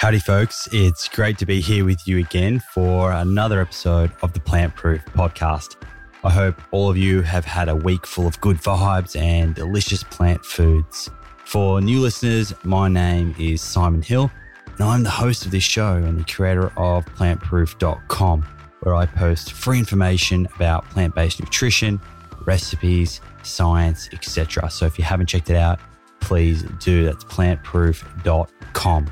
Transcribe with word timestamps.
Howdy, 0.00 0.20
folks. 0.20 0.66
It's 0.72 1.08
great 1.10 1.36
to 1.40 1.44
be 1.44 1.60
here 1.60 1.84
with 1.84 2.08
you 2.08 2.16
again 2.16 2.60
for 2.72 3.12
another 3.12 3.60
episode 3.60 4.10
of 4.22 4.32
the 4.32 4.40
Plant 4.40 4.74
Proof 4.74 5.04
podcast. 5.12 5.76
I 6.24 6.30
hope 6.30 6.58
all 6.70 6.88
of 6.88 6.96
you 6.96 7.20
have 7.20 7.44
had 7.44 7.68
a 7.68 7.76
week 7.76 8.06
full 8.06 8.26
of 8.26 8.40
good 8.40 8.56
vibes 8.56 9.14
and 9.14 9.54
delicious 9.54 10.02
plant 10.02 10.42
foods. 10.42 11.10
For 11.44 11.82
new 11.82 12.00
listeners, 12.00 12.54
my 12.64 12.88
name 12.88 13.34
is 13.38 13.60
Simon 13.60 14.00
Hill, 14.00 14.30
and 14.64 14.80
I'm 14.80 15.02
the 15.02 15.10
host 15.10 15.44
of 15.44 15.50
this 15.50 15.64
show 15.64 15.96
and 15.96 16.18
the 16.18 16.24
creator 16.24 16.72
of 16.78 17.04
plantproof.com, 17.04 18.42
where 18.80 18.94
I 18.94 19.04
post 19.04 19.52
free 19.52 19.80
information 19.80 20.48
about 20.56 20.88
plant 20.88 21.14
based 21.14 21.40
nutrition, 21.40 22.00
recipes, 22.46 23.20
science, 23.42 24.08
etc. 24.14 24.70
So 24.70 24.86
if 24.86 24.96
you 24.96 25.04
haven't 25.04 25.26
checked 25.26 25.50
it 25.50 25.56
out, 25.56 25.78
please 26.20 26.62
do. 26.78 27.04
That's 27.04 27.24
plantproof.com. 27.24 29.10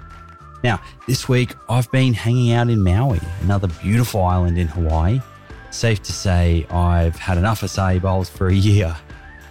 Now, 0.64 0.80
this 1.06 1.28
week 1.28 1.54
I've 1.68 1.90
been 1.92 2.14
hanging 2.14 2.52
out 2.52 2.68
in 2.68 2.82
Maui, 2.82 3.20
another 3.42 3.68
beautiful 3.80 4.24
island 4.24 4.58
in 4.58 4.66
Hawaii. 4.66 5.20
Safe 5.70 6.02
to 6.02 6.12
say 6.12 6.66
I've 6.70 7.16
had 7.16 7.38
enough 7.38 7.60
acai 7.60 8.00
bowls 8.00 8.28
for 8.28 8.48
a 8.48 8.54
year, 8.54 8.96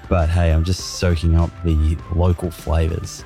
but 0.09 0.29
hey, 0.29 0.51
I'm 0.51 0.63
just 0.63 0.97
soaking 0.99 1.35
up 1.35 1.49
the 1.63 1.97
local 2.13 2.51
flavors. 2.51 3.23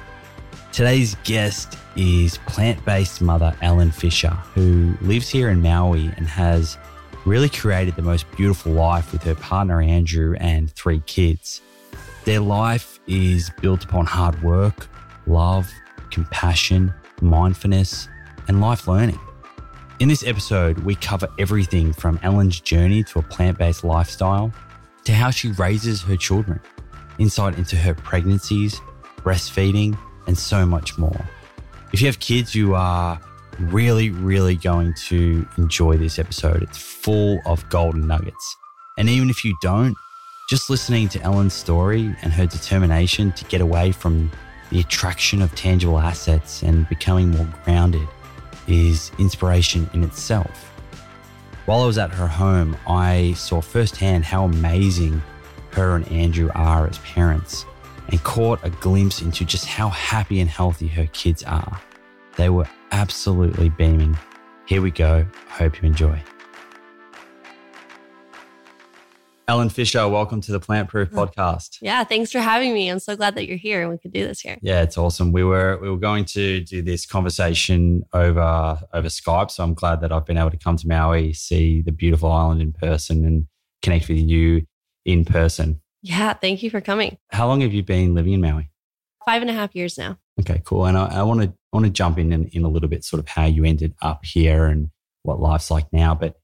Today's 0.71 1.15
guest 1.23 1.77
is 1.95 2.37
plant 2.45 2.83
based 2.85 3.21
mother 3.21 3.55
Ellen 3.61 3.91
Fisher, 3.91 4.29
who 4.53 4.95
lives 5.01 5.29
here 5.29 5.49
in 5.49 5.61
Maui 5.61 6.11
and 6.17 6.27
has 6.27 6.77
really 7.25 7.49
created 7.49 7.95
the 7.95 8.01
most 8.01 8.29
beautiful 8.37 8.71
life 8.71 9.11
with 9.11 9.23
her 9.23 9.35
partner 9.35 9.81
Andrew 9.81 10.35
and 10.39 10.71
three 10.71 11.01
kids. 11.07 11.61
Their 12.25 12.39
life 12.39 12.99
is 13.07 13.51
built 13.61 13.83
upon 13.83 14.05
hard 14.05 14.41
work, 14.43 14.87
love, 15.25 15.71
compassion, 16.11 16.93
mindfulness, 17.21 18.07
and 18.47 18.61
life 18.61 18.87
learning. 18.87 19.19
In 19.99 20.07
this 20.07 20.25
episode, 20.25 20.79
we 20.79 20.95
cover 20.95 21.27
everything 21.37 21.93
from 21.93 22.19
Ellen's 22.23 22.59
journey 22.59 23.03
to 23.03 23.19
a 23.19 23.21
plant 23.21 23.57
based 23.57 23.83
lifestyle 23.83 24.51
to 25.03 25.13
how 25.13 25.29
she 25.29 25.51
raises 25.51 26.01
her 26.01 26.17
children, 26.17 26.59
insight 27.19 27.57
into 27.57 27.75
her 27.75 27.93
pregnancies, 27.93 28.81
breastfeeding, 29.17 29.97
and 30.27 30.37
so 30.37 30.65
much 30.65 30.97
more. 30.97 31.25
If 31.93 32.01
you 32.01 32.07
have 32.07 32.19
kids, 32.19 32.55
you 32.55 32.73
are 32.73 33.19
really, 33.59 34.09
really 34.09 34.55
going 34.55 34.93
to 35.07 35.47
enjoy 35.57 35.97
this 35.97 36.17
episode. 36.17 36.63
It's 36.63 36.77
full 36.77 37.39
of 37.45 37.67
golden 37.69 38.07
nuggets. 38.07 38.57
And 38.97 39.09
even 39.09 39.29
if 39.29 39.43
you 39.45 39.55
don't, 39.61 39.95
just 40.49 40.69
listening 40.69 41.09
to 41.09 41.21
Ellen's 41.21 41.53
story 41.53 42.15
and 42.21 42.33
her 42.33 42.45
determination 42.45 43.31
to 43.33 43.45
get 43.45 43.61
away 43.61 43.91
from 43.91 44.31
the 44.71 44.79
attraction 44.79 45.41
of 45.41 45.53
tangible 45.53 45.99
assets 45.99 46.63
and 46.63 46.87
becoming 46.89 47.29
more 47.29 47.47
grounded 47.63 48.07
is 48.67 49.11
inspiration 49.19 49.89
in 49.93 50.03
itself. 50.03 50.71
While 51.65 51.83
I 51.83 51.85
was 51.85 51.97
at 51.97 52.11
her 52.11 52.27
home, 52.27 52.75
I 52.87 53.33
saw 53.33 53.61
firsthand 53.61 54.25
how 54.25 54.45
amazing 54.45 55.21
her 55.73 55.95
and 55.95 56.07
Andrew 56.11 56.49
are 56.55 56.87
as 56.87 56.97
parents 56.99 57.65
and 58.07 58.23
caught 58.23 58.59
a 58.63 58.69
glimpse 58.69 59.21
into 59.21 59.45
just 59.45 59.65
how 59.65 59.89
happy 59.89 60.39
and 60.39 60.49
healthy 60.49 60.87
her 60.87 61.05
kids 61.07 61.43
are. 61.43 61.81
They 62.37 62.49
were 62.49 62.67
absolutely 62.91 63.69
beaming. 63.69 64.17
Here 64.65 64.81
we 64.81 64.91
go. 64.91 65.25
I 65.49 65.53
hope 65.53 65.81
you 65.81 65.87
enjoy. 65.87 66.21
Ellen 69.51 69.67
Fisher, 69.67 70.07
welcome 70.07 70.39
to 70.39 70.51
the 70.53 70.61
Plant 70.61 70.87
Proof 70.87 71.09
oh. 71.11 71.27
podcast. 71.27 71.79
Yeah, 71.81 72.05
thanks 72.05 72.31
for 72.31 72.39
having 72.39 72.73
me. 72.73 72.87
I'm 72.87 72.99
so 72.99 73.17
glad 73.17 73.35
that 73.35 73.49
you're 73.49 73.57
here 73.57 73.81
and 73.81 73.91
we 73.91 73.97
could 73.97 74.13
do 74.13 74.25
this 74.25 74.39
here. 74.39 74.57
Yeah, 74.61 74.81
it's 74.81 74.97
awesome. 74.97 75.33
We 75.33 75.43
were 75.43 75.77
we 75.81 75.89
were 75.89 75.97
going 75.97 76.23
to 76.23 76.61
do 76.61 76.81
this 76.81 77.05
conversation 77.05 78.03
over 78.13 78.79
over 78.93 79.09
Skype, 79.09 79.51
so 79.51 79.61
I'm 79.61 79.73
glad 79.73 79.99
that 79.99 80.13
I've 80.13 80.25
been 80.25 80.37
able 80.37 80.51
to 80.51 80.57
come 80.57 80.77
to 80.77 80.87
Maui, 80.87 81.33
see 81.33 81.81
the 81.81 81.91
beautiful 81.91 82.31
island 82.31 82.61
in 82.61 82.71
person, 82.71 83.25
and 83.25 83.47
connect 83.81 84.07
with 84.07 84.19
you 84.19 84.65
in 85.03 85.25
person. 85.25 85.81
Yeah, 86.01 86.31
thank 86.31 86.63
you 86.63 86.69
for 86.69 86.79
coming. 86.79 87.17
How 87.31 87.45
long 87.45 87.59
have 87.59 87.73
you 87.73 87.83
been 87.83 88.15
living 88.15 88.31
in 88.31 88.39
Maui? 88.39 88.69
Five 89.25 89.41
and 89.41 89.51
a 89.51 89.53
half 89.53 89.75
years 89.75 89.97
now. 89.97 90.17
Okay, 90.39 90.61
cool. 90.63 90.85
And 90.85 90.97
I 90.97 91.23
want 91.23 91.41
to 91.41 91.53
want 91.73 91.85
to 91.85 91.91
jump 91.91 92.17
in, 92.17 92.31
in 92.31 92.47
in 92.53 92.63
a 92.63 92.69
little 92.69 92.87
bit, 92.87 93.03
sort 93.03 93.19
of 93.19 93.27
how 93.27 93.47
you 93.47 93.65
ended 93.65 93.95
up 94.01 94.23
here 94.23 94.67
and 94.67 94.91
what 95.23 95.41
life's 95.41 95.69
like 95.69 95.91
now. 95.91 96.15
But 96.15 96.37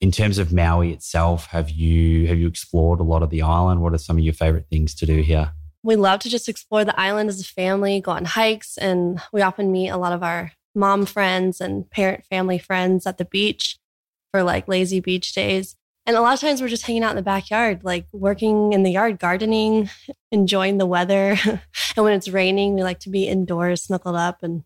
in 0.00 0.10
terms 0.10 0.38
of 0.38 0.52
Maui 0.52 0.92
itself, 0.92 1.46
have 1.46 1.70
you 1.70 2.26
have 2.26 2.38
you 2.38 2.48
explored 2.48 3.00
a 3.00 3.04
lot 3.04 3.22
of 3.22 3.30
the 3.30 3.42
island? 3.42 3.82
What 3.82 3.92
are 3.92 3.98
some 3.98 4.16
of 4.16 4.24
your 4.24 4.32
favorite 4.32 4.66
things 4.70 4.94
to 4.96 5.06
do 5.06 5.20
here? 5.20 5.52
We 5.82 5.96
love 5.96 6.20
to 6.20 6.28
just 6.28 6.48
explore 6.48 6.84
the 6.84 6.98
island 6.98 7.28
as 7.28 7.40
a 7.40 7.44
family, 7.44 8.00
go 8.00 8.12
on 8.12 8.24
hikes, 8.24 8.76
and 8.76 9.20
we 9.32 9.42
often 9.42 9.72
meet 9.72 9.88
a 9.88 9.96
lot 9.96 10.12
of 10.12 10.22
our 10.22 10.52
mom 10.74 11.06
friends 11.06 11.60
and 11.60 11.90
parent 11.90 12.24
family 12.26 12.58
friends 12.58 13.06
at 13.06 13.18
the 13.18 13.24
beach 13.24 13.78
for 14.32 14.42
like 14.42 14.68
lazy 14.68 15.00
beach 15.00 15.32
days. 15.32 15.76
And 16.06 16.16
a 16.16 16.22
lot 16.22 16.34
of 16.34 16.40
times 16.40 16.60
we're 16.60 16.68
just 16.68 16.86
hanging 16.86 17.04
out 17.04 17.10
in 17.10 17.16
the 17.16 17.22
backyard, 17.22 17.84
like 17.84 18.06
working 18.12 18.72
in 18.72 18.82
the 18.82 18.90
yard, 18.90 19.18
gardening, 19.18 19.90
enjoying 20.32 20.78
the 20.78 20.86
weather. 20.86 21.36
and 21.44 22.04
when 22.04 22.14
it's 22.14 22.28
raining, 22.28 22.74
we 22.74 22.82
like 22.82 23.00
to 23.00 23.10
be 23.10 23.28
indoors, 23.28 23.84
snuggled 23.84 24.16
up 24.16 24.42
and 24.42 24.64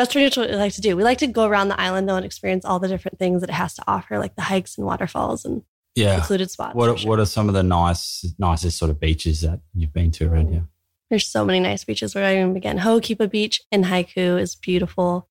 that's 0.00 0.12
pretty 0.12 0.26
much 0.26 0.36
what 0.36 0.50
we 0.50 0.56
like 0.56 0.72
to 0.74 0.80
do. 0.80 0.96
We 0.96 1.04
like 1.04 1.18
to 1.18 1.26
go 1.26 1.44
around 1.44 1.68
the 1.68 1.80
island 1.80 2.08
though 2.08 2.16
and 2.16 2.24
experience 2.24 2.64
all 2.64 2.78
the 2.78 2.88
different 2.88 3.18
things 3.18 3.40
that 3.40 3.50
it 3.50 3.54
has 3.54 3.74
to 3.74 3.82
offer, 3.86 4.18
like 4.18 4.34
the 4.34 4.42
hikes 4.42 4.76
and 4.76 4.86
waterfalls 4.86 5.44
and 5.44 5.62
yeah. 5.94 6.16
included 6.16 6.50
spots. 6.50 6.74
What 6.74 6.88
are, 6.88 6.96
sure. 6.96 7.08
what 7.08 7.18
are 7.18 7.26
some 7.26 7.48
of 7.48 7.54
the 7.54 7.62
nice 7.62 8.26
nicest 8.38 8.78
sort 8.78 8.90
of 8.90 8.98
beaches 8.98 9.42
that 9.42 9.60
you've 9.74 9.92
been 9.92 10.10
to 10.12 10.30
around 10.30 10.52
here? 10.52 10.66
There's 11.10 11.26
so 11.26 11.44
many 11.44 11.60
nice 11.60 11.84
beaches 11.84 12.14
where 12.14 12.24
I 12.24 12.36
even 12.36 12.54
begin. 12.54 12.78
Ho'okipa 12.78 13.30
Beach 13.30 13.60
in 13.72 13.84
Haiku 13.84 14.40
is 14.40 14.54
beautiful. 14.54 15.28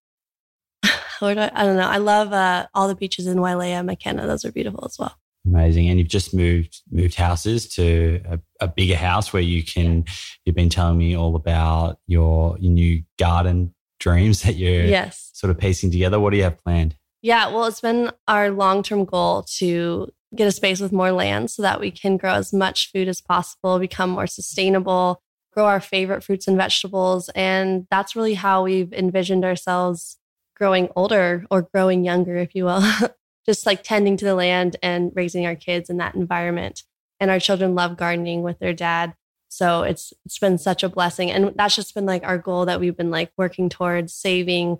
where 1.19 1.35
do 1.35 1.41
I, 1.41 1.51
I, 1.53 1.63
don't 1.63 1.77
know. 1.77 1.87
I 1.87 1.97
love 1.97 2.33
uh, 2.33 2.67
all 2.73 2.87
the 2.87 2.95
beaches 2.95 3.27
in 3.27 3.37
Wailea, 3.37 3.83
Makena. 3.83 4.27
Those 4.27 4.45
are 4.45 4.51
beautiful 4.51 4.85
as 4.85 4.99
well. 4.99 5.15
Amazing. 5.45 5.87
And 5.87 5.97
you've 5.97 6.09
just 6.09 6.33
moved 6.33 6.81
moved 6.91 7.15
houses 7.15 7.67
to 7.75 8.21
a, 8.29 8.39
a 8.59 8.67
bigger 8.67 8.97
house 8.97 9.31
where 9.31 9.41
you 9.41 9.63
can. 9.63 10.03
You've 10.43 10.55
been 10.55 10.69
telling 10.69 10.97
me 10.97 11.15
all 11.15 11.35
about 11.35 11.97
your 12.07 12.57
your 12.59 12.71
new 12.71 13.03
garden 13.17 13.73
dreams 13.99 14.43
that 14.43 14.55
you're 14.55 14.85
yes. 14.85 15.29
sort 15.33 15.51
of 15.51 15.57
piecing 15.57 15.91
together. 15.91 16.19
What 16.19 16.31
do 16.31 16.37
you 16.37 16.43
have 16.43 16.61
planned? 16.63 16.95
Yeah, 17.21 17.49
well, 17.49 17.65
it's 17.65 17.81
been 17.81 18.11
our 18.27 18.49
long 18.49 18.83
term 18.83 19.05
goal 19.05 19.43
to 19.57 20.09
get 20.35 20.47
a 20.47 20.51
space 20.51 20.79
with 20.79 20.91
more 20.91 21.11
land 21.11 21.51
so 21.51 21.61
that 21.61 21.79
we 21.79 21.91
can 21.91 22.17
grow 22.17 22.33
as 22.33 22.53
much 22.53 22.91
food 22.91 23.07
as 23.07 23.21
possible, 23.21 23.79
become 23.79 24.11
more 24.11 24.27
sustainable, 24.27 25.21
grow 25.51 25.65
our 25.65 25.81
favorite 25.81 26.23
fruits 26.23 26.47
and 26.47 26.57
vegetables. 26.57 27.29
And 27.29 27.87
that's 27.89 28.15
really 28.15 28.35
how 28.35 28.63
we've 28.63 28.93
envisioned 28.93 29.43
ourselves 29.43 30.17
growing 30.55 30.89
older 30.95 31.45
or 31.49 31.63
growing 31.63 32.03
younger, 32.03 32.37
if 32.37 32.53
you 32.53 32.65
will, 32.65 32.83
just 33.45 33.65
like 33.65 33.83
tending 33.83 34.17
to 34.17 34.25
the 34.25 34.35
land 34.35 34.75
and 34.83 35.11
raising 35.15 35.45
our 35.45 35.55
kids 35.55 35.89
in 35.89 35.97
that 35.97 36.15
environment. 36.15 36.83
And 37.19 37.31
our 37.31 37.39
children 37.39 37.75
love 37.75 37.97
gardening 37.97 38.43
with 38.43 38.59
their 38.59 38.73
dad. 38.73 39.13
So 39.49 39.83
it's 39.83 40.13
it's 40.25 40.39
been 40.39 40.57
such 40.57 40.83
a 40.83 40.89
blessing. 40.89 41.31
And 41.31 41.53
that's 41.55 41.75
just 41.75 41.93
been 41.93 42.05
like 42.05 42.23
our 42.23 42.37
goal 42.37 42.65
that 42.65 42.79
we've 42.79 42.95
been 42.95 43.11
like 43.11 43.31
working 43.37 43.67
towards 43.67 44.13
saving, 44.13 44.77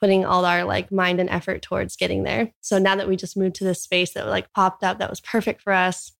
putting 0.00 0.24
all 0.24 0.44
our 0.44 0.64
like 0.64 0.90
mind 0.90 1.20
and 1.20 1.28
effort 1.28 1.60
towards 1.60 1.96
getting 1.96 2.22
there. 2.22 2.52
So 2.60 2.78
now 2.78 2.96
that 2.96 3.08
we 3.08 3.16
just 3.16 3.36
moved 3.36 3.56
to 3.56 3.64
this 3.64 3.82
space 3.82 4.12
that 4.12 4.28
like 4.28 4.52
popped 4.52 4.82
up 4.82 4.98
that 4.98 5.10
was 5.10 5.20
perfect 5.20 5.60
for 5.60 5.72
us, 5.72 6.12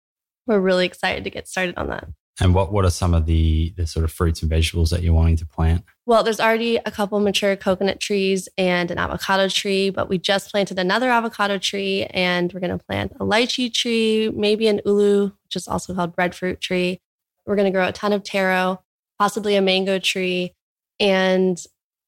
we're 0.46 0.60
really 0.60 0.84
excited 0.84 1.24
to 1.24 1.30
get 1.30 1.48
started 1.48 1.78
on 1.78 1.88
that. 1.88 2.08
And 2.40 2.54
what 2.54 2.72
what 2.72 2.84
are 2.84 2.90
some 2.90 3.14
of 3.14 3.26
the 3.26 3.72
the 3.76 3.86
sort 3.86 4.04
of 4.04 4.10
fruits 4.10 4.40
and 4.40 4.50
vegetables 4.50 4.90
that 4.90 5.02
you're 5.02 5.14
wanting 5.14 5.36
to 5.36 5.46
plant? 5.46 5.84
Well, 6.06 6.24
there's 6.24 6.40
already 6.40 6.76
a 6.76 6.90
couple 6.90 7.20
mature 7.20 7.54
coconut 7.56 8.00
trees 8.00 8.48
and 8.58 8.90
an 8.90 8.98
avocado 8.98 9.48
tree, 9.48 9.90
but 9.90 10.08
we 10.08 10.18
just 10.18 10.50
planted 10.50 10.78
another 10.78 11.10
avocado 11.10 11.58
tree 11.58 12.04
and 12.10 12.52
we're 12.52 12.60
going 12.60 12.76
to 12.76 12.84
plant 12.84 13.12
a 13.20 13.24
lychee 13.24 13.72
tree, 13.72 14.30
maybe 14.34 14.66
an 14.66 14.80
ulu, 14.84 15.30
which 15.44 15.56
is 15.56 15.68
also 15.68 15.94
called 15.94 16.16
breadfruit 16.16 16.60
tree, 16.60 17.00
we're 17.46 17.56
going 17.56 17.70
to 17.70 17.76
grow 17.76 17.88
a 17.88 17.92
ton 17.92 18.12
of 18.12 18.22
taro, 18.22 18.82
possibly 19.18 19.56
a 19.56 19.62
mango 19.62 19.98
tree, 19.98 20.54
and 21.00 21.58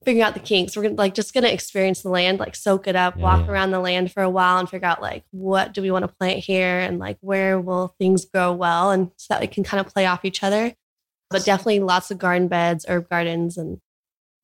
figure 0.05 0.25
out 0.25 0.35
the 0.35 0.41
kinks. 0.41 0.77
We're 0.77 0.85
gonna 0.85 0.95
like 0.95 1.15
just 1.15 1.35
gonna 1.35 1.49
experience 1.49 2.03
the 2.03 2.11
land, 2.11 2.39
like 2.39 2.55
soak 2.55 2.87
it 2.87 2.97
up, 2.97 3.17
yeah, 3.17 3.23
walk 3.23 3.49
around 3.49 3.71
the 3.71 3.81
land 3.81 4.13
for 4.13 4.23
a 4.23 4.31
while 4.31 4.59
and 4.59 4.69
figure 4.69 4.87
out 4.87 5.03
like 5.03 5.25
what 5.31 5.73
do 5.73 5.83
we 5.83 5.91
want 5.91 6.05
to 6.05 6.15
plant 6.17 6.41
here 6.41 6.79
and 6.79 6.99
like 6.99 7.19
where 7.21 7.61
will 7.61 7.95
things 7.99 8.25
grow 8.25 8.53
well 8.53 8.91
and 8.91 9.11
so 9.17 9.35
that 9.35 9.41
we 9.41 9.47
can 9.47 9.65
kind 9.65 9.85
of 9.85 9.93
play 9.93 10.07
off 10.07 10.25
each 10.25 10.43
other. 10.43 10.75
But 11.31 11.45
definitely 11.45 11.81
lots 11.81 12.11
of 12.11 12.19
garden 12.19 12.49
beds, 12.49 12.85
herb 12.89 13.09
gardens 13.09 13.57
and 13.57 13.81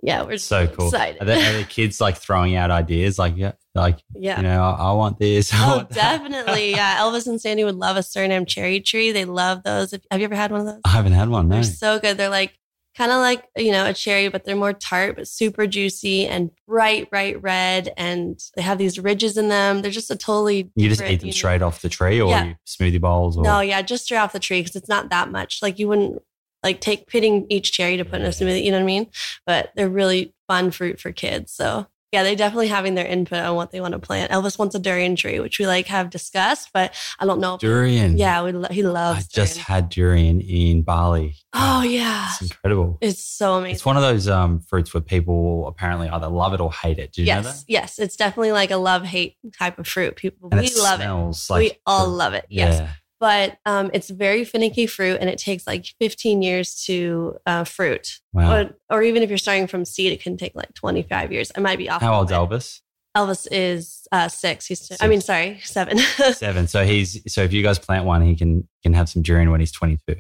yeah, 0.02 0.22
we're 0.22 0.38
so 0.38 0.66
cool. 0.66 0.88
Excited. 0.88 1.20
Are, 1.20 1.24
there, 1.24 1.54
are 1.54 1.58
the 1.58 1.64
kids 1.64 2.00
like 2.00 2.16
throwing 2.16 2.56
out 2.56 2.70
ideas 2.70 3.18
like 3.18 3.36
yeah, 3.36 3.52
like 3.74 3.98
yeah, 4.14 4.38
you 4.38 4.44
know, 4.44 4.62
I, 4.62 4.90
I 4.90 4.92
want 4.92 5.18
this. 5.18 5.52
I 5.52 5.64
oh, 5.64 5.76
want 5.76 5.90
definitely. 5.90 6.70
yeah, 6.74 6.98
Elvis 6.98 7.26
and 7.26 7.40
Sandy 7.40 7.64
would 7.64 7.76
love 7.76 7.96
a 7.96 8.00
Suriname 8.00 8.46
cherry 8.46 8.80
tree. 8.80 9.12
They 9.12 9.26
love 9.26 9.62
those. 9.62 9.92
Have 10.10 10.20
you 10.20 10.24
ever 10.24 10.34
had 10.34 10.52
one 10.52 10.60
of 10.60 10.66
those? 10.66 10.80
I 10.84 10.90
haven't 10.90 11.12
had 11.12 11.28
one. 11.28 11.48
No. 11.48 11.56
They're 11.56 11.64
so 11.64 11.98
good. 11.98 12.16
They're 12.16 12.30
like 12.30 12.58
kind 12.96 13.12
of 13.12 13.18
like 13.18 13.46
you 13.56 13.72
know 13.72 13.84
a 13.84 13.92
cherry, 13.92 14.28
but 14.28 14.44
they're 14.44 14.56
more 14.56 14.72
tart, 14.72 15.16
but 15.16 15.28
super 15.28 15.66
juicy 15.66 16.26
and 16.26 16.50
bright, 16.66 17.10
bright 17.10 17.42
red. 17.42 17.92
And 17.98 18.40
they 18.56 18.62
have 18.62 18.78
these 18.78 18.98
ridges 18.98 19.36
in 19.36 19.48
them. 19.48 19.82
They're 19.82 19.90
just 19.90 20.10
a 20.10 20.16
totally. 20.16 20.70
You 20.76 20.88
just 20.88 21.02
eat 21.02 21.20
them 21.20 21.32
straight 21.32 21.60
know. 21.60 21.66
off 21.66 21.82
the 21.82 21.90
tree, 21.90 22.22
or 22.22 22.30
yeah. 22.30 22.54
smoothie 22.66 23.00
bowls. 23.00 23.36
Or? 23.36 23.44
No, 23.44 23.60
yeah, 23.60 23.82
just 23.82 24.04
straight 24.04 24.18
off 24.18 24.32
the 24.32 24.40
tree 24.40 24.60
because 24.60 24.76
it's 24.76 24.88
not 24.88 25.10
that 25.10 25.30
much. 25.30 25.60
Like 25.60 25.78
you 25.78 25.88
wouldn't 25.88 26.22
like 26.62 26.80
take 26.80 27.06
pitting 27.06 27.46
each 27.50 27.72
cherry 27.72 27.96
to 27.96 28.04
put 28.04 28.20
in 28.20 28.26
a 28.26 28.30
smoothie. 28.30 28.64
You 28.64 28.70
know 28.70 28.78
what 28.78 28.82
I 28.84 28.86
mean? 28.86 29.06
But 29.46 29.72
they're 29.76 29.88
really 29.88 30.34
fun 30.48 30.70
fruit 30.70 31.00
for 31.00 31.12
kids. 31.12 31.52
So 31.52 31.86
Yeah, 32.12 32.24
they're 32.24 32.34
definitely 32.34 32.66
having 32.68 32.96
their 32.96 33.06
input 33.06 33.38
on 33.38 33.54
what 33.54 33.70
they 33.70 33.80
want 33.80 33.92
to 33.92 34.00
plant. 34.00 34.32
Elvis 34.32 34.58
wants 34.58 34.74
a 34.74 34.80
durian 34.80 35.14
tree, 35.14 35.38
which 35.38 35.60
we 35.60 35.66
like 35.68 35.86
have 35.86 36.10
discussed, 36.10 36.70
but 36.74 36.92
I 37.20 37.24
don't 37.24 37.38
know. 37.40 37.56
Durian. 37.56 38.18
Yeah, 38.18 38.42
we, 38.42 38.50
lo- 38.50 38.66
he 38.68 38.84
I 38.84 38.88
loves. 38.88 39.28
just 39.28 39.54
durian. 39.54 39.64
had 39.66 39.88
durian 39.90 40.40
in 40.40 40.82
Bali. 40.82 41.36
Oh 41.54 41.82
yeah, 41.82 42.26
It's 42.32 42.42
incredible. 42.42 42.98
it's 43.00 43.22
so 43.24 43.54
amazing. 43.58 43.74
It's 43.76 43.84
one 43.84 43.96
of 43.96 44.02
those 44.02 44.26
um, 44.28 44.58
fruits 44.60 44.92
where 44.92 45.00
people 45.00 45.68
apparently 45.68 46.08
either 46.08 46.26
love 46.28 46.52
it 46.52 46.60
or 46.60 46.72
hate 46.72 46.98
it. 46.98 47.12
Do 47.12 47.22
you 47.22 47.26
know 47.28 47.42
yes, 47.42 47.60
that? 47.62 47.64
yes, 47.72 47.98
it's 48.00 48.16
definitely 48.16 48.50
like 48.52 48.72
a 48.72 48.76
love 48.76 49.04
hate 49.04 49.36
type 49.56 49.78
of 49.78 49.86
fruit. 49.86 50.16
People, 50.16 50.48
And 50.50 50.60
we 50.60 50.66
it 50.66 50.76
love 50.76 51.00
it. 51.00 51.52
like 51.52 51.60
we 51.60 51.72
all 51.86 52.06
the- 52.06 52.12
love 52.16 52.34
it. 52.34 52.44
Yes, 52.48 52.80
Yeah. 52.80 52.88
But 53.20 53.58
um, 53.66 53.90
it's 53.92 54.08
very 54.08 54.44
finicky 54.44 54.86
fruit, 54.86 55.18
and 55.20 55.28
it 55.28 55.38
takes 55.38 55.66
like 55.66 55.86
15 56.00 56.42
years 56.42 56.82
to 56.86 57.36
uh, 57.46 57.64
fruit. 57.64 58.18
Wow. 58.32 58.52
Or, 58.52 58.70
or 58.88 59.02
even 59.02 59.22
if 59.22 59.28
you're 59.28 59.38
starting 59.38 59.66
from 59.66 59.84
seed, 59.84 60.12
it 60.12 60.22
can 60.22 60.38
take 60.38 60.54
like 60.54 60.72
25 60.74 61.30
years. 61.30 61.52
I 61.54 61.60
might 61.60 61.78
be 61.78 61.88
off. 61.90 62.00
How 62.00 62.14
old's. 62.14 62.32
Elvis? 62.32 62.80
Elvis 63.16 63.46
is 63.50 64.06
uh, 64.10 64.28
six. 64.28 64.66
He's. 64.66 64.80
six. 64.86 65.02
I 65.02 65.06
mean, 65.06 65.20
sorry, 65.20 65.60
seven. 65.62 65.98
Seven. 66.32 66.66
So 66.66 66.84
he's 66.84 67.20
so 67.32 67.42
if 67.42 67.52
you 67.52 67.62
guys 67.62 67.78
plant 67.78 68.04
one, 68.06 68.22
he 68.22 68.36
can 68.36 68.68
can 68.82 68.94
have 68.94 69.08
some 69.08 69.22
durian 69.22 69.50
when 69.50 69.60
he's 69.60 69.72
twenty 69.72 69.98
two. 70.06 70.16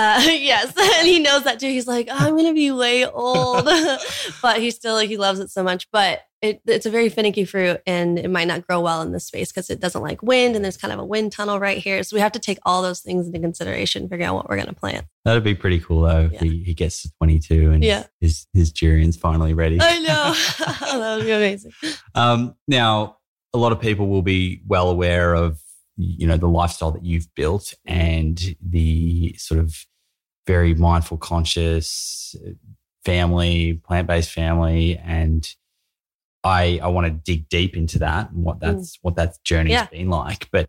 Uh, 0.00 0.20
yes, 0.24 0.72
and 0.98 1.06
he 1.06 1.18
knows 1.18 1.44
that 1.44 1.60
too. 1.60 1.68
He's 1.68 1.86
like, 1.86 2.08
"Oh, 2.10 2.16
I'm 2.18 2.36
gonna 2.36 2.54
be 2.54 2.70
way 2.70 3.04
old, 3.06 3.64
but 4.42 4.58
he 4.60 4.70
still 4.70 4.98
he 4.98 5.16
loves 5.16 5.40
it 5.40 5.50
so 5.50 5.62
much. 5.62 5.88
But 5.92 6.20
it, 6.42 6.62
it's 6.66 6.86
a 6.86 6.90
very 6.90 7.10
finicky 7.10 7.44
fruit, 7.44 7.82
and 7.86 8.18
it 8.18 8.30
might 8.30 8.46
not 8.48 8.66
grow 8.66 8.80
well 8.80 9.02
in 9.02 9.12
this 9.12 9.26
space 9.26 9.52
because 9.52 9.68
it 9.68 9.78
doesn't 9.78 10.00
like 10.00 10.22
wind, 10.22 10.56
and 10.56 10.64
there's 10.64 10.78
kind 10.78 10.92
of 10.92 10.98
a 11.00 11.04
wind 11.04 11.32
tunnel 11.32 11.60
right 11.60 11.76
here. 11.76 12.02
So 12.02 12.16
we 12.16 12.20
have 12.20 12.32
to 12.32 12.38
take 12.38 12.58
all 12.64 12.80
those 12.80 13.00
things 13.00 13.26
into 13.26 13.40
consideration, 13.40 14.08
figure 14.08 14.24
out 14.26 14.34
what 14.36 14.48
we're 14.48 14.56
gonna 14.56 14.72
plant. 14.72 15.04
That'd 15.26 15.44
be 15.44 15.54
pretty 15.54 15.80
cool 15.80 16.02
though 16.02 16.26
if 16.26 16.32
Yeah. 16.32 16.44
he, 16.44 16.62
he 16.64 16.72
gets 16.74 17.02
to 17.02 17.12
twenty 17.18 17.38
two 17.38 17.70
and 17.72 17.84
Yeah. 17.84 18.04
his 18.20 18.46
his 18.54 18.72
durian's 18.72 19.18
finally 19.18 19.52
ready. 19.52 19.78
I 19.80 19.98
know 19.98 20.34
that 20.98 21.16
would 21.18 21.26
be 21.26 21.30
amazing. 21.32 21.72
Um, 22.14 22.54
now, 22.66 23.18
a 23.52 23.58
lot 23.58 23.72
of 23.72 23.80
people 23.80 24.06
will 24.08 24.22
be 24.22 24.62
well 24.66 24.88
aware 24.88 25.34
of 25.34 25.60
you 26.02 26.26
know 26.26 26.38
the 26.38 26.48
lifestyle 26.48 26.90
that 26.92 27.04
you've 27.04 27.26
built 27.34 27.74
and 27.84 28.56
the 28.66 29.34
sort 29.36 29.60
of 29.60 29.76
very 30.50 30.74
mindful, 30.74 31.16
conscious 31.16 32.34
family, 33.04 33.74
plant 33.84 34.08
based 34.08 34.32
family, 34.32 34.98
and 34.98 35.48
I 36.42 36.80
I 36.82 36.88
want 36.88 37.06
to 37.06 37.12
dig 37.12 37.48
deep 37.48 37.76
into 37.76 38.00
that 38.00 38.32
and 38.32 38.42
what 38.42 38.56
mm. 38.56 38.60
that's 38.62 38.98
what 39.02 39.14
that 39.14 39.36
journey's 39.44 39.72
Yeah. 39.72 39.86
been 39.86 40.10
like. 40.10 40.48
But 40.50 40.68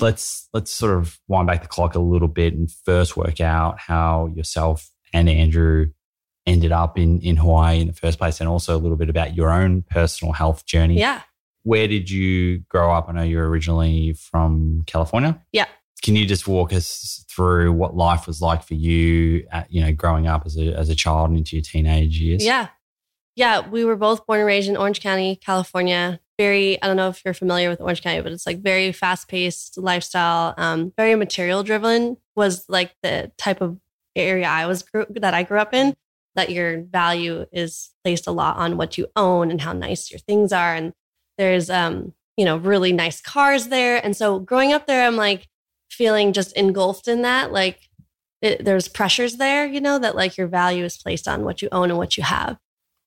let's 0.00 0.48
let's 0.52 0.70
sort 0.70 0.96
of 0.96 1.18
wind 1.26 1.48
back 1.48 1.62
the 1.62 1.68
clock 1.68 1.96
a 1.96 1.98
little 1.98 2.28
bit 2.28 2.54
and 2.54 2.70
first 2.70 3.16
work 3.16 3.40
out 3.40 3.80
how 3.80 4.28
yourself 4.34 4.90
and 5.12 5.28
Andrew 5.28 5.90
ended 6.46 6.70
up 6.70 6.96
in 6.96 7.20
in 7.20 7.36
Hawaii 7.36 7.80
in 7.80 7.88
the 7.88 7.92
first 7.92 8.18
place, 8.18 8.40
and 8.40 8.48
also 8.48 8.76
a 8.76 8.82
little 8.84 8.96
bit 8.96 9.08
about 9.08 9.34
your 9.34 9.50
own 9.50 9.82
personal 9.90 10.32
health 10.32 10.64
journey. 10.66 10.98
Yeah. 11.00 11.22
Where 11.64 11.88
did 11.88 12.08
you 12.08 12.60
grow 12.68 12.92
up? 12.92 13.08
I 13.08 13.12
know 13.12 13.24
you're 13.24 13.48
originally 13.48 14.12
from 14.12 14.84
California. 14.86 15.42
Yeah. 15.50 15.66
Can 16.02 16.14
you 16.14 16.26
just 16.26 16.46
walk 16.46 16.72
us 16.72 17.24
through 17.28 17.72
what 17.72 17.96
life 17.96 18.26
was 18.26 18.40
like 18.40 18.62
for 18.62 18.74
you, 18.74 19.46
at, 19.50 19.72
you 19.72 19.80
know, 19.82 19.92
growing 19.92 20.26
up 20.26 20.44
as 20.46 20.56
a 20.56 20.72
as 20.74 20.88
a 20.88 20.94
child 20.94 21.30
and 21.30 21.38
into 21.38 21.56
your 21.56 21.62
teenage 21.62 22.18
years? 22.20 22.44
Yeah. 22.44 22.68
Yeah. 23.34 23.68
We 23.68 23.84
were 23.84 23.96
both 23.96 24.26
born 24.26 24.40
and 24.40 24.46
raised 24.46 24.68
in 24.68 24.76
Orange 24.76 25.00
County, 25.00 25.36
California. 25.36 26.20
Very, 26.38 26.80
I 26.82 26.86
don't 26.86 26.96
know 26.96 27.08
if 27.08 27.22
you're 27.24 27.34
familiar 27.34 27.70
with 27.70 27.80
Orange 27.80 28.02
County, 28.02 28.20
but 28.20 28.30
it's 28.30 28.46
like 28.46 28.60
very 28.60 28.92
fast 28.92 29.26
paced 29.26 29.78
lifestyle, 29.78 30.54
um, 30.58 30.92
very 30.96 31.14
material 31.14 31.62
driven 31.62 32.18
was 32.34 32.66
like 32.68 32.94
the 33.02 33.32
type 33.38 33.62
of 33.62 33.78
area 34.14 34.46
I 34.46 34.66
was 34.66 34.84
that 35.10 35.32
I 35.34 35.42
grew 35.42 35.58
up 35.58 35.72
in. 35.72 35.96
That 36.34 36.50
your 36.50 36.82
value 36.82 37.46
is 37.52 37.90
placed 38.04 38.26
a 38.26 38.32
lot 38.32 38.58
on 38.58 38.76
what 38.76 38.98
you 38.98 39.06
own 39.16 39.50
and 39.50 39.62
how 39.62 39.72
nice 39.72 40.10
your 40.10 40.20
things 40.20 40.52
are. 40.52 40.74
And 40.74 40.92
there's, 41.38 41.70
um, 41.70 42.12
you 42.36 42.44
know, 42.44 42.58
really 42.58 42.92
nice 42.92 43.22
cars 43.22 43.68
there. 43.68 44.04
And 44.04 44.14
so 44.14 44.38
growing 44.38 44.74
up 44.74 44.86
there, 44.86 45.06
I'm 45.06 45.16
like 45.16 45.48
feeling 45.90 46.32
just 46.32 46.52
engulfed 46.56 47.08
in 47.08 47.22
that. 47.22 47.52
Like 47.52 47.80
it, 48.42 48.64
there's 48.64 48.88
pressures 48.88 49.36
there, 49.36 49.66
you 49.66 49.80
know, 49.80 49.98
that 49.98 50.16
like 50.16 50.36
your 50.36 50.46
value 50.46 50.84
is 50.84 50.96
placed 50.96 51.26
on 51.26 51.44
what 51.44 51.62
you 51.62 51.68
own 51.72 51.90
and 51.90 51.98
what 51.98 52.16
you 52.16 52.22
have. 52.22 52.58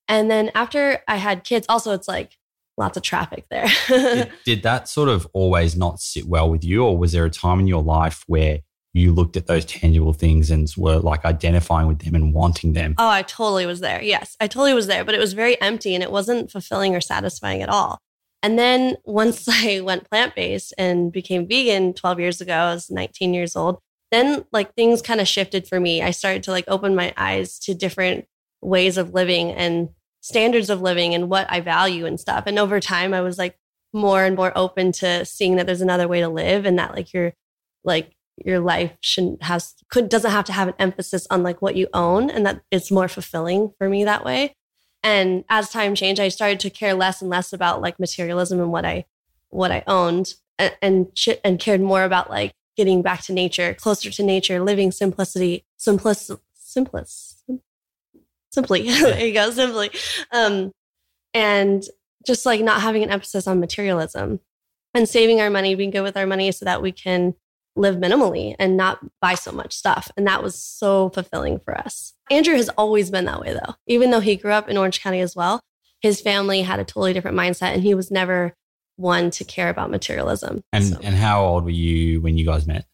And 0.07 0.29
then 0.29 0.51
after 0.55 1.03
I 1.07 1.17
had 1.17 1.43
kids, 1.43 1.67
also 1.69 1.93
it's 1.93 2.07
like 2.07 2.37
lots 2.77 2.97
of 2.97 3.03
traffic 3.03 3.45
there. 3.51 3.67
Did, 3.87 4.31
did 4.45 4.63
that 4.63 4.87
sort 4.87 5.09
of 5.09 5.27
always 5.33 5.75
not 5.75 5.99
sit 5.99 6.25
well 6.25 6.49
with 6.49 6.63
you, 6.63 6.83
or 6.83 6.97
was 6.97 7.11
there 7.11 7.25
a 7.25 7.29
time 7.29 7.59
in 7.59 7.67
your 7.67 7.83
life 7.83 8.23
where 8.25 8.59
you 8.93 9.13
looked 9.13 9.37
at 9.37 9.45
those 9.45 9.65
tangible 9.65 10.13
things 10.13 10.49
and 10.49 10.67
were 10.75 10.97
like 10.97 11.23
identifying 11.25 11.87
with 11.87 11.99
them 11.99 12.15
and 12.15 12.33
wanting 12.33 12.73
them? 12.73 12.95
oh, 12.97 13.07
I 13.07 13.21
totally 13.21 13.67
was 13.67 13.81
there. 13.81 14.01
Yes, 14.01 14.35
I 14.39 14.47
totally 14.47 14.73
was 14.73 14.87
there, 14.87 15.05
but 15.05 15.13
it 15.13 15.19
was 15.19 15.33
very 15.33 15.61
empty 15.61 15.93
and 15.93 16.01
it 16.01 16.11
wasn't 16.11 16.49
fulfilling 16.49 16.95
or 16.95 17.01
satisfying 17.01 17.61
at 17.61 17.69
all. 17.69 17.99
And 18.41 18.57
then 18.57 18.97
once 19.03 19.47
I 19.50 19.81
went 19.81 20.09
plant 20.09 20.36
based 20.36 20.74
and 20.77 21.12
became 21.12 21.47
vegan 21.47 21.94
12 21.94 22.19
years 22.19 22.41
ago, 22.41 22.53
I 22.53 22.74
was 22.74 22.89
19 22.89 23.33
years 23.33 23.56
old. 23.56 23.80
Then 24.12 24.45
like 24.51 24.74
things 24.74 25.01
kind 25.01 25.21
of 25.21 25.27
shifted 25.27 25.68
for 25.68 25.80
me. 25.80 26.01
I 26.01 26.12
started 26.12 26.44
to 26.44 26.51
like 26.51 26.65
open 26.68 26.95
my 26.95 27.13
eyes 27.15 27.59
to 27.59 27.75
different 27.75 28.25
ways 28.62 28.97
of 28.97 29.13
living 29.13 29.51
and 29.51 29.89
standards 30.21 30.69
of 30.69 30.81
living 30.81 31.13
and 31.13 31.30
what 31.30 31.47
I 31.50 31.62
value 31.62 32.06
and 32.06 32.19
stuff. 32.19 32.44
And 32.47 32.59
over 32.59 32.80
time, 32.80 33.13
I 33.13 33.21
was 33.21 33.38
like 33.38 33.56
more 33.94 34.24
and 34.24 34.36
more 34.36 34.51
open 34.56 34.91
to 34.94 35.25
seeing 35.25 35.56
that 35.56 35.65
there's 35.65 35.81
another 35.81 36.07
way 36.07 36.21
to 36.21 36.30
live 36.30 36.65
and 36.65 36.77
that 36.80 36.95
like 36.95 37.13
your 37.13 37.33
like 37.83 38.15
your 38.45 38.59
life 38.59 38.91
shouldn't 39.01 39.44
have 39.44 39.63
could 39.89 40.09
doesn't 40.09 40.31
have 40.31 40.45
to 40.45 40.53
have 40.53 40.68
an 40.68 40.74
emphasis 40.80 41.27
on 41.30 41.44
like 41.44 41.62
what 41.62 41.75
you 41.75 41.88
own 41.94 42.30
and 42.30 42.45
that 42.45 42.62
it's 42.71 42.91
more 42.91 43.07
fulfilling 43.07 43.71
for 43.77 43.89
me 43.89 44.03
that 44.03 44.24
way. 44.24 44.56
And 45.04 45.46
as 45.50 45.69
time 45.69 45.96
changed, 45.96 46.19
I 46.19 46.28
started 46.28 46.60
to 46.62 46.69
care 46.69 46.94
less 46.94 47.22
and 47.22 47.30
less 47.30 47.54
about 47.54 47.81
like 47.81 48.00
materialism 48.00 48.60
and 48.60 48.72
what 48.72 48.86
I 48.86 49.06
what 49.50 49.72
I 49.72 49.84
owned 49.88 50.36
and 50.57 50.75
and, 50.81 51.07
and 51.44 51.60
cared 51.60 51.81
more 51.81 52.04
about 52.04 52.30
like 52.30 52.54
getting 52.75 53.01
back 53.01 53.24
to 53.24 53.34
nature, 53.34 53.74
closer 53.74 54.10
to 54.10 54.24
nature, 54.24 54.62
living 54.62 54.92
simplicity, 54.92 55.66
simplis, 55.78 56.31
simply. 58.50 58.90
there 58.90 59.25
you 59.25 59.34
go, 59.34 59.51
simply. 59.51 59.92
Um, 60.31 60.72
and 61.34 61.84
just 62.25 62.46
like 62.46 62.62
not 62.62 62.81
having 62.81 63.04
an 63.04 63.10
emphasis 63.10 63.48
on 63.48 63.60
materialism 63.60 64.40
and 64.94 65.07
saving 65.07 65.42
our 65.42 65.50
money, 65.50 65.75
being 65.75 65.92
good 65.92 66.01
with 66.01 66.18
our 66.18 66.25
money 66.25 66.51
so 66.51 66.66
that 66.66 66.81
we 66.81 66.92
can 66.92 67.36
live 67.79 67.95
minimally 67.95 68.55
and 68.59 68.75
not 68.77 68.99
buy 69.21 69.35
so 69.35 69.51
much 69.51 69.73
stuff. 69.73 70.11
And 70.17 70.27
that 70.27 70.43
was 70.43 70.55
so 70.55 71.09
fulfilling 71.09 71.59
for 71.59 71.77
us. 71.77 72.13
Andrew 72.29 72.55
has 72.55 72.69
always 72.69 73.09
been 73.09 73.25
that 73.25 73.41
way 73.41 73.53
though. 73.53 73.75
Even 73.87 74.11
though 74.11 74.19
he 74.19 74.35
grew 74.35 74.51
up 74.51 74.69
in 74.69 74.77
Orange 74.77 75.01
County 75.01 75.19
as 75.21 75.35
well, 75.35 75.61
his 76.01 76.21
family 76.21 76.61
had 76.61 76.79
a 76.79 76.83
totally 76.85 77.13
different 77.13 77.37
mindset 77.37 77.74
and 77.74 77.81
he 77.83 77.93
was 77.93 78.12
never 78.12 78.53
one 78.98 79.31
to 79.31 79.43
care 79.43 79.69
about 79.69 79.89
materialism. 79.89 80.62
And 80.74 80.86
So- 80.86 81.00
and 81.01 81.15
how 81.15 81.45
old 81.45 81.63
were 81.63 81.69
you 81.69 82.21
when 82.21 82.38
you 82.38 82.45
guys 82.45 82.67
met? 82.67 82.86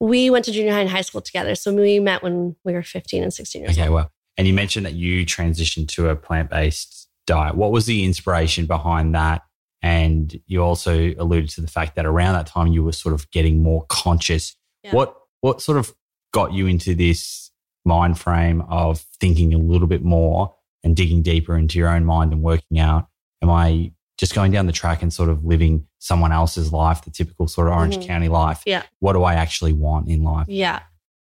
we 0.00 0.28
went 0.28 0.44
to 0.44 0.52
junior 0.52 0.72
high 0.72 0.80
and 0.80 0.90
high 0.90 1.00
school 1.00 1.22
together. 1.22 1.54
So 1.54 1.72
we 1.72 1.98
met 1.98 2.22
when 2.22 2.56
we 2.64 2.74
were 2.74 2.82
15 2.82 3.22
and 3.22 3.32
16 3.32 3.62
years 3.62 3.72
Okay, 3.72 3.82
old. 3.82 3.86
Okay, 3.88 3.94
well, 3.94 4.10
and 4.36 4.46
you 4.46 4.52
mentioned 4.52 4.84
that 4.84 4.92
you 4.94 5.24
transitioned 5.24 5.88
to 5.88 6.10
a 6.10 6.16
plant 6.16 6.50
based 6.50 7.08
diet. 7.26 7.54
What 7.56 7.70
was 7.72 7.86
the 7.86 8.04
inspiration 8.04 8.66
behind 8.66 9.14
that? 9.14 9.42
And 9.84 10.40
you 10.46 10.62
also 10.62 11.12
alluded 11.18 11.50
to 11.50 11.60
the 11.60 11.66
fact 11.68 11.94
that 11.96 12.06
around 12.06 12.32
that 12.32 12.46
time 12.46 12.68
you 12.68 12.82
were 12.82 12.92
sort 12.92 13.14
of 13.14 13.30
getting 13.30 13.62
more 13.62 13.84
conscious. 13.90 14.56
Yeah. 14.82 14.92
What 14.92 15.14
what 15.42 15.60
sort 15.60 15.76
of 15.76 15.92
got 16.32 16.54
you 16.54 16.66
into 16.66 16.94
this 16.94 17.50
mind 17.84 18.18
frame 18.18 18.62
of 18.62 19.00
thinking 19.20 19.52
a 19.52 19.58
little 19.58 19.86
bit 19.86 20.02
more 20.02 20.54
and 20.82 20.96
digging 20.96 21.20
deeper 21.20 21.54
into 21.58 21.78
your 21.78 21.90
own 21.90 22.06
mind 22.06 22.32
and 22.32 22.40
working 22.42 22.78
out? 22.78 23.08
Am 23.42 23.50
I 23.50 23.92
just 24.16 24.34
going 24.34 24.52
down 24.52 24.64
the 24.64 24.72
track 24.72 25.02
and 25.02 25.12
sort 25.12 25.28
of 25.28 25.44
living 25.44 25.86
someone 25.98 26.32
else's 26.32 26.72
life, 26.72 27.02
the 27.02 27.10
typical 27.10 27.46
sort 27.46 27.68
of 27.68 27.74
Orange 27.74 27.98
Mhm. 27.98 28.06
County 28.06 28.28
life? 28.28 28.62
Yeah. 28.64 28.84
What 29.00 29.12
do 29.12 29.22
I 29.22 29.34
actually 29.34 29.74
want 29.74 30.08
in 30.08 30.22
life? 30.22 30.46
Yeah. 30.48 30.80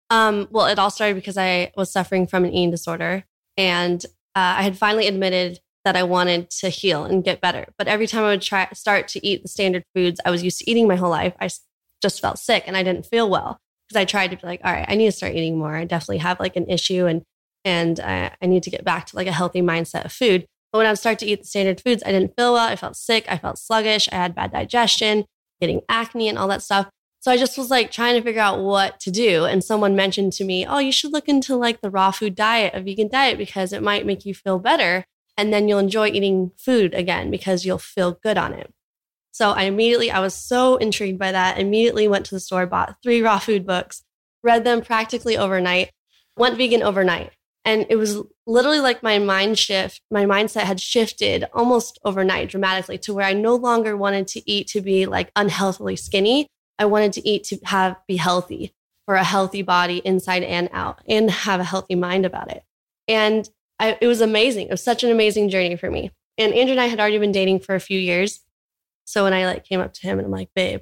Um, 0.09 0.47
well, 0.51 0.67
it 0.67 0.79
all 0.79 0.89
started 0.89 1.15
because 1.15 1.37
I 1.37 1.73
was 1.75 1.91
suffering 1.91 2.27
from 2.27 2.45
an 2.45 2.53
eating 2.53 2.71
disorder 2.71 3.25
and 3.57 4.05
uh, 4.35 4.55
I 4.59 4.63
had 4.63 4.77
finally 4.77 5.07
admitted 5.07 5.59
that 5.85 5.95
I 5.95 6.03
wanted 6.03 6.49
to 6.51 6.69
heal 6.69 7.03
and 7.03 7.23
get 7.23 7.41
better. 7.41 7.67
But 7.77 7.87
every 7.87 8.07
time 8.07 8.23
I 8.23 8.29
would 8.29 8.41
try 8.41 8.67
start 8.73 9.07
to 9.09 9.25
eat 9.25 9.43
the 9.43 9.49
standard 9.49 9.83
foods 9.95 10.19
I 10.25 10.31
was 10.31 10.43
used 10.43 10.59
to 10.59 10.69
eating 10.69 10.87
my 10.87 10.95
whole 10.95 11.09
life, 11.09 11.33
I 11.39 11.49
just 12.01 12.21
felt 12.21 12.39
sick 12.39 12.63
and 12.67 12.77
I 12.77 12.83
didn't 12.83 13.05
feel 13.05 13.29
well 13.29 13.59
because 13.87 13.99
I 13.99 14.05
tried 14.05 14.31
to 14.31 14.37
be 14.37 14.47
like, 14.47 14.61
all 14.63 14.71
right, 14.71 14.85
I 14.87 14.95
need 14.95 15.05
to 15.05 15.11
start 15.11 15.35
eating 15.35 15.57
more. 15.57 15.75
I 15.75 15.85
definitely 15.85 16.19
have 16.19 16.39
like 16.39 16.55
an 16.55 16.69
issue 16.69 17.05
and 17.05 17.23
and 17.65 17.99
I, 17.99 18.31
I 18.41 18.45
need 18.45 18.63
to 18.63 18.69
get 18.69 18.83
back 18.83 19.07
to 19.07 19.15
like 19.15 19.27
a 19.27 19.31
healthy 19.31 19.61
mindset 19.61 20.05
of 20.05 20.11
food. 20.11 20.45
But 20.71 20.79
when 20.79 20.87
I 20.87 20.91
would 20.91 20.99
start 20.99 21.19
to 21.19 21.25
eat 21.25 21.41
the 21.41 21.47
standard 21.47 21.79
foods, 21.79 22.03
I 22.05 22.11
didn't 22.11 22.33
feel 22.35 22.53
well. 22.53 22.67
I 22.67 22.75
felt 22.75 22.97
sick. 22.97 23.25
I 23.29 23.37
felt 23.37 23.57
sluggish. 23.57 24.09
I 24.11 24.15
had 24.15 24.35
bad 24.35 24.51
digestion, 24.51 25.25
getting 25.61 25.81
acne 25.87 26.27
and 26.27 26.37
all 26.37 26.47
that 26.49 26.61
stuff. 26.61 26.89
So 27.21 27.31
I 27.31 27.37
just 27.37 27.57
was 27.57 27.69
like 27.69 27.89
trying 27.89 28.15
to 28.15 28.21
figure 28.21 28.41
out 28.41 28.59
what 28.59 28.99
to 29.01 29.11
do. 29.11 29.45
And 29.45 29.63
someone 29.63 29.95
mentioned 29.95 30.33
to 30.33 30.43
me, 30.43 30.65
oh, 30.65 30.79
you 30.79 30.91
should 30.91 31.13
look 31.13 31.29
into 31.29 31.55
like 31.55 31.79
the 31.79 31.89
raw 31.89 32.11
food 32.11 32.35
diet, 32.35 32.73
a 32.73 32.81
vegan 32.81 33.07
diet, 33.07 33.37
because 33.37 33.71
it 33.71 33.81
might 33.81 34.05
make 34.05 34.25
you 34.25 34.33
feel 34.33 34.59
better. 34.59 35.05
And 35.37 35.51
then 35.51 35.67
you'll 35.67 35.79
enjoy 35.79 36.07
eating 36.09 36.51
food 36.57 36.93
again 36.93 37.31
because 37.31 37.65
you'll 37.65 37.79
feel 37.79 38.19
good 38.23 38.37
on 38.37 38.53
it. 38.53 38.71
So 39.31 39.49
I 39.49 39.63
immediately, 39.63 40.11
I 40.11 40.19
was 40.19 40.35
so 40.35 40.77
intrigued 40.77 41.17
by 41.17 41.31
that. 41.31 41.59
Immediately 41.59 42.07
went 42.07 42.25
to 42.27 42.35
the 42.35 42.39
store, 42.39 42.67
bought 42.67 42.97
three 43.01 43.21
raw 43.21 43.39
food 43.39 43.65
books, 43.65 44.03
read 44.43 44.63
them 44.63 44.81
practically 44.81 45.35
overnight, 45.37 45.89
went 46.37 46.55
vegan 46.55 46.83
overnight. 46.83 47.31
And 47.65 47.85
it 47.89 47.95
was 47.95 48.21
literally 48.45 48.81
like 48.81 49.01
my 49.01 49.19
mind 49.19 49.57
shift, 49.57 50.01
my 50.11 50.25
mindset 50.25 50.63
had 50.63 50.79
shifted 50.81 51.45
almost 51.53 51.97
overnight 52.03 52.49
dramatically 52.49 52.97
to 52.99 53.13
where 53.13 53.25
I 53.25 53.33
no 53.33 53.55
longer 53.55 53.95
wanted 53.95 54.27
to 54.29 54.51
eat 54.51 54.67
to 54.67 54.81
be 54.81 55.05
like 55.05 55.31
unhealthily 55.35 55.95
skinny. 55.95 56.47
I 56.77 56.85
wanted 56.85 57.13
to 57.13 57.27
eat 57.27 57.45
to 57.45 57.57
have 57.63 57.95
be 58.07 58.17
healthy 58.17 58.73
for 59.05 59.15
a 59.15 59.23
healthy 59.23 59.61
body 59.61 59.97
inside 60.03 60.43
and 60.43 60.69
out 60.73 61.01
and 61.07 61.31
have 61.31 61.59
a 61.59 61.65
healthy 61.65 61.95
mind 61.95 62.25
about 62.25 62.51
it. 62.51 62.63
And 63.07 63.49
I, 63.83 63.97
it 63.99 64.07
was 64.07 64.21
amazing. 64.21 64.67
It 64.67 64.71
was 64.71 64.83
such 64.83 65.03
an 65.03 65.11
amazing 65.11 65.49
journey 65.49 65.75
for 65.75 65.91
me. 65.91 66.11
And 66.37 66.53
Andrew 66.53 66.71
and 66.71 66.81
I 66.81 66.85
had 66.87 66.99
already 66.99 67.17
been 67.17 67.31
dating 67.31 67.59
for 67.59 67.75
a 67.75 67.79
few 67.79 67.99
years. 67.99 68.39
So 69.05 69.23
when 69.25 69.33
I 69.33 69.45
like 69.45 69.65
came 69.65 69.81
up 69.81 69.93
to 69.93 70.01
him 70.01 70.17
and 70.19 70.25
I'm 70.25 70.31
like, 70.31 70.49
babe, 70.55 70.81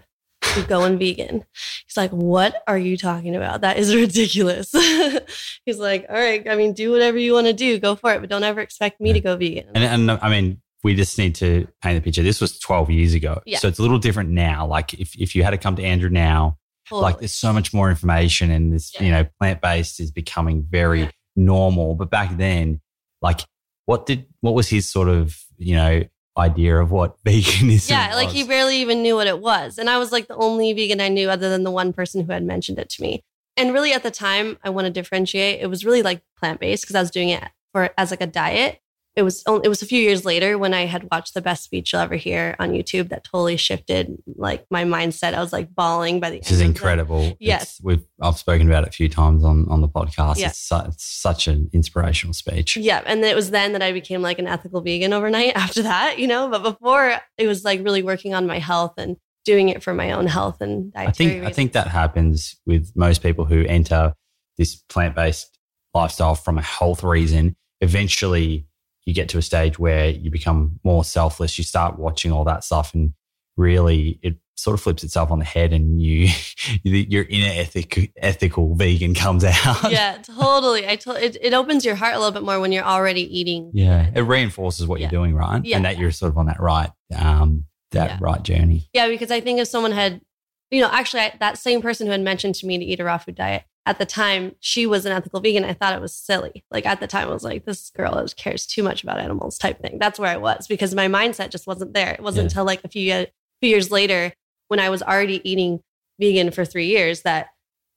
we're 0.56 0.66
going 0.66 1.00
vegan. 1.00 1.44
He's 1.88 1.98
like, 1.98 2.12
what 2.12 2.62
are 2.68 2.78
you 2.78 2.98
talking 2.98 3.36
about? 3.36 3.62
That 3.62 3.78
is 3.78 3.96
ridiculous. 4.06 4.72
He's 5.66 5.80
like, 5.80 6.06
all 6.10 6.16
right, 6.16 6.48
I 6.48 6.56
mean, 6.56 6.74
do 6.74 6.92
whatever 6.92 7.18
you 7.18 7.34
want 7.34 7.48
to 7.48 7.54
do, 7.54 7.80
go 7.80 7.96
for 7.96 8.14
it, 8.14 8.20
but 8.22 8.30
don't 8.30 8.44
ever 8.44 8.62
expect 8.62 9.02
me 9.02 9.14
to 9.14 9.20
go 9.20 9.36
vegan. 9.36 9.70
And, 9.74 9.84
and 9.84 10.20
I 10.22 10.30
mean, 10.30 10.62
we 10.84 10.96
just 10.96 11.18
need 11.18 11.36
to 11.36 11.68
paint 11.82 11.98
the 11.98 12.02
picture. 12.02 12.24
This 12.24 12.40
was 12.42 12.60
12 12.60 12.90
years 12.92 13.14
ago. 13.14 13.42
Yeah. 13.46 13.58
So 13.58 13.68
it's 13.68 13.80
a 13.80 13.82
little 13.82 14.00
different 14.00 14.30
now. 14.30 14.68
Like 14.68 14.94
if, 14.94 15.16
if 15.16 15.36
you 15.36 15.44
had 15.44 15.52
to 15.52 15.58
come 15.58 15.76
to 15.76 15.84
Andrew 15.84 16.10
now, 16.10 16.58
Totally. 16.88 17.02
like 17.04 17.20
there's 17.20 17.34
so 17.34 17.52
much 17.54 17.74
more 17.74 17.90
information 17.90 18.52
and 18.52 18.74
this, 18.74 18.94
Yeah. 18.96 19.04
you 19.04 19.12
know, 19.12 19.28
plant 19.40 19.62
based 19.62 20.00
is 20.00 20.12
becoming 20.12 20.66
very 20.70 21.02
Yeah. 21.02 21.12
normal. 21.36 21.96
But 21.96 22.10
back 22.10 22.36
then, 22.38 22.82
like 23.22 23.42
what 23.86 24.06
did, 24.06 24.26
what 24.42 24.54
was 24.54 24.70
his 24.70 24.90
sort 24.90 25.10
of, 25.10 25.38
you 25.58 25.76
know, 25.76 26.04
idea 26.38 26.78
of 26.78 26.92
what 26.92 27.22
veganism 27.26 27.90
yeah, 27.90 28.16
like 28.16 28.28
was? 28.28 28.36
he 28.36 28.44
barely 28.44 28.78
even 28.78 29.02
knew 29.02 29.16
what 29.16 29.28
it 29.28 29.40
was. 29.40 29.78
And 29.78 29.90
I 29.90 29.98
was 29.98 30.12
like 30.12 30.28
the 30.28 30.36
only 30.36 30.74
vegan 30.74 31.02
I 31.02 31.10
knew 31.10 31.30
other 31.30 31.50
than 31.50 31.64
the 31.64 31.72
one 31.72 31.94
person 31.94 32.24
who 32.24 32.32
had 32.32 32.44
mentioned 32.44 32.80
it 32.80 32.90
to 32.90 33.02
me. 33.02 33.24
And 33.58 33.74
really 33.74 33.94
at 33.94 34.04
the 34.04 34.12
time, 34.12 34.58
I 34.64 34.70
want 34.70 34.86
to 34.86 34.92
differentiate. 34.92 35.62
It 35.62 35.68
was 35.68 35.86
really 35.86 36.04
like 36.04 36.22
plant 36.38 36.60
based 36.60 36.84
because 36.84 36.96
I 36.96 37.02
was 37.02 37.12
doing 37.12 37.30
it 37.30 37.44
for 37.74 37.90
as 37.98 38.12
like 38.12 38.22
a 38.22 38.28
diet. 38.28 38.81
It 39.16 39.24
was 39.24 39.44
only, 39.46 39.66
it 39.66 39.70
was 39.70 39.82
a 39.82 39.86
few 39.86 40.02
years 40.02 40.24
later 40.24 40.58
when 40.58 40.74
I 40.74 40.86
had 40.86 41.06
watched 41.12 41.34
the 41.34 41.42
best 41.42 41.64
speech 41.66 41.92
you'll 41.92 42.02
ever 42.02 42.16
hear 42.16 42.56
on 42.60 42.72
YouTube 42.72 43.10
that 43.10 43.26
totally 43.26 43.58
shifted 43.58 44.16
like 44.38 44.66
my 44.72 44.86
mindset. 44.86 45.34
I 45.34 45.42
was 45.42 45.52
like 45.52 45.76
bawling 45.76 46.22
by 46.22 46.30
the 46.30 46.40
This 46.40 46.52
is 46.52 46.62
end 46.62 46.70
of 46.70 46.76
it. 46.76 46.80
incredible. 46.80 47.38
Yes. 47.40 47.62
It's- 47.62 47.82
we've 47.84 48.06
I've 48.22 48.38
spoken 48.38 48.68
about 48.70 48.84
it 48.84 48.90
a 48.90 48.94
few 48.94 49.10
times 49.10 49.44
on 49.44 49.68
on 49.70 49.82
the 49.82 49.90
podcast. 49.90 50.38
Yeah. 50.38 50.48
It's, 50.48 50.60
su- 50.60 50.84
it's 50.88 51.04
such 51.04 51.48
an 51.48 51.70
inspirational 51.74 52.34
speech. 52.34 52.78
Yeah. 52.78 53.02
And 53.06 53.22
it 53.26 53.36
was 53.36 53.52
then 53.52 53.74
that 53.74 53.82
I 53.82 53.92
became 53.92 54.22
like 54.22 54.40
an 54.40 54.48
ethical 54.48 54.80
vegan 54.82 55.12
overnight 55.12 55.54
after 55.56 55.82
that, 55.82 56.18
you 56.18 56.28
know, 56.28 56.48
but 56.50 56.64
before 56.64 57.14
it 57.38 57.48
was 57.48 57.66
like 57.66 57.84
really 57.84 58.04
working 58.04 58.34
on 58.34 58.48
my 58.48 58.60
health 58.60 58.94
and 58.98 59.18
doing 59.44 59.68
it 59.70 59.84
for 59.84 59.94
my 59.94 60.12
own 60.12 60.28
health 60.28 60.62
and 60.62 60.94
I 60.96 61.12
think 61.12 61.44
I 61.44 61.52
think 61.52 61.74
that 61.74 61.88
happens 61.88 62.56
with 62.66 62.92
most 62.96 63.24
people 63.24 63.44
who 63.44 63.66
enter 63.66 64.14
this 64.58 64.76
plant 64.76 65.16
based 65.16 65.58
lifestyle 65.94 66.36
from 66.36 66.58
a 66.58 66.62
health 66.62 67.04
reason. 67.04 67.56
Eventually, 67.82 68.68
you 69.06 69.14
get 69.14 69.30
to 69.30 69.38
a 69.38 69.42
stage 69.42 69.80
where 69.80 70.10
you 70.10 70.30
become 70.32 70.80
more 70.84 71.04
selfless. 71.04 71.58
You 71.58 71.64
start 71.64 71.98
watching 72.00 72.32
all 72.32 72.44
that 72.46 72.64
stuff, 72.64 72.94
and 72.94 73.14
really, 73.58 74.20
it 74.22 74.38
sort 74.56 74.76
of 74.76 74.82
flips 74.82 75.04
itself 75.04 75.32
on 75.32 75.40
the 75.40 75.46
head, 75.46 75.74
and 75.74 76.02
you 76.02 76.30
your 76.84 77.24
inner 77.24 77.52
ethic, 77.54 78.12
ethical 78.18 78.76
vegan 78.76 79.14
comes 79.16 79.44
out. 79.44 79.92
yeah, 79.92 80.18
totally. 80.22 80.86
I 80.88 80.98
it, 81.06 81.38
it 81.42 81.54
opens 81.54 81.84
your 81.86 81.96
heart 81.96 82.14
a 82.16 82.18
little 82.20 82.32
bit 82.32 82.44
more 82.44 82.60
when 82.60 82.72
you're 82.72 82.84
already 82.84 83.22
eating. 83.40 83.72
Yeah, 83.74 84.10
it 84.14 84.22
reinforces 84.22 84.86
what 84.88 85.00
Yeah. 85.00 85.06
you're 85.12 85.20
doing, 85.22 85.34
right? 85.36 85.64
Yeah. 85.66 85.78
And 85.78 85.86
that 85.86 85.98
you're 85.98 86.12
sort 86.12 86.32
of 86.32 86.38
on 86.38 86.46
that 86.46 86.60
right, 86.60 86.92
um, 87.18 87.66
that 87.92 88.12
Yeah. 88.12 88.18
right 88.22 88.44
journey. 88.44 88.90
Yeah, 88.94 89.08
because 89.08 89.32
I 89.32 89.42
think 89.42 89.60
if 89.60 89.68
someone 89.68 89.92
had, 89.94 90.22
you 90.70 90.80
know, 90.82 90.90
actually 90.92 91.22
I, 91.22 91.34
that 91.40 91.58
same 91.58 91.82
person 91.82 92.06
who 92.08 92.12
had 92.12 92.22
mentioned 92.22 92.56
to 92.56 92.68
me 92.68 92.78
to 92.78 92.86
eat 92.86 93.00
a 93.00 93.04
raw 93.04 93.18
food 93.18 93.36
diet 93.36 93.64
at 93.86 93.98
the 93.98 94.06
time, 94.06 94.56
she 94.60 94.86
was 94.86 95.06
an 95.06 95.12
ethical 95.12 95.40
vegan. 95.40 95.66
I 95.66 95.74
thought 95.74 95.96
it 95.96 96.02
was 96.02 96.16
silly. 96.16 96.64
Like 96.70 96.86
at 96.86 97.00
the 97.00 97.08
time, 97.08 97.28
I 97.30 97.34
was 97.34 97.44
like, 97.44 97.66
this 97.66 97.90
girl 97.90 98.26
cares 98.38 98.66
too 98.68 98.84
much 98.84 99.02
about 99.04 99.20
animals 99.20 99.58
type 99.58 99.82
thing. 99.82 99.98
That's 100.00 100.20
where 100.20 100.30
I 100.30 100.38
was 100.38 100.68
because 100.68 100.94
my 100.94 101.08
mindset 101.08 101.50
just 101.50 101.66
wasn't 101.68 101.94
there. 101.94 102.12
It 102.14 102.22
wasn't 102.22 102.44
Yeah. 102.44 102.50
until 102.50 102.66
like 102.66 102.84
a 102.84 102.88
few, 102.90 103.02
ye- 103.02 103.28
few 103.62 103.70
years 103.70 103.90
later 103.90 104.34
when 104.68 104.80
I 104.80 104.90
was 104.90 105.02
already 105.02 105.42
eating 105.50 105.82
vegan 106.20 106.52
for 106.52 106.64
three 106.64 106.88
years 106.88 107.24
that, 107.24 107.48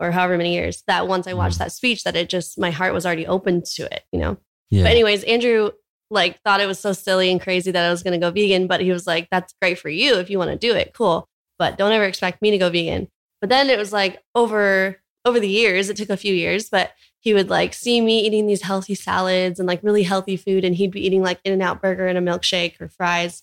or 0.01 0.11
however 0.11 0.37
many 0.39 0.55
years, 0.55 0.83
that 0.87 1.07
once 1.07 1.27
I 1.27 1.35
watched 1.35 1.57
Mm. 1.57 1.59
that 1.61 1.73
speech, 1.73 2.03
that 2.05 2.17
it 2.17 2.29
just, 2.31 2.59
my 2.59 2.71
heart 2.71 2.95
was 2.95 3.05
already 3.05 3.27
open 3.27 3.63
to 3.75 3.83
it, 3.95 4.05
you 4.11 4.19
know? 4.19 4.39
Yeah, 4.71 4.85
But 4.85 4.93
anyways, 4.93 5.23
Andrew 5.25 5.71
like 6.11 6.41
thought 6.43 6.61
it 6.61 6.67
was 6.67 6.79
so 6.79 6.93
silly 6.93 7.31
and 7.31 7.41
crazy 7.41 7.71
that 7.71 7.85
I 7.85 7.91
was 7.91 8.03
going 8.03 8.19
to 8.19 8.25
go 8.25 8.31
vegan, 8.31 8.67
but 8.67 8.81
he 8.81 8.91
was 8.93 9.07
like, 9.07 9.29
"That's 9.31 9.55
great 9.61 9.79
for 9.79 9.89
you 9.89 10.15
if 10.19 10.31
you 10.31 10.39
want 10.39 10.51
to 10.51 10.57
do 10.57 10.75
it, 10.75 10.93
cool. 10.95 11.29
But 11.59 11.77
don't 11.79 11.93
ever 11.93 12.05
expect 12.05 12.41
me 12.43 12.51
to 12.53 12.59
go 12.59 12.71
vegan." 12.71 13.09
But 13.41 13.51
then 13.51 13.69
it 13.71 13.79
was 13.79 13.93
like 13.93 14.23
over 14.35 15.01
over 15.25 15.41
the 15.41 15.49
years, 15.49 15.89
it 15.89 15.97
took 15.97 16.11
a 16.11 16.17
few 16.17 16.35
years, 16.35 16.69
but 16.69 16.93
he 17.21 17.33
would 17.35 17.49
like 17.49 17.73
see 17.75 18.01
me 18.01 18.21
eating 18.21 18.47
these 18.47 18.63
healthy 18.63 18.95
salads 18.95 19.59
and 19.59 19.67
like 19.67 19.83
really 19.83 20.03
healthy 20.03 20.37
food, 20.37 20.65
and 20.65 20.75
he'd 20.75 20.91
be 20.91 21.05
eating 21.07 21.23
like 21.23 21.41
In-N-Out 21.45 21.81
burger 21.81 22.07
and 22.07 22.19
a 22.19 22.21
milkshake 22.21 22.81
or 22.81 22.89
fries. 22.89 23.43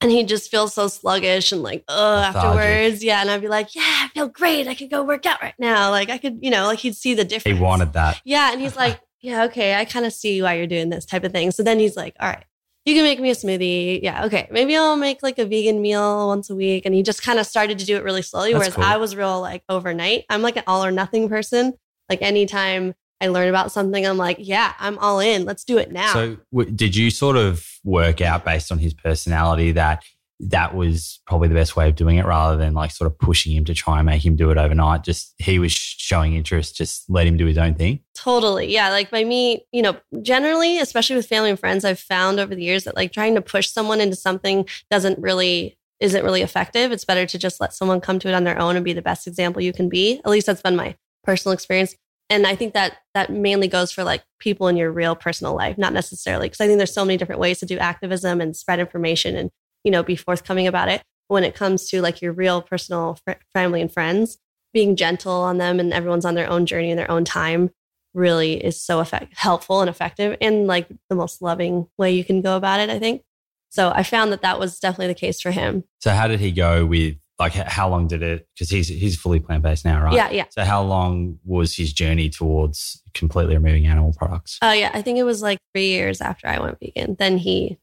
And 0.00 0.12
he'd 0.12 0.28
just 0.28 0.48
feel 0.48 0.68
so 0.68 0.86
sluggish 0.86 1.50
and 1.50 1.60
like, 1.60 1.82
oh, 1.88 2.18
afterwards. 2.18 3.02
Yeah. 3.02 3.20
And 3.20 3.28
I'd 3.28 3.40
be 3.40 3.48
like, 3.48 3.74
yeah, 3.74 3.82
I 3.82 4.08
feel 4.14 4.28
great. 4.28 4.68
I 4.68 4.76
could 4.76 4.90
go 4.90 5.02
work 5.02 5.26
out 5.26 5.42
right 5.42 5.56
now. 5.58 5.90
Like, 5.90 6.08
I 6.08 6.18
could, 6.18 6.38
you 6.40 6.50
know, 6.50 6.66
like 6.66 6.78
he'd 6.78 6.94
see 6.94 7.14
the 7.14 7.24
difference. 7.24 7.58
he 7.58 7.62
wanted 7.62 7.94
that. 7.94 8.20
Yeah. 8.24 8.52
And 8.52 8.60
he's 8.60 8.76
like, 8.76 9.00
yeah, 9.20 9.44
okay, 9.46 9.74
I 9.74 9.84
kind 9.84 10.06
of 10.06 10.12
see 10.12 10.40
why 10.40 10.54
you're 10.54 10.68
doing 10.68 10.90
this 10.90 11.04
type 11.04 11.24
of 11.24 11.32
thing. 11.32 11.50
So 11.50 11.64
then 11.64 11.80
he's 11.80 11.96
like, 11.96 12.14
all 12.20 12.28
right, 12.28 12.44
you 12.88 12.94
can 12.94 13.04
make 13.04 13.20
me 13.20 13.30
a 13.30 13.34
smoothie. 13.34 14.00
Yeah, 14.02 14.24
okay. 14.24 14.48
Maybe 14.50 14.74
I'll 14.74 14.96
make 14.96 15.22
like 15.22 15.38
a 15.38 15.44
vegan 15.44 15.82
meal 15.82 16.28
once 16.28 16.48
a 16.48 16.56
week. 16.56 16.86
And 16.86 16.94
he 16.94 17.02
just 17.02 17.22
kind 17.22 17.38
of 17.38 17.46
started 17.46 17.78
to 17.80 17.84
do 17.84 17.96
it 17.96 18.02
really 18.02 18.22
slowly. 18.22 18.52
That's 18.52 18.60
whereas 18.60 18.74
cool. 18.74 18.84
I 18.84 18.96
was 18.96 19.14
real 19.14 19.40
like 19.40 19.62
overnight. 19.68 20.24
I'm 20.30 20.40
like 20.40 20.56
an 20.56 20.64
all 20.66 20.82
or 20.82 20.90
nothing 20.90 21.28
person. 21.28 21.74
Like 22.08 22.22
anytime 22.22 22.94
I 23.20 23.28
learn 23.28 23.48
about 23.48 23.72
something, 23.72 24.06
I'm 24.06 24.16
like, 24.16 24.38
yeah, 24.40 24.72
I'm 24.78 24.98
all 24.98 25.20
in. 25.20 25.44
Let's 25.44 25.64
do 25.64 25.76
it 25.76 25.92
now. 25.92 26.14
So, 26.14 26.36
w- 26.50 26.70
did 26.70 26.96
you 26.96 27.10
sort 27.10 27.36
of 27.36 27.66
work 27.84 28.22
out 28.22 28.44
based 28.44 28.72
on 28.72 28.78
his 28.78 28.94
personality 28.94 29.72
that 29.72 30.02
that 30.40 30.74
was 30.74 31.20
probably 31.26 31.48
the 31.48 31.54
best 31.54 31.76
way 31.76 31.88
of 31.88 31.96
doing 31.96 32.16
it 32.16 32.24
rather 32.24 32.56
than 32.56 32.74
like 32.74 32.90
sort 32.90 33.10
of 33.10 33.18
pushing 33.18 33.52
him 33.52 33.64
to 33.64 33.74
try 33.74 33.98
and 33.98 34.06
make 34.06 34.24
him 34.24 34.36
do 34.36 34.50
it 34.50 34.58
overnight? 34.58 35.04
Just 35.04 35.34
he 35.38 35.58
was 35.58 35.72
showing 35.72 36.34
interest, 36.34 36.76
just 36.76 37.04
let 37.08 37.26
him 37.26 37.36
do 37.36 37.46
his 37.46 37.58
own 37.58 37.74
thing. 37.74 38.00
Totally. 38.14 38.72
Yeah. 38.72 38.90
Like 38.90 39.10
by 39.10 39.24
me, 39.24 39.66
you 39.72 39.82
know, 39.82 39.96
generally, 40.22 40.78
especially 40.78 41.16
with 41.16 41.26
family 41.26 41.50
and 41.50 41.58
friends, 41.58 41.84
I've 41.84 41.98
found 41.98 42.38
over 42.38 42.54
the 42.54 42.62
years 42.62 42.84
that 42.84 42.96
like 42.96 43.12
trying 43.12 43.34
to 43.34 43.42
push 43.42 43.68
someone 43.68 44.00
into 44.00 44.16
something 44.16 44.66
doesn't 44.90 45.18
really 45.18 45.78
isn't 46.00 46.24
really 46.24 46.42
effective. 46.42 46.92
It's 46.92 47.04
better 47.04 47.26
to 47.26 47.38
just 47.38 47.60
let 47.60 47.74
someone 47.74 48.00
come 48.00 48.20
to 48.20 48.28
it 48.28 48.34
on 48.34 48.44
their 48.44 48.60
own 48.60 48.76
and 48.76 48.84
be 48.84 48.92
the 48.92 49.02
best 49.02 49.26
example 49.26 49.60
you 49.60 49.72
can 49.72 49.88
be. 49.88 50.20
At 50.24 50.30
least 50.30 50.46
that's 50.46 50.62
been 50.62 50.76
my 50.76 50.96
personal 51.24 51.52
experience. 51.52 51.96
And 52.30 52.46
I 52.46 52.54
think 52.54 52.74
that 52.74 52.98
that 53.14 53.32
mainly 53.32 53.68
goes 53.68 53.90
for 53.90 54.04
like 54.04 54.22
people 54.38 54.68
in 54.68 54.76
your 54.76 54.92
real 54.92 55.16
personal 55.16 55.56
life, 55.56 55.78
not 55.78 55.92
necessarily 55.92 56.46
because 56.46 56.60
I 56.60 56.66
think 56.66 56.78
there's 56.78 56.92
so 56.92 57.04
many 57.04 57.16
different 57.16 57.40
ways 57.40 57.58
to 57.60 57.66
do 57.66 57.78
activism 57.78 58.40
and 58.40 58.54
spread 58.54 58.80
information 58.80 59.36
and, 59.36 59.50
you 59.84 59.90
know, 59.90 60.02
be 60.02 60.16
forthcoming 60.16 60.66
about 60.66 60.88
it. 60.88 61.02
When 61.28 61.44
it 61.44 61.54
comes 61.54 61.88
to 61.90 62.00
like 62.00 62.22
your 62.22 62.32
real 62.32 62.62
personal 62.62 63.18
fr- 63.24 63.40
family 63.52 63.80
and 63.80 63.92
friends, 63.92 64.38
being 64.72 64.96
gentle 64.96 65.32
on 65.32 65.58
them 65.58 65.80
and 65.80 65.92
everyone's 65.92 66.24
on 66.24 66.34
their 66.34 66.48
own 66.48 66.66
journey 66.66 66.90
in 66.90 66.96
their 66.96 67.10
own 67.10 67.24
time 67.24 67.70
really 68.14 68.62
is 68.64 68.80
so 68.80 69.00
effect- 69.00 69.36
helpful 69.36 69.80
and 69.80 69.90
effective 69.90 70.36
and 70.40 70.66
like 70.66 70.88
the 71.08 71.16
most 71.16 71.42
loving 71.42 71.86
way 71.98 72.12
you 72.12 72.24
can 72.24 72.40
go 72.40 72.56
about 72.56 72.80
it, 72.80 72.90
I 72.90 72.98
think. 72.98 73.22
So 73.70 73.92
I 73.94 74.02
found 74.02 74.32
that 74.32 74.42
that 74.42 74.58
was 74.58 74.78
definitely 74.78 75.08
the 75.08 75.14
case 75.14 75.40
for 75.40 75.50
him. 75.50 75.84
So, 76.00 76.10
how 76.10 76.26
did 76.26 76.40
he 76.40 76.52
go 76.52 76.86
with 76.86 77.16
like 77.38 77.52
how 77.52 77.88
long 77.88 78.08
did 78.08 78.22
it? 78.22 78.46
Because 78.54 78.70
he's 78.70 78.88
he's 78.88 79.16
fully 79.16 79.40
plant 79.40 79.62
based 79.62 79.84
now, 79.84 80.02
right? 80.02 80.14
Yeah, 80.14 80.30
yeah. 80.30 80.44
So, 80.50 80.64
how 80.64 80.82
long 80.82 81.38
was 81.44 81.76
his 81.76 81.92
journey 81.92 82.30
towards 82.30 83.02
completely 83.14 83.54
removing 83.54 83.86
animal 83.86 84.14
products? 84.16 84.58
Oh 84.62 84.72
yeah, 84.72 84.90
I 84.94 85.02
think 85.02 85.18
it 85.18 85.24
was 85.24 85.42
like 85.42 85.58
three 85.74 85.88
years 85.88 86.20
after 86.20 86.48
I 86.48 86.58
went 86.60 86.78
vegan. 86.80 87.16
Then 87.18 87.36
he, 87.36 87.78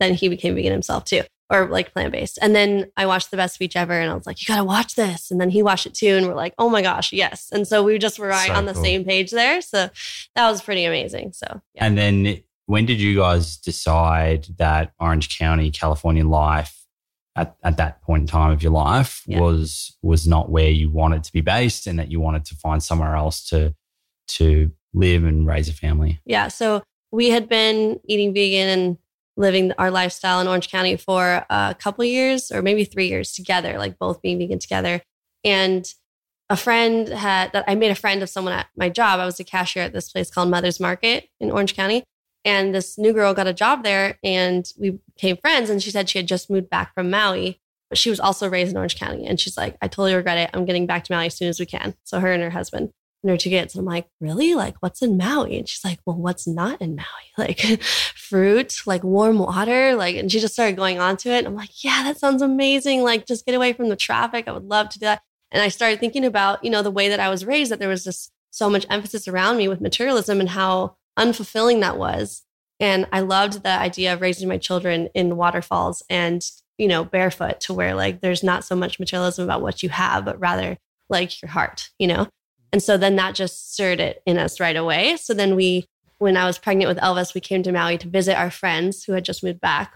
then 0.00 0.14
he 0.14 0.28
became 0.28 0.56
vegan 0.56 0.72
himself 0.72 1.04
too, 1.04 1.22
or 1.50 1.66
like 1.66 1.92
plant 1.92 2.12
based. 2.12 2.38
And 2.42 2.54
then 2.54 2.90
I 2.96 3.06
watched 3.06 3.30
the 3.30 3.36
best 3.36 3.54
speech 3.54 3.74
ever, 3.76 3.92
and 3.92 4.10
I 4.10 4.14
was 4.14 4.26
like, 4.26 4.40
"You 4.40 4.46
gotta 4.46 4.64
watch 4.64 4.94
this." 4.94 5.30
And 5.30 5.40
then 5.40 5.50
he 5.50 5.62
watched 5.62 5.86
it 5.86 5.94
too, 5.94 6.16
and 6.16 6.26
we're 6.26 6.34
like, 6.34 6.54
"Oh 6.58 6.68
my 6.68 6.82
gosh, 6.82 7.12
yes!" 7.12 7.48
And 7.52 7.66
so 7.66 7.82
we 7.82 7.98
just 7.98 8.18
were 8.18 8.28
right 8.28 8.48
So 8.48 8.54
on 8.54 8.66
the 8.66 8.74
cool. 8.74 8.82
same 8.84 9.04
page 9.04 9.30
there. 9.30 9.60
So 9.62 9.88
that 10.34 10.50
was 10.50 10.60
pretty 10.62 10.84
amazing. 10.84 11.32
So 11.32 11.60
yeah, 11.74 11.84
And 11.86 11.96
then 11.96 12.42
when 12.66 12.84
did 12.86 13.00
you 13.00 13.16
guys 13.16 13.56
decide 13.56 14.46
that 14.58 14.92
Orange 15.00 15.38
County, 15.38 15.70
California 15.70 16.26
life 16.26 16.74
at, 17.34 17.56
at 17.62 17.76
that 17.78 18.02
point 18.02 18.22
in 18.22 18.26
time 18.26 18.50
of 18.50 18.62
your 18.62 18.72
life 18.72 19.22
Yeah. 19.26 19.40
was 19.40 19.96
was 20.02 20.26
not 20.26 20.50
where 20.50 20.68
you 20.70 20.90
wanted 20.90 21.24
to 21.24 21.32
be 21.32 21.40
based 21.40 21.86
and 21.86 21.98
that 21.98 22.10
you 22.10 22.20
wanted 22.20 22.44
to 22.46 22.54
find 22.56 22.82
somewhere 22.82 23.14
else 23.16 23.42
to 23.48 23.74
to 24.28 24.70
live 24.92 25.24
and 25.24 25.46
raise 25.46 25.68
a 25.68 25.72
family? 25.72 26.20
yeah. 26.26 26.48
So 26.48 26.82
we 27.10 27.30
had 27.30 27.48
been 27.48 28.00
eating 28.04 28.34
vegan 28.34 28.68
and 28.68 28.98
living 29.38 29.72
our 29.78 29.90
lifestyle 29.90 30.40
in 30.40 30.48
Orange 30.48 30.68
County 30.68 30.96
for 30.96 31.46
a 31.48 31.74
couple 31.78 32.04
years, 32.04 32.50
or 32.50 32.60
maybe 32.60 32.84
three 32.84 33.08
years 33.08 33.32
together, 33.32 33.78
like 33.78 33.98
both 33.98 34.20
being 34.20 34.38
vegan 34.38 34.58
together. 34.58 35.00
And 35.44 35.86
a 36.50 36.56
friend 36.56 37.08
had 37.08 37.52
that 37.52 37.64
I 37.68 37.74
made 37.74 37.90
a 37.90 37.94
friend 37.94 38.22
of 38.22 38.28
someone 38.28 38.54
at 38.54 38.66
my 38.76 38.88
job. 38.88 39.20
I 39.20 39.26
was 39.26 39.38
a 39.38 39.44
cashier 39.44 39.84
at 39.84 39.92
this 39.92 40.10
place 40.10 40.30
called 40.30 40.50
Mother's 40.50 40.80
Market 40.80 41.28
in 41.40 41.50
Orange 41.50 41.76
County. 41.76 42.04
And 42.44 42.74
this 42.74 42.98
new 42.98 43.12
girl 43.12 43.34
got 43.34 43.46
a 43.46 43.52
job 43.52 43.84
there 43.84 44.18
and 44.24 44.70
we 44.78 44.98
became 45.14 45.36
friends. 45.36 45.70
And 45.70 45.82
she 45.82 45.90
said 45.90 46.08
she 46.08 46.18
had 46.18 46.26
just 46.26 46.50
moved 46.50 46.70
back 46.70 46.94
from 46.94 47.10
Maui, 47.10 47.60
but 47.90 47.98
she 47.98 48.10
was 48.10 48.20
also 48.20 48.48
raised 48.48 48.72
in 48.72 48.76
Orange 48.76 48.98
County. 48.98 49.26
And 49.26 49.38
she's 49.38 49.56
like, 49.56 49.76
I 49.82 49.88
totally 49.88 50.14
regret 50.14 50.38
it. 50.38 50.50
I'm 50.54 50.64
getting 50.64 50.86
back 50.86 51.04
to 51.04 51.12
Maui 51.12 51.26
as 51.26 51.36
soon 51.36 51.48
as 51.48 51.60
we 51.60 51.66
can. 51.66 51.94
So 52.04 52.20
her 52.20 52.32
and 52.32 52.42
her 52.42 52.50
husband. 52.50 52.90
And 53.22 53.30
her 53.30 53.36
two. 53.36 53.50
And 53.50 53.70
I'm 53.76 53.84
like, 53.84 54.06
really? 54.20 54.54
Like, 54.54 54.76
what's 54.80 55.02
in 55.02 55.16
Maui? 55.16 55.58
And 55.58 55.68
she's 55.68 55.84
like, 55.84 55.98
well, 56.06 56.16
what's 56.16 56.46
not 56.46 56.80
in 56.80 56.96
Maui? 56.96 57.06
Like 57.38 57.80
fruit, 57.82 58.80
like 58.84 59.04
warm 59.04 59.38
water. 59.38 59.94
Like, 59.94 60.16
and 60.16 60.30
she 60.30 60.40
just 60.40 60.54
started 60.54 60.76
going 60.76 60.98
on 60.98 61.16
to 61.18 61.30
it. 61.30 61.38
And 61.38 61.46
I'm 61.46 61.54
like, 61.54 61.84
yeah, 61.84 62.02
that 62.02 62.18
sounds 62.18 62.42
amazing. 62.42 63.04
Like, 63.04 63.26
just 63.26 63.46
get 63.46 63.54
away 63.54 63.72
from 63.72 63.90
the 63.90 63.96
traffic. 63.96 64.48
I 64.48 64.52
would 64.52 64.64
love 64.64 64.88
to 64.88 64.98
do 64.98 65.06
that. 65.06 65.22
And 65.52 65.62
I 65.62 65.68
started 65.68 66.00
thinking 66.00 66.24
about, 66.24 66.64
you 66.64 66.70
know, 66.70 66.82
the 66.82 66.90
way 66.90 67.08
that 67.10 67.20
I 67.20 67.28
was 67.28 67.44
raised, 67.44 67.70
that 67.70 67.78
there 67.78 67.88
was 67.88 68.02
just 68.02 68.32
so 68.50 68.68
much 68.68 68.86
emphasis 68.90 69.28
around 69.28 69.56
me 69.56 69.68
with 69.68 69.80
materialism 69.80 70.40
and 70.40 70.48
how 70.48 70.96
unfulfilling 71.16 71.80
that 71.80 71.96
was. 71.96 72.42
And 72.80 73.06
I 73.12 73.20
loved 73.20 73.62
the 73.62 73.70
idea 73.70 74.12
of 74.12 74.20
raising 74.20 74.48
my 74.48 74.58
children 74.58 75.08
in 75.14 75.36
waterfalls 75.36 76.02
and, 76.10 76.42
you 76.76 76.88
know, 76.88 77.04
barefoot 77.04 77.60
to 77.60 77.74
where 77.74 77.94
like 77.94 78.20
there's 78.20 78.42
not 78.42 78.64
so 78.64 78.76
much 78.76 78.98
materialism 78.98 79.44
about 79.44 79.62
what 79.62 79.82
you 79.82 79.88
have, 79.88 80.24
but 80.24 80.38
rather 80.40 80.76
like 81.08 81.40
your 81.40 81.50
heart, 81.50 81.90
you 81.98 82.06
know? 82.06 82.28
And 82.72 82.82
so 82.82 82.96
then 82.96 83.16
that 83.16 83.34
just 83.34 83.72
stirred 83.72 84.00
it 84.00 84.22
in 84.26 84.38
us 84.38 84.60
right 84.60 84.76
away. 84.76 85.16
So 85.16 85.34
then 85.34 85.56
we, 85.56 85.86
when 86.18 86.36
I 86.36 86.46
was 86.46 86.58
pregnant 86.58 86.88
with 86.88 86.98
Elvis, 86.98 87.34
we 87.34 87.40
came 87.40 87.62
to 87.62 87.72
Maui 87.72 87.98
to 87.98 88.08
visit 88.08 88.36
our 88.36 88.50
friends 88.50 89.04
who 89.04 89.12
had 89.12 89.24
just 89.24 89.42
moved 89.42 89.60
back 89.60 89.94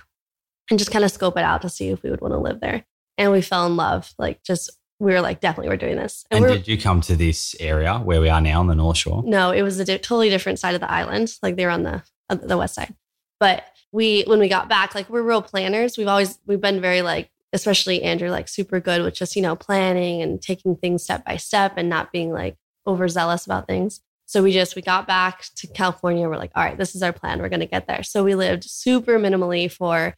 and 0.70 0.78
just 0.78 0.90
kind 0.90 1.04
of 1.04 1.10
scope 1.10 1.36
it 1.36 1.44
out 1.44 1.62
to 1.62 1.68
see 1.68 1.88
if 1.88 2.02
we 2.02 2.10
would 2.10 2.20
want 2.20 2.32
to 2.32 2.38
live 2.38 2.60
there. 2.60 2.84
And 3.18 3.30
we 3.30 3.42
fell 3.42 3.66
in 3.66 3.76
love, 3.76 4.12
like 4.18 4.42
just 4.42 4.70
we 4.98 5.12
were 5.12 5.20
like, 5.20 5.40
definitely 5.40 5.68
we're 5.68 5.76
doing 5.76 5.96
this. 5.96 6.24
And, 6.30 6.44
and 6.44 6.54
did 6.54 6.68
you 6.68 6.78
come 6.78 7.00
to 7.02 7.16
this 7.16 7.56
area 7.58 7.98
where 7.98 8.20
we 8.20 8.28
are 8.28 8.40
now 8.40 8.60
on 8.60 8.68
the 8.68 8.74
North 8.74 8.96
Shore? 8.96 9.22
No, 9.26 9.50
it 9.50 9.62
was 9.62 9.78
a 9.80 9.84
di- 9.84 9.98
totally 9.98 10.30
different 10.30 10.60
side 10.60 10.74
of 10.74 10.80
the 10.80 10.90
island. 10.90 11.36
Like 11.42 11.56
they 11.56 11.64
were 11.64 11.72
on 11.72 11.82
the 11.82 12.02
on 12.30 12.40
the 12.46 12.56
west 12.56 12.76
side. 12.76 12.94
But 13.40 13.64
we 13.90 14.22
when 14.22 14.38
we 14.38 14.48
got 14.48 14.68
back, 14.68 14.94
like 14.94 15.10
we're 15.10 15.22
real 15.22 15.42
planners. 15.42 15.98
We've 15.98 16.08
always 16.08 16.38
we've 16.46 16.60
been 16.60 16.80
very 16.80 17.02
like 17.02 17.30
especially 17.52 18.02
Andrew, 18.02 18.30
like 18.30 18.48
super 18.48 18.80
good 18.80 19.02
with 19.02 19.14
just, 19.14 19.36
you 19.36 19.42
know, 19.42 19.54
planning 19.54 20.22
and 20.22 20.40
taking 20.40 20.76
things 20.76 21.02
step 21.02 21.24
by 21.24 21.36
step 21.36 21.74
and 21.76 21.88
not 21.88 22.12
being 22.12 22.32
like 22.32 22.56
overzealous 22.86 23.46
about 23.46 23.66
things. 23.66 24.00
So 24.26 24.42
we 24.42 24.52
just, 24.52 24.76
we 24.76 24.82
got 24.82 25.06
back 25.06 25.44
to 25.56 25.66
California. 25.66 26.28
We're 26.28 26.36
like, 26.36 26.52
all 26.54 26.64
right, 26.64 26.78
this 26.78 26.94
is 26.94 27.02
our 27.02 27.12
plan. 27.12 27.40
We're 27.40 27.48
going 27.48 27.60
to 27.60 27.66
get 27.66 27.86
there. 27.86 28.02
So 28.02 28.24
we 28.24 28.34
lived 28.34 28.64
super 28.64 29.18
minimally 29.18 29.70
for, 29.70 30.14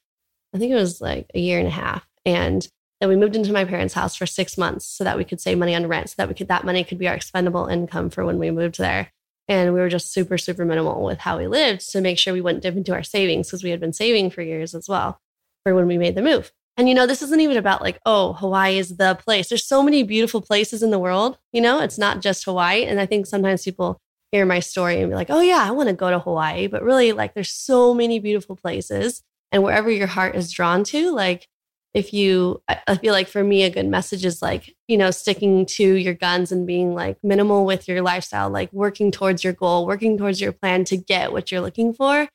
I 0.55 0.59
think 0.59 0.71
it 0.71 0.77
was 0.77 1.01
like 1.01 1.31
a 1.35 1.41
year 1.41 1.59
and 1.59 1.69
a 1.69 1.73
half. 1.73 2.07
And 2.25 2.67
then 3.01 3.09
we 3.09 3.17
moved 3.17 3.35
into 3.35 3.53
my 3.53 3.65
parents' 3.65 3.95
house 3.95 4.15
for 4.15 4.27
six 4.27 4.57
months 4.57 4.87
so 4.87 5.05
that 5.05 5.19
we 5.19 5.25
could 5.25 5.41
save 5.41 5.59
money 5.59 5.75
on 5.75 5.87
rent, 5.89 6.11
so 6.11 6.15
that 6.19 6.29
we 6.29 6.35
could, 6.35 6.49
that 6.49 6.65
money 6.65 6.85
could 6.85 6.99
be 6.99 7.09
our 7.09 7.15
expendable 7.15 7.67
income 7.67 8.09
for 8.09 8.25
when 8.25 8.39
we 8.39 8.51
moved 8.51 8.79
there. 8.79 9.11
And 9.49 9.75
we 9.75 9.81
were 9.81 9.89
just 9.91 10.13
super, 10.13 10.39
super 10.39 10.65
minimal 10.65 11.05
with 11.05 11.19
how 11.19 11.37
we 11.37 11.49
lived 11.49 11.91
to 11.91 12.01
make 12.01 12.19
sure 12.19 12.33
we 12.33 12.41
wouldn't 12.41 12.63
dip 12.63 12.77
into 12.77 12.95
our 12.95 13.03
savings 13.03 13.49
because 13.49 13.63
we 13.63 13.71
had 13.71 13.81
been 13.81 13.93
saving 13.93 14.31
for 14.31 14.43
years 14.43 14.75
as 14.75 14.89
well 14.89 15.21
for 15.65 15.75
when 15.75 15.87
we 15.87 15.99
made 15.99 16.15
the 16.15 16.23
move. 16.23 16.53
And 16.77 16.89
you 16.89 16.95
know, 16.95 17.07
this 17.07 17.23
isn't 17.23 17.41
even 17.41 17.57
about 17.57 17.83
like, 17.83 18.01
oh, 18.05 18.33
Hawaii 18.35 18.79
is 18.79 18.97
the 18.97 19.15
place. 19.15 19.49
There's 19.49 19.67
so 19.67 19.83
many 19.83 20.03
beautiful 20.03 20.41
places 20.41 20.83
in 20.83 20.91
the 20.91 20.99
world. 20.99 21.39
You 21.53 21.61
know, 21.61 21.81
it's 21.81 21.99
not 21.99 22.21
just 22.21 22.45
Hawaii. 22.45 22.85
And 22.85 23.01
I 23.01 23.07
think 23.07 23.27
sometimes 23.27 23.63
people 23.63 24.01
hear 24.33 24.45
my 24.45 24.59
story 24.59 25.01
and 25.01 25.11
be 25.11 25.15
like, 25.15 25.31
oh, 25.31 25.41
yeah, 25.41 25.65
I 25.65 25.71
want 25.71 25.89
to 25.89 25.95
go 25.95 26.11
to 26.11 26.19
Hawaii. 26.19 26.67
But 26.67 26.83
really, 26.83 27.13
like, 27.13 27.35
there's 27.35 27.53
so 27.53 27.95
many 27.95 28.19
beautiful 28.19 28.57
places. 28.57 29.23
And 29.53 29.63
wherever 29.63 29.89
your 29.89 30.09
heart 30.09 30.35
is 30.35 30.53
drawn 30.53 30.83
to, 30.85 31.13
like, 31.15 31.47
if 31.95 32.13
you, 32.13 32.61
I 32.89 32.97
feel 32.97 33.13
like 33.13 33.29
for 33.29 33.45
me, 33.45 33.63
a 33.63 33.71
good 33.71 33.87
message 33.87 34.25
is 34.25 34.43
like, 34.43 34.75
you 34.89 34.97
know, 34.97 35.13
sticking 35.13 35.65
to 35.67 35.95
your 35.95 36.15
guns 36.15 36.51
and 36.51 36.67
being 36.67 36.93
like 36.93 37.19
minimal 37.23 37.65
with 37.65 37.87
your 37.87 38.03
lifestyle, 38.03 38.51
like 38.51 38.73
working 38.73 39.13
towards 39.13 39.45
your 39.45 39.53
goal, 39.53 39.87
working 39.87 40.19
towards 40.19 40.41
your 40.41 40.51
plan 40.51 40.85
to 40.87 40.97
get 40.97 41.31
what 41.31 41.53
you're 41.53 41.61
looking 41.61 41.95
for 41.95 42.29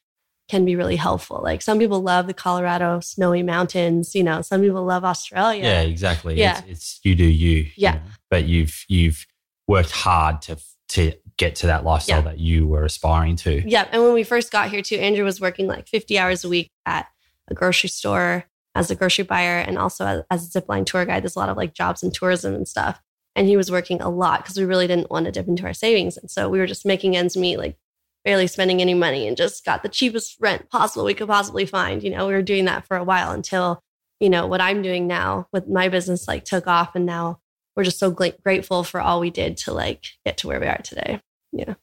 can 0.50 0.66
be 0.66 0.76
really 0.76 0.96
helpful. 0.96 1.40
Like 1.42 1.62
some 1.62 1.80
people 1.80 2.02
love 2.02 2.28
the 2.28 2.34
Colorado 2.34 3.00
snowy 3.00 3.44
mountains, 3.44 4.16
you 4.16 4.24
know, 4.24 4.42
some 4.42 4.62
people 4.62 4.84
love 4.84 5.06
Australia. 5.06 5.64
Yeah, 5.64 5.82
exactly. 5.82 6.36
Yeah. 6.36 6.60
It's, 6.60 6.68
it's 6.70 7.00
you 7.04 7.16
do 7.16 7.24
you. 7.24 7.68
Yeah. 7.78 7.94
You 7.94 8.00
know, 8.00 8.06
but 8.30 8.46
you've 8.46 8.86
you've 8.88 9.26
worked 9.68 9.92
hard 9.92 10.42
to 10.44 10.58
to 10.90 11.14
get 11.38 11.56
to 11.56 11.68
that 11.68 11.86
lifestyle 11.86 12.18
yeah. 12.18 12.32
that 12.32 12.40
you 12.40 12.68
were 12.68 12.84
aspiring 12.84 13.36
to. 13.38 13.62
Yeah. 13.66 13.88
And 13.92 14.04
when 14.04 14.14
we 14.14 14.24
first 14.24 14.52
got 14.52 14.70
here 14.70 14.82
too, 14.82 14.96
Andrew 14.96 15.24
was 15.24 15.40
working 15.40 15.68
like 15.68 15.88
50 15.88 16.18
hours 16.18 16.44
a 16.44 16.50
week 16.50 16.70
at 16.86 17.08
a 17.48 17.54
grocery 17.54 17.90
store 17.90 18.46
as 18.76 18.92
a 18.92 18.96
grocery 18.96 19.24
buyer 19.24 19.60
and 19.60 19.78
also 19.78 20.06
as, 20.06 20.24
as 20.32 20.56
a 20.56 20.62
zipline 20.62 20.86
tour 20.86 21.06
guide. 21.06 21.24
There's 21.24 21.36
a 21.36 21.40
lot 21.40 21.50
of 21.50 21.58
like 21.58 21.74
jobs 21.74 22.04
in 22.04 22.12
tourism 22.12 22.56
and 22.56 22.68
stuff. 22.68 23.00
And 23.36 23.48
he 23.48 23.56
was 23.56 23.72
working 23.72 24.02
a 24.02 24.10
lot 24.10 24.44
because 24.44 24.58
we 24.58 24.66
really 24.66 24.88
didn't 24.88 25.12
want 25.12 25.28
to 25.28 25.32
dip 25.32 25.48
into 25.48 25.64
our 25.64 25.74
savings. 25.74 26.18
And 26.18 26.30
so 26.30 26.50
we 26.50 26.60
were 26.60 26.68
just 26.68 26.86
making 26.86 27.16
ends 27.16 27.38
meet, 27.38 27.58
like 27.58 27.78
barely 28.26 28.48
spending 28.48 28.82
any 28.82 28.94
money 28.94 29.28
and 29.28 29.38
just 29.38 29.66
got 29.66 29.84
the 29.84 29.90
cheapest 29.90 30.38
rent 30.40 30.70
possible 30.70 31.06
we 31.06 31.14
could 31.14 31.28
possibly 31.28 31.66
find. 31.66 32.04
You 32.04 32.10
know, 32.10 32.28
we 32.28 32.34
were 32.34 32.42
doing 32.42 32.66
that 32.66 32.86
for 32.86 32.98
a 32.98 33.04
while 33.04 33.32
until, 33.32 33.82
you 34.20 34.30
know, 34.30 34.48
what 34.48 34.62
I'm 34.62 34.82
doing 34.82 35.08
now 35.08 35.48
with 35.54 35.68
my 35.68 35.90
business 35.90 36.28
like 36.28 36.44
took 36.44 36.68
off. 36.68 36.96
And 36.96 37.06
now 37.06 37.40
we're 37.76 37.84
just 37.84 38.00
so 38.00 38.12
grateful 38.12 38.84
for 38.84 39.00
all 39.00 39.20
we 39.20 39.30
did 39.30 39.58
to 39.58 39.74
like 39.74 40.04
get 40.26 40.38
to 40.38 40.48
where 40.48 40.60
we 40.60 40.68
are 40.68 40.82
today. 40.84 41.22
Yeah. 41.52 41.76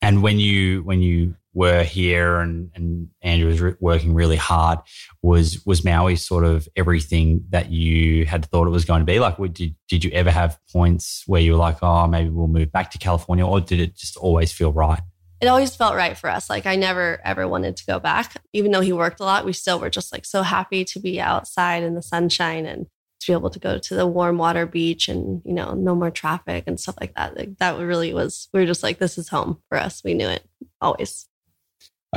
And 0.00 0.22
when 0.22 0.38
you, 0.38 0.82
when 0.82 1.00
you 1.00 1.36
were 1.54 1.82
here 1.84 2.38
and, 2.38 2.70
and 2.74 3.08
Andrew 3.20 3.48
was 3.48 3.60
re- 3.60 3.74
working 3.78 4.14
really 4.14 4.36
hard, 4.36 4.78
was, 5.20 5.62
was 5.66 5.84
Maui 5.84 6.16
sort 6.16 6.44
of 6.44 6.66
everything 6.74 7.44
that 7.50 7.70
you 7.70 8.24
had 8.24 8.46
thought 8.46 8.66
it 8.66 8.70
was 8.70 8.86
going 8.86 9.00
to 9.00 9.06
be? 9.06 9.20
Like, 9.20 9.36
did, 9.52 9.76
did 9.88 10.02
you 10.02 10.10
ever 10.12 10.30
have 10.30 10.58
points 10.72 11.22
where 11.26 11.42
you 11.42 11.52
were 11.52 11.58
like, 11.58 11.76
oh, 11.82 12.06
maybe 12.06 12.30
we'll 12.30 12.48
move 12.48 12.72
back 12.72 12.90
to 12.92 12.98
California 12.98 13.46
or 13.46 13.60
did 13.60 13.78
it 13.78 13.94
just 13.94 14.16
always 14.16 14.50
feel 14.50 14.72
right? 14.72 15.02
It 15.42 15.48
always 15.48 15.74
felt 15.74 15.96
right 15.96 16.16
for 16.16 16.30
us. 16.30 16.48
Like 16.48 16.66
I 16.66 16.76
never 16.76 17.20
ever 17.24 17.48
wanted 17.48 17.76
to 17.76 17.86
go 17.86 17.98
back. 17.98 18.40
Even 18.52 18.70
though 18.70 18.80
he 18.80 18.92
worked 18.92 19.18
a 19.18 19.24
lot, 19.24 19.44
we 19.44 19.52
still 19.52 19.80
were 19.80 19.90
just 19.90 20.12
like 20.12 20.24
so 20.24 20.42
happy 20.42 20.84
to 20.84 21.00
be 21.00 21.20
outside 21.20 21.82
in 21.82 21.94
the 21.94 22.02
sunshine 22.02 22.64
and 22.64 22.86
to 23.20 23.26
be 23.26 23.32
able 23.32 23.50
to 23.50 23.58
go 23.58 23.78
to 23.78 23.94
the 23.94 24.06
warm 24.06 24.38
water 24.38 24.66
beach 24.66 25.08
and, 25.08 25.42
you 25.44 25.52
know, 25.52 25.74
no 25.74 25.96
more 25.96 26.12
traffic 26.12 26.64
and 26.68 26.78
stuff 26.78 26.94
like 27.00 27.14
that. 27.16 27.36
Like 27.36 27.58
that 27.58 27.76
really 27.76 28.14
was 28.14 28.48
we 28.54 28.60
were 28.60 28.66
just 28.66 28.84
like, 28.84 28.98
this 28.98 29.18
is 29.18 29.28
home 29.28 29.60
for 29.68 29.78
us. 29.78 30.02
We 30.04 30.14
knew 30.14 30.28
it 30.28 30.44
always. 30.80 31.26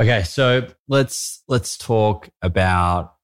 Okay. 0.00 0.22
So 0.22 0.68
let's 0.86 1.42
let's 1.48 1.76
talk 1.76 2.28
about 2.42 3.14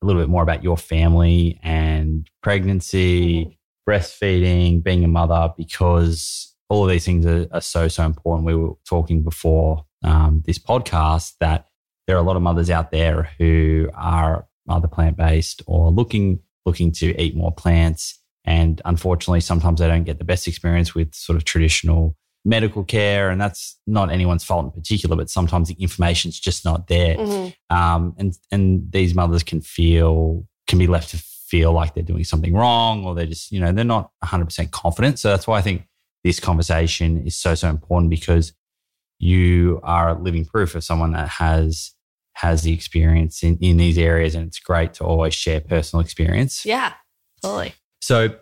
a 0.00 0.06
little 0.06 0.22
bit 0.22 0.30
more 0.30 0.42
about 0.42 0.64
your 0.64 0.78
family 0.78 1.60
and 1.62 2.26
pregnancy, 2.42 3.44
mm-hmm. 3.44 3.90
breastfeeding, 3.90 4.82
being 4.82 5.04
a 5.04 5.08
mother, 5.08 5.52
because 5.54 6.49
all 6.70 6.84
of 6.84 6.90
these 6.90 7.04
things 7.04 7.26
are, 7.26 7.46
are 7.52 7.60
so, 7.60 7.88
so 7.88 8.04
important. 8.04 8.46
We 8.46 8.54
were 8.54 8.74
talking 8.88 9.22
before 9.22 9.84
um, 10.02 10.42
this 10.46 10.58
podcast 10.58 11.34
that 11.40 11.66
there 12.06 12.16
are 12.16 12.20
a 12.20 12.22
lot 12.22 12.36
of 12.36 12.42
mothers 12.42 12.70
out 12.70 12.92
there 12.92 13.30
who 13.38 13.90
are 13.94 14.46
either 14.68 14.88
plant 14.88 15.16
based 15.16 15.62
or 15.66 15.90
looking 15.90 16.40
looking 16.64 16.92
to 16.92 17.20
eat 17.20 17.36
more 17.36 17.52
plants. 17.52 18.18
And 18.44 18.80
unfortunately, 18.84 19.40
sometimes 19.40 19.80
they 19.80 19.88
don't 19.88 20.04
get 20.04 20.18
the 20.18 20.24
best 20.24 20.46
experience 20.46 20.94
with 20.94 21.14
sort 21.14 21.36
of 21.36 21.44
traditional 21.44 22.16
medical 22.44 22.84
care. 22.84 23.30
And 23.30 23.40
that's 23.40 23.78
not 23.86 24.10
anyone's 24.10 24.44
fault 24.44 24.64
in 24.64 24.70
particular, 24.70 25.16
but 25.16 25.30
sometimes 25.30 25.68
the 25.68 25.74
information's 25.74 26.38
just 26.38 26.64
not 26.64 26.86
there. 26.86 27.16
Mm-hmm. 27.16 27.76
Um, 27.76 28.14
and, 28.18 28.34
and 28.52 28.92
these 28.92 29.14
mothers 29.14 29.42
can 29.42 29.60
feel, 29.60 30.46
can 30.68 30.78
be 30.78 30.86
left 30.86 31.10
to 31.10 31.16
feel 31.16 31.72
like 31.72 31.94
they're 31.94 32.02
doing 32.04 32.24
something 32.24 32.54
wrong 32.54 33.04
or 33.04 33.14
they're 33.14 33.26
just, 33.26 33.50
you 33.50 33.60
know, 33.60 33.72
they're 33.72 33.84
not 33.84 34.10
100% 34.24 34.70
confident. 34.70 35.18
So 35.18 35.28
that's 35.28 35.46
why 35.46 35.58
I 35.58 35.62
think 35.62 35.86
this 36.24 36.40
conversation 36.40 37.26
is 37.26 37.36
so, 37.36 37.54
so 37.54 37.68
important 37.68 38.10
because 38.10 38.52
you 39.18 39.80
are 39.82 40.18
living 40.18 40.44
proof 40.44 40.74
of 40.74 40.84
someone 40.84 41.12
that 41.12 41.28
has 41.28 41.92
has 42.34 42.62
the 42.62 42.72
experience 42.72 43.42
in, 43.42 43.58
in 43.58 43.76
these 43.76 43.98
areas 43.98 44.34
and 44.34 44.46
it's 44.46 44.58
great 44.58 44.94
to 44.94 45.04
always 45.04 45.34
share 45.34 45.60
personal 45.60 46.00
experience. 46.02 46.64
Yeah, 46.64 46.94
totally. 47.42 47.74
So 48.00 48.34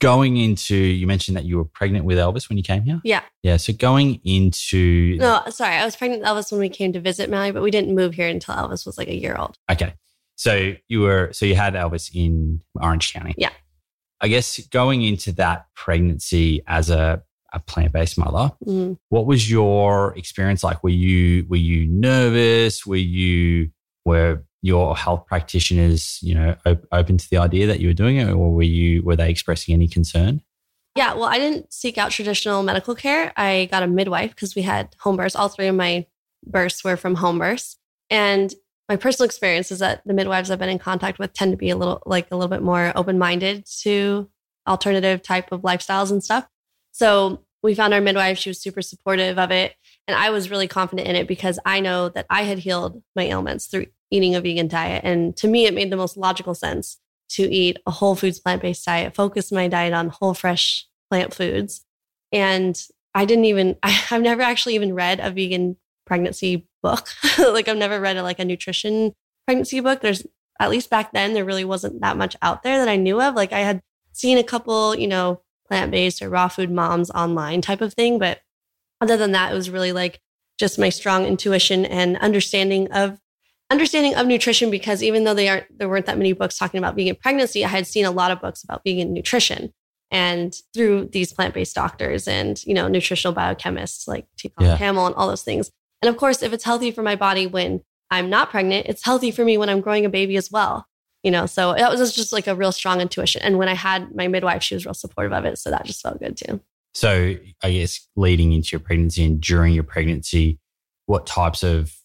going 0.00 0.36
into 0.36 0.74
you 0.74 1.06
mentioned 1.06 1.36
that 1.36 1.44
you 1.44 1.56
were 1.56 1.64
pregnant 1.64 2.04
with 2.04 2.18
Elvis 2.18 2.48
when 2.48 2.56
you 2.56 2.64
came 2.64 2.82
here? 2.82 3.00
Yeah. 3.04 3.22
Yeah. 3.42 3.56
So 3.58 3.72
going 3.72 4.20
into 4.24 5.16
No, 5.18 5.42
sorry, 5.50 5.76
I 5.76 5.84
was 5.84 5.96
pregnant 5.96 6.22
with 6.22 6.28
Elvis 6.28 6.50
when 6.50 6.60
we 6.60 6.68
came 6.68 6.92
to 6.94 7.00
visit 7.00 7.30
Maui, 7.30 7.52
but 7.52 7.62
we 7.62 7.70
didn't 7.70 7.94
move 7.94 8.14
here 8.14 8.28
until 8.28 8.54
Elvis 8.54 8.86
was 8.86 8.96
like 8.96 9.08
a 9.08 9.14
year 9.14 9.36
old. 9.38 9.58
Okay. 9.70 9.94
So 10.36 10.74
you 10.88 11.00
were 11.02 11.30
so 11.32 11.46
you 11.46 11.54
had 11.54 11.74
Elvis 11.74 12.10
in 12.14 12.62
Orange 12.80 13.12
County. 13.12 13.34
Yeah. 13.36 13.50
I 14.22 14.28
guess 14.28 14.58
going 14.68 15.02
into 15.02 15.32
that 15.32 15.66
pregnancy 15.74 16.62
as 16.68 16.90
a, 16.90 17.22
a 17.52 17.58
plant 17.58 17.92
based 17.92 18.16
mother, 18.16 18.52
mm. 18.64 18.96
what 19.08 19.26
was 19.26 19.50
your 19.50 20.16
experience 20.16 20.62
like? 20.62 20.82
Were 20.84 20.90
you 20.90 21.44
were 21.48 21.56
you 21.56 21.86
nervous? 21.88 22.86
Were 22.86 22.96
you 22.96 23.70
were 24.04 24.44
your 24.62 24.96
health 24.96 25.26
practitioners, 25.26 26.20
you 26.22 26.34
know, 26.36 26.54
op- 26.64 26.86
open 26.92 27.18
to 27.18 27.28
the 27.28 27.36
idea 27.36 27.66
that 27.66 27.80
you 27.80 27.88
were 27.88 27.94
doing 27.94 28.16
it, 28.16 28.30
or 28.30 28.52
were 28.54 28.62
you 28.62 29.02
were 29.02 29.16
they 29.16 29.28
expressing 29.28 29.74
any 29.74 29.88
concern? 29.88 30.40
Yeah, 30.94 31.14
well, 31.14 31.24
I 31.24 31.38
didn't 31.38 31.72
seek 31.72 31.98
out 31.98 32.12
traditional 32.12 32.62
medical 32.62 32.94
care. 32.94 33.32
I 33.36 33.68
got 33.72 33.82
a 33.82 33.86
midwife 33.88 34.30
because 34.30 34.54
we 34.54 34.62
had 34.62 34.94
home 35.00 35.16
births. 35.16 35.34
All 35.34 35.48
three 35.48 35.66
of 35.66 35.74
my 35.74 36.06
births 36.46 36.84
were 36.84 36.96
from 36.96 37.16
home 37.16 37.38
births, 37.38 37.76
and 38.08 38.54
my 38.92 38.96
personal 38.96 39.24
experience 39.24 39.72
is 39.72 39.78
that 39.78 40.02
the 40.04 40.12
midwives 40.12 40.50
I've 40.50 40.58
been 40.58 40.68
in 40.68 40.78
contact 40.78 41.18
with 41.18 41.32
tend 41.32 41.52
to 41.52 41.56
be 41.56 41.70
a 41.70 41.76
little 41.76 42.02
like 42.04 42.30
a 42.30 42.36
little 42.36 42.50
bit 42.50 42.60
more 42.60 42.92
open 42.94 43.18
minded 43.18 43.64
to 43.80 44.28
alternative 44.68 45.22
type 45.22 45.50
of 45.50 45.62
lifestyles 45.62 46.10
and 46.10 46.22
stuff. 46.22 46.46
So 46.90 47.42
we 47.62 47.74
found 47.74 47.94
our 47.94 48.02
midwife. 48.02 48.36
She 48.36 48.50
was 48.50 48.60
super 48.60 48.82
supportive 48.82 49.38
of 49.38 49.50
it. 49.50 49.76
And 50.06 50.14
I 50.14 50.28
was 50.28 50.50
really 50.50 50.68
confident 50.68 51.08
in 51.08 51.16
it 51.16 51.26
because 51.26 51.58
I 51.64 51.80
know 51.80 52.10
that 52.10 52.26
I 52.28 52.42
had 52.42 52.58
healed 52.58 53.02
my 53.16 53.22
ailments 53.22 53.64
through 53.64 53.86
eating 54.10 54.34
a 54.34 54.42
vegan 54.42 54.68
diet. 54.68 55.04
And 55.04 55.34
to 55.38 55.48
me, 55.48 55.64
it 55.64 55.72
made 55.72 55.90
the 55.90 55.96
most 55.96 56.18
logical 56.18 56.54
sense 56.54 56.98
to 57.30 57.50
eat 57.50 57.78
a 57.86 57.90
whole 57.90 58.14
foods 58.14 58.40
plant 58.40 58.60
based 58.60 58.84
diet, 58.84 59.14
focus 59.14 59.50
my 59.50 59.68
diet 59.68 59.94
on 59.94 60.10
whole, 60.10 60.34
fresh 60.34 60.86
plant 61.10 61.32
foods. 61.32 61.82
And 62.30 62.78
I 63.14 63.24
didn't 63.24 63.46
even, 63.46 63.78
I, 63.82 63.88
have 63.88 64.20
never 64.20 64.42
actually 64.42 64.74
even 64.74 64.94
read 64.94 65.18
a 65.18 65.30
vegan 65.30 65.78
pregnancy 66.04 66.68
book. 66.82 67.08
like 67.38 67.68
I've 67.68 67.76
never 67.76 68.00
read 68.00 68.16
a, 68.16 68.22
like 68.22 68.38
a 68.38 68.44
nutrition 68.44 69.12
pregnancy 69.46 69.80
book. 69.80 70.00
There's 70.00 70.26
at 70.60 70.70
least 70.70 70.90
back 70.90 71.12
then, 71.12 71.34
there 71.34 71.44
really 71.44 71.64
wasn't 71.64 72.00
that 72.02 72.16
much 72.16 72.36
out 72.42 72.62
there 72.62 72.78
that 72.78 72.88
I 72.88 72.96
knew 72.96 73.20
of. 73.20 73.34
Like 73.34 73.52
I 73.52 73.60
had 73.60 73.82
seen 74.12 74.38
a 74.38 74.44
couple, 74.44 74.94
you 74.94 75.08
know, 75.08 75.40
plant 75.66 75.90
based 75.90 76.22
or 76.22 76.28
raw 76.28 76.48
food 76.48 76.70
moms 76.70 77.10
online 77.10 77.62
type 77.62 77.80
of 77.80 77.94
thing. 77.94 78.18
But 78.18 78.40
other 79.00 79.16
than 79.16 79.32
that, 79.32 79.52
it 79.52 79.54
was 79.54 79.70
really 79.70 79.92
like 79.92 80.20
just 80.58 80.78
my 80.78 80.90
strong 80.90 81.24
intuition 81.24 81.84
and 81.84 82.16
understanding 82.18 82.92
of 82.92 83.18
understanding 83.70 84.14
of 84.14 84.26
nutrition 84.26 84.70
because 84.70 85.02
even 85.02 85.24
though 85.24 85.34
they 85.34 85.48
aren't 85.48 85.78
there 85.78 85.88
weren't 85.88 86.06
that 86.06 86.18
many 86.18 86.34
books 86.34 86.58
talking 86.58 86.78
about 86.78 86.94
vegan 86.94 87.16
pregnancy, 87.16 87.64
I 87.64 87.68
had 87.68 87.86
seen 87.86 88.04
a 88.04 88.10
lot 88.10 88.30
of 88.30 88.40
books 88.40 88.62
about 88.62 88.82
vegan 88.84 89.12
nutrition 89.12 89.72
and 90.10 90.54
through 90.74 91.06
these 91.06 91.32
plant-based 91.32 91.74
doctors 91.74 92.28
and 92.28 92.62
you 92.64 92.74
know 92.74 92.86
nutritional 92.86 93.34
biochemists 93.34 94.06
like 94.06 94.26
T. 94.36 94.50
Colin 94.50 94.76
yeah. 94.78 94.88
And 94.88 94.98
all 94.98 95.26
those 95.26 95.42
things. 95.42 95.70
And 96.02 96.08
of 96.08 96.16
course, 96.16 96.42
if 96.42 96.52
it's 96.52 96.64
healthy 96.64 96.90
for 96.90 97.02
my 97.02 97.16
body 97.16 97.46
when 97.46 97.82
I'm 98.10 98.28
not 98.28 98.50
pregnant, 98.50 98.86
it's 98.86 99.04
healthy 99.04 99.30
for 99.30 99.44
me 99.44 99.56
when 99.56 99.68
I'm 99.68 99.80
growing 99.80 100.04
a 100.04 100.10
baby 100.10 100.36
as 100.36 100.50
well. 100.50 100.86
You 101.22 101.30
know, 101.30 101.46
so 101.46 101.74
that 101.74 101.90
was 101.90 102.12
just 102.12 102.32
like 102.32 102.48
a 102.48 102.54
real 102.54 102.72
strong 102.72 103.00
intuition. 103.00 103.42
And 103.42 103.56
when 103.56 103.68
I 103.68 103.74
had 103.74 104.14
my 104.14 104.26
midwife, 104.26 104.62
she 104.62 104.74
was 104.74 104.84
real 104.84 104.94
supportive 104.94 105.32
of 105.32 105.44
it. 105.44 105.56
So 105.56 105.70
that 105.70 105.84
just 105.84 106.02
felt 106.02 106.18
good 106.18 106.36
too. 106.36 106.60
So 106.94 107.36
I 107.62 107.72
guess 107.72 108.06
leading 108.16 108.52
into 108.52 108.70
your 108.72 108.80
pregnancy 108.80 109.24
and 109.24 109.40
during 109.40 109.72
your 109.72 109.84
pregnancy, 109.84 110.58
what 111.06 111.26
types 111.26 111.62
of 111.62 111.96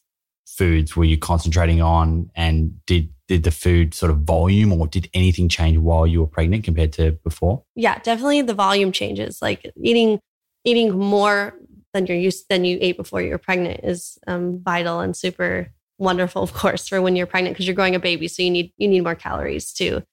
foods 0.46 0.96
were 0.96 1.04
you 1.04 1.18
concentrating 1.18 1.82
on 1.82 2.32
and 2.36 2.84
did 2.86 3.10
did 3.28 3.44
the 3.44 3.52
food 3.52 3.94
sort 3.94 4.10
of 4.10 4.20
volume 4.20 4.72
or 4.72 4.88
did 4.88 5.10
anything 5.14 5.50
change 5.50 5.78
while 5.78 6.08
you 6.08 6.22
were 6.22 6.28
pregnant 6.28 6.64
compared 6.64 6.94
to 6.94 7.12
before? 7.24 7.64
Yeah, 7.76 8.00
definitely 8.00 8.42
the 8.42 8.54
volume 8.54 8.94
changes. 8.94 9.42
Like 9.42 9.70
eating 9.82 10.20
eating 10.64 10.98
more 10.98 11.54
than 11.98 12.06
you're 12.06 12.18
used 12.18 12.46
than 12.50 12.64
you 12.64 12.78
ate 12.80 12.98
before 12.98 13.22
you 13.22 13.32
were 13.32 13.38
pregnant 13.38 13.82
is 13.84 14.18
um, 14.28 14.62
vital 14.64 15.00
and 15.00 15.16
super 15.16 15.70
wonderful, 15.98 16.44
of 16.44 16.54
course, 16.54 16.88
for 16.88 17.02
when 17.02 17.16
you're 17.16 17.26
pregnant 17.26 17.56
because 17.56 17.68
you're 17.68 17.76
growing 17.76 17.96
a 17.96 18.00
baby, 18.00 18.28
so 18.28 18.44
you 18.44 18.52
need 18.52 18.72
you 18.78 18.88
need 18.88 19.04
more 19.04 19.16
calories 19.16 19.74
to 19.74 20.04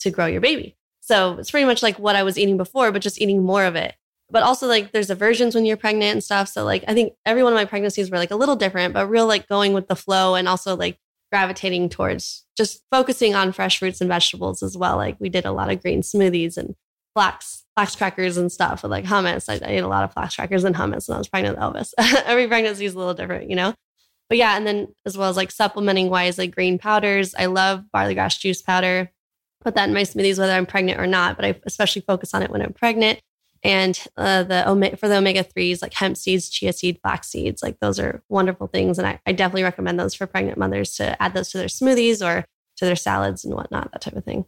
to 0.00 0.10
grow 0.10 0.26
your 0.26 0.40
baby. 0.40 0.76
So 1.00 1.36
it's 1.38 1.50
pretty 1.50 1.66
much 1.66 1.82
like 1.82 1.98
what 1.98 2.16
I 2.16 2.22
was 2.22 2.38
eating 2.38 2.56
before, 2.56 2.92
but 2.92 3.02
just 3.02 3.20
eating 3.20 3.42
more 3.42 3.64
of 3.64 3.76
it. 3.76 3.94
But 4.30 4.42
also 4.42 4.66
like 4.66 4.92
there's 4.92 5.10
aversions 5.10 5.54
when 5.54 5.64
you're 5.64 5.78
pregnant 5.78 6.12
and 6.12 6.24
stuff. 6.24 6.48
So 6.48 6.64
like 6.64 6.84
I 6.86 6.94
think 6.94 7.14
every 7.24 7.42
one 7.42 7.52
of 7.52 7.56
my 7.56 7.64
pregnancies 7.64 8.10
were 8.10 8.18
like 8.18 8.30
a 8.30 8.36
little 8.36 8.56
different, 8.56 8.92
but 8.94 9.08
real 9.08 9.26
like 9.26 9.48
going 9.48 9.72
with 9.72 9.88
the 9.88 9.96
flow 9.96 10.34
and 10.34 10.48
also 10.48 10.76
like 10.76 10.98
gravitating 11.32 11.88
towards 11.88 12.44
just 12.56 12.82
focusing 12.90 13.34
on 13.34 13.52
fresh 13.52 13.78
fruits 13.78 14.00
and 14.00 14.08
vegetables 14.08 14.62
as 14.62 14.76
well. 14.76 14.96
Like 14.96 15.16
we 15.18 15.28
did 15.28 15.46
a 15.46 15.52
lot 15.52 15.70
of 15.70 15.80
green 15.80 16.02
smoothies 16.02 16.56
and 16.56 16.74
flax 17.14 17.64
flax 17.78 17.94
crackers 17.94 18.36
and 18.36 18.50
stuff 18.50 18.82
with 18.82 18.90
like 18.90 19.04
hummus. 19.04 19.48
I, 19.48 19.64
I 19.64 19.74
ate 19.74 19.84
a 19.84 19.86
lot 19.86 20.02
of 20.02 20.12
flax 20.12 20.34
crackers 20.34 20.64
and 20.64 20.74
hummus 20.74 21.08
when 21.08 21.14
I 21.14 21.18
was 21.18 21.28
pregnant 21.28 21.56
with 21.56 21.62
Elvis. 21.62 21.92
Every 22.26 22.48
pregnancy 22.48 22.86
is 22.86 22.94
a 22.94 22.98
little 22.98 23.14
different, 23.14 23.48
you 23.48 23.54
know? 23.54 23.72
But 24.28 24.38
yeah, 24.38 24.56
and 24.56 24.66
then 24.66 24.88
as 25.06 25.16
well 25.16 25.30
as 25.30 25.36
like 25.36 25.52
supplementing 25.52 26.10
wise, 26.10 26.38
like 26.38 26.52
green 26.52 26.80
powders. 26.80 27.36
I 27.38 27.46
love 27.46 27.84
barley 27.92 28.14
grass 28.14 28.36
juice 28.36 28.62
powder. 28.62 29.12
Put 29.60 29.76
that 29.76 29.88
in 29.88 29.94
my 29.94 30.02
smoothies 30.02 30.40
whether 30.40 30.54
I'm 30.54 30.66
pregnant 30.66 30.98
or 30.98 31.06
not, 31.06 31.36
but 31.36 31.44
I 31.44 31.54
especially 31.66 32.02
focus 32.02 32.34
on 32.34 32.42
it 32.42 32.50
when 32.50 32.62
I'm 32.62 32.72
pregnant. 32.72 33.20
And 33.62 33.96
uh, 34.16 34.42
the 34.42 34.96
for 34.98 35.06
the 35.06 35.18
omega 35.18 35.44
threes, 35.44 35.80
like 35.80 35.94
hemp 35.94 36.16
seeds, 36.16 36.48
chia 36.48 36.72
seed, 36.72 36.98
flax 37.00 37.28
seeds, 37.28 37.62
like 37.62 37.78
those 37.78 38.00
are 38.00 38.24
wonderful 38.28 38.66
things, 38.66 38.98
and 38.98 39.06
I, 39.06 39.20
I 39.24 39.30
definitely 39.30 39.62
recommend 39.62 40.00
those 40.00 40.14
for 40.14 40.26
pregnant 40.26 40.58
mothers 40.58 40.96
to 40.96 41.20
add 41.22 41.34
those 41.34 41.50
to 41.50 41.58
their 41.58 41.68
smoothies 41.68 42.26
or 42.26 42.44
to 42.78 42.84
their 42.84 42.96
salads 42.96 43.44
and 43.44 43.54
whatnot, 43.54 43.92
that 43.92 44.00
type 44.00 44.16
of 44.16 44.24
thing. 44.24 44.46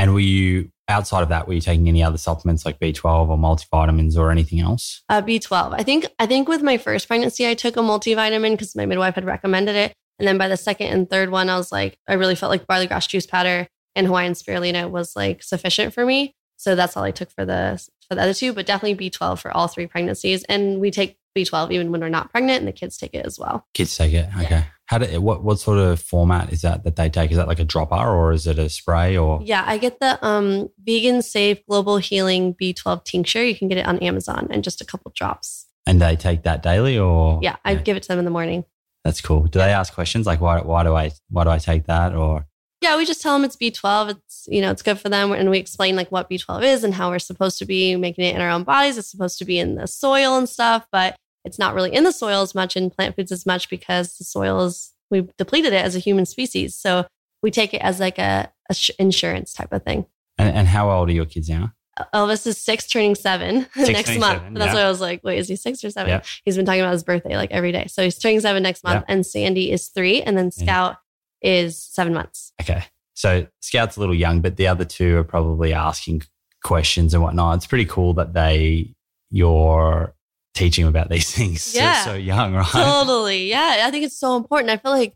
And 0.00 0.14
were 0.14 0.20
you 0.20 0.70
outside 0.88 1.22
of 1.22 1.28
that, 1.28 1.46
were 1.46 1.52
you 1.52 1.60
taking 1.60 1.86
any 1.86 2.02
other 2.02 2.16
supplements 2.16 2.64
like 2.64 2.80
B12 2.80 3.28
or 3.28 3.36
multivitamins 3.36 4.16
or 4.16 4.30
anything 4.30 4.60
else? 4.60 5.02
Uh, 5.10 5.20
B12. 5.20 5.74
I 5.78 5.82
think 5.82 6.06
I 6.18 6.24
think 6.24 6.48
with 6.48 6.62
my 6.62 6.78
first 6.78 7.06
pregnancy, 7.06 7.46
I 7.46 7.52
took 7.52 7.76
a 7.76 7.80
multivitamin 7.80 8.52
because 8.52 8.74
my 8.74 8.86
midwife 8.86 9.14
had 9.14 9.26
recommended 9.26 9.76
it. 9.76 9.92
And 10.18 10.26
then 10.26 10.38
by 10.38 10.48
the 10.48 10.56
second 10.56 10.86
and 10.88 11.08
third 11.08 11.30
one, 11.30 11.50
I 11.50 11.56
was 11.56 11.70
like, 11.70 11.98
I 12.08 12.14
really 12.14 12.34
felt 12.34 12.50
like 12.50 12.66
barley 12.66 12.86
grass 12.86 13.06
juice 13.06 13.26
powder 13.26 13.68
and 13.94 14.06
Hawaiian 14.06 14.32
spirulina 14.32 14.90
was 14.90 15.14
like 15.14 15.42
sufficient 15.42 15.92
for 15.92 16.06
me. 16.06 16.34
So 16.56 16.74
that's 16.74 16.96
all 16.96 17.04
I 17.04 17.10
took 17.10 17.30
for 17.30 17.44
the 17.44 17.86
for 18.08 18.14
the 18.14 18.22
other 18.22 18.34
two, 18.34 18.54
but 18.54 18.64
definitely 18.64 19.10
B12 19.10 19.38
for 19.38 19.54
all 19.54 19.68
three 19.68 19.86
pregnancies. 19.86 20.44
And 20.44 20.80
we 20.80 20.90
take 20.90 21.18
B12 21.36 21.72
even 21.72 21.92
when 21.92 22.00
we're 22.00 22.08
not 22.08 22.30
pregnant, 22.30 22.58
and 22.58 22.68
the 22.68 22.72
kids 22.72 22.96
take 22.96 23.14
it 23.14 23.24
as 23.24 23.38
well. 23.38 23.66
Kids 23.74 23.96
take 23.96 24.12
it. 24.14 24.28
Okay. 24.34 24.48
Yeah. 24.50 24.64
How 24.90 24.98
do 24.98 25.20
what 25.20 25.44
what 25.44 25.60
sort 25.60 25.78
of 25.78 26.00
format 26.00 26.52
is 26.52 26.62
that 26.62 26.82
that 26.82 26.96
they 26.96 27.08
take? 27.08 27.30
Is 27.30 27.36
that 27.36 27.46
like 27.46 27.60
a 27.60 27.64
dropper 27.64 27.94
or 27.94 28.32
is 28.32 28.48
it 28.48 28.58
a 28.58 28.68
spray 28.68 29.16
or? 29.16 29.40
Yeah, 29.40 29.62
I 29.64 29.78
get 29.78 30.00
the 30.00 30.18
um, 30.26 30.68
vegan 30.82 31.22
safe 31.22 31.64
global 31.68 31.98
healing 31.98 32.56
B12 32.60 33.04
tincture. 33.04 33.44
You 33.44 33.54
can 33.54 33.68
get 33.68 33.78
it 33.78 33.86
on 33.86 34.00
Amazon 34.00 34.48
and 34.50 34.64
just 34.64 34.80
a 34.80 34.84
couple 34.84 35.12
drops. 35.14 35.68
And 35.86 36.02
they 36.02 36.16
take 36.16 36.42
that 36.42 36.64
daily 36.64 36.98
or? 36.98 37.38
Yeah, 37.40 37.54
I 37.64 37.76
give 37.76 37.96
it 37.96 38.02
to 38.02 38.08
them 38.08 38.18
in 38.18 38.24
the 38.24 38.32
morning. 38.32 38.64
That's 39.04 39.20
cool. 39.20 39.44
Do 39.44 39.60
they 39.60 39.72
ask 39.72 39.94
questions 39.94 40.26
like 40.26 40.40
why 40.40 40.60
why 40.60 40.82
do 40.82 40.92
I 40.92 41.12
why 41.28 41.44
do 41.44 41.50
I 41.50 41.58
take 41.58 41.86
that 41.86 42.12
or? 42.12 42.48
Yeah, 42.80 42.96
we 42.96 43.06
just 43.06 43.22
tell 43.22 43.34
them 43.34 43.44
it's 43.44 43.56
B12. 43.56 44.10
It's 44.10 44.48
you 44.48 44.60
know 44.60 44.72
it's 44.72 44.82
good 44.82 44.98
for 44.98 45.08
them, 45.08 45.30
and 45.30 45.50
we 45.50 45.58
explain 45.58 45.94
like 45.94 46.10
what 46.10 46.28
B12 46.28 46.64
is 46.64 46.82
and 46.82 46.94
how 46.94 47.10
we're 47.10 47.20
supposed 47.20 47.60
to 47.60 47.64
be 47.64 47.94
making 47.94 48.24
it 48.24 48.34
in 48.34 48.40
our 48.40 48.50
own 48.50 48.64
bodies. 48.64 48.98
It's 48.98 49.08
supposed 49.12 49.38
to 49.38 49.44
be 49.44 49.60
in 49.60 49.76
the 49.76 49.86
soil 49.86 50.36
and 50.36 50.48
stuff, 50.48 50.84
but 50.90 51.14
it's 51.44 51.58
not 51.58 51.74
really 51.74 51.92
in 51.92 52.04
the 52.04 52.12
soil 52.12 52.42
as 52.42 52.54
much 52.54 52.76
in 52.76 52.90
plant 52.90 53.16
foods 53.16 53.32
as 53.32 53.46
much 53.46 53.68
because 53.70 54.18
the 54.18 54.24
soil 54.24 54.60
is 54.64 54.92
we've 55.10 55.34
depleted 55.36 55.72
it 55.72 55.84
as 55.84 55.96
a 55.96 55.98
human 55.98 56.26
species. 56.26 56.74
So 56.74 57.06
we 57.42 57.50
take 57.50 57.74
it 57.74 57.82
as 57.82 58.00
like 58.00 58.18
a, 58.18 58.52
a 58.68 58.74
sh- 58.74 58.90
insurance 58.98 59.52
type 59.52 59.72
of 59.72 59.82
thing. 59.82 60.06
And, 60.38 60.56
and, 60.56 60.68
how 60.68 60.90
old 60.90 61.08
are 61.10 61.12
your 61.12 61.26
kids 61.26 61.48
now? 61.48 61.72
Uh, 61.96 62.04
Elvis 62.14 62.46
is 62.46 62.56
six, 62.56 62.86
turning 62.86 63.14
seven 63.14 63.66
six, 63.74 63.88
next 63.88 64.04
turning 64.06 64.20
month. 64.20 64.38
Seven, 64.40 64.54
that's 64.54 64.68
yeah. 64.68 64.74
why 64.74 64.82
I 64.82 64.88
was 64.88 65.00
like, 65.00 65.22
wait, 65.24 65.38
is 65.38 65.48
he 65.48 65.56
six 65.56 65.84
or 65.84 65.90
seven? 65.90 66.10
Yeah. 66.10 66.22
He's 66.44 66.56
been 66.56 66.64
talking 66.64 66.80
about 66.80 66.92
his 66.92 67.04
birthday 67.04 67.36
like 67.36 67.50
every 67.50 67.72
day. 67.72 67.86
So 67.88 68.02
he's 68.04 68.18
turning 68.18 68.40
seven 68.40 68.62
next 68.62 68.84
month, 68.84 69.04
yeah. 69.06 69.14
and 69.14 69.26
Sandy 69.26 69.70
is 69.70 69.88
three, 69.88 70.22
and 70.22 70.36
then 70.38 70.50
Scout 70.50 70.96
is 71.42 71.82
seven 71.82 72.14
months. 72.14 72.52
Okay. 72.60 72.84
So 73.14 73.46
Scout's 73.60 73.96
a 73.96 74.00
little 74.00 74.14
young, 74.14 74.40
but 74.40 74.56
the 74.56 74.66
other 74.66 74.84
two 74.84 75.18
are 75.18 75.24
probably 75.24 75.74
asking 75.74 76.22
questions 76.62 77.12
and 77.12 77.22
whatnot. 77.22 77.56
It's 77.56 77.66
pretty 77.66 77.84
cool 77.84 78.14
that 78.14 78.32
they, 78.32 78.94
you're 79.30 80.14
teaching 80.54 80.86
about 80.86 81.08
these 81.08 81.30
things 81.34 81.74
yeah. 81.74 82.04
so, 82.04 82.10
so 82.10 82.16
young, 82.16 82.54
right? 82.54 82.66
Totally. 82.66 83.48
Yeah. 83.48 83.82
I 83.84 83.90
think 83.90 84.04
it's 84.04 84.18
so 84.18 84.36
important. 84.36 84.70
I 84.70 84.76
feel 84.76 84.92
like 84.92 85.14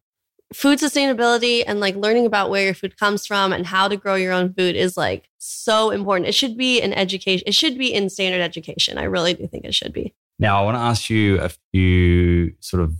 food 0.53 0.79
sustainability 0.79 1.65
and 1.67 1.81
like 1.81 1.97
learning 1.97 2.27
about 2.27 2.51
where 2.51 2.65
your 2.65 2.75
food 2.75 2.97
comes 2.97 3.27
from 3.27 3.53
and 3.53 3.67
how 3.67 3.89
to 3.89 3.97
grow 3.97 4.15
your 4.15 4.33
own 4.33 4.53
food 4.53 4.77
is 4.77 4.97
like 4.97 5.29
so 5.39 5.91
important. 5.91 6.29
It 6.29 6.35
should 6.35 6.57
be 6.57 6.81
an 6.81 6.93
education. 6.93 7.45
It 7.47 7.55
should 7.55 7.77
be 7.77 7.93
in 7.93 8.09
standard 8.09 8.41
education. 8.41 8.99
I 8.99 9.05
really 9.05 9.35
do 9.35 9.47
think 9.49 9.65
it 9.65 9.75
should 9.75 9.93
be. 9.93 10.15
Now, 10.39 10.61
I 10.61 10.65
want 10.65 10.77
to 10.77 10.81
ask 10.81 11.11
you 11.11 11.41
a 11.41 11.51
few 11.73 12.55
sort 12.61 12.83
of, 12.83 12.95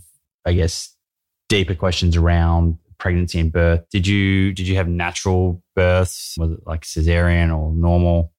I 0.45 0.53
guess, 0.53 0.95
deeper 1.49 1.75
questions 1.75 2.15
around 2.15 2.77
pregnancy 2.97 3.39
and 3.39 3.51
birth. 3.51 3.85
Did 3.91 4.07
you 4.07 4.53
did 4.53 4.67
you 4.67 4.75
have 4.75 4.87
natural 4.87 5.61
births? 5.75 6.35
Was 6.37 6.51
it 6.51 6.59
like 6.65 6.81
cesarean 6.81 7.55
or 7.55 7.73
normal? 7.73 8.31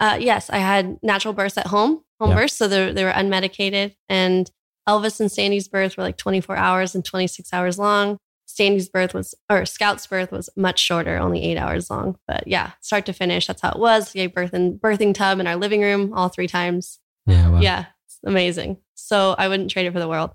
Uh, 0.00 0.18
yes, 0.20 0.50
I 0.50 0.58
had 0.58 0.98
natural 1.02 1.32
births 1.32 1.56
at 1.56 1.66
home 1.66 2.02
home 2.20 2.30
yeah. 2.30 2.36
births. 2.36 2.54
So 2.54 2.68
they, 2.68 2.92
they 2.92 3.04
were 3.04 3.12
unmedicated. 3.12 3.94
And 4.08 4.50
Elvis 4.88 5.20
and 5.20 5.30
Sandy's 5.30 5.68
birth 5.68 5.96
were 5.96 6.02
like 6.02 6.16
24 6.16 6.56
hours 6.56 6.94
and 6.94 7.04
26 7.04 7.52
hours 7.52 7.78
long. 7.78 8.18
Sandy's 8.46 8.88
birth 8.88 9.12
was, 9.12 9.34
or 9.50 9.66
Scout's 9.66 10.06
birth 10.06 10.30
was 10.30 10.48
much 10.56 10.78
shorter, 10.78 11.16
only 11.18 11.42
eight 11.42 11.58
hours 11.58 11.90
long. 11.90 12.16
But 12.28 12.46
yeah, 12.46 12.72
start 12.80 13.06
to 13.06 13.12
finish, 13.12 13.46
that's 13.46 13.60
how 13.60 13.70
it 13.70 13.78
was. 13.78 14.14
We 14.14 14.20
gave 14.20 14.34
birth 14.34 14.54
in 14.54 14.78
birthing 14.78 15.14
tub 15.14 15.40
in 15.40 15.46
our 15.46 15.56
living 15.56 15.82
room 15.82 16.12
all 16.14 16.28
three 16.28 16.46
times. 16.46 17.00
Yeah, 17.26 17.48
wow. 17.48 17.60
yeah, 17.60 17.86
it's 18.06 18.18
amazing. 18.24 18.78
So 18.94 19.34
I 19.36 19.48
wouldn't 19.48 19.70
trade 19.70 19.86
it 19.86 19.92
for 19.92 19.98
the 19.98 20.08
world. 20.08 20.30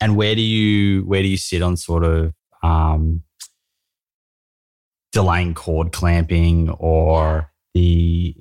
And 0.00 0.16
where 0.16 0.34
do 0.34 0.42
you 0.42 1.02
where 1.02 1.22
do 1.22 1.28
you 1.28 1.36
sit 1.36 1.62
on 1.62 1.76
sort 1.76 2.02
of 2.02 2.32
um, 2.64 3.22
delaying 5.12 5.54
cord 5.54 5.92
clamping 5.92 6.70
or 6.70 7.52
the 7.74 8.34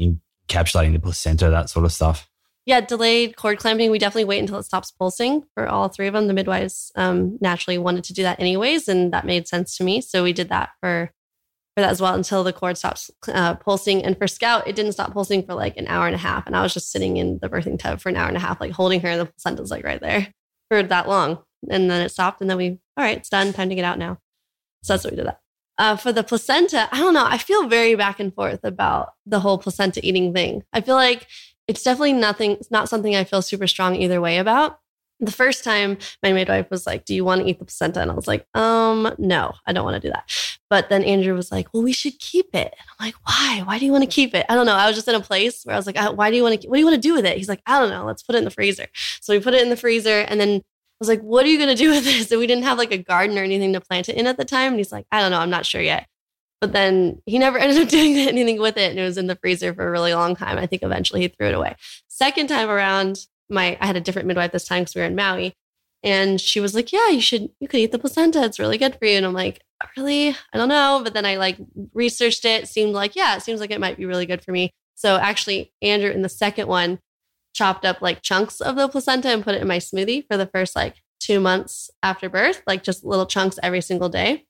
encapsulating 0.50 0.94
the 0.94 1.00
placenta, 1.00 1.52
that 1.52 1.70
sort 1.70 1.86
of 1.86 1.94
stuff? 1.94 2.28
Yeah, 2.66 2.82
delayed 2.82 3.36
cord 3.38 3.58
clamping, 3.58 3.90
we 3.90 3.98
definitely 3.98 4.26
wait 4.26 4.40
until 4.40 4.60
it 4.60 4.64
stops 4.64 4.92
pulsing 4.92 5.44
for 5.56 5.68
all 5.68 5.88
three 5.88 6.08
of 6.08 6.14
them. 6.14 6.28
The 6.28 6.34
midwives 6.34 6.92
um, 6.96 7.38
naturally 7.42 7.78
wanted 7.78 8.04
to 8.06 8.14
do 8.14 8.24
that 8.24 8.40
anyways, 8.40 8.88
and 8.88 9.12
that 9.14 9.26
made 9.26 9.48
sense 9.48 9.76
to 9.78 9.84
me. 9.84 10.02
So 10.02 10.24
we 10.24 10.34
did 10.34 10.50
that 10.50 10.70
for 10.80 11.12
for 11.76 11.82
that 11.82 11.90
as 11.90 12.02
well 12.02 12.14
until 12.14 12.44
the 12.44 12.52
cord 12.52 12.78
stops 12.78 13.10
uh, 13.30 13.56
pulsing. 13.56 14.04
And 14.04 14.18
for 14.18 14.28
Scout, 14.28 14.68
it 14.68 14.76
didn't 14.76 14.92
stop 14.92 15.14
pulsing 15.14 15.42
for 15.44 15.54
like 15.54 15.78
an 15.78 15.88
hour 15.88 16.06
and 16.06 16.16
a 16.16 16.20
half, 16.20 16.46
and 16.46 16.56
I 16.56 16.62
was 16.62 16.74
just 16.74 16.92
sitting 16.92 17.18
in 17.18 17.40
the 17.42 17.50
birthing 17.50 17.80
tub 17.80 18.00
for 18.00 18.10
an 18.10 18.18
hour 18.18 18.28
and 18.28 18.38
a 18.38 18.42
half, 18.42 18.62
like 18.62 18.72
holding 18.72 19.02
her, 19.02 19.10
and 19.10 19.22
the 19.22 19.26
placenta's 19.26 19.72
like 19.72 19.84
right 19.84 20.02
there 20.02 20.28
for 20.70 20.84
that 20.84 21.08
long. 21.08 21.40
And 21.70 21.90
then 21.90 22.02
it 22.02 22.10
stopped, 22.10 22.42
and 22.42 22.50
then 22.50 22.58
we, 22.58 22.80
all 22.98 23.04
right, 23.04 23.18
it's 23.18 23.30
done, 23.30 23.54
time 23.54 23.70
to 23.70 23.76
get 23.76 23.86
out 23.86 24.00
now. 24.00 24.20
So 24.84 24.94
that's 24.94 25.04
what 25.04 25.14
we 25.14 25.18
did 25.18 25.28
that. 25.28 25.40
Uh, 25.78 25.96
for 25.96 26.12
the 26.12 26.24
placenta, 26.24 26.88
I 26.92 27.00
don't 27.00 27.14
know. 27.14 27.26
I 27.26 27.38
feel 27.38 27.68
very 27.68 27.96
back 27.96 28.20
and 28.20 28.34
forth 28.34 28.60
about 28.64 29.14
the 29.26 29.40
whole 29.40 29.58
placenta 29.58 30.06
eating 30.06 30.34
thing. 30.34 30.64
I 30.74 30.82
feel 30.82 30.96
like 30.96 31.28
it's 31.72 31.84
definitely 31.84 32.14
nothing, 32.14 32.52
it's 32.52 32.70
not 32.70 32.90
something 32.90 33.16
I 33.16 33.24
feel 33.24 33.42
super 33.42 33.66
strong 33.66 33.96
either 33.96 34.20
way 34.20 34.38
about 34.40 34.80
The 35.22 35.32
first 35.32 35.64
time 35.64 35.98
my 36.22 36.34
midwife 36.34 36.70
was 36.70 36.86
like, 36.86 37.06
Do 37.06 37.16
you 37.16 37.24
want 37.24 37.42
to 37.42 37.48
eat 37.48 37.60
the 37.60 37.66
placenta? 37.66 38.02
And 38.02 38.12
I 38.12 38.14
was 38.14 38.28
like, 38.28 38.46
Um, 38.54 39.14
no, 39.18 39.54
I 39.66 39.72
don't 39.72 39.86
want 39.86 40.02
to 40.02 40.06
do 40.06 40.12
that. 40.12 40.30
But 40.70 40.90
then 40.90 41.04
Andrew 41.04 41.34
was 41.34 41.52
like, 41.52 41.74
Well, 41.74 41.84
we 41.84 41.94
should 41.94 42.20
keep 42.20 42.48
it. 42.54 42.76
And 42.78 42.88
I'm 42.90 43.06
like, 43.06 43.16
Why? 43.26 43.62
Why 43.66 43.80
do 43.80 43.86
you 43.86 43.94
want 43.94 44.04
to 44.04 44.10
keep 44.10 44.36
it? 44.36 44.46
I 44.50 44.56
don't 44.56 44.66
know. 44.66 44.76
I 44.76 44.88
was 44.88 44.96
just 44.98 45.08
in 45.08 45.16
a 45.16 45.22
place 45.22 45.64
where 45.64 45.76
I 45.76 45.80
was 45.80 45.88
like, 45.88 45.98
Why 46.18 46.30
do 46.30 46.36
you 46.36 46.44
want 46.44 46.62
to, 46.62 46.68
what 46.68 46.76
do 46.76 46.80
you 46.80 46.86
want 46.86 46.96
to 47.02 47.08
do 47.10 47.14
with 47.14 47.26
it? 47.26 47.38
He's 47.38 47.50
like, 47.50 47.62
I 47.66 47.80
don't 47.80 47.90
know. 47.90 48.06
Let's 48.06 48.24
put 48.24 48.36
it 48.36 48.40
in 48.40 48.46
the 48.46 48.52
freezer. 48.52 48.88
So 49.22 49.34
we 49.34 49.40
put 49.40 49.54
it 49.54 49.62
in 49.62 49.70
the 49.70 49.78
freezer 49.78 50.22
and 50.30 50.40
then 50.42 50.50
I 50.58 50.98
was 51.00 51.08
like, 51.08 51.22
What 51.22 51.46
are 51.46 51.50
you 51.50 51.58
going 51.58 51.76
to 51.76 51.84
do 51.84 51.92
with 51.92 52.04
this? 52.04 52.32
And 52.32 52.40
we 52.40 52.48
didn't 52.48 52.66
have 52.66 52.78
like 52.78 52.92
a 52.92 52.98
garden 52.98 53.38
or 53.38 53.44
anything 53.44 53.74
to 53.74 53.82
plant 53.82 54.10
it 54.10 54.18
in 54.18 54.28
at 54.28 54.38
the 54.38 54.46
time. 54.46 54.74
And 54.74 54.80
he's 54.80 54.92
like, 54.92 55.06
I 55.12 55.22
don't 55.22 55.32
know. 55.32 55.40
I'm 55.40 55.50
not 55.50 55.66
sure 55.66 55.82
yet. 55.82 56.08
But 56.62 56.74
then 56.74 57.22
he 57.26 57.40
never 57.40 57.58
ended 57.60 57.82
up 57.82 57.90
doing 57.90 58.16
anything 58.18 58.62
with 58.62 58.78
it. 58.78 58.92
And 58.92 59.00
it 59.00 59.04
was 59.04 59.18
in 59.18 59.28
the 59.28 59.36
freezer 59.36 59.74
for 59.74 59.88
a 59.88 59.92
really 59.92 60.14
long 60.14 60.36
time. 60.36 60.58
I 60.58 60.68
think 60.68 60.84
eventually 60.84 61.22
he 61.22 61.28
threw 61.28 61.48
it 61.48 61.56
away. 61.56 61.76
Second 62.08 62.48
time 62.48 62.70
around, 62.70 63.26
my 63.50 63.78
I 63.82 63.88
had 63.88 63.98
a 63.98 64.02
different 64.02 64.28
midwife 64.28 64.52
this 64.52 64.66
time 64.66 64.84
because 64.84 64.96
we 64.96 65.02
were 65.02 65.08
in 65.08 65.16
Maui. 65.16 65.56
And 66.04 66.40
she 66.40 66.60
was 66.60 66.74
like, 66.74 66.92
Yeah, 66.92 67.10
you 67.10 67.22
should, 67.22 67.50
you 67.60 67.68
could 67.68 67.80
eat 67.80 67.92
the 67.92 68.00
placenta. 68.00 68.44
It's 68.44 68.60
really 68.60 68.78
good 68.78 68.96
for 68.98 69.06
you. 69.06 69.18
And 69.18 69.26
I'm 69.26 69.34
like, 69.34 69.62
Really? 69.98 70.30
I 70.30 70.58
don't 70.58 70.70
know. 70.70 71.02
But 71.04 71.14
then 71.14 71.26
I 71.26 71.36
like 71.36 71.58
researched 71.94 72.46
it. 72.46 72.68
Seemed 72.68 72.94
like, 72.94 73.16
yeah, 73.16 73.36
it 73.36 73.42
seems 73.42 73.60
like 73.60 73.72
it 73.72 73.80
might 73.80 73.98
be 73.98 74.06
really 74.06 74.26
good 74.26 74.44
for 74.44 74.52
me. 74.52 74.72
So 74.96 75.18
actually, 75.18 75.74
Andrew 75.82 76.12
in 76.12 76.22
the 76.22 76.30
second 76.30 76.68
one 76.68 77.00
chopped 77.54 77.86
up 77.86 78.02
like 78.02 78.22
chunks 78.22 78.62
of 78.62 78.76
the 78.76 78.88
placenta 78.88 79.30
and 79.30 79.44
put 79.44 79.56
it 79.56 79.62
in 79.62 79.68
my 79.68 79.78
smoothie 79.78 80.26
for 80.28 80.38
the 80.38 80.46
first 80.46 80.76
like 80.76 80.96
two 81.20 81.40
months 81.40 81.90
after 82.02 82.30
birth, 82.30 82.62
like 82.66 82.84
just 82.84 83.04
little 83.04 83.26
chunks 83.26 83.60
every 83.62 83.82
single 83.82 84.10
day. 84.10 84.46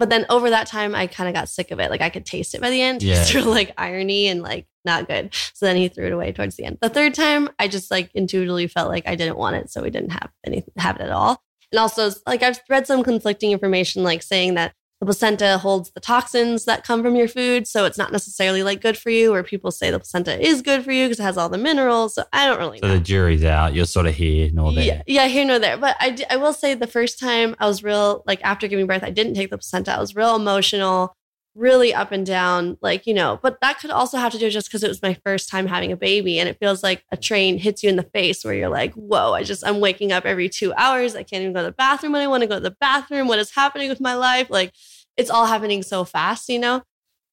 But 0.00 0.08
then 0.08 0.24
over 0.30 0.48
that 0.48 0.66
time, 0.66 0.94
I 0.94 1.06
kind 1.06 1.28
of 1.28 1.34
got 1.34 1.50
sick 1.50 1.70
of 1.70 1.78
it. 1.78 1.90
Like 1.90 2.00
I 2.00 2.08
could 2.08 2.24
taste 2.24 2.54
it 2.54 2.60
by 2.62 2.70
the 2.70 2.80
end. 2.80 3.02
Yeah. 3.10 3.26
Real 3.34 3.46
like 3.46 3.72
irony 3.76 4.28
and 4.28 4.40
like 4.40 4.66
not 4.84 5.08
good. 5.08 5.34
So 5.52 5.66
then 5.66 5.76
he 5.76 5.88
threw 5.88 6.06
it 6.06 6.12
away 6.12 6.32
towards 6.32 6.56
the 6.56 6.64
end. 6.64 6.78
The 6.80 6.88
third 6.88 7.12
time, 7.12 7.48
I 7.58 7.66
just 7.68 7.90
like 7.90 8.10
intuitively 8.14 8.66
felt 8.66 8.88
like 8.88 9.06
I 9.06 9.14
didn't 9.14 9.36
want 9.36 9.56
it, 9.56 9.70
so 9.70 9.82
we 9.82 9.90
didn't 9.90 10.10
have 10.10 10.30
any 10.46 10.64
have 10.78 10.96
it 10.96 11.02
at 11.02 11.10
all. 11.10 11.42
And 11.72 11.78
also, 11.78 12.10
like 12.26 12.42
I've 12.42 12.60
read 12.68 12.86
some 12.86 13.02
conflicting 13.02 13.50
information, 13.52 14.02
like 14.02 14.22
saying 14.22 14.54
that 14.54 14.74
the 15.00 15.06
placenta 15.06 15.56
holds 15.56 15.90
the 15.92 16.00
toxins 16.00 16.66
that 16.66 16.84
come 16.84 17.02
from 17.02 17.16
your 17.16 17.26
food, 17.26 17.66
so 17.66 17.86
it's 17.86 17.96
not 17.96 18.12
necessarily 18.12 18.62
like 18.62 18.82
good 18.82 18.98
for 18.98 19.08
you. 19.08 19.32
Or 19.34 19.42
people 19.42 19.70
say 19.70 19.90
the 19.90 19.98
placenta 19.98 20.38
is 20.38 20.60
good 20.60 20.84
for 20.84 20.92
you 20.92 21.06
because 21.06 21.18
it 21.18 21.22
has 21.22 21.38
all 21.38 21.48
the 21.48 21.56
minerals. 21.58 22.14
So 22.14 22.24
I 22.34 22.46
don't 22.46 22.58
really 22.58 22.78
So 22.80 22.88
know. 22.88 22.94
the 22.94 23.00
jury's 23.00 23.42
out. 23.42 23.74
You're 23.74 23.86
sort 23.86 24.06
of 24.06 24.14
here 24.14 24.50
nor 24.52 24.72
there. 24.74 24.84
Yeah, 24.84 25.02
yeah, 25.06 25.26
here 25.26 25.46
nor 25.46 25.58
there. 25.58 25.78
But 25.78 25.96
I, 26.00 26.18
I 26.28 26.36
will 26.36 26.52
say 26.52 26.74
the 26.74 26.86
first 26.86 27.18
time 27.18 27.56
I 27.58 27.66
was 27.66 27.82
real, 27.82 28.22
like 28.26 28.40
after 28.44 28.68
giving 28.68 28.86
birth, 28.86 29.02
I 29.02 29.10
didn't 29.10 29.34
take 29.34 29.48
the 29.50 29.56
placenta. 29.56 29.92
I 29.94 30.00
was 30.00 30.14
real 30.14 30.36
emotional, 30.36 31.16
really 31.54 31.92
up 31.92 32.12
and 32.12 32.24
down, 32.24 32.78
like, 32.80 33.06
you 33.06 33.14
know, 33.14 33.38
but 33.42 33.60
that 33.60 33.80
could 33.80 33.90
also 33.90 34.18
have 34.18 34.32
to 34.32 34.38
do 34.38 34.50
just 34.50 34.68
because 34.68 34.84
it 34.84 34.88
was 34.88 35.02
my 35.02 35.14
first 35.24 35.48
time 35.48 35.66
having 35.66 35.90
a 35.90 35.96
baby. 35.96 36.38
And 36.38 36.48
it 36.48 36.58
feels 36.60 36.82
like 36.82 37.04
a 37.10 37.16
train 37.16 37.58
hits 37.58 37.82
you 37.82 37.88
in 37.88 37.96
the 37.96 38.04
face 38.14 38.44
where 38.44 38.54
you're 38.54 38.68
like, 38.68 38.94
whoa, 38.94 39.34
I 39.34 39.42
just, 39.42 39.66
I'm 39.66 39.80
waking 39.80 40.12
up 40.12 40.24
every 40.24 40.48
two 40.48 40.72
hours. 40.74 41.16
I 41.16 41.22
can't 41.22 41.42
even 41.42 41.52
go 41.52 41.60
to 41.60 41.66
the 41.66 41.72
bathroom 41.72 42.12
when 42.12 42.22
I 42.22 42.28
want 42.28 42.42
to 42.42 42.46
go 42.46 42.54
to 42.56 42.60
the 42.60 42.76
bathroom. 42.80 43.28
What 43.28 43.38
is 43.38 43.50
happening 43.54 43.88
with 43.88 44.00
my 44.00 44.14
life? 44.14 44.48
Like, 44.48 44.72
it's 45.16 45.30
all 45.30 45.46
happening 45.46 45.82
so 45.82 46.04
fast, 46.04 46.48
you 46.48 46.58
know? 46.58 46.82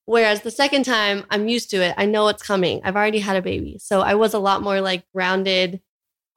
Whereas 0.06 0.41
the 0.41 0.51
second 0.51 0.84
time, 0.84 1.25
I'm 1.30 1.47
used 1.47 1.69
to 1.71 1.77
it. 1.77 1.93
I 1.97 2.06
know 2.06 2.27
it's 2.30 2.41
coming. 2.41 2.82
I've 2.84 2.95
already 2.95 3.19
had 3.19 3.36
a 3.36 3.41
baby. 3.41 3.77
So 3.80 4.01
I 4.01 4.15
was 4.15 4.34
a 4.34 4.39
lot 4.39 4.62
more 4.63 4.80
like 4.82 5.03
grounded. 5.13 5.82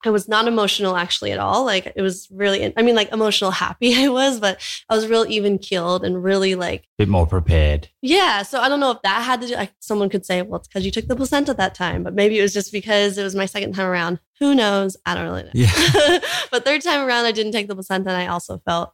I 0.04 0.10
was 0.10 0.28
not 0.28 0.48
emotional 0.48 0.96
actually 0.96 1.32
at 1.32 1.38
all. 1.38 1.64
Like 1.64 1.92
it 1.94 2.00
was 2.00 2.28
really, 2.30 2.72
I 2.76 2.82
mean, 2.82 2.94
like 2.94 3.12
emotional 3.12 3.50
happy 3.50 3.94
I 4.02 4.08
was, 4.08 4.40
but 4.40 4.60
I 4.88 4.94
was 4.94 5.06
real 5.06 5.26
even 5.28 5.58
keeled 5.58 6.04
and 6.04 6.22
really 6.22 6.54
like, 6.54 6.82
a 6.82 7.04
bit 7.04 7.08
more 7.08 7.26
prepared. 7.26 7.88
yeah. 8.00 8.42
So 8.42 8.60
I 8.60 8.68
don't 8.68 8.80
know 8.80 8.92
if 8.92 9.02
that 9.02 9.22
had 9.22 9.40
to 9.42 9.48
do, 9.48 9.54
like 9.54 9.72
someone 9.80 10.08
could 10.08 10.24
say, 10.24 10.42
well, 10.42 10.60
it's 10.60 10.68
because 10.68 10.84
you 10.84 10.90
took 10.90 11.06
the 11.06 11.16
placenta 11.16 11.54
that 11.54 11.74
time, 11.74 12.02
but 12.02 12.14
maybe 12.14 12.38
it 12.38 12.42
was 12.42 12.54
just 12.54 12.72
because 12.72 13.18
it 13.18 13.24
was 13.24 13.34
my 13.34 13.46
second 13.46 13.74
time 13.74 13.86
around. 13.86 14.20
Who 14.38 14.54
knows? 14.54 14.96
I 15.04 15.14
don't 15.14 15.24
really 15.24 15.42
know. 15.42 15.50
Yeah. 15.52 16.18
but 16.50 16.64
third 16.64 16.82
time 16.82 17.06
around, 17.06 17.26
I 17.26 17.32
didn't 17.32 17.52
take 17.52 17.68
the 17.68 17.74
placenta 17.74 18.10
and 18.10 18.18
I 18.18 18.26
also 18.28 18.58
felt 18.64 18.92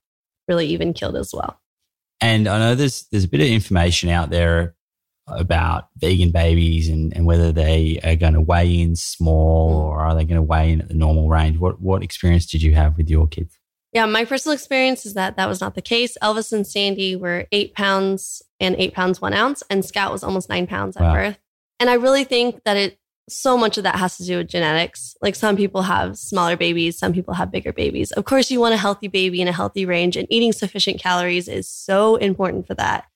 really 0.49 0.66
even 0.66 0.92
keeled 0.92 1.16
as 1.16 1.33
well. 1.33 1.61
And 2.21 2.49
I 2.49 2.59
know 2.59 2.75
there's 2.75 3.07
there's 3.12 3.25
a 3.25 3.29
bit 3.29 3.40
of 3.40 3.47
information 3.47 4.09
out 4.09 4.31
there 4.31 4.75
about 5.29 5.89
vegan 5.97 6.31
babies 6.31 6.89
and, 6.89 7.15
and 7.17 7.27
whether 7.27 7.51
they 7.53 7.99
are 8.05 8.17
going 8.17 8.35
to 8.35 8.41
weigh 8.41 8.81
in 8.81 8.95
small 8.97 9.71
Mm. 9.71 9.85
or 9.87 10.01
are 10.01 10.15
they 10.15 10.25
going 10.25 10.37
to 10.37 10.43
weigh 10.43 10.73
in 10.73 10.81
at 10.81 10.89
the 10.89 10.95
normal 10.95 11.29
range. 11.29 11.59
What 11.59 11.81
what 11.81 12.03
experience 12.03 12.47
did 12.47 12.62
you 12.62 12.75
have 12.75 12.97
with 12.97 13.09
your 13.11 13.27
kids? 13.27 13.59
Yeah, 13.93 14.07
my 14.07 14.25
personal 14.25 14.55
experience 14.55 15.07
is 15.07 15.15
that 15.15 15.37
that 15.37 15.49
was 15.49 15.61
not 15.61 15.75
the 15.75 15.83
case. 15.83 16.17
Elvis 16.23 16.53
and 16.53 16.67
Sandy 16.67 17.17
were 17.17 17.47
eight 17.51 17.75
pounds 17.75 18.43
and 18.61 18.77
eight 18.79 18.95
pounds 18.95 19.21
one 19.21 19.33
ounce, 19.33 19.62
and 19.71 19.85
Scout 19.85 20.12
was 20.12 20.23
almost 20.23 20.49
nine 20.49 20.67
pounds 20.67 20.97
at 20.97 21.03
Wow. 21.03 21.15
birth. 21.15 21.39
And 21.81 21.91
I 21.91 21.95
really 21.95 22.25
think 22.25 22.62
that 22.65 22.77
it 22.77 22.99
so 23.29 23.59
much 23.59 23.77
of 23.77 23.83
that 23.85 23.97
has 23.97 24.17
to 24.19 24.25
do 24.25 24.37
with 24.39 24.49
genetics. 24.49 25.17
Like 25.21 25.35
some 25.35 25.57
people 25.57 25.83
have 25.83 26.17
smaller 26.17 26.57
babies, 26.57 26.97
some 26.97 27.12
people 27.12 27.35
have 27.35 27.51
bigger 27.51 27.73
babies. 27.73 28.12
Of 28.12 28.25
course, 28.25 28.51
you 28.53 28.61
want 28.61 28.75
a 28.75 28.79
healthy 28.79 29.09
baby 29.09 29.41
in 29.41 29.49
a 29.49 29.53
healthy 29.53 29.85
range, 29.87 30.17
and 30.17 30.29
eating 30.31 30.53
sufficient 30.53 31.01
calories 31.01 31.49
is 31.49 31.69
so 31.69 32.17
important 32.17 32.67
for 32.69 32.75
that. 32.75 33.07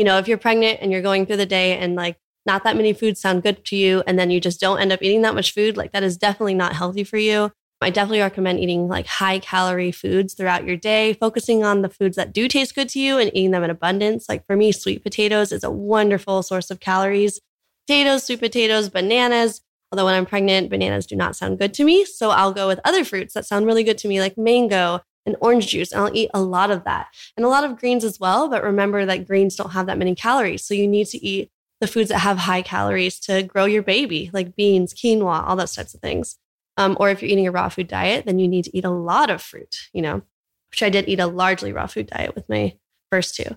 You 0.00 0.04
know, 0.04 0.16
if 0.16 0.26
you're 0.26 0.38
pregnant 0.38 0.78
and 0.80 0.90
you're 0.90 1.02
going 1.02 1.26
through 1.26 1.36
the 1.36 1.44
day 1.44 1.76
and 1.76 1.94
like 1.94 2.16
not 2.46 2.64
that 2.64 2.74
many 2.74 2.94
foods 2.94 3.20
sound 3.20 3.42
good 3.42 3.62
to 3.66 3.76
you, 3.76 4.02
and 4.06 4.18
then 4.18 4.30
you 4.30 4.40
just 4.40 4.58
don't 4.58 4.80
end 4.80 4.92
up 4.92 5.02
eating 5.02 5.20
that 5.20 5.34
much 5.34 5.52
food, 5.52 5.76
like 5.76 5.92
that 5.92 6.02
is 6.02 6.16
definitely 6.16 6.54
not 6.54 6.72
healthy 6.72 7.04
for 7.04 7.18
you. 7.18 7.52
I 7.82 7.90
definitely 7.90 8.20
recommend 8.20 8.60
eating 8.60 8.88
like 8.88 9.06
high 9.06 9.40
calorie 9.40 9.92
foods 9.92 10.32
throughout 10.32 10.64
your 10.64 10.78
day, 10.78 11.12
focusing 11.12 11.64
on 11.64 11.82
the 11.82 11.90
foods 11.90 12.16
that 12.16 12.32
do 12.32 12.48
taste 12.48 12.74
good 12.74 12.88
to 12.88 12.98
you 12.98 13.18
and 13.18 13.30
eating 13.34 13.50
them 13.50 13.62
in 13.62 13.68
abundance. 13.68 14.26
Like 14.26 14.46
for 14.46 14.56
me, 14.56 14.72
sweet 14.72 15.02
potatoes 15.02 15.52
is 15.52 15.64
a 15.64 15.70
wonderful 15.70 16.42
source 16.42 16.70
of 16.70 16.80
calories. 16.80 17.38
Potatoes, 17.86 18.24
sweet 18.24 18.40
potatoes, 18.40 18.88
bananas. 18.88 19.60
Although 19.92 20.06
when 20.06 20.14
I'm 20.14 20.24
pregnant, 20.24 20.70
bananas 20.70 21.04
do 21.04 21.14
not 21.14 21.36
sound 21.36 21.58
good 21.58 21.74
to 21.74 21.84
me. 21.84 22.06
So 22.06 22.30
I'll 22.30 22.54
go 22.54 22.68
with 22.68 22.80
other 22.86 23.04
fruits 23.04 23.34
that 23.34 23.44
sound 23.44 23.66
really 23.66 23.84
good 23.84 23.98
to 23.98 24.08
me, 24.08 24.18
like 24.18 24.38
mango 24.38 25.02
and 25.26 25.36
orange 25.40 25.68
juice. 25.68 25.92
And 25.92 26.00
I'll 26.00 26.14
eat 26.16 26.30
a 26.34 26.40
lot 26.40 26.70
of 26.70 26.84
that 26.84 27.08
and 27.36 27.44
a 27.44 27.48
lot 27.48 27.64
of 27.64 27.78
greens 27.78 28.04
as 28.04 28.18
well. 28.18 28.48
But 28.48 28.62
remember 28.62 29.04
that 29.04 29.26
greens 29.26 29.56
don't 29.56 29.72
have 29.72 29.86
that 29.86 29.98
many 29.98 30.14
calories. 30.14 30.64
So 30.64 30.74
you 30.74 30.86
need 30.86 31.06
to 31.08 31.24
eat 31.24 31.50
the 31.80 31.86
foods 31.86 32.10
that 32.10 32.18
have 32.18 32.38
high 32.38 32.62
calories 32.62 33.18
to 33.20 33.42
grow 33.42 33.64
your 33.64 33.82
baby, 33.82 34.30
like 34.32 34.56
beans, 34.56 34.92
quinoa, 34.92 35.48
all 35.48 35.56
those 35.56 35.74
types 35.74 35.94
of 35.94 36.00
things. 36.00 36.36
Um, 36.76 36.96
or 37.00 37.10
if 37.10 37.22
you're 37.22 37.30
eating 37.30 37.46
a 37.46 37.52
raw 37.52 37.68
food 37.68 37.88
diet, 37.88 38.26
then 38.26 38.38
you 38.38 38.48
need 38.48 38.64
to 38.64 38.76
eat 38.76 38.84
a 38.84 38.90
lot 38.90 39.30
of 39.30 39.42
fruit, 39.42 39.76
you 39.92 40.02
know, 40.02 40.22
which 40.70 40.82
I 40.82 40.88
did 40.88 41.08
eat 41.08 41.20
a 41.20 41.26
largely 41.26 41.72
raw 41.72 41.86
food 41.86 42.06
diet 42.06 42.34
with 42.34 42.48
my 42.48 42.76
first 43.10 43.34
two. 43.34 43.56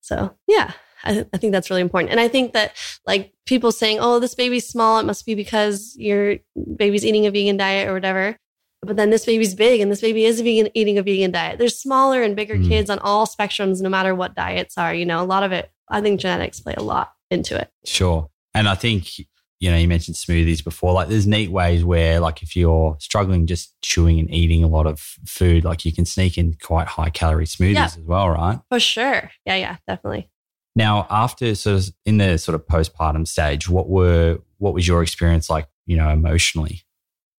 So, 0.00 0.34
yeah, 0.46 0.72
I, 1.04 1.26
I 1.32 1.38
think 1.38 1.52
that's 1.52 1.70
really 1.70 1.82
important. 1.82 2.12
And 2.12 2.20
I 2.20 2.28
think 2.28 2.52
that, 2.52 2.72
like, 3.06 3.32
people 3.46 3.72
saying, 3.72 3.98
oh, 4.00 4.20
this 4.20 4.34
baby's 4.34 4.68
small, 4.68 4.98
it 4.98 5.04
must 5.04 5.26
be 5.26 5.34
because 5.34 5.94
your 5.96 6.36
baby's 6.76 7.04
eating 7.04 7.26
a 7.26 7.30
vegan 7.30 7.56
diet 7.56 7.88
or 7.88 7.94
whatever. 7.94 8.36
But 8.84 8.96
then 8.96 9.10
this 9.10 9.24
baby's 9.24 9.54
big 9.54 9.80
and 9.80 9.90
this 9.92 10.00
baby 10.00 10.24
is 10.24 10.40
vegan, 10.40 10.68
eating 10.74 10.98
a 10.98 11.02
vegan 11.02 11.30
diet. 11.30 11.58
There's 11.58 11.78
smaller 11.78 12.22
and 12.22 12.34
bigger 12.34 12.56
Mm. 12.56 12.68
kids 12.68 12.90
on 12.90 12.98
all 12.98 13.26
spectrums, 13.26 13.80
no 13.80 13.88
matter 13.88 14.14
what 14.14 14.34
diets 14.34 14.76
are. 14.76 14.92
You 14.94 15.06
know, 15.06 15.22
a 15.22 15.24
lot 15.24 15.44
of 15.44 15.52
it, 15.52 15.70
I 15.88 16.00
think 16.00 16.20
genetics 16.20 16.58
play 16.60 16.74
a 16.76 16.82
lot 16.82 17.12
into 17.30 17.56
it. 17.56 17.70
Sure. 17.84 18.28
And 18.54 18.68
I 18.68 18.74
think, 18.74 19.18
you 19.60 19.70
know, 19.70 19.76
you 19.76 19.86
mentioned 19.86 20.16
smoothies 20.16 20.64
before. 20.64 20.92
Like 20.94 21.08
there's 21.08 21.28
neat 21.28 21.50
ways 21.52 21.84
where 21.84 22.18
like 22.18 22.42
if 22.42 22.56
you're 22.56 22.96
struggling 22.98 23.46
just 23.46 23.72
chewing 23.82 24.18
and 24.18 24.28
eating 24.34 24.64
a 24.64 24.68
lot 24.68 24.88
of 24.88 24.98
food, 25.26 25.64
like 25.64 25.84
you 25.84 25.92
can 25.92 26.04
sneak 26.04 26.36
in 26.36 26.56
quite 26.60 26.88
high 26.88 27.10
calorie 27.10 27.46
smoothies 27.46 27.74
Yeah. 27.74 27.84
as 27.84 27.98
well, 28.00 28.30
right? 28.30 28.58
For 28.68 28.80
sure. 28.80 29.30
Yeah, 29.46 29.54
yeah, 29.56 29.76
definitely. 29.86 30.28
Now, 30.74 31.06
after 31.08 31.54
sort 31.54 31.76
of 31.78 31.90
in 32.04 32.16
the 32.18 32.36
sort 32.38 32.56
of 32.56 32.66
postpartum 32.66 33.28
stage, 33.28 33.68
what 33.68 33.88
were 33.88 34.38
what 34.58 34.74
was 34.74 34.88
your 34.88 35.02
experience 35.02 35.48
like, 35.48 35.68
you 35.86 35.96
know, 35.96 36.08
emotionally? 36.08 36.82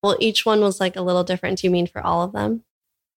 Well, 0.04 0.18
each 0.20 0.46
one 0.46 0.60
was 0.62 0.80
like 0.80 0.96
a 0.98 1.02
little 1.02 1.24
different. 1.24 1.60
Do 1.60 1.68
you 1.68 1.72
mean 1.72 1.88
for 1.88 2.06
all 2.06 2.22
of 2.24 2.34
them? 2.34 2.64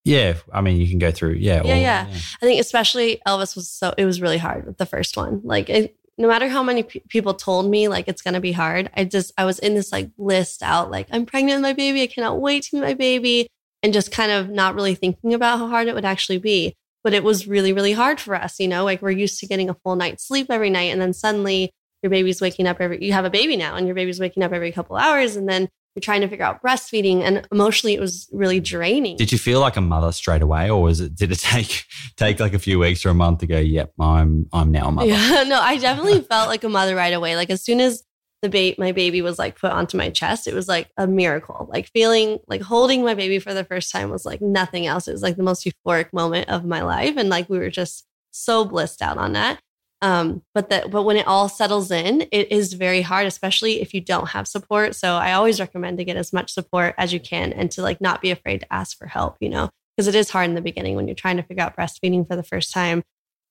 Yeah, 0.04 0.34
I 0.52 0.60
mean, 0.60 0.80
you 0.80 0.88
can 0.88 1.00
go 1.00 1.10
through. 1.10 1.32
Yeah, 1.34 1.62
Yeah, 1.64 1.74
all- 1.74 1.80
yeah. 1.80 2.06
I 2.40 2.46
think 2.46 2.60
especially 2.60 3.20
Elvis 3.26 3.56
was 3.56 3.68
so 3.68 3.92
it 3.98 4.04
was 4.04 4.20
really 4.20 4.38
hard 4.38 4.64
with 4.64 4.78
the 4.78 4.86
first 4.86 5.16
one. 5.16 5.40
Like 5.42 5.68
it, 5.68 5.96
no 6.16 6.28
matter 6.28 6.48
how 6.48 6.62
many 6.62 6.84
pe- 6.84 7.00
people 7.08 7.34
told 7.34 7.68
me 7.68 7.88
like 7.88 8.06
it's 8.06 8.22
gonna 8.22 8.40
be 8.40 8.52
hard, 8.52 8.88
I 8.96 9.02
just 9.04 9.32
I 9.36 9.44
was 9.44 9.58
in 9.58 9.74
this 9.74 9.90
like 9.90 10.10
list 10.16 10.62
out 10.62 10.92
like 10.92 11.08
I'm 11.10 11.26
pregnant 11.26 11.56
with 11.56 11.62
my 11.62 11.72
baby. 11.72 12.02
I 12.02 12.06
cannot 12.06 12.40
wait 12.40 12.62
to 12.64 12.76
meet 12.76 12.82
my 12.82 12.94
baby, 12.94 13.48
and 13.82 13.92
just 13.92 14.12
kind 14.12 14.30
of 14.30 14.48
not 14.48 14.76
really 14.76 14.94
thinking 14.94 15.34
about 15.34 15.58
how 15.58 15.66
hard 15.66 15.88
it 15.88 15.94
would 15.96 16.04
actually 16.04 16.38
be. 16.38 16.74
But 17.02 17.12
it 17.12 17.24
was 17.24 17.48
really 17.48 17.72
really 17.72 17.92
hard 17.92 18.20
for 18.20 18.36
us. 18.36 18.60
You 18.60 18.68
know, 18.68 18.84
like 18.84 19.02
we're 19.02 19.10
used 19.10 19.40
to 19.40 19.46
getting 19.48 19.68
a 19.68 19.74
full 19.74 19.96
night's 19.96 20.24
sleep 20.26 20.46
every 20.50 20.70
night, 20.70 20.92
and 20.92 21.00
then 21.00 21.12
suddenly 21.14 21.72
your 22.04 22.10
baby's 22.10 22.40
waking 22.40 22.68
up 22.68 22.76
every. 22.80 23.04
You 23.04 23.12
have 23.12 23.24
a 23.24 23.30
baby 23.30 23.56
now, 23.56 23.74
and 23.74 23.88
your 23.88 23.96
baby's 23.96 24.20
waking 24.20 24.44
up 24.44 24.52
every 24.52 24.70
couple 24.70 24.94
hours, 24.96 25.34
and 25.34 25.48
then 25.48 25.68
you're 25.96 26.02
trying 26.02 26.20
to 26.20 26.28
figure 26.28 26.44
out 26.44 26.62
breastfeeding, 26.62 27.22
and 27.22 27.48
emotionally 27.50 27.94
it 27.94 28.00
was 28.00 28.28
really 28.30 28.60
draining. 28.60 29.16
Did 29.16 29.32
you 29.32 29.38
feel 29.38 29.60
like 29.60 29.76
a 29.76 29.80
mother 29.80 30.12
straight 30.12 30.42
away, 30.42 30.68
or 30.70 30.82
was 30.82 31.00
it? 31.00 31.16
Did 31.16 31.32
it 31.32 31.38
take 31.40 31.84
take 32.16 32.38
like 32.38 32.52
a 32.52 32.58
few 32.58 32.78
weeks 32.78 33.04
or 33.06 33.08
a 33.08 33.14
month 33.14 33.40
to 33.40 33.46
go? 33.46 33.58
Yep, 33.58 33.94
I'm 33.98 34.46
I'm 34.52 34.70
now 34.70 34.88
a 34.88 34.92
mother. 34.92 35.08
Yeah, 35.08 35.44
no, 35.48 35.58
I 35.58 35.78
definitely 35.78 36.20
felt 36.20 36.48
like 36.48 36.64
a 36.64 36.68
mother 36.68 36.94
right 36.94 37.14
away. 37.14 37.34
Like 37.34 37.50
as 37.50 37.64
soon 37.64 37.80
as 37.80 38.04
the 38.42 38.50
ba- 38.50 38.78
my 38.78 38.92
baby 38.92 39.22
was 39.22 39.38
like 39.38 39.58
put 39.58 39.72
onto 39.72 39.96
my 39.96 40.10
chest, 40.10 40.46
it 40.46 40.54
was 40.54 40.68
like 40.68 40.90
a 40.98 41.06
miracle. 41.06 41.66
Like 41.72 41.88
feeling 41.88 42.38
like 42.46 42.60
holding 42.60 43.02
my 43.02 43.14
baby 43.14 43.38
for 43.38 43.54
the 43.54 43.64
first 43.64 43.90
time 43.90 44.10
was 44.10 44.26
like 44.26 44.42
nothing 44.42 44.86
else. 44.86 45.08
It 45.08 45.12
was 45.12 45.22
like 45.22 45.36
the 45.36 45.42
most 45.42 45.64
euphoric 45.66 46.12
moment 46.12 46.50
of 46.50 46.64
my 46.66 46.82
life, 46.82 47.16
and 47.16 47.30
like 47.30 47.48
we 47.48 47.58
were 47.58 47.70
just 47.70 48.06
so 48.32 48.66
blissed 48.66 49.00
out 49.00 49.16
on 49.16 49.32
that. 49.32 49.60
Um, 50.02 50.42
but 50.54 50.68
that 50.70 50.90
but 50.90 51.04
when 51.04 51.16
it 51.16 51.26
all 51.26 51.48
settles 51.48 51.90
in, 51.90 52.26
it 52.30 52.52
is 52.52 52.74
very 52.74 53.00
hard, 53.00 53.26
especially 53.26 53.80
if 53.80 53.94
you 53.94 54.00
don't 54.00 54.28
have 54.28 54.46
support. 54.46 54.94
So 54.94 55.14
I 55.14 55.32
always 55.32 55.58
recommend 55.58 55.98
to 55.98 56.04
get 56.04 56.16
as 56.16 56.32
much 56.32 56.52
support 56.52 56.94
as 56.98 57.12
you 57.12 57.20
can 57.20 57.52
and 57.52 57.70
to 57.72 57.82
like 57.82 58.00
not 58.00 58.20
be 58.20 58.30
afraid 58.30 58.60
to 58.60 58.72
ask 58.72 58.98
for 58.98 59.06
help, 59.06 59.36
you 59.40 59.48
know, 59.48 59.70
because 59.96 60.06
it 60.06 60.14
is 60.14 60.30
hard 60.30 60.48
in 60.48 60.54
the 60.54 60.60
beginning 60.60 60.96
when 60.96 61.08
you're 61.08 61.14
trying 61.14 61.38
to 61.38 61.42
figure 61.42 61.62
out 61.62 61.76
breastfeeding 61.76 62.26
for 62.28 62.36
the 62.36 62.42
first 62.42 62.72
time 62.72 63.02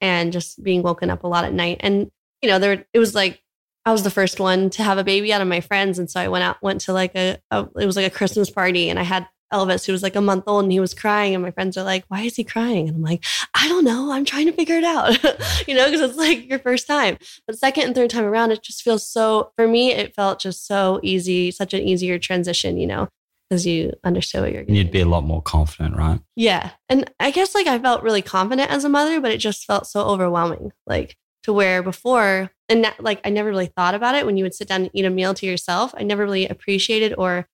and 0.01 0.31
just 0.31 0.61
being 0.63 0.83
woken 0.83 1.09
up 1.09 1.23
a 1.23 1.27
lot 1.27 1.45
at 1.45 1.53
night. 1.53 1.77
And, 1.79 2.11
you 2.41 2.49
know, 2.49 2.59
there 2.59 2.85
it 2.93 2.99
was 2.99 3.15
like 3.15 3.41
I 3.85 3.91
was 3.91 4.03
the 4.03 4.11
first 4.11 4.39
one 4.39 4.69
to 4.71 4.83
have 4.83 4.97
a 4.97 5.03
baby 5.03 5.33
out 5.33 5.41
of 5.41 5.47
my 5.47 5.61
friends. 5.61 5.99
And 5.99 6.09
so 6.09 6.19
I 6.19 6.27
went 6.27 6.43
out, 6.43 6.61
went 6.61 6.81
to 6.81 6.93
like 6.93 7.15
a, 7.15 7.37
a 7.49 7.67
it 7.79 7.85
was 7.85 7.95
like 7.95 8.07
a 8.07 8.15
Christmas 8.15 8.49
party 8.49 8.89
and 8.89 8.99
I 8.99 9.03
had 9.03 9.27
Elvis, 9.55 9.85
who 9.85 9.91
was 9.91 10.03
like 10.03 10.15
a 10.15 10.21
month 10.21 10.43
old 10.47 10.63
and 10.63 10.71
he 10.71 10.79
was 10.79 10.93
crying. 10.93 11.33
And 11.33 11.43
my 11.43 11.51
friends 11.51 11.77
are 11.77 11.83
like, 11.83 12.03
why 12.09 12.21
is 12.21 12.35
he 12.35 12.43
crying? 12.43 12.87
And 12.87 12.97
I'm 12.97 13.01
like, 13.01 13.23
I 13.53 13.67
don't 13.67 13.85
know. 13.85 14.11
I'm 14.11 14.25
trying 14.25 14.47
to 14.47 14.51
figure 14.51 14.75
it 14.75 14.83
out, 14.83 15.17
you 15.67 15.73
know, 15.73 15.85
because 15.85 16.01
it's 16.01 16.17
like 16.17 16.49
your 16.49 16.59
first 16.59 16.87
time. 16.87 17.17
But 17.47 17.57
second 17.57 17.85
and 17.85 17.95
third 17.95 18.09
time 18.09 18.25
around, 18.25 18.51
it 18.51 18.61
just 18.63 18.83
feels 18.83 19.07
so, 19.07 19.51
for 19.55 19.67
me, 19.67 19.91
it 19.91 20.15
felt 20.15 20.39
just 20.39 20.67
so 20.67 20.99
easy, 21.03 21.51
such 21.51 21.73
an 21.73 21.81
easier 21.81 22.19
transition, 22.19 22.77
you 22.77 22.87
know, 22.87 23.07
because 23.49 23.65
you 23.65 23.93
understood 24.03 24.41
what 24.41 24.51
you're 24.51 24.63
getting. 24.63 24.75
You'd 24.75 24.91
be 24.91 25.01
a 25.01 25.05
lot 25.05 25.23
more 25.23 25.41
confident, 25.41 25.95
right? 25.95 26.19
Yeah. 26.35 26.71
And 26.89 27.09
I 27.19 27.31
guess 27.31 27.55
like 27.55 27.67
I 27.67 27.79
felt 27.79 28.03
really 28.03 28.21
confident 28.21 28.69
as 28.69 28.83
a 28.83 28.89
mother, 28.89 29.21
but 29.21 29.31
it 29.31 29.37
just 29.37 29.65
felt 29.65 29.87
so 29.87 30.01
overwhelming. 30.01 30.71
Like, 30.85 31.17
to 31.45 31.53
where 31.53 31.83
before, 31.83 32.49
and 32.69 32.83
that, 32.83 33.01
like 33.03 33.21
I 33.23 33.29
never 33.29 33.49
really 33.49 33.67
thought 33.67 33.93
about 33.93 34.15
it 34.15 34.25
when 34.25 34.35
you 34.35 34.43
would 34.43 34.55
sit 34.55 34.67
down 34.67 34.81
and 34.81 34.89
eat 34.93 35.05
a 35.05 35.11
meal 35.11 35.35
to 35.35 35.45
yourself. 35.45 35.93
I 35.95 36.01
never 36.01 36.23
really 36.23 36.47
appreciated 36.47 37.13
or 37.19 37.47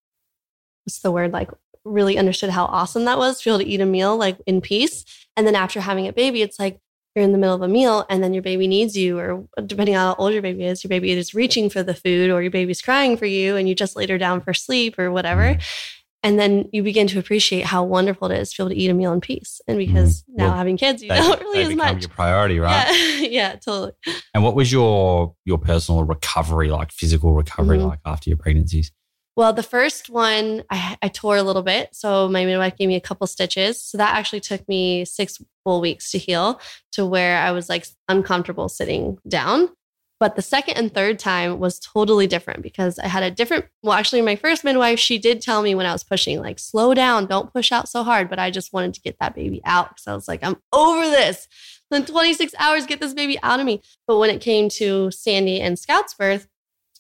what's 0.86 1.00
the 1.00 1.12
word 1.12 1.34
like 1.34 1.52
really 1.86 2.18
understood 2.18 2.50
how 2.50 2.66
awesome 2.66 3.06
that 3.06 3.18
was 3.18 3.40
to 3.40 3.44
be 3.46 3.50
able 3.50 3.60
to 3.60 3.68
eat 3.68 3.82
a 3.82 3.86
meal 3.86 4.18
like 4.18 4.38
in 4.46 4.62
peace. 4.62 5.06
And 5.36 5.48
then 5.48 5.56
after 5.56 5.82
having 5.82 6.08
a 6.08 6.14
baby, 6.14 6.42
it's 6.42 6.60
like 6.60 6.80
you're 7.16 7.26
in 7.26 7.32
the 7.32 7.38
middle 7.38 7.56
of 7.56 7.62
a 7.62 7.68
meal 7.68 8.06
and 8.10 8.24
then 8.24 8.34
your 8.34 8.44
baby 8.44 8.68
needs 8.68 8.96
you, 8.96 9.20
or 9.20 9.46
depending 9.66 9.96
on 9.96 10.16
how 10.16 10.16
old 10.18 10.34
your 10.34 10.42
baby 10.42 10.64
is, 10.64 10.84
your 10.84 10.90
baby 10.90 11.12
is 11.12 11.34
reaching 11.34 11.70
for 11.70 11.84
the 11.84 11.94
food 11.94 12.30
or 12.30 12.42
your 12.42 12.52
baby's 12.52 12.82
crying 12.82 13.18
for 13.18 13.26
you 13.26 13.56
and 13.56 13.68
you 13.68 13.76
just 13.76 13.96
laid 13.96 14.10
her 14.10 14.18
down 14.18 14.42
for 14.42 14.54
sleep 14.54 14.98
or 14.98 15.12
whatever. 15.12 15.42
Mm-hmm. 15.42 15.62
And 16.24 16.40
then 16.40 16.70
you 16.72 16.84
begin 16.84 17.08
to 17.08 17.20
appreciate 17.20 17.66
how 17.66 17.84
wonderful 17.84 18.30
it 18.30 18.40
is 18.40 18.54
to 18.54 18.58
be 18.58 18.62
able 18.62 18.70
to 18.70 18.76
eat 18.76 18.92
a 18.92 18.94
meal 18.94 19.12
in 19.12 19.22
peace. 19.22 19.60
And 19.68 19.80
mm-hmm. 19.80 19.94
because 19.94 20.22
mm. 20.22 20.38
now 20.38 20.48
well, 20.50 20.56
having 20.56 20.78
kids, 20.78 21.02
you 21.02 21.10
they, 21.10 21.16
don't 21.16 21.42
really 21.42 21.64
as 21.64 21.76
much. 21.76 22.02
Your 22.02 22.10
priority, 22.10 22.60
right? 22.60 23.20
Yeah, 23.20 23.28
yeah, 23.30 23.56
totally. 23.56 23.94
And 24.34 24.44
what 24.44 24.56
was 24.56 24.72
your 24.72 25.36
your 25.46 25.58
personal 25.58 26.04
recovery 26.04 26.70
like, 26.70 26.92
physical 26.92 27.34
recovery 27.34 27.80
mm-hmm. 27.80 27.88
like 27.88 28.00
after 28.06 28.30
your 28.30 28.38
pregnancies? 28.38 28.92
Well, 29.38 29.54
the 29.54 29.64
first 29.64 30.10
one 30.10 30.64
I, 30.70 30.98
I, 31.02 31.08
tore 31.08 31.38
a 31.38 31.44
little 31.44 31.62
bit. 31.62 31.96
So 31.96 32.28
my 32.28 32.46
midwife 32.46 32.78
gave 32.78 32.90
me 32.90 32.96
a 32.96 33.02
couple 33.02 33.26
stitches. 33.28 33.82
So 33.82 33.98
that 33.98 34.16
actually 34.16 34.42
took 34.42 34.68
me 34.68 35.06
six 35.06 35.42
full 35.64 35.80
weeks 35.80 36.12
to 36.12 36.18
heal 36.18 36.60
to 36.94 37.06
where 37.06 37.38
I 37.38 37.52
was 37.52 37.70
like 37.70 37.88
uncomfortable 38.10 38.68
sitting 38.68 39.18
down. 39.28 39.70
But 40.20 40.36
the 40.36 40.44
second 40.44 40.78
and 40.78 40.94
third 40.94 41.18
time 41.18 41.58
was 41.58 41.80
totally 41.80 42.28
different 42.28 42.62
because 42.62 43.00
I 43.00 43.08
had 43.08 43.24
a 43.24 43.32
different, 43.32 43.66
well, 43.82 43.98
actually, 43.98 44.22
my 44.22 44.36
first 44.36 44.64
midwife, 44.64 45.00
she 45.00 45.18
did 45.18 45.42
tell 45.42 45.64
me 45.64 45.74
when 45.74 45.88
I 45.88 45.94
was 45.94 46.04
pushing, 46.04 46.40
like, 46.40 46.60
slow 46.60 46.94
down, 46.94 47.26
don't 47.26 47.52
push 47.52 47.72
out 47.72 47.90
so 47.90 48.04
hard. 48.04 48.30
But 48.30 48.38
I 48.38 48.52
just 48.52 48.72
wanted 48.72 48.94
to 48.94 49.02
get 49.02 49.16
that 49.20 49.34
baby 49.34 49.62
out 49.66 49.90
because 49.90 50.06
I 50.06 50.14
was 50.14 50.28
like, 50.28 50.44
I'm 50.44 50.58
over 50.72 51.10
this. 51.10 51.48
Then 51.90 52.06
26 52.06 52.54
hours, 52.60 52.86
get 52.86 53.00
this 53.00 53.16
baby 53.16 53.40
out 53.42 53.60
of 53.60 53.66
me. 53.66 53.82
But 54.06 54.20
when 54.20 54.30
it 54.30 54.42
came 54.42 54.70
to 54.70 55.10
Sandy 55.10 55.60
and 55.60 55.80
Scout's 55.80 56.14
birth, 56.14 56.48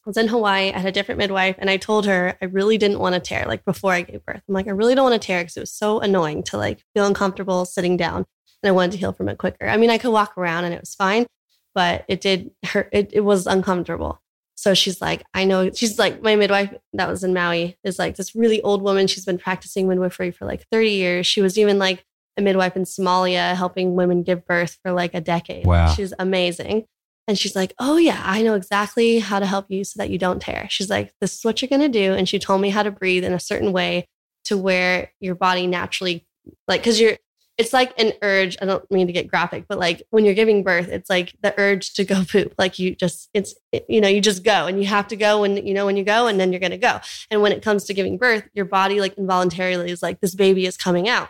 I 0.05 0.09
was 0.09 0.17
in 0.17 0.27
Hawaii. 0.27 0.71
I 0.71 0.79
had 0.79 0.87
a 0.87 0.91
different 0.91 1.19
midwife, 1.19 1.55
and 1.59 1.69
I 1.69 1.77
told 1.77 2.05
her 2.07 2.35
I 2.41 2.45
really 2.45 2.77
didn't 2.77 2.99
want 2.99 3.13
to 3.13 3.21
tear. 3.21 3.45
Like 3.45 3.63
before 3.65 3.93
I 3.93 4.01
gave 4.01 4.25
birth, 4.25 4.41
I'm 4.47 4.53
like, 4.53 4.67
I 4.67 4.71
really 4.71 4.95
don't 4.95 5.09
want 5.09 5.21
to 5.21 5.25
tear 5.25 5.41
because 5.41 5.57
it 5.57 5.61
was 5.61 5.73
so 5.73 5.99
annoying 5.99 6.43
to 6.43 6.57
like 6.57 6.83
feel 6.93 7.05
uncomfortable 7.05 7.65
sitting 7.65 7.97
down, 7.97 8.25
and 8.63 8.69
I 8.69 8.71
wanted 8.71 8.93
to 8.93 8.97
heal 8.97 9.13
from 9.13 9.29
it 9.29 9.37
quicker. 9.37 9.67
I 9.67 9.77
mean, 9.77 9.89
I 9.89 9.97
could 9.97 10.11
walk 10.11 10.37
around 10.37 10.65
and 10.65 10.73
it 10.73 10.79
was 10.79 10.95
fine, 10.95 11.27
but 11.75 12.05
it 12.07 12.21
did 12.21 12.51
hurt. 12.63 12.89
It, 12.91 13.11
it 13.13 13.21
was 13.21 13.45
uncomfortable. 13.45 14.21
So 14.55 14.75
she's 14.75 15.01
like, 15.01 15.23
I 15.33 15.45
know. 15.45 15.71
She's 15.71 15.97
like, 15.97 16.21
my 16.21 16.35
midwife 16.35 16.71
that 16.93 17.09
was 17.09 17.23
in 17.23 17.33
Maui 17.33 17.77
is 17.83 17.97
like 17.97 18.15
this 18.15 18.35
really 18.35 18.61
old 18.61 18.83
woman. 18.83 19.07
She's 19.07 19.25
been 19.25 19.39
practicing 19.39 19.87
midwifery 19.87 20.29
for 20.29 20.45
like 20.45 20.67
30 20.71 20.89
years. 20.91 21.25
She 21.25 21.41
was 21.41 21.57
even 21.57 21.79
like 21.79 22.05
a 22.37 22.41
midwife 22.41 22.75
in 22.75 22.83
Somalia 22.83 23.55
helping 23.55 23.95
women 23.95 24.21
give 24.21 24.45
birth 24.45 24.77
for 24.83 24.91
like 24.91 25.15
a 25.15 25.21
decade. 25.21 25.65
Wow. 25.65 25.93
She's 25.93 26.13
amazing. 26.19 26.85
And 27.27 27.37
she's 27.37 27.55
like, 27.55 27.73
Oh, 27.79 27.97
yeah, 27.97 28.21
I 28.23 28.41
know 28.41 28.55
exactly 28.55 29.19
how 29.19 29.39
to 29.39 29.45
help 29.45 29.67
you 29.69 29.83
so 29.83 29.97
that 29.97 30.09
you 30.09 30.17
don't 30.17 30.41
tear. 30.41 30.67
She's 30.69 30.89
like, 30.89 31.13
This 31.21 31.37
is 31.37 31.45
what 31.45 31.61
you're 31.61 31.69
going 31.69 31.81
to 31.81 31.89
do. 31.89 32.13
And 32.13 32.27
she 32.27 32.39
told 32.39 32.61
me 32.61 32.69
how 32.69 32.83
to 32.83 32.91
breathe 32.91 33.23
in 33.23 33.33
a 33.33 33.39
certain 33.39 33.71
way 33.71 34.07
to 34.45 34.57
where 34.57 35.11
your 35.19 35.35
body 35.35 35.67
naturally, 35.67 36.25
like, 36.67 36.81
because 36.81 36.99
you're, 36.99 37.17
it's 37.57 37.73
like 37.73 37.93
an 37.99 38.13
urge. 38.23 38.57
I 38.61 38.65
don't 38.65 38.89
mean 38.89 39.07
to 39.07 39.13
get 39.13 39.27
graphic, 39.27 39.65
but 39.69 39.77
like 39.77 40.01
when 40.09 40.25
you're 40.25 40.33
giving 40.33 40.63
birth, 40.63 40.87
it's 40.87 41.09
like 41.09 41.35
the 41.41 41.53
urge 41.59 41.93
to 41.93 42.03
go 42.03 42.23
poop. 42.29 42.55
Like 42.57 42.79
you 42.79 42.95
just, 42.95 43.29
it's, 43.33 43.53
you 43.87 44.01
know, 44.01 44.07
you 44.07 44.19
just 44.19 44.43
go 44.43 44.65
and 44.65 44.79
you 44.79 44.87
have 44.87 45.07
to 45.09 45.15
go 45.15 45.41
when, 45.41 45.57
you 45.65 45.73
know, 45.73 45.85
when 45.85 45.97
you 45.97 46.03
go 46.03 46.27
and 46.27 46.39
then 46.39 46.51
you're 46.51 46.59
going 46.59 46.71
to 46.71 46.77
go. 46.77 46.99
And 47.29 47.41
when 47.41 47.51
it 47.51 47.61
comes 47.61 47.83
to 47.85 47.93
giving 47.93 48.17
birth, 48.17 48.47
your 48.53 48.65
body 48.65 48.99
like 48.99 49.17
involuntarily 49.17 49.91
is 49.91 50.01
like, 50.01 50.21
this 50.21 50.33
baby 50.33 50.65
is 50.65 50.75
coming 50.75 51.07
out. 51.07 51.29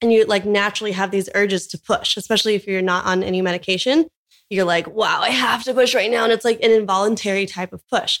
And 0.00 0.12
you 0.12 0.24
like 0.26 0.44
naturally 0.44 0.92
have 0.92 1.10
these 1.10 1.28
urges 1.34 1.66
to 1.68 1.78
push, 1.78 2.16
especially 2.16 2.54
if 2.54 2.66
you're 2.66 2.82
not 2.82 3.06
on 3.06 3.22
any 3.22 3.42
medication 3.42 4.06
you're 4.50 4.64
like, 4.64 4.86
wow, 4.86 5.20
I 5.20 5.30
have 5.30 5.64
to 5.64 5.74
push 5.74 5.94
right 5.94 6.10
now. 6.10 6.24
And 6.24 6.32
it's 6.32 6.44
like 6.44 6.60
an 6.62 6.70
involuntary 6.70 7.46
type 7.46 7.72
of 7.72 7.86
push. 7.88 8.20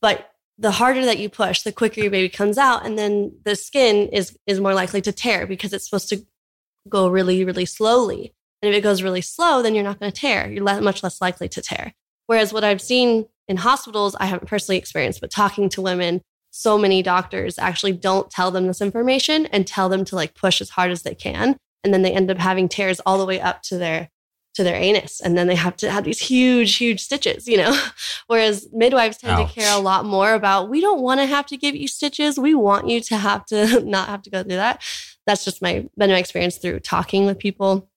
But 0.00 0.30
the 0.58 0.70
harder 0.70 1.04
that 1.04 1.18
you 1.18 1.28
push, 1.28 1.62
the 1.62 1.72
quicker 1.72 2.00
your 2.00 2.10
baby 2.10 2.28
comes 2.28 2.58
out. 2.58 2.84
And 2.84 2.98
then 2.98 3.32
the 3.44 3.56
skin 3.56 4.08
is 4.08 4.36
is 4.46 4.60
more 4.60 4.74
likely 4.74 5.00
to 5.02 5.12
tear 5.12 5.46
because 5.46 5.72
it's 5.72 5.84
supposed 5.84 6.08
to 6.10 6.24
go 6.88 7.08
really, 7.08 7.44
really 7.44 7.64
slowly. 7.64 8.34
And 8.60 8.72
if 8.72 8.78
it 8.78 8.82
goes 8.82 9.02
really 9.02 9.20
slow, 9.20 9.62
then 9.62 9.74
you're 9.74 9.84
not 9.84 9.98
going 9.98 10.12
to 10.12 10.20
tear. 10.20 10.48
You're 10.50 10.62
much 10.62 11.02
less 11.02 11.20
likely 11.20 11.48
to 11.48 11.62
tear. 11.62 11.94
Whereas 12.26 12.52
what 12.52 12.64
I've 12.64 12.80
seen 12.80 13.26
in 13.48 13.56
hospitals, 13.56 14.14
I 14.20 14.26
haven't 14.26 14.48
personally 14.48 14.78
experienced, 14.78 15.20
but 15.20 15.32
talking 15.32 15.68
to 15.70 15.82
women, 15.82 16.22
so 16.50 16.78
many 16.78 17.02
doctors 17.02 17.58
actually 17.58 17.92
don't 17.92 18.30
tell 18.30 18.50
them 18.50 18.66
this 18.66 18.80
information 18.80 19.46
and 19.46 19.66
tell 19.66 19.88
them 19.88 20.04
to 20.06 20.14
like 20.14 20.34
push 20.34 20.60
as 20.60 20.70
hard 20.70 20.90
as 20.90 21.02
they 21.02 21.14
can. 21.14 21.56
And 21.82 21.92
then 21.92 22.02
they 22.02 22.12
end 22.12 22.30
up 22.30 22.38
having 22.38 22.68
tears 22.68 23.00
all 23.00 23.18
the 23.18 23.26
way 23.26 23.40
up 23.40 23.62
to 23.62 23.78
their 23.78 24.10
to 24.54 24.62
their 24.62 24.76
anus 24.76 25.20
and 25.20 25.36
then 25.36 25.46
they 25.46 25.54
have 25.54 25.76
to 25.76 25.90
have 25.90 26.04
these 26.04 26.20
huge 26.20 26.76
huge 26.76 27.00
stitches 27.00 27.46
you 27.46 27.56
know? 27.56 27.78
Whereas 28.26 28.68
midwives 28.72 29.18
tend 29.18 29.34
Ouch. 29.34 29.48
to 29.52 29.60
care 29.60 29.76
a 29.76 29.80
lot 29.80 30.04
more 30.04 30.34
about 30.34 30.68
we 30.68 30.80
don't 30.80 31.00
want 31.00 31.20
to 31.20 31.26
have 31.26 31.46
to 31.46 31.56
give 31.56 31.76
you 31.76 31.88
stitches. 31.88 32.38
We 32.38 32.54
want 32.54 32.88
you 32.88 33.00
to 33.02 33.16
have 33.16 33.44
to 33.46 33.80
not 33.84 34.08
have 34.08 34.22
to 34.22 34.30
go 34.30 34.42
through 34.42 34.56
that. 34.56 34.82
That's 35.26 35.44
just 35.44 35.62
my 35.62 35.88
been 35.96 36.10
my 36.10 36.18
experience 36.18 36.56
through 36.56 36.80
talking 36.80 37.26
with 37.26 37.38
people. 37.38 37.88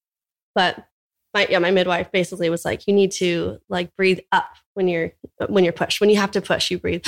But 0.54 0.86
my 1.34 1.48
yeah 1.50 1.60
my 1.60 1.72
midwife 1.72 2.12
basically 2.12 2.50
was 2.50 2.66
like 2.66 2.88
you 2.88 2.94
need 2.94 3.12
to 3.14 3.60
like 3.70 3.96
breathe 3.96 4.20
up 4.32 4.56
when 4.74 4.88
you're 4.88 5.12
when 5.48 5.64
you're 5.64 5.74
pushed. 5.74 6.02
When 6.02 6.10
you 6.10 6.18
have 6.18 6.32
to 6.32 6.42
push 6.42 6.70
you 6.72 6.80
breathe 6.80 7.06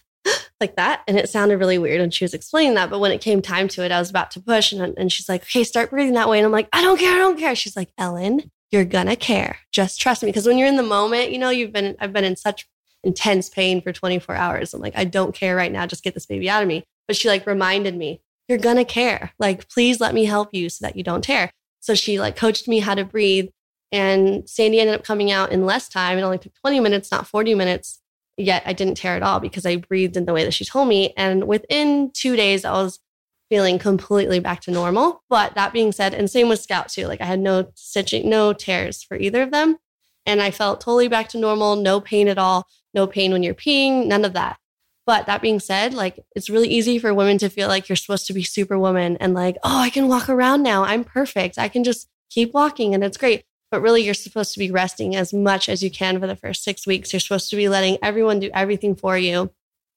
like 0.60 0.76
that. 0.76 1.02
And 1.06 1.18
it 1.18 1.28
sounded 1.28 1.58
really 1.58 1.78
weird 1.78 2.00
and 2.00 2.12
she 2.12 2.24
was 2.24 2.34
explaining 2.34 2.74
that 2.74 2.90
but 2.90 2.98
when 2.98 3.12
it 3.12 3.20
came 3.20 3.42
time 3.42 3.68
to 3.68 3.84
it 3.84 3.92
i 3.92 3.98
was 3.98 4.10
about 4.10 4.30
to 4.32 4.40
push 4.40 4.72
and, 4.72 4.96
and 4.98 5.12
she's 5.12 5.28
like 5.28 5.42
okay 5.42 5.64
start 5.64 5.90
breathing 5.90 6.14
that 6.14 6.28
way. 6.28 6.38
And 6.38 6.46
i'm 6.46 6.52
like 6.52 6.68
i 6.72 6.82
don't 6.82 6.98
care 6.98 7.14
i 7.14 7.18
don't 7.18 7.38
care. 7.38 7.54
She's 7.54 7.76
like 7.76 7.90
ellen 7.98 8.50
you're 8.74 8.84
gonna 8.84 9.14
care. 9.14 9.58
Just 9.70 10.00
trust 10.00 10.22
me. 10.24 10.28
Because 10.28 10.46
when 10.46 10.58
you're 10.58 10.68
in 10.68 10.76
the 10.76 10.82
moment, 10.82 11.30
you 11.30 11.38
know, 11.38 11.48
you've 11.48 11.72
been, 11.72 11.96
I've 12.00 12.12
been 12.12 12.24
in 12.24 12.34
such 12.34 12.68
intense 13.04 13.48
pain 13.48 13.80
for 13.80 13.92
24 13.92 14.34
hours. 14.34 14.74
I'm 14.74 14.80
like, 14.80 14.96
I 14.96 15.04
don't 15.04 15.34
care 15.34 15.54
right 15.54 15.70
now. 15.70 15.86
Just 15.86 16.02
get 16.02 16.12
this 16.12 16.26
baby 16.26 16.50
out 16.50 16.62
of 16.62 16.68
me. 16.68 16.82
But 17.06 17.16
she 17.16 17.28
like 17.28 17.46
reminded 17.46 17.96
me, 17.96 18.20
you're 18.48 18.58
gonna 18.58 18.84
care. 18.84 19.32
Like, 19.38 19.68
please 19.68 20.00
let 20.00 20.12
me 20.12 20.24
help 20.24 20.48
you 20.52 20.68
so 20.68 20.84
that 20.84 20.96
you 20.96 21.04
don't 21.04 21.22
tear. 21.22 21.52
So 21.78 21.94
she 21.94 22.18
like 22.18 22.34
coached 22.34 22.66
me 22.66 22.80
how 22.80 22.96
to 22.96 23.04
breathe. 23.04 23.48
And 23.92 24.48
Sandy 24.48 24.80
ended 24.80 24.96
up 24.96 25.04
coming 25.04 25.30
out 25.30 25.52
in 25.52 25.66
less 25.66 25.88
time. 25.88 26.18
It 26.18 26.22
only 26.22 26.38
took 26.38 26.54
20 26.54 26.80
minutes, 26.80 27.12
not 27.12 27.28
40 27.28 27.54
minutes. 27.54 28.00
Yet 28.36 28.64
I 28.66 28.72
didn't 28.72 28.96
tear 28.96 29.14
at 29.14 29.22
all 29.22 29.38
because 29.38 29.64
I 29.64 29.76
breathed 29.76 30.16
in 30.16 30.24
the 30.24 30.32
way 30.32 30.42
that 30.42 30.54
she 30.54 30.64
told 30.64 30.88
me. 30.88 31.14
And 31.16 31.46
within 31.46 32.10
two 32.12 32.34
days, 32.34 32.64
I 32.64 32.72
was 32.72 32.98
feeling 33.54 33.78
completely 33.78 34.40
back 34.40 34.60
to 34.60 34.72
normal. 34.72 35.22
But 35.30 35.54
that 35.54 35.72
being 35.72 35.92
said, 35.92 36.12
and 36.12 36.28
same 36.28 36.48
with 36.48 36.58
Scout 36.58 36.88
too, 36.88 37.06
like 37.06 37.20
I 37.20 37.26
had 37.26 37.38
no 37.38 37.68
stitching, 37.76 38.28
no 38.28 38.52
tears 38.52 39.04
for 39.04 39.16
either 39.16 39.42
of 39.42 39.52
them. 39.52 39.76
And 40.26 40.42
I 40.42 40.50
felt 40.50 40.80
totally 40.80 41.06
back 41.06 41.28
to 41.28 41.38
normal, 41.38 41.76
no 41.76 42.00
pain 42.00 42.26
at 42.26 42.36
all, 42.36 42.66
no 42.94 43.06
pain 43.06 43.30
when 43.30 43.44
you're 43.44 43.54
peeing, 43.54 44.06
none 44.06 44.24
of 44.24 44.32
that. 44.32 44.58
But 45.06 45.26
that 45.26 45.40
being 45.40 45.60
said, 45.60 45.94
like 45.94 46.18
it's 46.34 46.50
really 46.50 46.66
easy 46.66 46.98
for 46.98 47.14
women 47.14 47.38
to 47.38 47.48
feel 47.48 47.68
like 47.68 47.88
you're 47.88 47.94
supposed 47.94 48.26
to 48.26 48.32
be 48.32 48.42
superwoman 48.42 49.18
and 49.18 49.34
like, 49.34 49.56
oh, 49.62 49.78
I 49.78 49.88
can 49.88 50.08
walk 50.08 50.28
around 50.28 50.64
now. 50.64 50.82
I'm 50.82 51.04
perfect. 51.04 51.56
I 51.56 51.68
can 51.68 51.84
just 51.84 52.08
keep 52.30 52.54
walking 52.54 52.92
and 52.92 53.04
it's 53.04 53.16
great. 53.16 53.44
But 53.70 53.82
really, 53.82 54.02
you're 54.02 54.14
supposed 54.14 54.52
to 54.54 54.58
be 54.58 54.72
resting 54.72 55.14
as 55.14 55.32
much 55.32 55.68
as 55.68 55.80
you 55.80 55.92
can 55.92 56.18
for 56.18 56.26
the 56.26 56.34
first 56.34 56.64
six 56.64 56.88
weeks. 56.88 57.12
You're 57.12 57.20
supposed 57.20 57.50
to 57.50 57.56
be 57.56 57.68
letting 57.68 57.98
everyone 58.02 58.40
do 58.40 58.50
everything 58.52 58.96
for 58.96 59.16
you. 59.16 59.52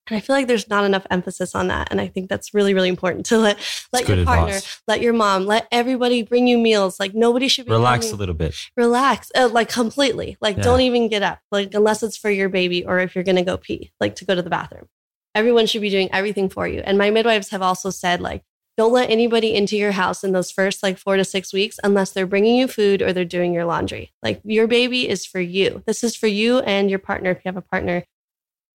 And 0.08 0.16
I 0.16 0.20
feel 0.22 0.36
like 0.36 0.48
there's 0.48 0.70
not 0.70 0.86
enough 0.86 1.06
emphasis 1.10 1.54
on 1.54 1.68
that. 1.68 1.90
And 1.92 2.00
I 2.00 2.08
think 2.08 2.30
that's 2.30 2.54
really, 2.54 2.74
really 2.74 2.90
important 2.90 3.26
to 3.28 3.38
let 3.38 3.58
let 3.92 4.08
your 4.08 4.24
partner, 4.26 4.56
advice. 4.56 4.82
let 4.88 5.02
your 5.02 5.14
mom, 5.14 5.46
let 5.46 5.68
everybody 5.72 6.24
bring 6.24 6.48
you 6.48 6.58
meals. 6.58 7.00
Like 7.00 7.14
nobody 7.14 7.48
should 7.48 7.66
be 7.66 7.72
relax 7.72 8.06
coming, 8.06 8.16
a 8.16 8.18
little 8.18 8.36
bit. 8.36 8.56
Relax, 8.78 9.32
uh, 9.36 9.50
like 9.52 9.70
completely. 9.70 10.38
Like 10.40 10.58
yeah. 10.58 10.64
don't 10.64 10.82
even 10.82 11.10
get 11.10 11.24
up. 11.24 11.40
Like 11.52 11.74
unless 11.74 12.04
it's 12.04 12.18
for 12.18 12.30
your 12.30 12.50
baby 12.50 12.86
or 12.86 13.00
if 13.00 13.16
you're 13.16 13.24
gonna 13.24 13.44
go 13.44 13.58
pee, 13.58 13.92
like 14.00 14.16
to 14.16 14.26
go 14.26 14.36
to 14.36 14.42
the 14.42 14.50
bathroom. 14.50 14.88
Everyone 15.36 15.68
should 15.68 15.82
be 15.82 15.90
doing 15.90 16.10
everything 16.12 16.50
for 16.50 16.68
you. 16.68 16.80
And 16.80 16.98
my 16.98 17.10
midwives 17.10 17.50
have 17.50 17.62
also 17.62 17.90
said 17.90 18.22
like 18.22 18.44
don't 18.78 18.94
let 18.94 19.10
anybody 19.10 19.56
into 19.56 19.76
your 19.76 19.92
house 19.92 20.24
in 20.24 20.34
those 20.34 20.52
first 20.52 20.84
like 20.84 21.00
four 21.00 21.18
to 21.18 21.26
six 21.26 21.52
weeks 21.52 21.80
unless 21.84 22.12
they're 22.12 22.28
bringing 22.28 22.56
you 22.56 22.68
food 22.68 23.02
or 23.02 23.12
they're 23.12 23.26
doing 23.26 23.52
your 23.52 23.66
laundry. 23.66 24.14
Like 24.22 24.40
your 24.44 24.68
baby 24.68 25.10
is 25.10 25.26
for 25.26 25.40
you. 25.40 25.84
This 25.88 26.04
is 26.04 26.16
for 26.16 26.28
you 26.28 26.60
and 26.60 26.90
your 26.90 27.00
partner 27.00 27.32
if 27.32 27.38
you 27.38 27.42
have 27.46 27.58
a 27.58 27.62
partner 27.62 28.04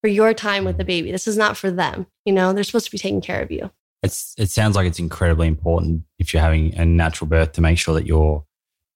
for 0.03 0.09
your 0.09 0.35
time 0.35 0.65
with 0.65 0.77
the 0.77 0.85
baby. 0.85 1.11
This 1.11 1.27
is 1.27 1.39
not 1.39 1.57
for 1.57 1.71
them. 1.71 2.07
You 2.27 2.33
know, 2.33 2.53
they're 2.53 2.65
supposed 2.65 2.87
to 2.87 2.91
be 2.91 2.99
taking 2.99 3.23
care 3.23 3.41
of 3.41 3.51
you. 3.51 3.71
It's, 4.03 4.35
it 4.37 4.51
sounds 4.51 4.77
like 4.77 4.87
it's 4.87 4.99
incredibly 4.99 5.47
important 5.47 6.03
if 6.19 6.35
you're 6.35 6.43
having 6.43 6.75
a 6.75 6.85
natural 6.85 7.29
birth 7.29 7.53
to 7.53 7.61
make 7.61 7.79
sure 7.79 7.95
that 7.95 8.07
you're 8.07 8.45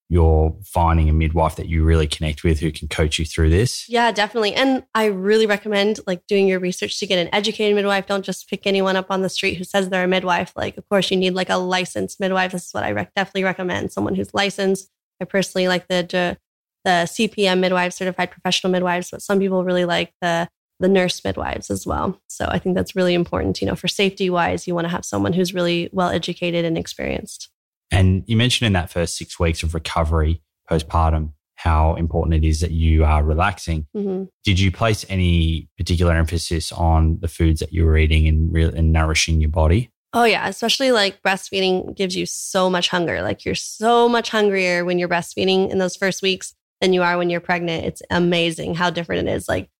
you're 0.09 0.57
finding 0.63 1.09
a 1.09 1.13
midwife 1.13 1.57
that 1.57 1.69
you 1.69 1.83
really 1.83 2.07
connect 2.07 2.45
with 2.45 2.61
who 2.61 2.71
can 2.71 2.87
coach 2.87 3.19
you 3.19 3.25
through 3.25 3.51
this. 3.51 3.89
Yeah, 3.89 4.13
definitely. 4.13 4.55
And 4.55 4.85
I 4.95 5.07
really 5.07 5.47
recommend 5.47 5.99
like 6.07 6.25
doing 6.29 6.47
your 6.47 6.61
research 6.61 7.01
to 7.01 7.07
get 7.07 7.19
an 7.19 7.29
educated 7.35 7.75
midwife. 7.75 8.07
Don't 8.07 8.25
just 8.25 8.49
pick 8.49 8.69
anyone 8.69 8.95
up 8.95 9.11
on 9.11 9.23
the 9.23 9.29
street 9.29 9.55
who 9.57 9.65
says 9.65 9.89
they're 9.89 10.05
a 10.05 10.09
midwife. 10.09 10.53
Like, 10.55 10.77
of 10.77 10.89
course, 10.89 11.11
you 11.11 11.17
need 11.17 11.35
like 11.35 11.51
a 11.51 11.57
licensed 11.57 12.21
midwife. 12.21 12.53
This 12.53 12.67
is 12.67 12.73
what 12.73 12.85
I 12.85 12.93
rec- 12.93 13.15
definitely 13.15 13.43
recommend. 13.43 13.91
Someone 13.91 14.15
who's 14.15 14.33
licensed. 14.33 14.89
I 15.21 15.25
personally 15.25 15.67
like 15.67 15.89
the 15.89 16.39
the 16.85 17.09
CPM 17.09 17.59
midwife, 17.59 17.93
certified 17.93 18.31
professional 18.31 18.71
midwives, 18.71 19.11
but 19.11 19.21
some 19.21 19.41
people 19.41 19.65
really 19.65 19.85
like 19.85 20.13
the 20.23 20.49
the 20.79 20.89
nurse 20.89 21.25
midwives 21.25 21.71
as 21.71 21.87
well. 21.87 22.21
So 22.27 22.47
I 22.49 22.59
think 22.59 22.75
that's 22.75 22.97
really 22.97 23.15
important. 23.15 23.61
You 23.61 23.67
know, 23.67 23.77
for 23.77 23.89
safety 23.89 24.29
wise, 24.31 24.67
you 24.67 24.75
want 24.75 24.87
to 24.87 24.91
have 24.91 25.05
someone 25.05 25.33
who's 25.33 25.55
really 25.55 25.89
well 25.93 26.11
educated 26.11 26.65
and 26.65 26.77
experienced. 26.77 27.49
And 27.91 28.25
you 28.27 28.37
mentioned 28.37 28.67
in 28.67 28.73
that 28.75 28.91
first 28.91 29.17
six 29.17 29.39
weeks 29.39 29.63
of 29.63 29.75
recovery 29.75 30.43
postpartum 30.71 31.33
how 31.57 31.95
important 31.95 32.35
it 32.35 32.47
is 32.47 32.61
that 32.61 32.71
you 32.71 33.05
are 33.05 33.25
relaxing. 33.25 33.87
Mm-hmm. 33.97 34.25
Did 34.45 34.61
you 34.61 34.71
place 34.71 35.07
any 35.09 35.69
particular 35.79 36.13
emphasis 36.15 36.71
on 36.71 37.19
the 37.21 37.29
foods 37.29 37.61
that 37.61 37.73
you 37.73 37.87
were 37.87 37.97
eating 37.97 38.29
and, 38.29 38.53
re- 38.53 38.65
and 38.65 38.93
nourishing 38.93 39.41
your 39.41 39.51
body? 39.51 39.91
Oh, 40.13 40.25
yeah. 40.25 40.49
Especially 40.49 40.93
like 40.93 41.23
breastfeeding 41.23 41.97
gives 41.97 42.15
you 42.15 42.27
so 42.27 42.69
much 42.69 42.89
hunger. 42.89 43.23
Like 43.23 43.45
you're 43.45 43.55
so 43.55 44.09
much 44.09 44.31
hungrier 44.31 44.85
when 44.85 44.99
you're 44.99 45.09
breastfeeding 45.09 45.71
in 45.71 45.79
those 45.79 45.97
first 45.97 46.23
weeks 46.23 46.55
than 46.81 46.93
you 46.93 47.03
are 47.03 47.17
when 47.17 47.31
you're 47.31 47.41
pregnant. 47.41 47.87
It's 47.87 48.03
amazing 48.11 48.75
how 48.75 48.91
different 48.91 49.29
it 49.29 49.33
is. 49.33 49.49
Like 49.49 49.71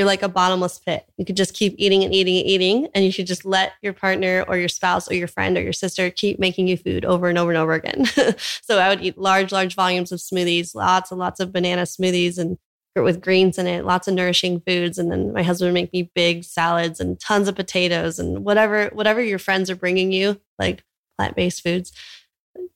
you're 0.00 0.06
like 0.06 0.22
a 0.22 0.30
bottomless 0.30 0.78
pit. 0.78 1.04
You 1.18 1.26
could 1.26 1.36
just 1.36 1.52
keep 1.52 1.74
eating 1.76 2.02
and 2.04 2.14
eating 2.14 2.38
and 2.38 2.46
eating, 2.46 2.88
and 2.94 3.04
you 3.04 3.12
should 3.12 3.26
just 3.26 3.44
let 3.44 3.72
your 3.82 3.92
partner 3.92 4.46
or 4.48 4.56
your 4.56 4.66
spouse 4.66 5.10
or 5.10 5.14
your 5.14 5.28
friend 5.28 5.58
or 5.58 5.60
your 5.60 5.74
sister 5.74 6.08
keep 6.08 6.38
making 6.38 6.68
you 6.68 6.78
food 6.78 7.04
over 7.04 7.28
and 7.28 7.36
over 7.36 7.50
and 7.50 7.58
over 7.58 7.74
again. 7.74 8.06
so 8.62 8.78
I 8.78 8.88
would 8.88 9.02
eat 9.02 9.18
large, 9.18 9.52
large 9.52 9.74
volumes 9.74 10.10
of 10.10 10.18
smoothies, 10.18 10.74
lots 10.74 11.10
and 11.10 11.20
lots 11.20 11.38
of 11.38 11.52
banana 11.52 11.82
smoothies 11.82 12.38
and 12.38 12.56
with 12.96 13.20
greens 13.20 13.58
in 13.58 13.66
it, 13.66 13.84
lots 13.84 14.08
of 14.08 14.14
nourishing 14.14 14.62
foods. 14.66 14.96
And 14.96 15.12
then 15.12 15.34
my 15.34 15.42
husband 15.42 15.68
would 15.68 15.74
make 15.74 15.92
me 15.92 16.10
big 16.14 16.44
salads 16.44 16.98
and 16.98 17.20
tons 17.20 17.46
of 17.46 17.54
potatoes 17.54 18.18
and 18.18 18.42
whatever, 18.42 18.88
whatever 18.94 19.22
your 19.22 19.38
friends 19.38 19.68
are 19.68 19.76
bringing 19.76 20.12
you, 20.12 20.40
like 20.58 20.82
plant-based 21.18 21.62
foods, 21.62 21.92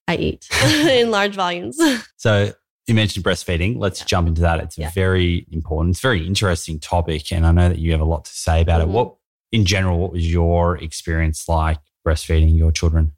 I 0.06 0.16
eat 0.16 0.46
in 0.62 1.10
large 1.10 1.36
volumes. 1.36 1.80
So 2.16 2.52
you 2.86 2.94
mentioned 2.94 3.24
breastfeeding. 3.24 3.78
Let's 3.78 4.00
yeah. 4.00 4.06
jump 4.06 4.28
into 4.28 4.42
that. 4.42 4.60
It's 4.60 4.78
yeah. 4.78 4.90
very 4.90 5.46
important. 5.50 5.94
It's 5.94 6.00
a 6.00 6.08
very 6.08 6.26
interesting 6.26 6.78
topic. 6.78 7.32
And 7.32 7.46
I 7.46 7.52
know 7.52 7.68
that 7.68 7.78
you 7.78 7.92
have 7.92 8.00
a 8.00 8.04
lot 8.04 8.24
to 8.26 8.32
say 8.32 8.60
about 8.60 8.80
mm-hmm. 8.80 8.90
it. 8.90 8.94
What, 8.94 9.14
in 9.52 9.64
general, 9.64 9.98
what 9.98 10.12
was 10.12 10.30
your 10.30 10.76
experience 10.78 11.48
like 11.48 11.78
breastfeeding 12.06 12.56
your 12.56 12.72
children? 12.72 13.12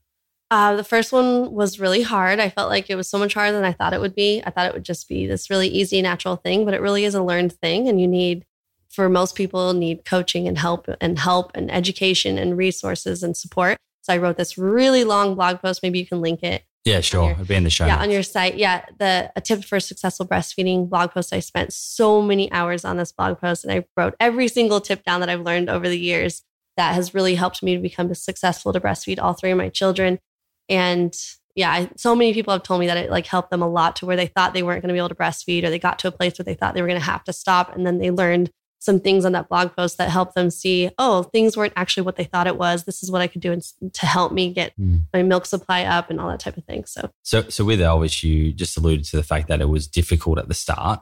Uh, 0.50 0.76
the 0.76 0.84
first 0.84 1.12
one 1.12 1.50
was 1.52 1.80
really 1.80 2.02
hard. 2.02 2.38
I 2.38 2.50
felt 2.50 2.70
like 2.70 2.88
it 2.88 2.94
was 2.94 3.08
so 3.08 3.18
much 3.18 3.34
harder 3.34 3.52
than 3.52 3.64
I 3.64 3.72
thought 3.72 3.92
it 3.92 4.00
would 4.00 4.14
be. 4.14 4.42
I 4.46 4.50
thought 4.50 4.66
it 4.66 4.74
would 4.74 4.84
just 4.84 5.08
be 5.08 5.26
this 5.26 5.50
really 5.50 5.66
easy, 5.66 6.00
natural 6.00 6.36
thing, 6.36 6.64
but 6.64 6.72
it 6.72 6.80
really 6.80 7.04
is 7.04 7.16
a 7.16 7.22
learned 7.22 7.52
thing. 7.54 7.88
And 7.88 8.00
you 8.00 8.06
need, 8.06 8.44
for 8.88 9.08
most 9.08 9.34
people, 9.34 9.72
need 9.72 10.04
coaching 10.04 10.46
and 10.46 10.56
help 10.56 10.88
and 11.00 11.18
help 11.18 11.50
and 11.56 11.68
education 11.72 12.38
and 12.38 12.56
resources 12.56 13.24
and 13.24 13.36
support. 13.36 13.76
So 14.02 14.12
I 14.12 14.18
wrote 14.18 14.36
this 14.36 14.56
really 14.56 15.02
long 15.02 15.34
blog 15.34 15.60
post. 15.60 15.82
Maybe 15.82 15.98
you 15.98 16.06
can 16.06 16.20
link 16.20 16.44
it 16.44 16.62
yeah, 16.86 17.00
sure. 17.00 17.32
It'll 17.32 17.44
be 17.44 17.56
in 17.56 17.64
the 17.64 17.70
show. 17.70 17.84
Yeah, 17.84 17.96
notes. 17.96 18.04
on 18.04 18.10
your 18.12 18.22
site. 18.22 18.56
Yeah, 18.56 18.84
the 18.98 19.32
a 19.34 19.40
tip 19.40 19.64
for 19.64 19.80
successful 19.80 20.24
breastfeeding 20.24 20.88
blog 20.88 21.10
post. 21.10 21.32
I 21.32 21.40
spent 21.40 21.72
so 21.72 22.22
many 22.22 22.50
hours 22.52 22.84
on 22.84 22.96
this 22.96 23.10
blog 23.10 23.40
post, 23.40 23.64
and 23.64 23.72
I 23.72 23.84
wrote 23.96 24.14
every 24.20 24.46
single 24.46 24.80
tip 24.80 25.02
down 25.02 25.18
that 25.18 25.28
I've 25.28 25.40
learned 25.40 25.68
over 25.68 25.88
the 25.88 25.98
years 25.98 26.42
that 26.76 26.94
has 26.94 27.12
really 27.12 27.34
helped 27.34 27.60
me 27.60 27.74
to 27.74 27.82
become 27.82 28.14
successful 28.14 28.72
to 28.72 28.80
breastfeed 28.80 29.20
all 29.20 29.32
three 29.32 29.50
of 29.50 29.58
my 29.58 29.68
children. 29.68 30.20
And 30.68 31.12
yeah, 31.56 31.72
I, 31.72 31.90
so 31.96 32.14
many 32.14 32.32
people 32.32 32.52
have 32.52 32.62
told 32.62 32.78
me 32.78 32.86
that 32.86 32.98
it 32.98 33.10
like 33.10 33.26
helped 33.26 33.50
them 33.50 33.62
a 33.62 33.68
lot 33.68 33.96
to 33.96 34.06
where 34.06 34.16
they 34.16 34.28
thought 34.28 34.54
they 34.54 34.62
weren't 34.62 34.82
going 34.82 34.88
to 34.88 34.94
be 34.94 34.98
able 34.98 35.08
to 35.08 35.16
breastfeed, 35.16 35.64
or 35.64 35.70
they 35.70 35.80
got 35.80 35.98
to 36.00 36.08
a 36.08 36.12
place 36.12 36.38
where 36.38 36.44
they 36.44 36.54
thought 36.54 36.74
they 36.74 36.82
were 36.82 36.88
going 36.88 37.00
to 37.00 37.04
have 37.04 37.24
to 37.24 37.32
stop, 37.32 37.74
and 37.74 37.84
then 37.84 37.98
they 37.98 38.12
learned 38.12 38.52
some 38.78 39.00
things 39.00 39.24
on 39.24 39.32
that 39.32 39.48
blog 39.48 39.74
post 39.74 39.98
that 39.98 40.10
helped 40.10 40.34
them 40.34 40.50
see, 40.50 40.90
oh, 40.98 41.24
things 41.24 41.56
weren't 41.56 41.72
actually 41.76 42.04
what 42.04 42.16
they 42.16 42.24
thought 42.24 42.46
it 42.46 42.56
was. 42.56 42.84
This 42.84 43.02
is 43.02 43.10
what 43.10 43.22
I 43.22 43.26
could 43.26 43.40
do 43.40 43.58
to 43.92 44.06
help 44.06 44.32
me 44.32 44.52
get 44.52 44.72
mm. 44.78 45.00
my 45.12 45.22
milk 45.22 45.46
supply 45.46 45.84
up 45.84 46.10
and 46.10 46.20
all 46.20 46.28
that 46.28 46.40
type 46.40 46.56
of 46.56 46.64
thing. 46.64 46.84
So, 46.84 47.10
so, 47.22 47.48
so 47.48 47.64
with 47.64 47.80
Elvis, 47.80 48.22
you 48.22 48.52
just 48.52 48.76
alluded 48.76 49.04
to 49.06 49.16
the 49.16 49.22
fact 49.22 49.48
that 49.48 49.60
it 49.60 49.68
was 49.68 49.86
difficult 49.86 50.38
at 50.38 50.48
the 50.48 50.54
start. 50.54 51.00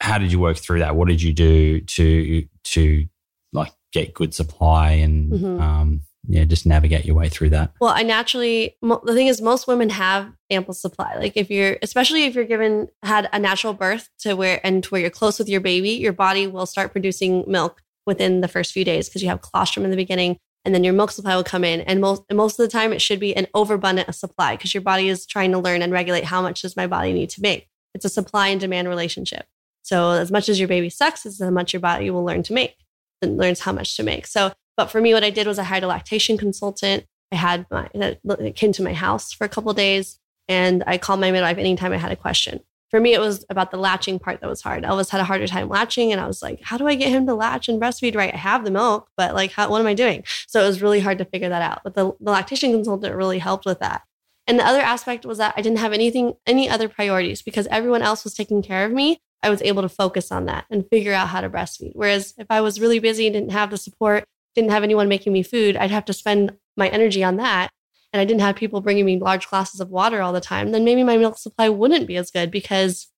How 0.00 0.18
did 0.18 0.32
you 0.32 0.40
work 0.40 0.56
through 0.56 0.80
that? 0.80 0.96
What 0.96 1.08
did 1.08 1.22
you 1.22 1.32
do 1.32 1.80
to 1.80 2.44
to 2.64 3.06
like 3.52 3.72
get 3.92 4.14
good 4.14 4.34
supply 4.34 4.92
and 4.92 5.32
mm-hmm. 5.32 5.60
um, 5.60 6.00
yeah, 6.28 6.44
just 6.44 6.66
navigate 6.66 7.04
your 7.04 7.16
way 7.16 7.28
through 7.28 7.50
that. 7.50 7.72
Well, 7.80 7.92
I 7.94 8.02
naturally, 8.02 8.76
the 8.80 9.12
thing 9.12 9.26
is, 9.26 9.42
most 9.42 9.66
women 9.66 9.90
have 9.90 10.32
ample 10.50 10.74
supply. 10.74 11.16
Like 11.16 11.36
if 11.36 11.50
you're, 11.50 11.78
especially 11.82 12.24
if 12.24 12.34
you're 12.34 12.44
given, 12.44 12.88
had 13.02 13.28
a 13.32 13.38
natural 13.38 13.72
birth 13.72 14.08
to 14.20 14.34
where, 14.34 14.60
and 14.64 14.84
to 14.84 14.90
where 14.90 15.00
you're 15.00 15.10
close 15.10 15.38
with 15.38 15.48
your 15.48 15.60
baby, 15.60 15.90
your 15.90 16.12
body 16.12 16.46
will 16.46 16.66
start 16.66 16.92
producing 16.92 17.44
milk 17.48 17.82
within 18.06 18.40
the 18.40 18.48
first 18.48 18.72
few 18.72 18.84
days 18.84 19.08
because 19.08 19.22
you 19.22 19.28
have 19.28 19.42
colostrum 19.42 19.84
in 19.84 19.90
the 19.90 19.96
beginning 19.96 20.38
and 20.64 20.74
then 20.74 20.84
your 20.84 20.92
milk 20.92 21.10
supply 21.10 21.34
will 21.34 21.44
come 21.44 21.64
in. 21.64 21.80
And 21.82 22.00
most, 22.00 22.22
and 22.28 22.36
most 22.36 22.58
of 22.58 22.64
the 22.64 22.70
time 22.70 22.92
it 22.92 23.02
should 23.02 23.18
be 23.18 23.34
an 23.36 23.48
overabundant 23.54 24.14
supply 24.14 24.56
because 24.56 24.74
your 24.74 24.82
body 24.82 25.08
is 25.08 25.26
trying 25.26 25.50
to 25.52 25.58
learn 25.58 25.82
and 25.82 25.92
regulate 25.92 26.24
how 26.24 26.40
much 26.40 26.62
does 26.62 26.76
my 26.76 26.86
body 26.86 27.12
need 27.12 27.30
to 27.30 27.42
make. 27.42 27.68
It's 27.94 28.04
a 28.04 28.08
supply 28.08 28.48
and 28.48 28.60
demand 28.60 28.88
relationship. 28.88 29.46
So 29.82 30.12
as 30.12 30.30
much 30.30 30.48
as 30.48 30.60
your 30.60 30.68
baby 30.68 30.88
sucks, 30.88 31.26
is 31.26 31.40
how 31.40 31.50
much 31.50 31.72
your 31.72 31.80
body 31.80 32.10
will 32.10 32.24
learn 32.24 32.44
to 32.44 32.52
make 32.52 32.76
and 33.20 33.36
learns 33.36 33.60
how 33.60 33.72
much 33.72 33.96
to 33.96 34.04
make. 34.04 34.26
So 34.28 34.52
but 34.76 34.90
for 34.90 35.00
me, 35.00 35.14
what 35.14 35.24
I 35.24 35.30
did 35.30 35.46
was 35.46 35.58
I 35.58 35.64
hired 35.64 35.84
a 35.84 35.88
lactation 35.88 36.38
consultant. 36.38 37.04
I 37.30 37.36
had 37.36 37.66
my 37.70 37.88
that 37.94 38.56
came 38.56 38.72
to 38.72 38.82
my 38.82 38.92
house 38.92 39.32
for 39.32 39.44
a 39.44 39.48
couple 39.48 39.72
days, 39.72 40.18
and 40.48 40.82
I 40.86 40.98
called 40.98 41.20
my 41.20 41.30
midwife 41.30 41.58
anytime 41.58 41.92
I 41.92 41.98
had 41.98 42.12
a 42.12 42.16
question. 42.16 42.60
For 42.90 43.00
me, 43.00 43.14
it 43.14 43.20
was 43.20 43.46
about 43.48 43.70
the 43.70 43.78
latching 43.78 44.18
part 44.18 44.42
that 44.42 44.50
was 44.50 44.60
hard. 44.60 44.84
Elvis 44.84 45.08
had 45.08 45.20
a 45.22 45.24
harder 45.24 45.46
time 45.46 45.70
latching, 45.70 46.12
and 46.12 46.20
I 46.20 46.26
was 46.26 46.42
like, 46.42 46.60
"How 46.62 46.76
do 46.76 46.86
I 46.86 46.94
get 46.94 47.08
him 47.08 47.26
to 47.26 47.34
latch 47.34 47.68
and 47.68 47.80
breastfeed 47.80 48.14
right? 48.14 48.34
I 48.34 48.36
have 48.36 48.64
the 48.64 48.70
milk, 48.70 49.08
but 49.16 49.34
like, 49.34 49.52
how, 49.52 49.70
what 49.70 49.80
am 49.80 49.86
I 49.86 49.94
doing?" 49.94 50.24
So 50.46 50.62
it 50.62 50.66
was 50.66 50.82
really 50.82 51.00
hard 51.00 51.18
to 51.18 51.24
figure 51.24 51.48
that 51.48 51.62
out. 51.62 51.80
But 51.84 51.94
the, 51.94 52.12
the 52.20 52.30
lactation 52.30 52.72
consultant 52.72 53.14
really 53.14 53.38
helped 53.38 53.64
with 53.64 53.80
that. 53.80 54.02
And 54.46 54.58
the 54.58 54.66
other 54.66 54.80
aspect 54.80 55.24
was 55.24 55.38
that 55.38 55.54
I 55.56 55.62
didn't 55.62 55.78
have 55.78 55.92
anything, 55.92 56.34
any 56.46 56.68
other 56.68 56.88
priorities 56.88 57.42
because 57.42 57.66
everyone 57.68 58.02
else 58.02 58.24
was 58.24 58.34
taking 58.34 58.62
care 58.62 58.84
of 58.84 58.92
me. 58.92 59.20
I 59.42 59.50
was 59.50 59.62
able 59.62 59.82
to 59.82 59.88
focus 59.88 60.30
on 60.30 60.46
that 60.46 60.66
and 60.70 60.88
figure 60.88 61.12
out 61.12 61.28
how 61.28 61.40
to 61.40 61.50
breastfeed. 61.50 61.92
Whereas 61.94 62.34
if 62.38 62.46
I 62.50 62.60
was 62.60 62.80
really 62.80 62.98
busy 62.98 63.26
and 63.26 63.34
didn't 63.34 63.52
have 63.52 63.70
the 63.70 63.76
support, 63.76 64.24
didn't 64.54 64.70
have 64.70 64.82
anyone 64.82 65.08
making 65.08 65.32
me 65.32 65.42
food, 65.42 65.76
I'd 65.76 65.90
have 65.90 66.04
to 66.06 66.12
spend 66.12 66.52
my 66.76 66.88
energy 66.88 67.22
on 67.24 67.36
that. 67.36 67.70
And 68.12 68.20
I 68.20 68.26
didn't 68.26 68.42
have 68.42 68.56
people 68.56 68.82
bringing 68.82 69.06
me 69.06 69.18
large 69.18 69.48
glasses 69.48 69.80
of 69.80 69.88
water 69.88 70.20
all 70.20 70.34
the 70.34 70.40
time, 70.40 70.72
then 70.72 70.84
maybe 70.84 71.02
my 71.02 71.16
milk 71.16 71.38
supply 71.38 71.70
wouldn't 71.70 72.06
be 72.06 72.16
as 72.16 72.30
good 72.30 72.50
because 72.50 73.08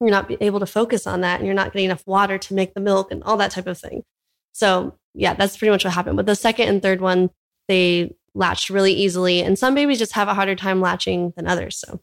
you're 0.00 0.10
not 0.10 0.30
able 0.42 0.58
to 0.58 0.66
focus 0.66 1.06
on 1.06 1.20
that 1.20 1.38
and 1.38 1.46
you're 1.46 1.54
not 1.54 1.72
getting 1.72 1.84
enough 1.84 2.02
water 2.06 2.38
to 2.38 2.54
make 2.54 2.74
the 2.74 2.80
milk 2.80 3.12
and 3.12 3.22
all 3.22 3.36
that 3.36 3.52
type 3.52 3.68
of 3.68 3.78
thing. 3.78 4.02
So, 4.52 4.98
yeah, 5.14 5.34
that's 5.34 5.56
pretty 5.56 5.70
much 5.70 5.84
what 5.84 5.94
happened. 5.94 6.16
But 6.16 6.26
the 6.26 6.34
second 6.34 6.68
and 6.68 6.82
third 6.82 7.00
one, 7.00 7.30
they 7.68 8.16
latched 8.34 8.70
really 8.70 8.92
easily. 8.92 9.42
And 9.42 9.58
some 9.58 9.74
babies 9.74 9.98
just 9.98 10.12
have 10.12 10.28
a 10.28 10.34
harder 10.34 10.56
time 10.56 10.80
latching 10.80 11.32
than 11.36 11.46
others. 11.46 11.78
So, 11.78 12.00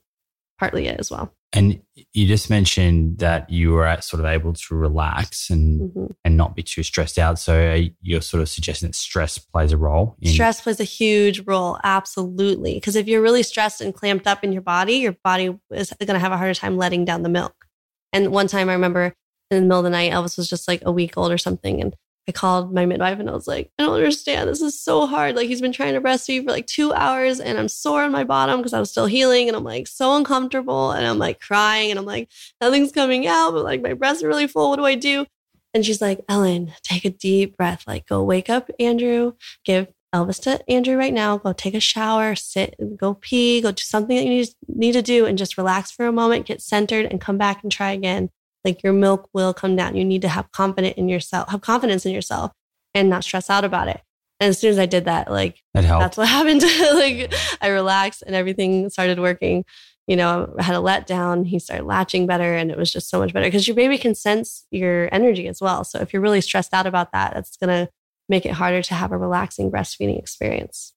partly 0.59 0.87
it 0.87 0.99
as 0.99 1.09
well. 1.09 1.33
And 1.51 1.81
you 2.13 2.27
just 2.27 2.51
mentioned 2.51 3.19
that 3.19 3.49
you 3.49 3.71
were 3.71 3.97
sort 4.01 4.19
of 4.19 4.27
able 4.27 4.53
to 4.53 4.75
relax 4.75 5.49
and 5.49 5.81
mm-hmm. 5.81 6.05
and 6.23 6.37
not 6.37 6.55
be 6.55 6.61
too 6.61 6.83
stressed 6.83 7.17
out. 7.17 7.39
So 7.39 7.85
you're 8.01 8.21
sort 8.21 8.41
of 8.41 8.49
suggesting 8.49 8.89
that 8.89 8.95
stress 8.95 9.39
plays 9.39 9.71
a 9.71 9.77
role. 9.77 10.15
In- 10.21 10.31
stress 10.31 10.61
plays 10.61 10.79
a 10.79 10.83
huge 10.83 11.41
role, 11.47 11.79
absolutely. 11.83 12.75
Because 12.75 12.95
if 12.95 13.07
you're 13.07 13.21
really 13.21 13.41
stressed 13.41 13.81
and 13.81 13.95
clamped 13.95 14.27
up 14.27 14.43
in 14.43 14.53
your 14.53 14.61
body, 14.61 14.97
your 14.97 15.17
body 15.23 15.57
is 15.71 15.91
going 15.99 16.13
to 16.13 16.19
have 16.19 16.31
a 16.31 16.37
harder 16.37 16.53
time 16.53 16.77
letting 16.77 17.03
down 17.03 17.23
the 17.23 17.29
milk. 17.29 17.65
And 18.13 18.31
one 18.31 18.47
time 18.47 18.69
I 18.69 18.73
remember 18.73 19.15
in 19.49 19.57
the 19.57 19.61
middle 19.61 19.79
of 19.79 19.83
the 19.85 19.89
night, 19.89 20.11
Elvis 20.11 20.37
was 20.37 20.49
just 20.49 20.67
like 20.67 20.83
a 20.85 20.91
week 20.91 21.17
old 21.17 21.31
or 21.31 21.39
something, 21.39 21.81
and 21.81 21.95
I 22.29 22.31
called 22.31 22.71
my 22.71 22.85
midwife 22.85 23.19
and 23.19 23.27
I 23.27 23.33
was 23.33 23.47
like, 23.47 23.71
I 23.79 23.83
don't 23.83 23.95
understand. 23.95 24.47
This 24.47 24.61
is 24.61 24.79
so 24.79 25.07
hard. 25.07 25.35
Like 25.35 25.47
he's 25.47 25.61
been 25.61 25.71
trying 25.71 25.95
to 25.95 25.99
breastfeed 25.99 26.45
for 26.45 26.51
like 26.51 26.67
two 26.67 26.93
hours 26.93 27.39
and 27.39 27.57
I'm 27.57 27.67
sore 27.67 28.03
on 28.03 28.11
my 28.11 28.23
bottom 28.23 28.59
because 28.59 28.71
I 28.71 28.79
was 28.79 28.91
still 28.91 29.07
healing 29.07 29.47
and 29.47 29.57
I'm 29.57 29.63
like 29.63 29.87
so 29.87 30.15
uncomfortable 30.15 30.91
and 30.91 31.07
I'm 31.07 31.17
like 31.17 31.39
crying 31.39 31.89
and 31.89 31.97
I'm 31.97 32.05
like, 32.05 32.29
nothing's 32.61 32.91
coming 32.91 33.25
out, 33.25 33.53
but 33.53 33.63
like 33.63 33.81
my 33.81 33.93
breasts 33.93 34.21
are 34.21 34.27
really 34.27 34.45
full. 34.45 34.69
What 34.69 34.75
do 34.75 34.85
I 34.85 34.93
do? 34.93 35.25
And 35.73 35.83
she's 35.83 36.03
like, 36.03 36.23
Ellen, 36.29 36.71
take 36.83 37.03
a 37.03 37.09
deep 37.09 37.57
breath. 37.57 37.83
Like 37.87 38.05
go 38.05 38.23
wake 38.23 38.47
up 38.47 38.69
Andrew, 38.79 39.33
give 39.65 39.87
Elvis 40.13 40.39
to 40.43 40.63
Andrew 40.69 40.97
right 40.97 41.13
now. 41.13 41.39
Go 41.39 41.51
take 41.51 41.73
a 41.73 41.79
shower, 41.79 42.35
sit, 42.35 42.75
go 42.95 43.15
pee, 43.15 43.59
go 43.59 43.71
do 43.71 43.81
something 43.81 44.17
that 44.17 44.27
you 44.27 44.45
need 44.67 44.91
to 44.91 45.01
do 45.01 45.25
and 45.25 45.35
just 45.35 45.57
relax 45.57 45.89
for 45.89 46.05
a 46.05 46.11
moment, 46.11 46.45
get 46.45 46.61
centered 46.61 47.07
and 47.07 47.19
come 47.19 47.39
back 47.39 47.63
and 47.63 47.71
try 47.71 47.89
again 47.89 48.29
like 48.63 48.83
your 48.83 48.93
milk 48.93 49.29
will 49.33 49.53
come 49.53 49.75
down. 49.75 49.95
You 49.95 50.05
need 50.05 50.21
to 50.23 50.29
have 50.29 50.51
confidence 50.51 50.95
in 50.97 51.09
yourself, 51.09 51.49
have 51.49 51.61
confidence 51.61 52.05
in 52.05 52.13
yourself 52.13 52.51
and 52.93 53.09
not 53.09 53.23
stress 53.23 53.49
out 53.49 53.63
about 53.63 53.87
it. 53.87 54.01
And 54.39 54.49
as 54.49 54.59
soon 54.59 54.71
as 54.71 54.79
I 54.79 54.85
did 54.85 55.05
that, 55.05 55.29
like 55.29 55.61
That 55.73 55.83
that's 55.83 56.17
what 56.17 56.27
happened. 56.37 56.61
like 56.61 57.33
I 57.61 57.67
relaxed 57.67 58.23
and 58.25 58.35
everything 58.35 58.89
started 58.89 59.19
working. 59.19 59.65
You 60.07 60.15
know, 60.15 60.53
I 60.57 60.63
had 60.63 60.75
a 60.75 60.79
letdown. 60.79 61.45
He 61.45 61.59
started 61.59 61.85
latching 61.85 62.25
better, 62.25 62.55
and 62.55 62.71
it 62.71 62.77
was 62.77 62.91
just 62.91 63.09
so 63.09 63.19
much 63.19 63.31
better 63.31 63.45
because 63.45 63.67
your 63.67 63.75
baby 63.75 63.97
can 63.97 64.15
sense 64.15 64.65
your 64.71 65.07
energy 65.13 65.47
as 65.47 65.61
well. 65.61 65.83
So 65.83 65.99
if 65.99 66.13
you're 66.13 66.21
really 66.21 66.41
stressed 66.41 66.73
out 66.73 66.87
about 66.87 67.11
that, 67.11 67.33
that's 67.35 67.57
gonna 67.57 67.89
make 68.27 68.45
it 68.45 68.53
harder 68.53 68.81
to 68.81 68.93
have 68.95 69.11
a 69.11 69.17
relaxing 69.17 69.69
breastfeeding 69.69 70.17
experience. 70.17 70.93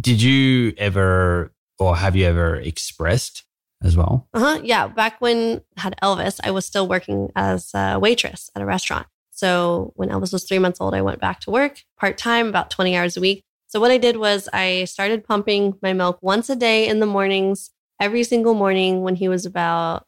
Did 0.00 0.22
you 0.22 0.74
ever, 0.76 1.52
or 1.78 1.96
have 1.96 2.16
you 2.16 2.24
ever 2.26 2.56
expressed 2.56 3.44
as 3.82 3.96
well? 3.96 4.28
Uh 4.34 4.40
huh. 4.40 4.60
Yeah. 4.62 4.88
Back 4.88 5.20
when 5.20 5.62
I 5.76 5.80
had 5.82 5.96
Elvis, 6.02 6.40
I 6.42 6.50
was 6.50 6.66
still 6.66 6.88
working 6.88 7.30
as 7.36 7.70
a 7.74 7.98
waitress 7.98 8.50
at 8.54 8.62
a 8.62 8.66
restaurant. 8.66 9.06
So 9.30 9.92
when 9.94 10.08
Elvis 10.08 10.32
was 10.32 10.44
three 10.44 10.58
months 10.58 10.80
old, 10.80 10.94
I 10.94 11.02
went 11.02 11.20
back 11.20 11.40
to 11.40 11.50
work 11.50 11.84
part 11.96 12.18
time, 12.18 12.48
about 12.48 12.70
20 12.70 12.96
hours 12.96 13.16
a 13.16 13.20
week. 13.20 13.44
So 13.68 13.80
what 13.80 13.90
I 13.90 13.98
did 13.98 14.16
was 14.16 14.48
I 14.52 14.84
started 14.84 15.24
pumping 15.24 15.74
my 15.82 15.92
milk 15.92 16.18
once 16.22 16.48
a 16.50 16.56
day 16.56 16.88
in 16.88 17.00
the 17.00 17.06
mornings, 17.06 17.70
every 18.00 18.24
single 18.24 18.54
morning 18.54 19.02
when 19.02 19.14
he 19.14 19.28
was 19.28 19.44
about, 19.46 20.06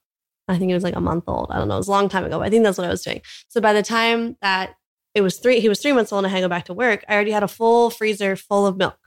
I 0.49 0.59
think 0.59 0.71
it 0.71 0.75
was 0.75 0.83
like 0.83 0.97
a 0.97 1.01
month 1.01 1.25
old. 1.29 1.49
I 1.51 1.59
don't 1.59 1.69
know. 1.69 1.75
It 1.75 1.79
was 1.79 1.89
a 1.89 1.93
long 1.93 2.09
time 2.09 2.25
ago, 2.25 2.39
but 2.39 2.47
I 2.47 2.51
think 2.51 2.65
that's 2.65 2.79
what 2.79 2.87
I 2.87 2.91
was 2.91 3.03
doing. 3.03 3.21
So 3.49 3.61
by 3.61 3.73
the 3.73 3.83
time 3.83 4.37
that 4.41 4.75
it 5.15 5.21
was 5.21 5.39
three, 5.39 5.61
he 5.61 5.69
was 5.69 5.81
three 5.81 5.93
months 5.93 6.13
old 6.13 6.25
and 6.25 6.27
I 6.27 6.31
had 6.31 6.39
to 6.39 6.47
go 6.47 6.49
back 6.49 6.65
to 6.67 6.75
work, 6.75 7.05
I 7.09 7.15
already 7.15 7.33
had 7.33 7.43
a 7.43 7.49
full 7.49 7.91
freezer 7.91 8.35
full 8.35 8.67
of 8.67 8.77
milk. 8.77 8.99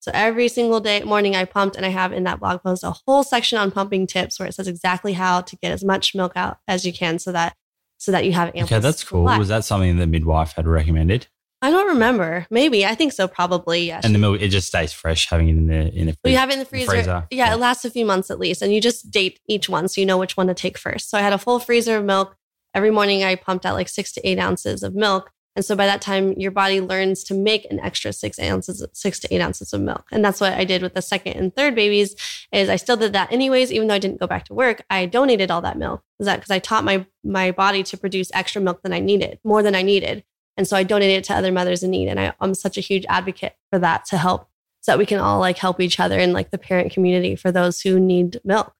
So 0.00 0.10
every 0.14 0.48
single 0.48 0.78
day 0.80 1.02
morning 1.02 1.34
I 1.34 1.44
pumped 1.44 1.74
and 1.76 1.84
I 1.84 1.88
have 1.88 2.12
in 2.12 2.24
that 2.24 2.38
blog 2.38 2.62
post 2.62 2.84
a 2.84 2.94
whole 3.06 3.24
section 3.24 3.58
on 3.58 3.70
pumping 3.72 4.06
tips 4.06 4.38
where 4.38 4.46
it 4.48 4.54
says 4.54 4.68
exactly 4.68 5.14
how 5.14 5.40
to 5.40 5.56
get 5.56 5.72
as 5.72 5.84
much 5.84 6.14
milk 6.14 6.32
out 6.36 6.58
as 6.68 6.84
you 6.86 6.92
can 6.92 7.18
so 7.18 7.32
that 7.32 7.56
so 7.98 8.12
that 8.12 8.24
you 8.24 8.32
have 8.32 8.48
ample 8.48 8.64
Okay, 8.64 8.78
that's 8.78 9.02
cool. 9.02 9.24
Was 9.24 9.48
that 9.48 9.64
something 9.64 9.96
the 9.96 10.06
midwife 10.06 10.52
had 10.52 10.66
recommended? 10.66 11.26
I 11.62 11.70
don't 11.70 11.88
remember. 11.88 12.46
Maybe. 12.50 12.84
I 12.84 12.94
think 12.94 13.12
so 13.14 13.26
probably. 13.26 13.86
Yeah. 13.88 14.00
And 14.04 14.14
the 14.14 14.18
milk, 14.18 14.40
it 14.42 14.48
just 14.50 14.68
stays 14.68 14.92
fresh 14.92 15.28
having 15.28 15.48
it 15.48 15.52
in 15.52 15.66
the 15.66 15.74
in 15.94 16.06
the 16.06 16.12
freezer. 16.22 16.32
you 16.32 16.36
have 16.36 16.50
it 16.50 16.52
in 16.52 16.58
the 16.58 16.64
freezer. 16.66 16.90
freezer. 16.90 17.26
Yeah, 17.30 17.46
Yeah. 17.48 17.54
it 17.54 17.56
lasts 17.58 17.84
a 17.86 17.90
few 17.90 18.04
months 18.04 18.30
at 18.30 18.38
least. 18.38 18.60
And 18.62 18.72
you 18.72 18.80
just 18.80 19.10
date 19.10 19.40
each 19.48 19.68
one 19.68 19.88
so 19.88 20.00
you 20.00 20.06
know 20.06 20.18
which 20.18 20.36
one 20.36 20.46
to 20.48 20.54
take 20.54 20.76
first. 20.78 21.08
So 21.10 21.16
I 21.18 21.22
had 21.22 21.32
a 21.32 21.38
full 21.38 21.58
freezer 21.58 21.96
of 21.96 22.04
milk. 22.04 22.36
Every 22.74 22.90
morning 22.90 23.24
I 23.24 23.34
pumped 23.36 23.64
out 23.64 23.74
like 23.74 23.88
six 23.88 24.12
to 24.12 24.28
eight 24.28 24.38
ounces 24.38 24.82
of 24.82 24.94
milk. 24.94 25.32
And 25.56 25.64
so 25.64 25.74
by 25.74 25.86
that 25.86 26.02
time, 26.02 26.34
your 26.34 26.50
body 26.50 26.80
learns 26.80 27.24
to 27.24 27.34
make 27.34 27.66
an 27.70 27.80
extra 27.80 28.12
six 28.12 28.38
ounces, 28.38 28.86
six 28.92 29.18
to 29.20 29.34
eight 29.34 29.40
ounces 29.40 29.72
of 29.72 29.80
milk. 29.80 30.04
And 30.12 30.24
that's 30.24 30.40
what 30.40 30.52
I 30.52 30.64
did 30.64 30.82
with 30.82 30.94
the 30.94 31.02
second 31.02 31.32
and 31.32 31.56
third 31.56 31.74
babies 31.74 32.14
is 32.52 32.68
I 32.68 32.76
still 32.76 32.96
did 32.96 33.14
that 33.14 33.32
anyways, 33.32 33.72
even 33.72 33.88
though 33.88 33.94
I 33.94 33.98
didn't 33.98 34.20
go 34.20 34.26
back 34.26 34.44
to 34.44 34.54
work. 34.54 34.84
I 34.90 35.06
donated 35.06 35.50
all 35.50 35.62
that 35.62 35.78
milk. 35.78 36.02
Is 36.20 36.26
that 36.26 36.36
because 36.36 36.50
I 36.50 36.58
taught 36.58 36.84
my 36.84 37.06
my 37.24 37.50
body 37.50 37.82
to 37.84 37.96
produce 37.96 38.30
extra 38.34 38.60
milk 38.60 38.82
than 38.82 38.92
I 38.92 39.00
needed, 39.00 39.40
more 39.42 39.62
than 39.62 39.74
I 39.74 39.82
needed. 39.82 40.24
And 40.56 40.68
so 40.68 40.76
I 40.76 40.84
donated 40.84 41.18
it 41.18 41.24
to 41.24 41.34
other 41.34 41.52
mothers 41.52 41.82
in 41.82 41.90
need. 41.90 42.08
And 42.08 42.20
I, 42.20 42.32
I'm 42.40 42.54
such 42.54 42.78
a 42.78 42.82
huge 42.82 43.04
advocate 43.08 43.56
for 43.70 43.78
that 43.78 44.04
to 44.06 44.18
help 44.18 44.48
so 44.80 44.92
that 44.92 44.98
we 44.98 45.06
can 45.06 45.18
all 45.18 45.40
like 45.40 45.58
help 45.58 45.80
each 45.80 45.98
other 45.98 46.18
in 46.18 46.32
like 46.32 46.50
the 46.50 46.58
parent 46.58 46.92
community 46.92 47.34
for 47.34 47.50
those 47.50 47.80
who 47.80 47.98
need 47.98 48.40
milk. 48.44 48.72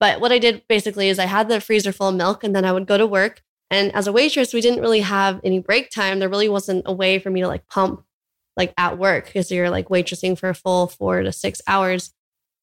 But 0.00 0.20
what 0.20 0.32
I 0.32 0.38
did 0.38 0.66
basically 0.68 1.08
is 1.08 1.18
I 1.18 1.26
had 1.26 1.48
the 1.48 1.60
freezer 1.60 1.92
full 1.92 2.08
of 2.08 2.16
milk 2.16 2.42
and 2.42 2.56
then 2.56 2.64
I 2.64 2.72
would 2.72 2.86
go 2.86 2.98
to 2.98 3.06
work. 3.06 3.42
And 3.72 3.92
as 3.94 4.06
a 4.06 4.12
waitress, 4.12 4.52
we 4.52 4.60
didn't 4.60 4.82
really 4.82 5.00
have 5.00 5.40
any 5.42 5.58
break 5.58 5.88
time. 5.88 6.18
There 6.18 6.28
really 6.28 6.48
wasn't 6.48 6.82
a 6.84 6.92
way 6.92 7.18
for 7.18 7.30
me 7.30 7.40
to 7.40 7.48
like 7.48 7.66
pump 7.68 8.04
like 8.54 8.74
at 8.76 8.98
work 8.98 9.24
because 9.24 9.50
you're 9.50 9.70
like 9.70 9.88
waitressing 9.88 10.38
for 10.38 10.50
a 10.50 10.54
full 10.54 10.88
four 10.88 11.22
to 11.22 11.32
six 11.32 11.62
hours. 11.66 12.12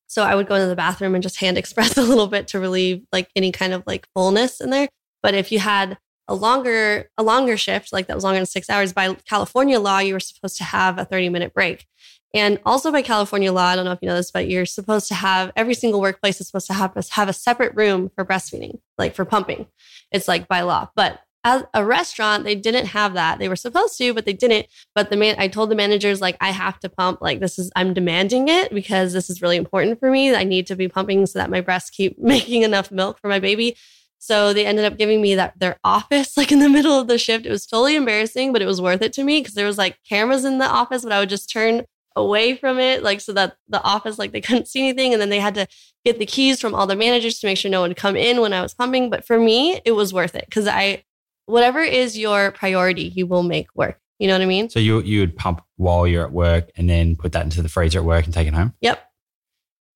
So 0.05 0.21
I 0.21 0.35
would 0.35 0.47
go 0.47 0.53
into 0.53 0.67
the 0.67 0.75
bathroom 0.75 1.15
and 1.15 1.23
just 1.23 1.39
hand 1.39 1.57
express 1.57 1.97
a 1.97 2.03
little 2.03 2.27
bit 2.27 2.47
to 2.49 2.59
relieve 2.59 3.03
like 3.11 3.27
any 3.35 3.51
kind 3.51 3.73
of 3.73 3.83
like 3.87 4.07
fullness 4.13 4.61
in 4.61 4.69
there. 4.69 4.87
But 5.23 5.33
if 5.33 5.51
you 5.51 5.57
had 5.57 5.97
a 6.27 6.35
longer 6.35 7.09
a 7.17 7.23
longer 7.23 7.57
shift 7.57 7.91
like 7.91 8.05
that 8.05 8.15
was 8.15 8.23
longer 8.23 8.37
than 8.37 8.45
six 8.45 8.69
hours 8.69 8.93
by 8.93 9.15
California 9.27 9.79
law, 9.79 9.97
you 9.97 10.13
were 10.13 10.19
supposed 10.19 10.57
to 10.57 10.63
have 10.63 10.99
a 10.99 11.05
30 11.05 11.29
minute 11.29 11.55
break. 11.55 11.87
And 12.33 12.59
also 12.65 12.91
by 12.91 13.01
California 13.01 13.51
law, 13.51 13.65
I 13.65 13.75
don't 13.75 13.85
know 13.85 13.91
if 13.91 13.99
you 14.01 14.07
know 14.07 14.15
this, 14.15 14.31
but 14.31 14.47
you're 14.47 14.65
supposed 14.65 15.07
to 15.07 15.15
have 15.15 15.51
every 15.55 15.73
single 15.73 15.99
workplace 15.99 16.39
is 16.39 16.47
supposed 16.47 16.67
to 16.67 16.73
have 16.73 16.93
have 17.11 17.29
a 17.29 17.33
separate 17.33 17.75
room 17.75 18.11
for 18.15 18.23
breastfeeding, 18.23 18.79
like 18.97 19.15
for 19.15 19.25
pumping. 19.25 19.65
It's 20.11 20.27
like 20.27 20.47
by 20.47 20.61
law. 20.61 20.89
But 20.95 21.21
as 21.43 21.63
a 21.73 21.85
restaurant, 21.85 22.43
they 22.43 22.55
didn't 22.55 22.87
have 22.87 23.13
that. 23.13 23.39
They 23.39 23.47
were 23.47 23.55
supposed 23.55 23.97
to, 23.97 24.13
but 24.13 24.25
they 24.25 24.33
didn't. 24.33 24.67
But 24.93 25.09
the 25.09 25.17
man, 25.17 25.35
I 25.37 25.47
told 25.47 25.71
the 25.71 25.75
managers 25.75 26.21
like 26.21 26.35
I 26.41 26.51
have 26.51 26.79
to 26.81 26.89
pump. 26.89 27.21
Like 27.21 27.39
this 27.39 27.57
is, 27.57 27.71
I'm 27.75 27.93
demanding 27.93 28.49
it 28.49 28.73
because 28.73 29.13
this 29.13 29.29
is 29.29 29.41
really 29.41 29.57
important 29.57 29.99
for 29.99 30.11
me. 30.11 30.35
I 30.35 30.43
need 30.43 30.67
to 30.67 30.75
be 30.75 30.89
pumping 30.89 31.25
so 31.25 31.39
that 31.39 31.49
my 31.49 31.61
breasts 31.61 31.89
keep 31.89 32.19
making 32.19 32.63
enough 32.63 32.91
milk 32.91 33.19
for 33.19 33.29
my 33.29 33.39
baby. 33.39 33.77
So 34.21 34.51
they 34.51 34.65
ended 34.65 34.83
up 34.83 34.97
giving 34.97 35.21
me 35.21 35.35
that 35.35 35.57
their 35.57 35.79
office 35.83 36.35
like 36.37 36.51
in 36.51 36.59
the 36.59 36.69
middle 36.69 36.99
of 36.99 37.07
the 37.07 37.17
shift. 37.17 37.45
It 37.45 37.51
was 37.51 37.65
totally 37.65 37.95
embarrassing, 37.95 38.51
but 38.51 38.61
it 38.61 38.67
was 38.67 38.81
worth 38.81 39.01
it 39.01 39.13
to 39.13 39.23
me 39.23 39.39
because 39.39 39.55
there 39.55 39.67
was 39.67 39.77
like 39.77 39.97
cameras 40.07 40.43
in 40.43 40.57
the 40.57 40.67
office, 40.67 41.03
but 41.03 41.13
I 41.13 41.19
would 41.19 41.29
just 41.29 41.49
turn 41.49 41.85
away 42.15 42.55
from 42.55 42.79
it, 42.79 43.03
like 43.03 43.21
so 43.21 43.33
that 43.33 43.57
the 43.67 43.81
office 43.83 44.19
like 44.19 44.31
they 44.31 44.41
couldn't 44.41 44.67
see 44.67 44.81
anything, 44.81 45.13
and 45.13 45.21
then 45.21 45.29
they 45.29 45.39
had 45.39 45.55
to 45.55 45.67
get 46.05 46.19
the 46.19 46.25
keys 46.25 46.59
from 46.59 46.75
all 46.75 46.87
the 46.87 46.95
managers 46.95 47.39
to 47.39 47.47
make 47.47 47.57
sure 47.57 47.71
no 47.71 47.81
one 47.81 47.93
come 47.93 48.15
in 48.15 48.41
when 48.41 48.53
I 48.53 48.61
was 48.61 48.73
pumping. 48.73 49.09
But 49.09 49.25
for 49.25 49.39
me, 49.39 49.79
it 49.85 49.91
was 49.91 50.13
worth 50.13 50.35
it 50.35 50.45
because 50.45 50.67
I, 50.67 51.03
whatever 51.45 51.81
is 51.81 52.17
your 52.17 52.51
priority, 52.51 53.03
you 53.03 53.27
will 53.27 53.43
make 53.43 53.67
work. 53.75 53.99
You 54.19 54.27
know 54.27 54.33
what 54.33 54.41
I 54.41 54.45
mean? 54.45 54.69
So 54.69 54.79
you 54.79 55.01
you 55.01 55.21
would 55.21 55.35
pump 55.35 55.61
while 55.77 56.05
you're 56.05 56.25
at 56.25 56.31
work 56.31 56.69
and 56.75 56.89
then 56.89 57.15
put 57.15 57.31
that 57.31 57.45
into 57.45 57.61
the 57.61 57.69
freezer 57.69 57.99
at 57.99 58.05
work 58.05 58.25
and 58.25 58.33
take 58.33 58.47
it 58.47 58.53
home. 58.53 58.73
Yep. 58.81 59.05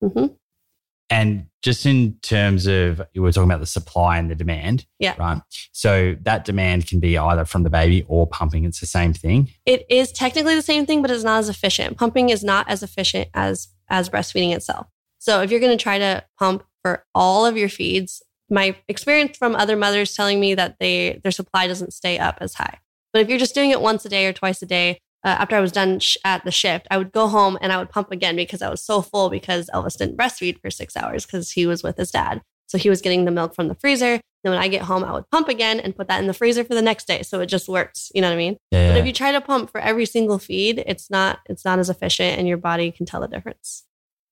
Mm 0.04 0.14
hmm 0.14 0.34
And 1.14 1.46
just 1.62 1.86
in 1.86 2.16
terms 2.24 2.66
of 2.66 3.00
you 3.14 3.22
were 3.22 3.32
talking 3.32 3.50
about 3.50 3.60
the 3.60 3.68
supply 3.68 4.18
and 4.18 4.32
the 4.32 4.36
demand, 4.36 4.86
Yeah. 5.00 5.14
right? 5.20 5.42
So 5.72 6.16
that 6.22 6.44
demand 6.44 6.88
can 6.88 7.00
be 7.00 7.18
either 7.18 7.46
from 7.46 7.62
the 7.64 7.70
baby 7.70 8.04
or 8.08 8.26
pumping. 8.26 8.66
It's 8.66 8.80
the 8.80 8.88
same 8.88 9.14
thing. 9.14 9.50
It 9.66 9.86
is 9.90 10.12
technically 10.12 10.56
the 10.56 10.64
same 10.64 10.88
thing, 10.88 11.04
but 11.04 11.12
it's 11.12 11.24
not 11.24 11.38
as 11.38 11.50
efficient. 11.50 11.98
Pumping 11.98 12.30
is 12.30 12.44
not 12.44 12.68
as 12.68 12.82
efficient 12.82 13.30
as 13.36 13.68
as 13.90 14.10
breastfeeding 14.10 14.56
itself. 14.56 14.88
So 15.20 15.42
if 15.42 15.52
you're 15.52 15.60
going 15.60 15.78
to 15.78 15.82
try 15.82 16.00
to 16.00 16.24
pump 16.40 16.64
for 16.82 17.06
all 17.14 17.46
of 17.46 17.56
your 17.58 17.70
feeds, 17.70 18.24
my 18.50 18.76
experience 18.88 19.38
from 19.38 19.56
other 19.56 19.76
mothers 19.78 20.16
telling 20.16 20.40
me 20.40 20.56
that 20.56 20.78
they 20.80 21.20
their 21.24 21.32
supply 21.32 21.68
doesn't 21.68 21.94
stay 21.94 22.18
up 22.18 22.40
as 22.42 22.56
high. 22.56 22.80
But 23.14 23.22
if 23.22 23.30
you're 23.30 23.38
just 23.38 23.54
doing 23.54 23.70
it 23.70 23.82
once 23.82 24.04
a 24.04 24.10
day 24.10 24.26
or 24.26 24.34
twice 24.34 24.62
a 24.64 24.66
day, 24.66 25.00
uh, 25.24 25.38
after 25.40 25.56
I 25.56 25.60
was 25.62 25.72
done 25.72 26.00
sh- 26.00 26.18
at 26.26 26.44
the 26.46 26.52
shift, 26.52 26.88
I 26.92 26.98
would 26.98 27.12
go 27.12 27.28
home 27.28 27.58
and 27.62 27.72
I 27.72 27.78
would 27.78 27.90
pump 27.90 28.12
again 28.12 28.36
because 28.36 28.62
I 28.62 28.70
was 28.70 28.84
so 28.84 29.02
full 29.02 29.30
because 29.30 29.70
Elvis 29.74 29.98
didn't 29.98 30.18
breastfeed 30.18 30.60
for 30.60 30.70
six 30.70 30.96
hours 30.98 31.26
because 31.26 31.52
he 31.52 31.66
was 31.66 31.84
with 31.84 31.98
his 31.98 32.12
dad. 32.12 32.42
So 32.68 32.78
he 32.78 32.90
was 32.90 33.02
getting 33.02 33.26
the 33.26 33.32
milk 33.32 33.54
from 33.56 33.68
the 33.68 33.76
freezer. 33.76 34.20
Then 34.44 34.52
when 34.52 34.58
I 34.62 34.68
get 34.68 34.82
home, 34.82 35.04
I 35.04 35.14
would 35.14 35.30
pump 35.30 35.48
again 35.48 35.80
and 35.80 35.96
put 35.96 36.08
that 36.10 36.20
in 36.20 36.28
the 36.28 36.34
freezer 36.34 36.64
for 36.64 36.74
the 36.76 36.82
next 36.82 37.08
day. 37.08 37.22
So 37.24 37.40
it 37.40 37.46
just 37.46 37.70
works. 37.70 38.12
You 38.16 38.22
know 38.22 38.28
what 38.30 38.34
I 38.34 38.38
mean? 38.38 38.58
Yeah. 38.72 38.90
But 38.92 38.98
if 39.00 39.06
you 39.06 39.14
try 39.14 39.32
to 39.32 39.40
pump 39.42 39.72
for 39.72 39.80
every 39.80 40.06
single 40.06 40.40
feed, 40.40 40.84
it's 40.86 41.10
not 41.10 41.40
it's 41.48 41.64
not 41.64 41.80
as 41.80 41.90
efficient 41.90 42.38
and 42.40 42.48
your 42.48 42.58
body 42.58 42.92
can 42.92 43.06
tell 43.06 43.22
the 43.22 43.28
difference. 43.28 43.84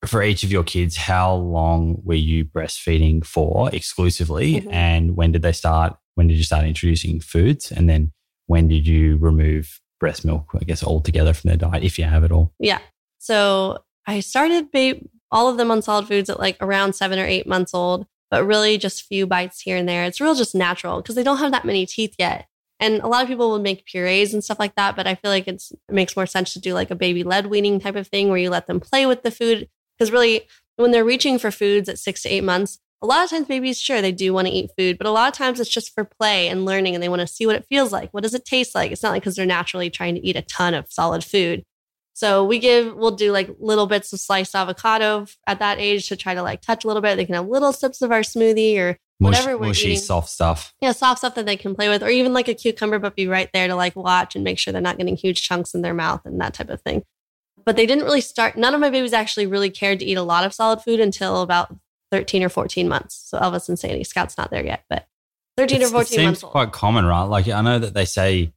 for 0.05 0.23
each 0.23 0.43
of 0.43 0.51
your 0.51 0.63
kids, 0.63 0.95
how 0.97 1.35
long 1.35 2.01
were 2.03 2.15
you 2.15 2.43
breastfeeding 2.43 3.23
for 3.23 3.69
exclusively? 3.73 4.61
Mhm. 4.61 4.73
And 4.73 5.15
when 5.15 5.31
did 5.31 5.43
they 5.43 5.51
start? 5.51 5.95
When 6.15 6.27
did 6.27 6.37
you 6.37 6.43
start 6.43 6.65
introducing 6.65 7.19
foods? 7.19 7.71
And 7.71 7.87
then 7.89 8.11
when 8.47 8.67
did 8.67 8.87
you 8.87 9.17
remove 9.17 9.79
breast 10.01 10.25
milk, 10.25 10.49
I 10.59 10.65
guess, 10.65 10.83
altogether 10.83 11.33
from 11.33 11.47
their 11.47 11.57
diet, 11.57 11.83
if 11.83 11.97
you 11.97 12.03
have 12.03 12.25
it 12.25 12.31
all? 12.31 12.51
Yeah. 12.59 12.79
So 13.19 13.83
I 14.05 14.19
started 14.19 14.71
ba- 14.71 14.99
all 15.31 15.47
of 15.47 15.55
them 15.55 15.71
on 15.71 15.81
solid 15.81 16.07
foods 16.07 16.29
at 16.29 16.39
like 16.39 16.57
around 16.59 16.93
seven 16.93 17.19
or 17.19 17.25
eight 17.25 17.47
months 17.47 17.73
old, 17.73 18.07
but 18.29 18.45
really 18.45 18.77
just 18.77 19.01
a 19.01 19.05
few 19.05 19.25
bites 19.25 19.61
here 19.61 19.77
and 19.77 19.87
there. 19.87 20.03
It's 20.03 20.19
real 20.19 20.35
just 20.35 20.55
natural 20.55 20.97
because 20.97 21.15
they 21.15 21.23
don't 21.23 21.37
have 21.37 21.51
that 21.51 21.65
many 21.65 21.85
teeth 21.85 22.15
yet. 22.19 22.47
And 22.79 22.99
a 23.01 23.07
lot 23.07 23.21
of 23.21 23.27
people 23.27 23.51
will 23.51 23.59
make 23.59 23.85
purees 23.85 24.33
and 24.33 24.43
stuff 24.43 24.59
like 24.59 24.75
that, 24.75 24.95
but 24.95 25.05
I 25.05 25.13
feel 25.13 25.29
like 25.29 25.47
it's, 25.47 25.71
it 25.71 25.93
makes 25.93 26.15
more 26.15 26.25
sense 26.25 26.51
to 26.53 26.59
do 26.59 26.73
like 26.73 26.89
a 26.89 26.95
baby 26.95 27.23
led 27.23 27.45
weaning 27.45 27.79
type 27.79 27.95
of 27.95 28.07
thing 28.07 28.27
where 28.27 28.39
you 28.39 28.49
let 28.49 28.65
them 28.65 28.79
play 28.79 29.05
with 29.05 29.21
the 29.21 29.29
food. 29.29 29.69
Because 29.97 30.11
really, 30.11 30.47
when 30.77 30.89
they're 30.89 31.05
reaching 31.05 31.37
for 31.37 31.51
foods 31.51 31.87
at 31.87 31.99
six 31.99 32.23
to 32.23 32.29
eight 32.29 32.43
months, 32.43 32.79
a 33.01 33.07
lot 33.07 33.23
of 33.23 33.29
times 33.29 33.47
babies, 33.47 33.79
sure, 33.79 34.01
they 34.01 34.11
do 34.11 34.33
want 34.33 34.47
to 34.47 34.53
eat 34.53 34.69
food, 34.77 34.97
but 34.97 35.07
a 35.07 35.11
lot 35.11 35.27
of 35.27 35.37
times 35.37 35.59
it's 35.59 35.69
just 35.69 35.93
for 35.93 36.03
play 36.05 36.47
and 36.47 36.65
learning 36.65 36.93
and 36.93 37.01
they 37.03 37.09
want 37.09 37.21
to 37.21 37.27
see 37.27 37.45
what 37.47 37.55
it 37.55 37.65
feels 37.67 37.91
like. 37.91 38.11
What 38.11 38.23
does 38.23 38.33
it 38.33 38.45
taste 38.45 38.75
like? 38.75 38.91
It's 38.91 39.01
not 39.01 39.09
like 39.11 39.23
because 39.23 39.35
they're 39.35 39.45
naturally 39.45 39.89
trying 39.89 40.15
to 40.15 40.25
eat 40.25 40.35
a 40.35 40.43
ton 40.43 40.73
of 40.73 40.91
solid 40.91 41.23
food. 41.23 41.63
So 42.13 42.43
we 42.45 42.59
give, 42.59 42.93
we'll 42.95 43.11
do 43.15 43.31
like 43.31 43.49
little 43.59 43.87
bits 43.87 44.13
of 44.13 44.19
sliced 44.19 44.53
avocado 44.53 45.25
at 45.47 45.59
that 45.59 45.79
age 45.79 46.09
to 46.09 46.15
try 46.15 46.35
to 46.35 46.43
like 46.43 46.61
touch 46.61 46.83
a 46.83 46.87
little 46.87 47.01
bit. 47.01 47.15
They 47.15 47.25
can 47.25 47.35
have 47.35 47.47
little 47.47 47.73
sips 47.73 48.01
of 48.01 48.11
our 48.11 48.21
smoothie 48.21 48.77
or 48.77 48.97
Whatever 49.17 49.55
we're 49.55 49.67
mushy, 49.67 49.89
eating. 49.91 49.99
soft 49.99 50.29
stuff. 50.29 50.73
yeah, 50.81 50.93
soft 50.93 51.19
stuff 51.19 51.35
that 51.35 51.45
they 51.45 51.55
can 51.55 51.75
play 51.75 51.89
with, 51.89 52.01
or 52.01 52.09
even 52.09 52.33
like 52.33 52.47
a 52.47 52.55
cucumber, 52.55 52.97
but 52.97 53.15
be 53.15 53.27
right 53.27 53.49
there 53.53 53.67
to 53.67 53.75
like 53.75 53.95
watch 53.95 54.33
and 54.35 54.43
make 54.43 54.57
sure 54.57 54.71
they're 54.71 54.81
not 54.81 54.97
getting 54.97 55.15
huge 55.15 55.43
chunks 55.43 55.75
in 55.75 55.83
their 55.83 55.93
mouth 55.93 56.21
and 56.25 56.41
that 56.41 56.55
type 56.55 56.69
of 56.69 56.81
thing. 56.81 57.03
But 57.63 57.75
they 57.75 57.85
didn't 57.85 58.05
really 58.05 58.21
start, 58.21 58.57
none 58.57 58.73
of 58.73 58.81
my 58.81 58.89
babies 58.89 59.13
actually 59.13 59.45
really 59.45 59.69
cared 59.69 59.99
to 59.99 60.05
eat 60.05 60.17
a 60.17 60.23
lot 60.23 60.43
of 60.43 60.53
solid 60.55 60.81
food 60.81 60.99
until 60.99 61.41
about 61.43 61.75
13 62.11 62.43
or 62.43 62.49
14 62.49 62.87
months. 62.87 63.15
So 63.29 63.39
Elvis 63.39 63.69
and 63.69 63.79
Sandy, 63.79 64.03
Scout's 64.03 64.37
not 64.37 64.51
there 64.51 64.65
yet, 64.65 64.83
but 64.89 65.07
13 65.57 65.77
It's- 65.77 65.89
or 65.89 65.93
14 65.93 66.03
it 66.03 66.07
seems 66.07 66.23
months 66.25 66.43
old. 66.43 66.51
quite 66.51 66.71
common, 66.71 67.05
right? 67.05 67.23
Like 67.23 67.47
I 67.47 67.61
know 67.61 67.79
that 67.79 67.93
they 67.93 68.05
say, 68.05 68.53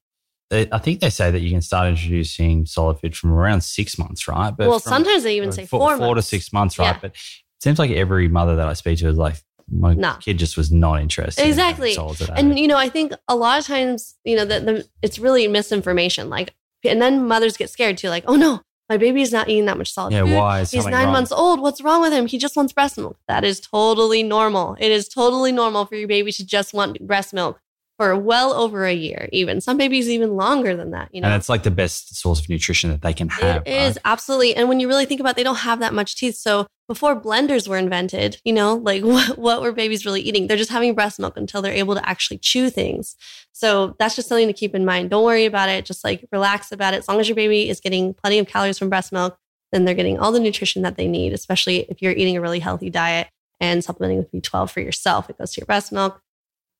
they, 0.50 0.68
I 0.70 0.78
think 0.78 1.00
they 1.00 1.11
say 1.11 1.30
that 1.30 1.40
you 1.40 1.50
can 1.50 1.62
start 1.62 1.88
introducing 1.88 2.66
solid 2.66 3.00
food 3.00 3.16
from 3.16 3.32
around 3.32 3.62
six 3.62 3.98
months, 3.98 4.28
right? 4.28 4.50
But 4.57 4.68
well, 4.68 4.78
from- 4.80 4.90
sometimes 4.90 5.22
they 5.22 5.36
even 5.36 5.48
uh, 5.48 5.52
say 5.52 5.66
four, 5.66 5.96
four, 5.96 5.98
four 5.98 6.14
to 6.16 6.22
six 6.22 6.52
months, 6.52 6.78
right? 6.78 6.88
Yeah. 6.94 6.98
But 7.00 7.11
it 7.12 7.62
seems 7.62 7.78
like 7.78 7.90
every 7.92 8.28
mother 8.28 8.57
that 8.57 8.68
I 8.68 8.72
speak 8.74 8.98
to 8.98 9.09
is 9.09 9.16
like, 9.16 9.36
my 9.72 9.94
kid 10.20 10.38
just 10.38 10.59
was 10.59 10.70
not 10.70 11.00
interested. 11.00 11.46
Exactly. 11.46 11.96
And 12.36 12.59
you 12.59 12.68
know, 12.68 12.76
I 12.76 12.90
think 12.90 13.14
a 13.28 13.34
lot 13.34 13.59
of 13.59 13.66
times, 13.66 14.14
you 14.22 14.36
know, 14.36 14.44
that 14.44 14.66
the, 14.66 14.86
it's 15.00 15.18
really 15.18 15.48
misinformation. 15.48 16.28
Like 16.28 16.52
And 16.84 17.00
then 17.00 17.26
mothers 17.26 17.57
get 17.57 17.70
scared 17.70 17.96
too, 17.96 18.11
like, 18.11 18.24
oh 18.26 18.36
no, 18.36 18.61
my 18.89 18.97
baby 18.97 19.22
is 19.22 19.32
not 19.32 19.49
eating 19.49 19.64
that 19.66 19.78
much 19.78 19.93
solid 19.93 20.12
Yeah, 20.12 20.24
food. 20.24 20.35
why 20.37 20.61
is 20.61 20.70
He's 20.70 20.85
nine 20.87 21.05
wrong? 21.05 21.12
months 21.12 21.32
old. 21.32 21.61
What's 21.61 21.80
wrong 21.80 22.03
with 22.03 22.12
him? 22.12 22.26
He 22.26 22.39
just 22.39 22.57
wants 22.57 22.72
breast 22.72 22.99
milk. 22.99 23.16
That 23.28 23.45
is 23.45 23.61
totally 23.61 24.22
normal. 24.22 24.76
It 24.78 24.93
is 24.93 25.09
totally 25.09 25.53
normal 25.53 25.87
for 25.87 25.95
your 25.97 26.09
baby 26.09 26.32
to 26.32 26.45
just 26.45 26.74
want 26.74 27.01
breast 27.07 27.32
milk 27.32 27.61
for 27.97 28.16
well 28.16 28.53
over 28.53 28.84
a 28.84 28.92
year, 28.92 29.28
even. 29.32 29.61
Some 29.61 29.76
babies 29.76 30.09
even 30.09 30.36
longer 30.36 30.76
than 30.76 30.90
that, 30.90 31.09
you 31.12 31.20
know. 31.20 31.28
And 31.28 31.36
it's 31.36 31.49
like 31.49 31.62
the 31.62 31.70
best 31.70 32.16
source 32.16 32.40
of 32.40 32.49
nutrition 32.49 32.90
that 32.90 33.03
they 33.03 33.12
can 33.12 33.28
have. 33.28 33.62
It 33.66 33.70
is 33.70 33.97
right? 33.97 34.03
absolutely. 34.05 34.57
And 34.57 34.68
when 34.68 34.80
you 34.80 34.88
really 34.88 35.07
think 35.07 35.20
about 35.20 35.30
it, 35.30 35.36
they 35.36 35.45
don't 35.45 35.57
have 35.57 35.80
that 35.80 35.95
much 35.95 36.16
teeth. 36.16 36.36
So 36.36 36.66
before 36.88 37.18
blenders 37.20 37.68
were 37.68 37.78
invented, 37.78 38.40
you 38.45 38.53
know, 38.53 38.74
like 38.74 39.03
what, 39.05 39.38
what 39.38 39.62
were 39.62 39.72
babies 39.72 40.05
really 40.05 40.20
eating? 40.20 40.47
They're 40.47 40.57
just 40.57 40.70
having 40.70 40.95
breast 40.95 41.20
milk 41.20 41.36
until 41.36 41.62
they're 41.62 41.72
able 41.72 41.95
to 41.95 42.09
actually 42.09 42.38
chew 42.38 42.68
things. 42.68 43.16
So 43.53 43.95
that's 43.99 44.16
just 44.16 44.28
something 44.28 44.49
to 44.49 44.53
keep 44.53 44.74
in 44.74 44.84
mind. 44.84 45.11
Don't 45.11 45.24
worry 45.24 45.45
about 45.45 45.68
it. 45.68 45.84
Just 45.84 46.03
like 46.03 46.26
relax 46.32 46.72
about 46.72 46.95
it. 46.95 46.99
As 46.99 47.09
long 47.09 47.20
as 47.20 47.28
your 47.28 47.36
baby 47.36 47.68
is 47.68 47.80
getting 47.80 48.14
plenty 48.14 48.38
of 48.38 48.49
calories 48.49 48.78
from 48.78 48.88
breast 48.88 49.12
milk, 49.12 49.38
then 49.72 49.84
they're 49.84 49.95
getting 49.95 50.18
all 50.18 50.32
the 50.32 50.40
nutrition 50.40 50.82
that 50.82 50.97
they 50.97 51.07
need, 51.07 51.32
especially 51.32 51.86
if 51.88 52.01
you're 52.01 52.12
eating 52.12 52.36
a 52.36 52.40
really 52.40 52.61
healthy 52.61 52.90
diet 52.90 53.28
and 53.61 53.82
supplementing 53.82 54.18
with 54.18 54.32
B12 54.32 54.70
for 54.70 54.80
yourself. 54.80 55.30
It 55.30 55.38
goes 55.38 55.53
to 55.53 55.61
your 55.61 55.66
breast 55.66 55.92
milk. 55.92 56.20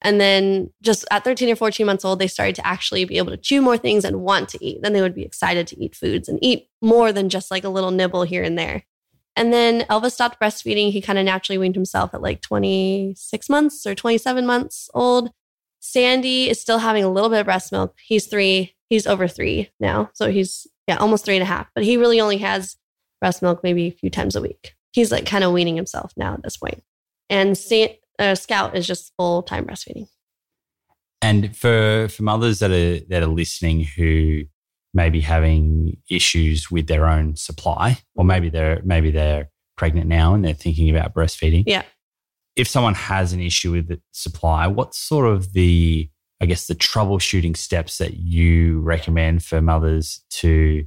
And 0.05 0.21
then 0.21 0.69
just 0.83 1.03
at 1.09 1.23
13 1.23 1.49
or 1.49 1.55
14 1.55 1.83
months 1.83 2.05
old, 2.05 2.19
they 2.19 2.27
started 2.27 2.53
to 2.55 2.67
actually 2.67 3.05
be 3.05 3.17
able 3.17 3.31
to 3.31 3.37
chew 3.37 3.59
more 3.59 3.75
things 3.75 4.05
and 4.05 4.21
want 4.21 4.49
to 4.49 4.63
eat. 4.63 4.83
Then 4.83 4.93
they 4.93 5.01
would 5.01 5.15
be 5.15 5.23
excited 5.23 5.65
to 5.65 5.83
eat 5.83 5.95
foods 5.95 6.29
and 6.29 6.37
eat 6.43 6.69
more 6.79 7.11
than 7.11 7.27
just 7.27 7.49
like 7.49 7.63
a 7.63 7.69
little 7.69 7.89
nibble 7.89 8.21
here 8.21 8.43
and 8.43 8.55
there. 8.55 8.83
And 9.35 9.51
then 9.51 9.81
Elvis 9.89 10.11
stopped 10.11 10.39
breastfeeding. 10.39 10.91
He 10.91 11.01
kind 11.01 11.17
of 11.17 11.25
naturally 11.25 11.57
weaned 11.57 11.73
himself 11.73 12.13
at 12.13 12.21
like 12.21 12.43
26 12.43 13.49
months 13.49 13.87
or 13.87 13.95
27 13.95 14.45
months 14.45 14.91
old. 14.93 15.31
Sandy 15.79 16.49
is 16.51 16.61
still 16.61 16.77
having 16.77 17.03
a 17.03 17.11
little 17.11 17.31
bit 17.31 17.39
of 17.39 17.45
breast 17.47 17.71
milk. 17.71 17.95
He's 17.99 18.27
three. 18.27 18.75
He's 18.89 19.07
over 19.07 19.27
three 19.27 19.71
now. 19.79 20.11
So 20.13 20.29
he's, 20.29 20.67
yeah, 20.87 20.97
almost 20.97 21.25
three 21.25 21.35
and 21.35 21.43
a 21.43 21.47
half. 21.47 21.67
But 21.73 21.83
he 21.83 21.97
really 21.97 22.21
only 22.21 22.37
has 22.37 22.77
breast 23.19 23.41
milk 23.41 23.63
maybe 23.63 23.87
a 23.87 23.91
few 23.91 24.11
times 24.11 24.35
a 24.35 24.41
week. 24.41 24.75
He's 24.93 25.11
like 25.11 25.25
kind 25.25 25.43
of 25.43 25.51
weaning 25.51 25.75
himself 25.75 26.13
now 26.15 26.35
at 26.35 26.43
this 26.43 26.57
point. 26.57 26.83
And 27.27 27.57
Sa- 27.57 27.87
uh, 28.19 28.35
Scout 28.35 28.75
is 28.75 28.87
just 28.87 29.13
full 29.17 29.43
time 29.43 29.65
breastfeeding. 29.65 30.07
And 31.21 31.55
for 31.55 32.07
for 32.09 32.23
mothers 32.23 32.59
that 32.59 32.71
are 32.71 32.99
that 33.09 33.23
are 33.23 33.27
listening 33.27 33.83
who 33.83 34.43
may 34.93 35.09
be 35.09 35.21
having 35.21 35.97
issues 36.09 36.71
with 36.71 36.87
their 36.87 37.07
own 37.07 37.35
supply, 37.35 37.99
or 38.15 38.23
maybe 38.23 38.49
they're 38.49 38.81
maybe 38.83 39.11
they're 39.11 39.49
pregnant 39.77 40.07
now 40.07 40.33
and 40.33 40.43
they're 40.43 40.53
thinking 40.53 40.89
about 40.89 41.13
breastfeeding. 41.13 41.63
Yeah. 41.65 41.83
If 42.55 42.67
someone 42.67 42.93
has 42.93 43.33
an 43.33 43.41
issue 43.41 43.71
with 43.71 43.89
the 43.89 43.99
supply, 44.11 44.67
what's 44.67 44.97
sort 44.97 45.27
of 45.27 45.53
the 45.53 46.09
I 46.41 46.45
guess 46.45 46.67
the 46.67 46.75
troubleshooting 46.75 47.57
steps 47.57 47.97
that 47.97 48.17
you 48.17 48.81
recommend 48.81 49.43
for 49.43 49.61
mothers 49.61 50.21
to 50.31 50.85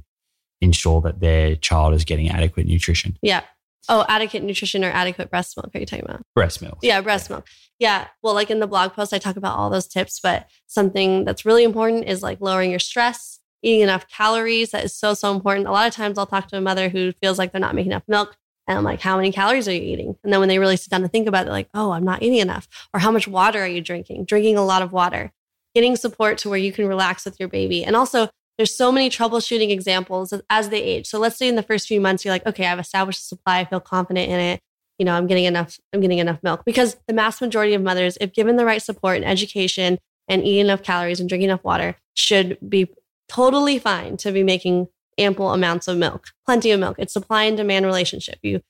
ensure 0.61 1.01
that 1.01 1.19
their 1.19 1.55
child 1.55 1.93
is 1.93 2.05
getting 2.05 2.29
adequate 2.29 2.65
nutrition? 2.67 3.17
Yeah. 3.21 3.41
Oh, 3.87 4.05
adequate 4.07 4.43
nutrition 4.43 4.83
or 4.83 4.91
adequate 4.91 5.29
breast 5.29 5.55
milk 5.57 5.71
are 5.73 5.79
you 5.79 5.85
talking 5.85 6.05
about? 6.05 6.21
Breast 6.35 6.61
milk. 6.61 6.79
Yeah, 6.81 7.01
breast 7.01 7.29
milk. 7.29 7.47
Yeah. 7.79 8.07
Well, 8.21 8.33
like 8.33 8.51
in 8.51 8.59
the 8.59 8.67
blog 8.67 8.93
post, 8.93 9.13
I 9.13 9.19
talk 9.19 9.37
about 9.37 9.57
all 9.57 9.69
those 9.69 9.87
tips, 9.87 10.19
but 10.19 10.47
something 10.67 11.23
that's 11.23 11.45
really 11.45 11.63
important 11.63 12.05
is 12.07 12.21
like 12.21 12.41
lowering 12.41 12.71
your 12.71 12.79
stress, 12.79 13.39
eating 13.63 13.81
enough 13.81 14.07
calories. 14.09 14.71
That 14.71 14.83
is 14.83 14.95
so, 14.95 15.13
so 15.13 15.33
important. 15.33 15.67
A 15.67 15.71
lot 15.71 15.87
of 15.87 15.93
times 15.93 16.17
I'll 16.17 16.27
talk 16.27 16.47
to 16.49 16.57
a 16.57 16.61
mother 16.61 16.89
who 16.89 17.13
feels 17.13 17.39
like 17.39 17.51
they're 17.51 17.61
not 17.61 17.75
making 17.75 17.91
enough 17.91 18.03
milk. 18.07 18.35
And 18.67 18.77
I'm 18.77 18.83
like, 18.83 19.01
how 19.01 19.15
many 19.15 19.31
calories 19.31 19.67
are 19.67 19.73
you 19.73 19.81
eating? 19.81 20.15
And 20.23 20.31
then 20.31 20.39
when 20.39 20.49
they 20.49 20.59
really 20.59 20.77
sit 20.77 20.91
down 20.91 21.01
to 21.01 21.07
think 21.07 21.27
about 21.27 21.41
it, 21.41 21.45
they're 21.45 21.53
like, 21.53 21.69
oh, 21.73 21.91
I'm 21.91 22.03
not 22.03 22.21
eating 22.21 22.39
enough. 22.39 22.67
Or 22.93 22.99
how 22.99 23.09
much 23.09 23.27
water 23.27 23.59
are 23.59 23.67
you 23.67 23.81
drinking? 23.81 24.25
Drinking 24.25 24.57
a 24.57 24.65
lot 24.65 24.83
of 24.83 24.91
water, 24.91 25.31
getting 25.73 25.95
support 25.95 26.37
to 26.39 26.49
where 26.49 26.59
you 26.59 26.71
can 26.71 26.85
relax 26.85 27.25
with 27.25 27.39
your 27.39 27.49
baby. 27.49 27.83
And 27.83 27.95
also, 27.95 28.29
there's 28.59 28.75
so 28.75 28.91
many 28.91 29.09
troubleshooting 29.09 29.69
examples 29.69 30.33
as 30.49 30.67
they 30.67 30.83
age. 30.83 31.07
So 31.07 31.17
let's 31.17 31.37
say 31.37 31.47
in 31.47 31.55
the 31.55 31.63
first 31.63 31.87
few 31.87 32.01
months, 32.01 32.25
you're 32.25 32.33
like, 32.33 32.45
okay, 32.45 32.67
I've 32.67 32.77
established 32.77 33.21
a 33.21 33.23
supply. 33.23 33.59
I 33.59 33.65
feel 33.65 33.79
confident 33.79 34.29
in 34.29 34.37
it. 34.37 34.59
You 34.97 35.05
know, 35.05 35.13
I'm 35.13 35.27
getting 35.27 35.45
enough, 35.45 35.79
I'm 35.93 36.01
getting 36.01 36.17
enough 36.17 36.43
milk 36.43 36.65
because 36.65 36.97
the 37.07 37.13
mass 37.13 37.39
majority 37.39 37.73
of 37.73 37.81
mothers, 37.81 38.17
if 38.19 38.33
given 38.33 38.57
the 38.57 38.65
right 38.65 38.81
support 38.81 39.15
and 39.15 39.23
education 39.23 39.97
and 40.27 40.43
eating 40.43 40.65
enough 40.65 40.83
calories 40.83 41.21
and 41.21 41.29
drinking 41.29 41.49
enough 41.49 41.63
water, 41.63 41.95
should 42.15 42.57
be 42.67 42.89
totally 43.29 43.79
fine 43.79 44.17
to 44.17 44.33
be 44.33 44.43
making 44.43 44.89
ample 45.17 45.53
amounts 45.53 45.87
of 45.87 45.97
milk, 45.97 46.25
plenty 46.45 46.71
of 46.71 46.81
milk. 46.81 46.97
It's 46.99 47.13
supply 47.13 47.45
and 47.45 47.55
demand 47.55 47.85
relationship. 47.85 48.39
You, 48.43 48.61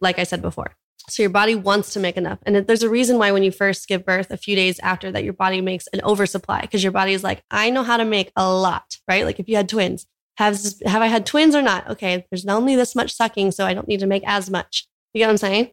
like 0.00 0.18
I 0.18 0.24
said 0.24 0.40
before. 0.40 0.74
So 1.08 1.22
your 1.22 1.30
body 1.30 1.54
wants 1.54 1.92
to 1.92 2.00
make 2.00 2.16
enough. 2.16 2.38
And 2.44 2.56
there's 2.56 2.82
a 2.82 2.90
reason 2.90 3.18
why 3.18 3.30
when 3.30 3.44
you 3.44 3.52
first 3.52 3.86
give 3.86 4.04
birth, 4.04 4.30
a 4.30 4.36
few 4.36 4.56
days 4.56 4.80
after 4.80 5.12
that, 5.12 5.22
your 5.22 5.32
body 5.32 5.60
makes 5.60 5.86
an 5.88 6.00
oversupply 6.02 6.62
because 6.62 6.82
your 6.82 6.92
body 6.92 7.12
is 7.12 7.22
like, 7.22 7.42
I 7.50 7.70
know 7.70 7.84
how 7.84 7.96
to 7.96 8.04
make 8.04 8.32
a 8.34 8.52
lot, 8.52 8.96
right? 9.08 9.24
Like 9.24 9.38
if 9.38 9.48
you 9.48 9.56
had 9.56 9.68
twins, 9.68 10.06
have, 10.38 10.58
have 10.84 11.02
I 11.02 11.06
had 11.06 11.24
twins 11.24 11.54
or 11.54 11.62
not? 11.62 11.88
Okay, 11.88 12.26
there's 12.30 12.44
only 12.46 12.74
this 12.74 12.96
much 12.96 13.12
sucking, 13.12 13.52
so 13.52 13.64
I 13.64 13.72
don't 13.72 13.88
need 13.88 14.00
to 14.00 14.06
make 14.06 14.24
as 14.26 14.50
much. 14.50 14.86
You 15.14 15.20
get 15.20 15.26
what 15.26 15.32
I'm 15.32 15.38
saying? 15.38 15.70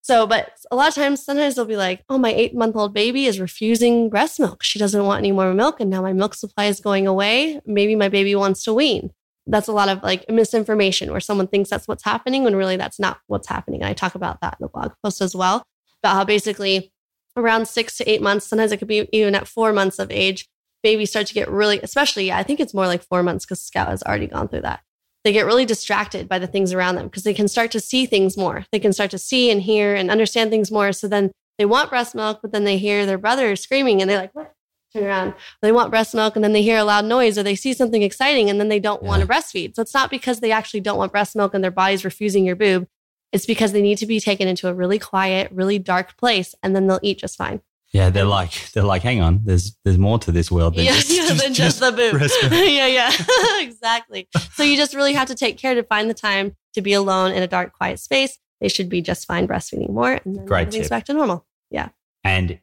So, 0.00 0.26
but 0.26 0.50
a 0.70 0.76
lot 0.76 0.88
of 0.88 0.94
times, 0.94 1.24
sometimes 1.24 1.54
they'll 1.54 1.64
be 1.64 1.76
like, 1.76 2.02
oh, 2.08 2.18
my 2.18 2.32
eight 2.32 2.54
month 2.54 2.76
old 2.76 2.92
baby 2.92 3.26
is 3.26 3.40
refusing 3.40 4.10
breast 4.10 4.40
milk. 4.40 4.62
She 4.62 4.78
doesn't 4.78 5.04
want 5.04 5.20
any 5.20 5.32
more 5.32 5.54
milk. 5.54 5.80
And 5.80 5.88
now 5.88 6.02
my 6.02 6.12
milk 6.12 6.34
supply 6.34 6.66
is 6.66 6.80
going 6.80 7.06
away. 7.06 7.60
Maybe 7.64 7.96
my 7.96 8.08
baby 8.08 8.34
wants 8.34 8.64
to 8.64 8.74
wean 8.74 9.10
that's 9.46 9.68
a 9.68 9.72
lot 9.72 9.88
of 9.88 10.02
like 10.02 10.24
misinformation 10.28 11.10
where 11.10 11.20
someone 11.20 11.46
thinks 11.46 11.70
that's 11.70 11.86
what's 11.86 12.04
happening 12.04 12.44
when 12.44 12.56
really 12.56 12.76
that's 12.76 12.98
not 12.98 13.18
what's 13.26 13.48
happening. 13.48 13.82
And 13.82 13.88
I 13.88 13.92
talk 13.92 14.14
about 14.14 14.40
that 14.40 14.56
in 14.58 14.64
the 14.64 14.68
blog 14.68 14.92
post 15.02 15.20
as 15.20 15.34
well 15.34 15.62
about 16.02 16.14
how 16.14 16.24
basically 16.24 16.92
around 17.36 17.66
six 17.66 17.96
to 17.96 18.10
eight 18.10 18.22
months, 18.22 18.46
sometimes 18.46 18.72
it 18.72 18.78
could 18.78 18.88
be 18.88 19.08
even 19.12 19.34
at 19.34 19.48
four 19.48 19.72
months 19.72 19.98
of 19.98 20.10
age, 20.10 20.46
babies 20.82 21.10
start 21.10 21.26
to 21.26 21.34
get 21.34 21.50
really, 21.50 21.80
especially, 21.82 22.32
I 22.32 22.42
think 22.42 22.60
it's 22.60 22.74
more 22.74 22.86
like 22.86 23.02
four 23.02 23.22
months 23.22 23.44
because 23.44 23.60
Scout 23.60 23.88
has 23.88 24.02
already 24.02 24.26
gone 24.26 24.48
through 24.48 24.62
that. 24.62 24.80
They 25.24 25.32
get 25.32 25.46
really 25.46 25.64
distracted 25.64 26.28
by 26.28 26.38
the 26.38 26.46
things 26.46 26.72
around 26.72 26.96
them 26.96 27.06
because 27.06 27.22
they 27.22 27.34
can 27.34 27.48
start 27.48 27.70
to 27.72 27.80
see 27.80 28.06
things 28.06 28.36
more. 28.36 28.66
They 28.72 28.78
can 28.78 28.92
start 28.92 29.10
to 29.12 29.18
see 29.18 29.50
and 29.50 29.62
hear 29.62 29.94
and 29.94 30.10
understand 30.10 30.50
things 30.50 30.70
more. 30.70 30.92
So 30.92 31.08
then 31.08 31.32
they 31.58 31.64
want 31.64 31.90
breast 31.90 32.14
milk, 32.14 32.40
but 32.42 32.52
then 32.52 32.64
they 32.64 32.78
hear 32.78 33.06
their 33.06 33.18
brother 33.18 33.56
screaming 33.56 34.00
and 34.00 34.10
they're 34.10 34.18
like, 34.18 34.34
what? 34.34 34.52
Turn 34.94 35.04
around. 35.04 35.34
They 35.62 35.72
want 35.72 35.90
breast 35.90 36.14
milk 36.14 36.36
and 36.36 36.44
then 36.44 36.52
they 36.52 36.62
hear 36.62 36.78
a 36.78 36.84
loud 36.84 37.04
noise 37.04 37.36
or 37.36 37.42
they 37.42 37.54
see 37.56 37.72
something 37.74 38.02
exciting 38.02 38.48
and 38.48 38.58
then 38.60 38.68
they 38.68 38.80
don't 38.80 39.02
Yeah. 39.02 39.08
want 39.08 39.22
to 39.22 39.28
breastfeed. 39.28 39.74
So 39.76 39.82
it's 39.82 39.94
not 39.94 40.10
because 40.10 40.40
they 40.40 40.52
actually 40.52 40.80
don't 40.80 40.98
want 40.98 41.12
breast 41.12 41.34
milk 41.36 41.54
and 41.54 41.62
their 41.62 41.70
body's 41.70 42.04
refusing 42.04 42.44
your 42.46 42.56
boob. 42.56 42.86
It's 43.32 43.46
because 43.46 43.72
they 43.72 43.82
need 43.82 43.98
to 43.98 44.06
be 44.06 44.20
taken 44.20 44.46
into 44.48 44.68
a 44.68 44.74
really 44.74 44.98
quiet, 44.98 45.50
really 45.52 45.78
dark 45.78 46.16
place 46.16 46.54
and 46.62 46.74
then 46.74 46.86
they'll 46.86 47.00
eat 47.02 47.18
just 47.18 47.36
fine. 47.36 47.60
Yeah, 47.92 48.10
they're 48.10 48.24
like 48.24 48.72
they're 48.72 48.82
like, 48.82 49.02
hang 49.02 49.20
on, 49.20 49.42
there's 49.44 49.76
there's 49.84 49.98
more 49.98 50.18
to 50.20 50.32
this 50.32 50.50
world 50.50 50.74
than 50.74 50.84
yeah, 50.84 50.94
just, 50.94 51.10
yeah, 51.10 51.32
than 51.34 51.54
just, 51.54 51.78
the 51.78 51.92
boob. 51.92 52.20
yeah, 52.52 52.86
yeah, 52.88 53.12
exactly. 53.60 54.28
So 54.54 54.64
you 54.64 54.76
just 54.76 54.94
really 54.94 55.12
have 55.12 55.28
to 55.28 55.36
take 55.36 55.58
care 55.58 55.76
to 55.76 55.84
find 55.84 56.10
the 56.10 56.14
time 56.14 56.56
to 56.74 56.82
be 56.82 56.92
alone 56.92 57.30
in 57.32 57.42
a 57.42 57.46
dark, 57.46 57.72
quiet 57.72 58.00
space. 58.00 58.36
They 58.60 58.68
should 58.68 58.88
be 58.88 59.00
just 59.00 59.26
fine 59.26 59.46
breastfeeding 59.46 59.90
more 59.90 60.20
and 60.24 60.36
then 60.36 60.44
Great 60.44 60.62
everything's 60.62 60.86
tip. 60.86 60.90
back 60.90 61.04
to 61.04 61.12
normal. 61.14 61.46
Yeah. 61.70 61.90
And 62.24 62.58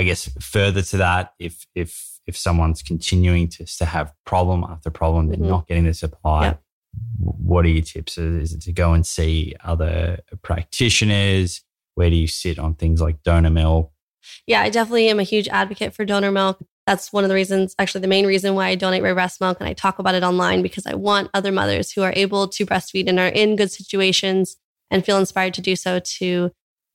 I 0.00 0.02
guess 0.02 0.30
further 0.40 0.80
to 0.82 0.96
that, 0.96 1.34
if 1.38 1.66
if 1.74 2.18
if 2.26 2.36
someone's 2.36 2.82
continuing 2.82 3.48
to, 3.48 3.66
to 3.66 3.84
have 3.84 4.12
problem 4.24 4.64
after 4.64 4.88
problem, 4.90 5.28
they're 5.28 5.36
Mhm. 5.36 5.48
not 5.48 5.66
getting 5.66 5.84
the 5.84 5.92
supply. 5.94 6.46
Yep. 6.46 6.62
What 7.18 7.64
are 7.64 7.68
your 7.68 7.82
tips? 7.82 8.16
Is 8.16 8.54
it 8.54 8.62
to 8.62 8.72
go 8.72 8.94
and 8.94 9.06
see 9.06 9.54
other 9.62 10.20
practitioners? 10.42 11.62
Where 11.96 12.08
do 12.08 12.16
you 12.16 12.26
sit 12.28 12.58
on 12.58 12.74
things 12.74 13.00
like 13.00 13.22
donor 13.22 13.50
milk? 13.50 13.92
Yeah, 14.46 14.62
I 14.62 14.70
definitely 14.70 15.08
am 15.08 15.20
a 15.20 15.24
huge 15.24 15.48
advocate 15.48 15.92
for 15.94 16.04
donor 16.04 16.30
milk. 16.30 16.58
That's 16.86 17.12
one 17.12 17.24
of 17.24 17.28
the 17.28 17.34
reasons, 17.34 17.74
actually, 17.78 18.00
the 18.00 18.08
main 18.08 18.26
reason 18.26 18.54
why 18.54 18.68
I 18.68 18.74
donate 18.74 19.02
my 19.02 19.12
breast 19.12 19.40
milk 19.40 19.58
and 19.60 19.68
I 19.68 19.74
talk 19.74 19.98
about 19.98 20.14
it 20.14 20.22
online 20.22 20.62
because 20.62 20.86
I 20.86 20.94
want 20.94 21.30
other 21.34 21.52
mothers 21.52 21.92
who 21.92 22.02
are 22.02 22.12
able 22.16 22.48
to 22.48 22.64
breastfeed 22.66 23.08
and 23.08 23.18
are 23.20 23.28
in 23.28 23.56
good 23.56 23.70
situations 23.70 24.56
and 24.90 25.04
feel 25.04 25.18
inspired 25.18 25.54
to 25.54 25.60
do 25.60 25.76
so 25.76 26.00
to, 26.18 26.50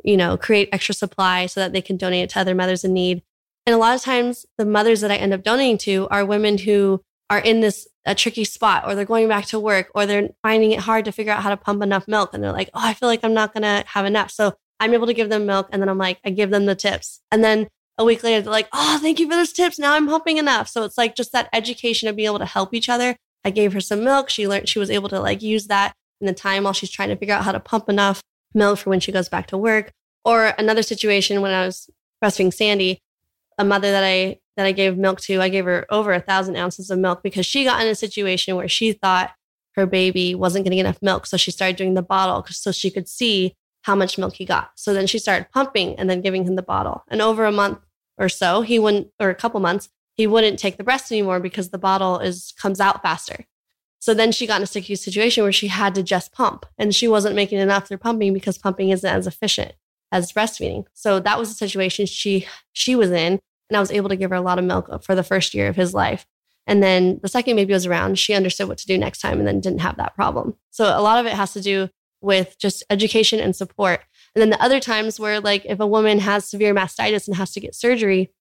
you 0.06 0.16
know, 0.16 0.38
create 0.38 0.70
extra 0.72 0.94
supply 0.94 1.48
so 1.48 1.60
that 1.60 1.74
they 1.74 1.82
can 1.82 1.98
donate 1.98 2.24
it 2.24 2.30
to 2.32 2.40
other 2.40 2.56
mothers 2.56 2.84
in 2.84 2.94
need. 2.94 3.24
And 3.66 3.74
a 3.74 3.80
lot 3.80 3.96
of 3.96 4.02
times, 4.02 4.46
the 4.58 4.66
mothers 4.66 5.02
that 5.02 5.12
I 5.12 5.16
end 5.16 5.34
up 5.34 5.44
donating 5.44 5.80
to 5.80 6.08
are 6.12 6.24
women 6.24 6.60
who 6.60 7.02
are 7.30 7.40
in 7.40 7.60
this 7.60 7.88
a 8.06 8.14
tricky 8.14 8.44
spot 8.44 8.84
or 8.86 8.94
they're 8.94 9.04
going 9.04 9.28
back 9.28 9.48
to 9.48 9.60
work 9.60 9.90
or 9.96 10.06
they're 10.06 10.30
finding 10.44 10.72
it 10.72 10.80
hard 10.80 11.06
to 11.06 11.12
figure 11.12 11.34
out 11.34 11.42
how 11.42 11.50
to 11.50 11.58
pump 11.58 11.82
enough 11.82 12.08
milk 12.08 12.34
and 12.34 12.44
they're 12.44 12.52
like, 12.52 12.70
oh, 12.76 12.82
I 12.84 12.94
feel 12.94 13.10
like 13.10 13.24
I'm 13.24 13.34
not 13.34 13.56
to 13.56 13.84
have 13.88 14.06
enough. 14.06 14.30
So 14.30 14.54
I'm 14.80 14.94
able 14.94 15.08
to 15.08 15.14
give 15.14 15.30
them 15.30 15.48
milk 15.48 15.70
and 15.72 15.82
then 15.82 15.90
I'm 15.90 15.98
like, 15.98 16.20
I 16.24 16.30
give 16.30 16.52
them 16.52 16.68
the 16.68 16.76
tips. 16.76 17.22
And 17.32 17.44
then 17.44 17.68
a 17.98 18.06
week 18.06 18.22
later, 18.22 18.42
they're 18.42 18.52
like, 18.52 18.70
oh, 18.74 19.00
thank 19.02 19.20
you 19.20 19.28
for 19.28 19.36
those 19.36 19.54
tips. 19.54 19.80
Now 19.80 19.96
I'm 19.96 20.08
pumping 20.08 20.38
enough. 20.38 20.70
So 20.70 20.84
it's 20.84 21.00
like 21.00 21.16
just 21.16 21.32
that 21.32 21.50
education 21.52 22.08
of 22.08 22.16
being 22.16 22.28
able 22.28 22.40
to 22.40 22.46
help 22.46 22.76
each 22.76 22.90
other. 22.90 23.16
I 23.44 23.50
gave 23.50 23.74
her 23.74 23.82
some 23.82 24.04
milk. 24.04 24.30
She 24.30 24.48
learned 24.48 24.70
she 24.70 24.80
was 24.80 24.92
able 24.92 25.10
to 25.10 25.20
like 25.20 25.42
use 25.42 25.66
that 25.68 25.94
in 26.22 26.28
the 26.28 26.34
time 26.34 26.64
while 26.64 26.74
she's 26.74 26.92
trying 26.92 27.10
to 27.10 27.16
figure 27.16 27.34
out 27.34 27.44
how 27.44 27.52
to 27.54 27.60
pump 27.60 27.90
enough 27.90 28.22
milk 28.56 28.80
for 28.80 28.90
when 28.90 29.00
she 29.00 29.12
goes 29.12 29.30
back 29.30 29.48
to 29.48 29.58
work. 29.58 29.92
Or 30.24 30.54
another 30.58 30.82
situation 30.82 31.42
when 31.42 31.52
I 31.52 31.66
was 31.66 31.90
breastfeeding 32.24 32.54
Sandy, 32.54 33.02
a 33.58 33.66
mother 33.66 33.92
that 33.92 34.04
I 34.04 34.40
that 34.58 34.66
I 34.66 34.72
gave 34.72 34.98
milk 34.98 35.20
to, 35.22 35.42
I 35.42 35.50
gave 35.50 35.66
her 35.66 35.86
over 35.90 36.14
a 36.14 36.22
thousand 36.22 36.56
ounces 36.56 36.90
of 36.90 36.98
milk 36.98 37.22
because 37.22 37.46
she 37.46 37.66
got 37.66 37.82
in 37.82 37.88
a 37.88 37.96
situation 37.96 38.56
where 38.56 38.70
she 38.70 38.94
thought 38.94 39.32
her 39.76 39.86
baby 39.86 40.34
wasn't 40.34 40.64
getting 40.64 40.80
enough 40.80 41.02
milk. 41.02 41.26
So 41.26 41.36
she 41.36 41.52
started 41.52 41.76
doing 41.76 41.94
the 41.94 42.02
bottle 42.02 42.46
so 42.50 42.72
she 42.72 42.90
could 42.90 43.10
see 43.10 43.54
how 43.82 43.96
much 43.96 44.18
milk 44.18 44.36
he 44.36 44.46
got. 44.46 44.72
So 44.76 44.94
then 44.94 45.08
she 45.08 45.20
started 45.20 45.52
pumping 45.52 46.00
and 46.00 46.10
then 46.10 46.22
giving 46.22 46.46
him 46.46 46.56
the 46.56 46.64
bottle. 46.64 47.04
And 47.10 47.22
over 47.22 47.46
a 47.46 47.52
month 47.52 47.80
or 48.18 48.30
so, 48.30 48.62
he 48.62 48.80
wouldn't, 48.80 49.10
or 49.20 49.30
a 49.30 49.36
couple 49.36 49.60
months, 49.60 49.90
he 50.16 50.26
wouldn't 50.26 50.58
take 50.58 50.78
the 50.78 50.84
breast 50.84 51.12
anymore 51.12 51.40
because 51.40 51.70
the 51.70 51.78
bottle 51.78 52.20
is 52.20 52.54
comes 52.58 52.80
out 52.80 53.02
faster. 53.02 53.46
So 54.00 54.14
then 54.14 54.32
she 54.32 54.46
got 54.46 54.58
in 54.58 54.64
a 54.64 54.68
sticky 54.68 54.96
situation 54.96 55.44
where 55.44 55.52
she 55.52 55.68
had 55.68 55.96
to 55.96 56.04
just 56.04 56.32
pump 56.32 56.66
and 56.78 56.94
she 56.94 57.08
wasn't 57.08 57.36
making 57.36 57.60
enough 57.60 57.88
through 57.88 57.98
pumping 57.98 58.34
because 58.34 58.58
pumping 58.58 58.90
isn't 58.90 59.10
as 59.10 59.26
efficient 59.26 59.74
as 60.12 60.32
breastfeeding. 60.32 60.86
So 60.94 61.20
that 61.20 61.40
was 61.40 61.50
the 61.50 61.56
situation 61.56 62.06
she 62.06 62.48
she 62.74 62.96
was 62.96 63.12
in 63.12 63.40
and 63.70 63.78
I 63.78 63.80
was 63.80 63.92
able 63.92 64.10
to 64.10 64.16
give 64.16 64.30
her 64.30 64.36
a 64.36 64.42
lot 64.42 64.60
of 64.60 64.66
milk 64.66 65.04
for 65.04 65.16
the 65.16 65.24
first 65.24 65.54
year 65.54 65.68
of 65.68 65.76
his 65.76 65.94
life. 65.94 66.26
And 66.68 66.82
then 66.82 67.20
the 67.22 67.28
second 67.28 67.56
baby 67.56 67.74
was 67.74 67.86
around, 67.86 68.18
she 68.18 68.34
understood 68.34 68.68
what 68.68 68.78
to 68.80 68.88
do 68.88 68.98
next 68.98 69.20
time 69.20 69.40
and 69.40 69.48
then 69.48 69.60
didn't 69.60 69.82
have 69.82 69.98
that 69.98 70.16
problem. 70.16 70.56
So 70.72 70.86
a 70.86 71.02
lot 71.02 71.20
of 71.20 71.26
it 71.26 71.34
has 71.34 71.54
to 71.54 71.62
do 71.62 71.90
with 72.22 72.58
just 72.58 72.84
education 72.90 73.40
and 73.40 73.56
support. 73.56 74.02
And 74.34 74.42
then 74.42 74.50
the 74.50 74.62
other 74.62 74.80
times 74.80 75.20
where, 75.20 75.40
like, 75.40 75.64
if 75.66 75.80
a 75.80 75.88
woman 75.88 76.20
has 76.20 76.50
severe 76.50 76.74
mastitis 76.74 77.28
and 77.28 77.38
has 77.38 77.52
to 77.52 77.60
get 77.60 77.76
surgery, 77.76 78.32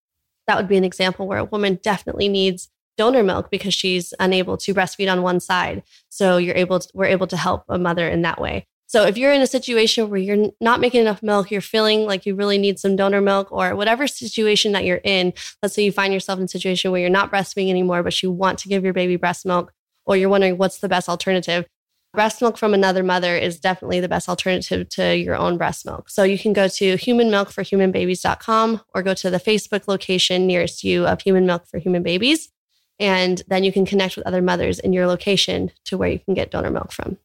that 0.46 0.56
would 0.56 0.68
be 0.68 0.76
an 0.76 0.84
example 0.84 1.26
where 1.26 1.38
a 1.38 1.44
woman 1.44 1.78
definitely 1.82 2.28
needs 2.28 2.70
donor 2.96 3.22
milk 3.22 3.50
because 3.50 3.74
she's 3.74 4.14
unable 4.20 4.56
to 4.58 4.74
breastfeed 4.74 5.10
on 5.10 5.22
one 5.22 5.40
side. 5.40 5.82
So 6.08 6.36
you're 6.36 6.56
able 6.56 6.80
to, 6.80 6.88
we're 6.94 7.06
able 7.06 7.26
to 7.28 7.36
help 7.36 7.64
a 7.68 7.78
mother 7.78 8.08
in 8.08 8.22
that 8.22 8.40
way. 8.40 8.66
So 8.86 9.04
if 9.04 9.16
you're 9.16 9.32
in 9.32 9.40
a 9.40 9.46
situation 9.46 10.08
where 10.08 10.20
you're 10.20 10.50
not 10.60 10.78
making 10.78 11.00
enough 11.00 11.22
milk, 11.22 11.50
you're 11.50 11.60
feeling 11.60 12.06
like 12.06 12.26
you 12.26 12.36
really 12.36 12.58
need 12.58 12.78
some 12.78 12.96
donor 12.96 13.20
milk 13.20 13.50
or 13.50 13.74
whatever 13.74 14.06
situation 14.06 14.72
that 14.72 14.84
you're 14.84 15.00
in, 15.02 15.32
let's 15.62 15.74
say 15.74 15.84
you 15.84 15.90
find 15.90 16.12
yourself 16.12 16.38
in 16.38 16.44
a 16.44 16.48
situation 16.48 16.92
where 16.92 17.00
you're 17.00 17.10
not 17.10 17.32
breastfeeding 17.32 17.70
anymore, 17.70 18.02
but 18.02 18.22
you 18.22 18.30
want 18.30 18.58
to 18.60 18.68
give 18.68 18.84
your 18.84 18.92
baby 18.92 19.16
breast 19.16 19.46
milk, 19.46 19.72
or 20.06 20.16
you're 20.16 20.28
wondering 20.28 20.58
what's 20.58 20.78
the 20.78 20.88
best 20.88 21.08
alternative. 21.08 21.66
Breast 22.12 22.40
milk 22.40 22.56
from 22.56 22.74
another 22.74 23.02
mother 23.02 23.36
is 23.36 23.58
definitely 23.58 23.98
the 23.98 24.08
best 24.08 24.28
alternative 24.28 24.88
to 24.90 25.16
your 25.16 25.34
own 25.34 25.58
breast 25.58 25.84
milk. 25.84 26.08
So 26.08 26.22
you 26.22 26.38
can 26.38 26.52
go 26.52 26.68
to 26.68 26.94
humanmilkforhumanbabies.com 26.94 28.80
or 28.94 29.02
go 29.02 29.14
to 29.14 29.30
the 29.30 29.40
Facebook 29.40 29.88
location 29.88 30.46
nearest 30.46 30.84
you 30.84 31.04
of 31.06 31.22
Human 31.22 31.46
Milk 31.46 31.66
for 31.66 31.78
Human 31.78 32.04
Babies. 32.04 32.50
And 32.98 33.42
then 33.48 33.64
you 33.64 33.72
can 33.72 33.84
connect 33.84 34.16
with 34.16 34.26
other 34.26 34.42
mothers 34.42 34.78
in 34.78 34.92
your 34.92 35.06
location 35.06 35.72
to 35.86 35.98
where 35.98 36.08
you 36.08 36.18
can 36.18 36.34
get 36.34 36.50
donor 36.50 36.70
milk 36.70 36.92
from. 36.92 37.18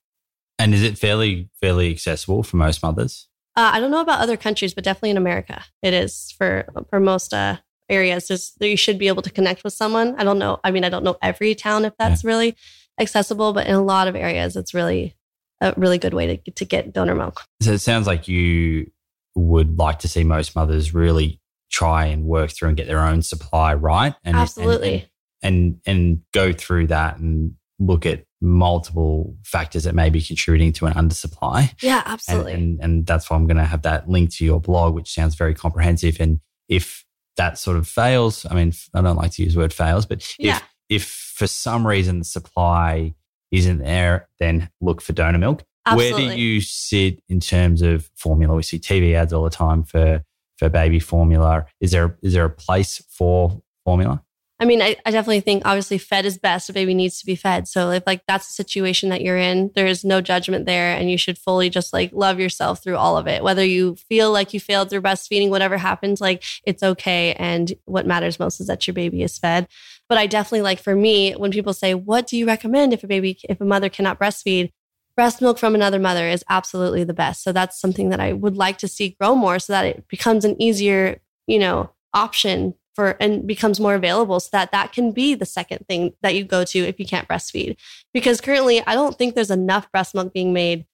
And 0.57 0.73
is 0.73 0.83
it 0.83 0.97
fairly 0.97 1.49
fairly 1.61 1.89
accessible 1.91 2.43
for 2.43 2.57
most 2.57 2.83
mothers? 2.83 3.27
Uh, 3.55 3.71
I 3.73 3.79
don't 3.79 3.91
know 3.91 4.01
about 4.01 4.21
other 4.21 4.37
countries, 4.37 4.73
but 4.73 4.83
definitely 4.83 5.11
in 5.11 5.17
America, 5.17 5.63
it 5.81 5.93
is 5.93 6.33
for 6.37 6.67
for 6.89 6.99
most 6.99 7.33
uh, 7.33 7.57
areas. 7.89 8.27
There's, 8.27 8.53
you 8.59 8.77
should 8.77 8.97
be 8.99 9.07
able 9.07 9.21
to 9.21 9.29
connect 9.29 9.63
with 9.63 9.73
someone. 9.73 10.15
I 10.17 10.23
don't 10.23 10.39
know. 10.39 10.59
I 10.63 10.71
mean, 10.71 10.83
I 10.83 10.89
don't 10.89 11.03
know 11.03 11.17
every 11.21 11.55
town 11.55 11.85
if 11.85 11.93
that's 11.97 12.23
yeah. 12.23 12.29
really 12.29 12.55
accessible, 12.99 13.53
but 13.53 13.67
in 13.67 13.75
a 13.75 13.83
lot 13.83 14.07
of 14.07 14.15
areas, 14.15 14.55
it's 14.55 14.73
really 14.73 15.15
a 15.61 15.73
really 15.77 15.97
good 15.97 16.13
way 16.13 16.37
to 16.37 16.51
to 16.51 16.65
get 16.65 16.93
donor 16.93 17.15
milk. 17.15 17.43
So 17.61 17.71
it 17.71 17.79
sounds 17.79 18.07
like 18.07 18.27
you 18.27 18.91
would 19.35 19.77
like 19.77 19.99
to 19.99 20.07
see 20.07 20.23
most 20.23 20.55
mothers 20.55 20.93
really 20.93 21.39
try 21.71 22.05
and 22.05 22.25
work 22.25 22.51
through 22.51 22.69
and 22.69 22.77
get 22.77 22.87
their 22.87 23.01
own 23.01 23.21
supply 23.21 23.73
right. 23.73 24.15
And, 24.23 24.35
Absolutely. 24.35 24.87
And, 24.87 25.01
and 25.01 25.09
and 25.41 25.79
and 25.85 26.21
go 26.33 26.51
through 26.51 26.87
that 26.87 27.17
and 27.17 27.55
look 27.79 28.05
at 28.05 28.23
multiple 28.41 29.35
factors 29.43 29.83
that 29.83 29.95
may 29.95 30.09
be 30.09 30.21
contributing 30.21 30.73
to 30.73 30.85
an 30.85 30.93
undersupply. 30.93 31.73
Yeah, 31.81 32.03
absolutely. 32.05 32.53
And, 32.53 32.61
and, 32.61 32.83
and 32.83 33.05
that's 33.05 33.29
why 33.29 33.37
I'm 33.37 33.47
going 33.47 33.57
to 33.57 33.65
have 33.65 33.81
that 33.83 34.09
link 34.09 34.31
to 34.35 34.45
your 34.45 34.59
blog, 34.59 34.93
which 34.93 35.13
sounds 35.13 35.35
very 35.35 35.53
comprehensive. 35.53 36.17
And 36.19 36.39
if 36.67 37.05
that 37.37 37.57
sort 37.57 37.77
of 37.77 37.87
fails, 37.87 38.45
I 38.49 38.55
mean, 38.55 38.73
I 38.93 39.01
don't 39.01 39.15
like 39.15 39.31
to 39.31 39.43
use 39.43 39.53
the 39.53 39.59
word 39.59 39.73
fails, 39.73 40.05
but 40.05 40.19
if, 40.19 40.35
yeah. 40.39 40.59
if 40.89 41.05
for 41.05 41.47
some 41.47 41.85
reason 41.85 42.19
the 42.19 42.25
supply 42.25 43.13
isn't 43.51 43.79
there, 43.79 44.29
then 44.39 44.69
look 44.79 45.01
for 45.01 45.13
donor 45.13 45.39
milk. 45.39 45.63
Absolutely. 45.85 46.25
Where 46.25 46.35
do 46.35 46.41
you 46.41 46.61
sit 46.61 47.21
in 47.29 47.39
terms 47.39 47.81
of 47.81 48.09
formula? 48.15 48.55
We 48.55 48.63
see 48.63 48.77
TV 48.79 49.15
ads 49.15 49.33
all 49.33 49.43
the 49.43 49.49
time 49.49 49.83
for 49.83 50.23
for 50.57 50.69
baby 50.69 50.99
formula. 50.99 51.65
Is 51.79 51.91
there 51.91 52.17
is 52.21 52.33
there 52.33 52.45
a 52.45 52.49
place 52.49 53.03
for 53.09 53.61
formula? 53.85 54.23
I 54.61 54.65
mean, 54.65 54.81
I, 54.81 54.97
I 55.05 55.11
definitely 55.11 55.39
think 55.39 55.63
obviously 55.65 55.97
fed 55.97 56.25
is 56.25 56.37
best. 56.37 56.69
A 56.69 56.73
baby 56.73 56.93
needs 56.93 57.19
to 57.19 57.25
be 57.25 57.35
fed. 57.35 57.65
So 57.65 57.91
if 57.91 58.03
like 58.05 58.23
that's 58.27 58.47
the 58.47 58.53
situation 58.53 59.07
that 59.09 59.21
you're 59.21 59.37
in, 59.37 59.71
there 59.73 59.87
is 59.87 60.03
no 60.03 60.19
judgment 60.19 60.65
there. 60.65 60.93
And 60.93 61.09
you 61.09 61.17
should 61.17 61.37
fully 61.37 61.69
just 61.69 61.93
like 61.93 62.11
love 62.11 62.41
yourself 62.41 62.83
through 62.83 62.97
all 62.97 63.15
of 63.15 63.25
it. 63.25 63.41
Whether 63.41 63.63
you 63.63 63.95
feel 63.95 64.33
like 64.33 64.53
you 64.53 64.59
failed 64.59 64.89
through 64.89 65.01
breastfeeding, 65.01 65.49
whatever 65.49 65.77
happens, 65.77 66.19
like 66.19 66.43
it's 66.65 66.83
okay. 66.83 67.33
And 67.35 67.73
what 67.85 68.05
matters 68.05 68.37
most 68.37 68.59
is 68.59 68.67
that 68.67 68.85
your 68.85 68.93
baby 68.93 69.23
is 69.23 69.37
fed. 69.37 69.65
But 70.09 70.17
I 70.17 70.27
definitely 70.27 70.63
like 70.63 70.79
for 70.79 70.95
me, 70.95 71.31
when 71.33 71.51
people 71.51 71.73
say, 71.73 71.93
what 71.93 72.27
do 72.27 72.35
you 72.35 72.45
recommend 72.45 72.91
if 72.91 73.03
a 73.03 73.07
baby, 73.07 73.39
if 73.47 73.61
a 73.61 73.65
mother 73.65 73.87
cannot 73.87 74.19
breastfeed? 74.19 74.71
Breast 75.15 75.41
milk 75.41 75.57
from 75.57 75.73
another 75.73 75.99
mother 75.99 76.27
is 76.27 76.43
absolutely 76.49 77.05
the 77.05 77.13
best. 77.13 77.43
So 77.43 77.53
that's 77.53 77.79
something 77.79 78.09
that 78.09 78.19
I 78.19 78.33
would 78.33 78.57
like 78.57 78.77
to 78.79 78.89
see 78.89 79.15
grow 79.19 79.35
more 79.35 79.59
so 79.59 79.71
that 79.71 79.85
it 79.85 80.07
becomes 80.09 80.43
an 80.43 80.61
easier, 80.61 81.21
you 81.47 81.59
know, 81.59 81.91
option 82.13 82.73
for 82.99 83.15
and 83.21 83.47
becomes 83.47 83.79
more 83.79 83.95
available 83.95 84.41
so 84.41 84.49
that 84.51 84.73
that 84.73 84.91
can 84.91 85.13
be 85.13 85.33
the 85.33 85.45
second 85.45 85.85
thing 85.87 86.13
that 86.21 86.35
you 86.35 86.43
go 86.43 86.65
to 86.65 86.79
if 86.79 86.99
you 86.99 87.05
can't 87.05 87.29
breastfeed. 87.29 87.77
Because 88.13 88.41
currently 88.41 88.83
i 88.85 88.93
don't 88.93 89.17
think 89.17 89.35
there's 89.35 89.51
enough 89.51 89.89
breast 89.93 90.13
milk 90.13 90.33
being 90.33 90.51
made 90.51 90.85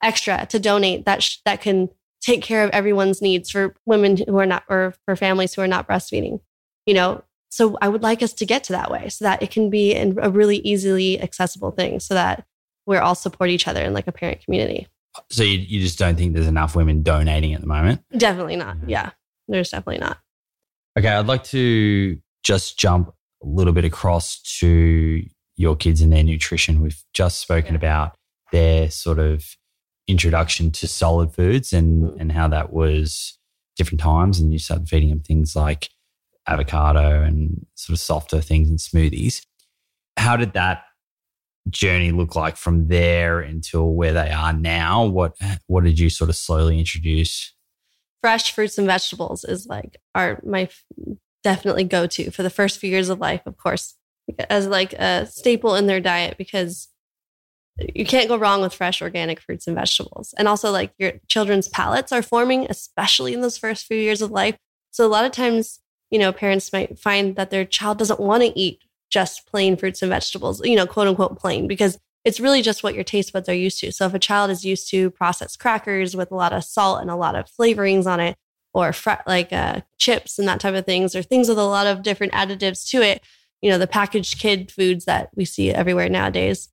extra 0.00 0.46
to 0.46 0.60
donate 0.60 1.04
that 1.04 1.20
sh- 1.20 1.38
that 1.44 1.60
can 1.60 1.88
take 2.20 2.42
care 2.42 2.62
of 2.62 2.70
everyone's 2.70 3.20
needs 3.20 3.50
for 3.50 3.74
women 3.86 4.16
who 4.16 4.38
are 4.38 4.46
not 4.46 4.62
or 4.68 4.94
for 5.04 5.16
families 5.16 5.54
who 5.54 5.62
are 5.62 5.66
not 5.66 5.88
breastfeeding 5.88 6.38
you 6.86 6.94
know? 6.94 7.22
So 7.50 7.76
i 7.82 7.88
would 7.88 8.02
like 8.02 8.22
us 8.22 8.32
to 8.34 8.46
get 8.46 8.62
to 8.64 8.72
that 8.74 8.90
way 8.90 9.08
so 9.08 9.24
that 9.24 9.42
it 9.42 9.50
can 9.50 9.68
be 9.68 9.96
a 9.96 10.30
really 10.30 10.58
easily 10.58 11.20
accessible 11.20 11.72
thing 11.72 11.98
so 11.98 12.14
that 12.14 12.46
we're 12.86 13.00
all 13.00 13.16
support 13.16 13.50
each 13.50 13.66
other 13.66 13.82
in 13.82 13.92
like 13.92 14.06
a 14.06 14.12
parent 14.12 14.44
community. 14.44 14.86
So 15.28 15.42
you, 15.42 15.58
you 15.58 15.80
just 15.80 15.98
don't 15.98 16.16
think 16.16 16.34
there's 16.34 16.46
enough 16.46 16.76
women 16.76 17.02
donating 17.02 17.52
at 17.54 17.60
the 17.60 17.66
moment? 17.66 18.04
Definitely 18.16 18.56
not. 18.56 18.76
Mm-hmm. 18.76 18.90
Yeah. 18.90 19.10
There's 19.48 19.70
definitely 19.70 19.98
not 19.98 20.18
Okay, 20.98 21.10
I'd 21.10 21.28
like 21.28 21.44
to 21.44 22.18
just 22.42 22.76
jump 22.76 23.14
a 23.44 23.46
little 23.46 23.72
bit 23.72 23.84
across 23.84 24.42
to 24.58 25.24
your 25.54 25.76
kids 25.76 26.02
and 26.02 26.12
their 26.12 26.24
nutrition. 26.24 26.82
We've 26.82 27.00
just 27.14 27.38
spoken 27.38 27.74
yeah. 27.74 27.78
about 27.78 28.16
their 28.50 28.90
sort 28.90 29.20
of 29.20 29.44
introduction 30.08 30.72
to 30.72 30.88
solid 30.88 31.32
foods 31.32 31.72
and, 31.72 32.02
mm. 32.02 32.16
and 32.20 32.32
how 32.32 32.48
that 32.48 32.72
was 32.72 33.38
different 33.76 34.00
times. 34.00 34.40
And 34.40 34.52
you 34.52 34.58
started 34.58 34.88
feeding 34.88 35.10
them 35.10 35.20
things 35.20 35.54
like 35.54 35.88
avocado 36.48 37.22
and 37.22 37.64
sort 37.76 37.94
of 37.94 38.00
softer 38.00 38.40
things 38.40 38.68
and 38.68 38.80
smoothies. 38.80 39.46
How 40.16 40.36
did 40.36 40.54
that 40.54 40.82
journey 41.70 42.10
look 42.10 42.34
like 42.34 42.56
from 42.56 42.88
there 42.88 43.38
until 43.38 43.92
where 43.92 44.14
they 44.14 44.30
are 44.30 44.52
now? 44.52 45.04
What 45.04 45.36
what 45.68 45.84
did 45.84 46.00
you 46.00 46.10
sort 46.10 46.28
of 46.28 46.34
slowly 46.34 46.76
introduce 46.76 47.52
fresh 48.20 48.52
fruits 48.52 48.78
and 48.78 48.86
vegetables 48.86 49.44
is 49.44 49.66
like 49.66 50.00
are 50.14 50.40
my 50.44 50.68
definitely 51.44 51.84
go 51.84 52.06
to 52.06 52.30
for 52.30 52.42
the 52.42 52.50
first 52.50 52.78
few 52.78 52.90
years 52.90 53.08
of 53.08 53.20
life, 53.20 53.42
of 53.46 53.56
course, 53.56 53.94
as 54.50 54.66
like 54.66 54.92
a 54.94 55.26
staple 55.26 55.74
in 55.74 55.86
their 55.86 56.00
diet 56.00 56.36
because 56.36 56.88
you 57.94 58.04
can't 58.04 58.28
go 58.28 58.36
wrong 58.36 58.60
with 58.60 58.74
fresh 58.74 59.00
organic 59.00 59.40
fruits 59.40 59.66
and 59.66 59.76
vegetables. 59.76 60.34
And 60.36 60.48
also, 60.48 60.70
like 60.70 60.92
your 60.98 61.12
children's 61.28 61.68
palates 61.68 62.12
are 62.12 62.22
forming, 62.22 62.66
especially 62.68 63.34
in 63.34 63.40
those 63.40 63.58
first 63.58 63.86
few 63.86 63.98
years 63.98 64.20
of 64.20 64.30
life. 64.30 64.56
So, 64.90 65.06
a 65.06 65.08
lot 65.08 65.24
of 65.24 65.32
times, 65.32 65.80
you 66.10 66.18
know, 66.18 66.32
parents 66.32 66.72
might 66.72 66.98
find 66.98 67.36
that 67.36 67.50
their 67.50 67.64
child 67.64 67.98
doesn't 67.98 68.20
want 68.20 68.42
to 68.42 68.58
eat 68.58 68.80
just 69.10 69.46
plain 69.46 69.76
fruits 69.76 70.02
and 70.02 70.10
vegetables, 70.10 70.64
you 70.64 70.76
know, 70.76 70.86
quote 70.86 71.06
unquote 71.06 71.38
plain, 71.38 71.66
because 71.66 71.98
it's 72.28 72.40
really 72.40 72.60
just 72.60 72.82
what 72.82 72.94
your 72.94 73.04
taste 73.04 73.32
buds 73.32 73.48
are 73.48 73.54
used 73.54 73.80
to. 73.80 73.90
So 73.90 74.04
if 74.04 74.12
a 74.12 74.18
child 74.18 74.50
is 74.50 74.62
used 74.62 74.90
to 74.90 75.10
processed 75.10 75.58
crackers 75.58 76.14
with 76.14 76.30
a 76.30 76.34
lot 76.34 76.52
of 76.52 76.62
salt 76.62 77.00
and 77.00 77.10
a 77.10 77.16
lot 77.16 77.34
of 77.34 77.46
flavorings 77.46 78.04
on 78.04 78.20
it, 78.20 78.36
or 78.74 78.92
fr- 78.92 79.24
like 79.26 79.50
uh, 79.50 79.80
chips 79.96 80.38
and 80.38 80.46
that 80.46 80.60
type 80.60 80.74
of 80.74 80.84
things, 80.84 81.16
or 81.16 81.22
things 81.22 81.48
with 81.48 81.56
a 81.56 81.64
lot 81.64 81.86
of 81.86 82.02
different 82.02 82.34
additives 82.34 82.86
to 82.90 83.00
it, 83.00 83.22
you 83.62 83.70
know, 83.70 83.78
the 83.78 83.86
packaged 83.86 84.38
kid 84.38 84.70
foods 84.70 85.06
that 85.06 85.30
we 85.36 85.46
see 85.46 85.70
everywhere 85.70 86.10
nowadays. 86.10 86.68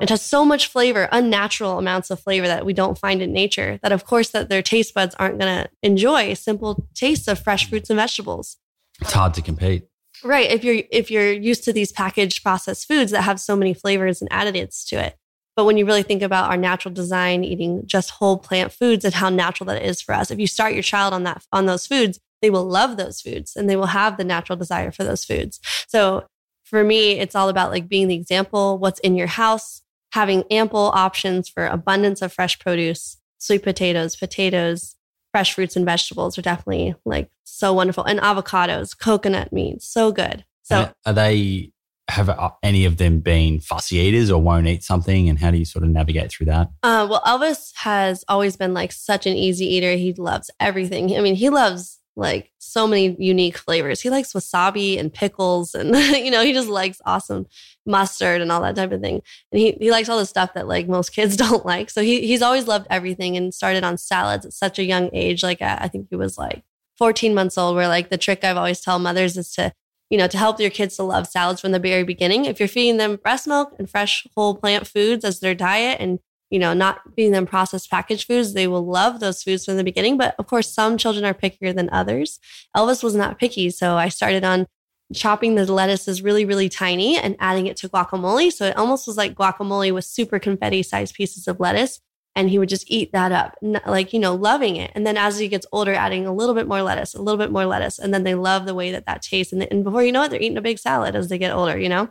It 0.00 0.10
has 0.10 0.22
so 0.22 0.44
much 0.44 0.68
flavor, 0.68 1.08
unnatural 1.10 1.76
amounts 1.76 2.08
of 2.10 2.20
flavor 2.20 2.46
that 2.46 2.64
we 2.64 2.72
don't 2.72 2.96
find 2.96 3.20
in 3.20 3.32
nature. 3.32 3.80
That 3.82 3.90
of 3.90 4.04
course 4.04 4.30
that 4.30 4.48
their 4.48 4.62
taste 4.62 4.94
buds 4.94 5.16
aren't 5.16 5.40
going 5.40 5.64
to 5.64 5.70
enjoy 5.82 6.34
simple 6.34 6.86
tastes 6.94 7.26
of 7.26 7.40
fresh 7.40 7.68
fruits 7.68 7.90
and 7.90 7.96
vegetables. 7.96 8.58
It's 9.00 9.12
hard 9.12 9.34
to 9.34 9.42
compete. 9.42 9.89
Right. 10.22 10.50
If 10.50 10.64
you're 10.64 10.82
if 10.90 11.10
you're 11.10 11.32
used 11.32 11.64
to 11.64 11.72
these 11.72 11.92
packaged 11.92 12.42
processed 12.42 12.86
foods 12.86 13.12
that 13.12 13.22
have 13.22 13.40
so 13.40 13.56
many 13.56 13.72
flavors 13.74 14.20
and 14.20 14.30
additives 14.30 14.86
to 14.88 14.96
it. 14.96 15.16
But 15.56 15.64
when 15.64 15.76
you 15.76 15.86
really 15.86 16.02
think 16.02 16.22
about 16.22 16.50
our 16.50 16.56
natural 16.56 16.92
design, 16.94 17.44
eating 17.44 17.82
just 17.86 18.10
whole 18.10 18.38
plant 18.38 18.72
foods 18.72 19.04
and 19.04 19.14
how 19.14 19.28
natural 19.28 19.66
that 19.66 19.82
is 19.82 20.00
for 20.00 20.14
us, 20.14 20.30
if 20.30 20.38
you 20.38 20.46
start 20.46 20.74
your 20.74 20.82
child 20.82 21.12
on 21.14 21.24
that 21.24 21.44
on 21.52 21.66
those 21.66 21.86
foods, 21.86 22.18
they 22.42 22.50
will 22.50 22.64
love 22.64 22.96
those 22.96 23.20
foods 23.20 23.56
and 23.56 23.68
they 23.68 23.76
will 23.76 23.86
have 23.86 24.16
the 24.16 24.24
natural 24.24 24.56
desire 24.56 24.90
for 24.90 25.04
those 25.04 25.24
foods. 25.24 25.60
So 25.88 26.26
for 26.64 26.84
me, 26.84 27.18
it's 27.18 27.34
all 27.34 27.48
about 27.48 27.70
like 27.70 27.88
being 27.88 28.08
the 28.08 28.14
example, 28.14 28.78
what's 28.78 29.00
in 29.00 29.16
your 29.16 29.26
house, 29.26 29.82
having 30.12 30.44
ample 30.50 30.92
options 30.94 31.48
for 31.48 31.66
abundance 31.66 32.22
of 32.22 32.32
fresh 32.32 32.58
produce, 32.58 33.18
sweet 33.38 33.62
potatoes, 33.62 34.16
potatoes, 34.16 34.96
fresh 35.32 35.54
fruits 35.54 35.76
and 35.76 35.84
vegetables 35.84 36.38
are 36.38 36.42
definitely 36.42 36.94
like 37.04 37.30
so 37.44 37.72
wonderful. 37.72 38.04
And 38.04 38.20
avocados, 38.20 38.98
coconut 38.98 39.52
meat, 39.52 39.82
so 39.82 40.12
good. 40.12 40.44
So 40.62 40.92
are 41.04 41.12
they 41.12 41.72
have 42.10 42.28
uh, 42.28 42.50
any 42.62 42.84
of 42.84 42.96
them 42.96 43.20
been 43.20 43.60
fussy 43.60 43.96
eaters 43.96 44.30
or 44.30 44.42
won't 44.42 44.66
eat 44.66 44.82
something 44.82 45.28
and 45.28 45.38
how 45.38 45.50
do 45.50 45.58
you 45.58 45.64
sort 45.64 45.84
of 45.84 45.90
navigate 45.90 46.30
through 46.30 46.46
that 46.46 46.68
uh, 46.82 47.06
well 47.08 47.22
elvis 47.24 47.72
has 47.76 48.24
always 48.28 48.56
been 48.56 48.74
like 48.74 48.92
such 48.92 49.26
an 49.26 49.34
easy 49.36 49.64
eater 49.64 49.92
he 49.92 50.12
loves 50.14 50.50
everything 50.58 51.16
i 51.16 51.20
mean 51.20 51.34
he 51.34 51.48
loves 51.48 51.99
like 52.20 52.52
so 52.58 52.86
many 52.86 53.16
unique 53.18 53.56
flavors. 53.56 54.00
He 54.00 54.10
likes 54.10 54.32
wasabi 54.32 54.98
and 54.98 55.12
pickles 55.12 55.74
and 55.74 55.96
you 55.96 56.30
know, 56.30 56.44
he 56.44 56.52
just 56.52 56.68
likes 56.68 57.00
awesome 57.04 57.46
mustard 57.86 58.40
and 58.40 58.52
all 58.52 58.60
that 58.60 58.76
type 58.76 58.92
of 58.92 59.00
thing. 59.00 59.22
And 59.50 59.60
he, 59.60 59.72
he 59.72 59.90
likes 59.90 60.08
all 60.08 60.18
the 60.18 60.26
stuff 60.26 60.54
that 60.54 60.68
like 60.68 60.86
most 60.86 61.10
kids 61.14 61.36
don't 61.36 61.66
like. 61.66 61.90
So 61.90 62.02
he, 62.02 62.26
he's 62.26 62.42
always 62.42 62.68
loved 62.68 62.86
everything 62.90 63.36
and 63.36 63.52
started 63.52 63.82
on 63.82 63.96
salads 63.96 64.46
at 64.46 64.52
such 64.52 64.78
a 64.78 64.84
young 64.84 65.10
age. 65.12 65.42
Like 65.42 65.62
I 65.62 65.88
think 65.88 66.08
he 66.10 66.16
was 66.16 66.38
like 66.38 66.62
14 66.98 67.34
months 67.34 67.58
old, 67.58 67.74
where 67.74 67.88
like 67.88 68.10
the 68.10 68.18
trick 68.18 68.44
I've 68.44 68.58
always 68.58 68.80
tell 68.80 68.98
mothers 68.98 69.36
is 69.36 69.52
to, 69.54 69.72
you 70.10 70.18
know, 70.18 70.28
to 70.28 70.38
help 70.38 70.60
your 70.60 70.70
kids 70.70 70.96
to 70.96 71.02
love 71.02 71.26
salads 71.26 71.60
from 71.60 71.72
the 71.72 71.78
very 71.78 72.04
beginning. 72.04 72.44
If 72.44 72.60
you're 72.60 72.68
feeding 72.68 72.98
them 72.98 73.16
breast 73.16 73.48
milk 73.48 73.74
and 73.78 73.88
fresh 73.88 74.26
whole 74.36 74.54
plant 74.54 74.86
foods 74.86 75.24
as 75.24 75.40
their 75.40 75.54
diet 75.54 75.98
and 75.98 76.18
you 76.50 76.58
know, 76.58 76.74
not 76.74 77.00
feeding 77.14 77.32
them 77.32 77.46
processed 77.46 77.90
packaged 77.90 78.26
foods. 78.26 78.52
They 78.52 78.66
will 78.66 78.84
love 78.84 79.20
those 79.20 79.42
foods 79.42 79.64
from 79.64 79.76
the 79.76 79.84
beginning. 79.84 80.16
But 80.18 80.34
of 80.38 80.46
course, 80.46 80.72
some 80.72 80.98
children 80.98 81.24
are 81.24 81.34
pickier 81.34 81.74
than 81.74 81.88
others. 81.90 82.38
Elvis 82.76 83.02
was 83.02 83.14
not 83.14 83.38
picky. 83.38 83.70
So 83.70 83.96
I 83.96 84.08
started 84.08 84.44
on 84.44 84.66
chopping 85.14 85.54
the 85.54 85.72
lettuces 85.72 86.22
really, 86.22 86.44
really 86.44 86.68
tiny 86.68 87.16
and 87.16 87.36
adding 87.38 87.66
it 87.66 87.76
to 87.78 87.88
guacamole. 87.88 88.52
So 88.52 88.66
it 88.66 88.76
almost 88.76 89.06
was 89.06 89.16
like 89.16 89.34
guacamole 89.34 89.94
with 89.94 90.04
super 90.04 90.38
confetti 90.38 90.82
sized 90.82 91.14
pieces 91.14 91.48
of 91.48 91.60
lettuce. 91.60 92.00
And 92.36 92.48
he 92.48 92.60
would 92.60 92.68
just 92.68 92.88
eat 92.88 93.10
that 93.12 93.32
up, 93.32 93.56
like, 93.86 94.12
you 94.12 94.20
know, 94.20 94.36
loving 94.36 94.76
it. 94.76 94.92
And 94.94 95.04
then 95.04 95.16
as 95.16 95.40
he 95.40 95.48
gets 95.48 95.66
older, 95.72 95.92
adding 95.92 96.26
a 96.26 96.32
little 96.32 96.54
bit 96.54 96.68
more 96.68 96.80
lettuce, 96.80 97.12
a 97.12 97.20
little 97.20 97.36
bit 97.36 97.50
more 97.50 97.66
lettuce. 97.66 97.98
And 97.98 98.14
then 98.14 98.22
they 98.22 98.36
love 98.36 98.66
the 98.66 98.74
way 98.74 98.92
that 98.92 99.04
that 99.06 99.22
tastes. 99.22 99.52
And, 99.52 99.66
and 99.68 99.82
before 99.82 100.04
you 100.04 100.12
know 100.12 100.22
it, 100.22 100.30
they're 100.30 100.40
eating 100.40 100.56
a 100.56 100.62
big 100.62 100.78
salad 100.78 101.16
as 101.16 101.28
they 101.28 101.38
get 101.38 101.52
older, 101.52 101.76
you 101.76 101.88
know? 101.88 102.08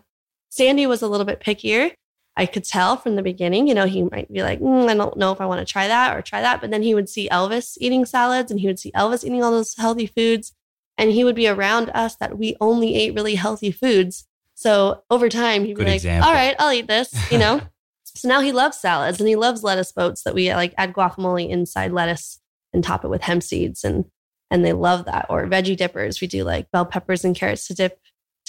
Sandy 0.49 0.85
was 0.87 1.01
a 1.01 1.07
little 1.07 1.25
bit 1.25 1.39
pickier. 1.39 1.93
I 2.39 2.45
could 2.45 2.63
tell 2.63 2.95
from 2.95 3.17
the 3.17 3.21
beginning, 3.21 3.67
you 3.67 3.73
know, 3.73 3.85
he 3.85 4.01
might 4.03 4.31
be 4.31 4.43
like, 4.43 4.61
mm, 4.61 4.87
I 4.87 4.95
don't 4.95 5.17
know 5.17 5.33
if 5.33 5.41
I 5.41 5.45
want 5.45 5.59
to 5.59 5.69
try 5.69 5.89
that 5.89 6.15
or 6.15 6.21
try 6.21 6.39
that. 6.39 6.61
But 6.61 6.71
then 6.71 6.81
he 6.81 6.95
would 6.95 7.09
see 7.09 7.27
Elvis 7.27 7.77
eating 7.81 8.05
salads 8.05 8.49
and 8.49 8.61
he 8.61 8.67
would 8.67 8.79
see 8.79 8.93
Elvis 8.93 9.25
eating 9.25 9.43
all 9.43 9.51
those 9.51 9.75
healthy 9.75 10.07
foods. 10.07 10.53
And 10.97 11.11
he 11.11 11.25
would 11.25 11.35
be 11.35 11.49
around 11.49 11.91
us 11.93 12.15
that 12.15 12.37
we 12.37 12.55
only 12.61 12.95
ate 12.95 13.13
really 13.13 13.35
healthy 13.35 13.71
foods. 13.71 14.25
So 14.55 15.03
over 15.09 15.27
time, 15.27 15.65
he'd 15.65 15.75
Good 15.75 15.83
be 15.83 15.91
like, 15.91 15.95
example. 15.95 16.29
all 16.29 16.33
right, 16.33 16.55
I'll 16.59 16.71
eat 16.71 16.87
this, 16.87 17.13
you 17.29 17.37
know? 17.37 17.59
so 18.05 18.29
now 18.29 18.39
he 18.39 18.53
loves 18.53 18.79
salads 18.79 19.19
and 19.19 19.27
he 19.27 19.35
loves 19.35 19.61
lettuce 19.61 19.91
boats 19.91 20.23
that 20.23 20.33
we 20.33 20.53
like 20.53 20.73
add 20.77 20.93
guacamole 20.93 21.49
inside 21.49 21.91
lettuce 21.91 22.39
and 22.71 22.85
top 22.85 23.03
it 23.03 23.09
with 23.09 23.21
hemp 23.21 23.43
seeds. 23.43 23.83
And 23.83 24.05
and 24.49 24.63
they 24.63 24.71
love 24.71 25.03
that. 25.05 25.25
Or 25.29 25.45
veggie 25.45 25.75
dippers. 25.75 26.21
We 26.21 26.27
do 26.27 26.45
like 26.45 26.71
bell 26.71 26.85
peppers 26.85 27.25
and 27.25 27.35
carrots 27.35 27.67
to 27.67 27.73
dip 27.73 27.99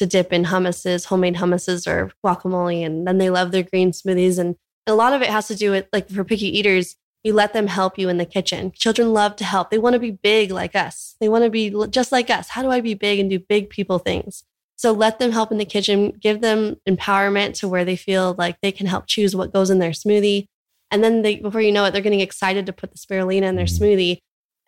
to 0.00 0.06
dip 0.06 0.32
in 0.32 0.44
hummuses, 0.46 1.04
homemade 1.04 1.36
hummuses 1.36 1.86
or 1.86 2.10
guacamole. 2.24 2.84
And 2.84 3.06
then 3.06 3.18
they 3.18 3.28
love 3.28 3.52
their 3.52 3.62
green 3.62 3.92
smoothies. 3.92 4.38
And 4.38 4.56
a 4.86 4.94
lot 4.94 5.12
of 5.12 5.20
it 5.20 5.28
has 5.28 5.46
to 5.48 5.54
do 5.54 5.70
with 5.70 5.86
like 5.92 6.08
for 6.08 6.24
picky 6.24 6.58
eaters, 6.58 6.96
you 7.22 7.34
let 7.34 7.52
them 7.52 7.66
help 7.66 7.98
you 7.98 8.08
in 8.08 8.16
the 8.16 8.24
kitchen. 8.24 8.72
Children 8.74 9.12
love 9.12 9.36
to 9.36 9.44
help. 9.44 9.70
They 9.70 9.76
want 9.78 9.92
to 9.92 10.00
be 10.00 10.10
big 10.10 10.50
like 10.50 10.74
us. 10.74 11.16
They 11.20 11.28
want 11.28 11.44
to 11.44 11.50
be 11.50 11.68
just 11.90 12.12
like 12.12 12.30
us. 12.30 12.48
How 12.48 12.62
do 12.62 12.70
I 12.70 12.80
be 12.80 12.94
big 12.94 13.18
and 13.18 13.28
do 13.28 13.38
big 13.38 13.68
people 13.68 13.98
things? 13.98 14.42
So 14.76 14.92
let 14.92 15.18
them 15.18 15.32
help 15.32 15.52
in 15.52 15.58
the 15.58 15.66
kitchen, 15.66 16.12
give 16.12 16.40
them 16.40 16.76
empowerment 16.88 17.52
to 17.58 17.68
where 17.68 17.84
they 17.84 17.96
feel 17.96 18.34
like 18.38 18.56
they 18.62 18.72
can 18.72 18.86
help 18.86 19.06
choose 19.06 19.36
what 19.36 19.52
goes 19.52 19.68
in 19.68 19.80
their 19.80 19.90
smoothie. 19.90 20.46
And 20.90 21.04
then 21.04 21.20
they, 21.20 21.36
before 21.36 21.60
you 21.60 21.72
know 21.72 21.84
it, 21.84 21.90
they're 21.92 22.00
getting 22.00 22.20
excited 22.20 22.64
to 22.64 22.72
put 22.72 22.90
the 22.90 22.98
spirulina 22.98 23.42
in 23.42 23.56
their 23.56 23.66
Mhm. 23.66 23.78
smoothie. 23.78 24.18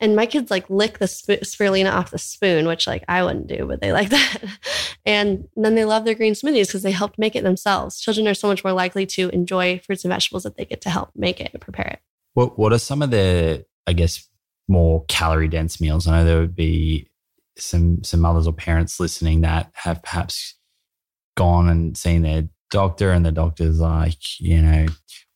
And 0.02 0.14
my 0.16 0.26
kids 0.26 0.50
like 0.50 0.68
lick 0.68 0.98
the 0.98 1.06
sp- 1.08 1.40
spirulina 1.46 1.90
off 1.92 2.10
the 2.10 2.18
spoon, 2.18 2.66
which 2.66 2.86
like 2.86 3.04
I 3.08 3.22
wouldn't 3.22 3.46
do, 3.46 3.66
but 3.66 3.80
they 3.80 3.92
like 3.92 4.08
that. 4.18 4.38
and 5.06 5.48
then 5.56 5.74
they 5.76 5.84
love 5.84 6.04
their 6.04 6.14
green 6.14 6.34
smoothies 6.34 6.66
because 6.66 6.82
they 6.82 6.90
helped 6.90 7.18
make 7.18 7.36
it 7.36 7.44
themselves. 7.44 8.00
Children 8.00 8.28
are 8.28 8.34
so 8.34 8.48
much 8.48 8.64
more 8.64 8.72
likely 8.74 9.06
to 9.06 9.30
enjoy 9.30 9.78
fruits 9.78 10.04
and 10.04 10.12
vegetables 10.12 10.42
that 10.42 10.56
they 10.56 10.64
get 10.64 10.80
to 10.82 10.90
help 10.90 11.10
make 11.14 11.40
it 11.40 11.50
and 11.54 11.60
prepare 11.62 11.86
it. 11.86 12.00
What 12.34 12.58
What 12.58 12.72
are 12.72 12.78
some 12.78 13.00
of 13.00 13.10
the, 13.10 13.64
I 13.86 13.92
guess, 13.94 14.28
more 14.68 15.04
calorie 15.06 15.48
dense 15.48 15.80
meals? 15.80 16.06
I 16.06 16.18
know 16.18 16.24
there 16.24 16.40
would 16.40 16.56
be 16.56 17.08
some 17.56 18.02
some 18.02 18.20
mothers 18.20 18.46
or 18.46 18.52
parents 18.52 18.98
listening 18.98 19.42
that 19.42 19.70
have 19.74 20.02
perhaps 20.02 20.54
gone 21.36 21.68
and 21.68 21.96
seen 21.96 22.22
their 22.22 22.48
doctor, 22.70 23.12
and 23.12 23.24
the 23.24 23.32
doctor's 23.32 23.78
like, 23.78 24.40
you 24.40 24.60
know, 24.60 24.86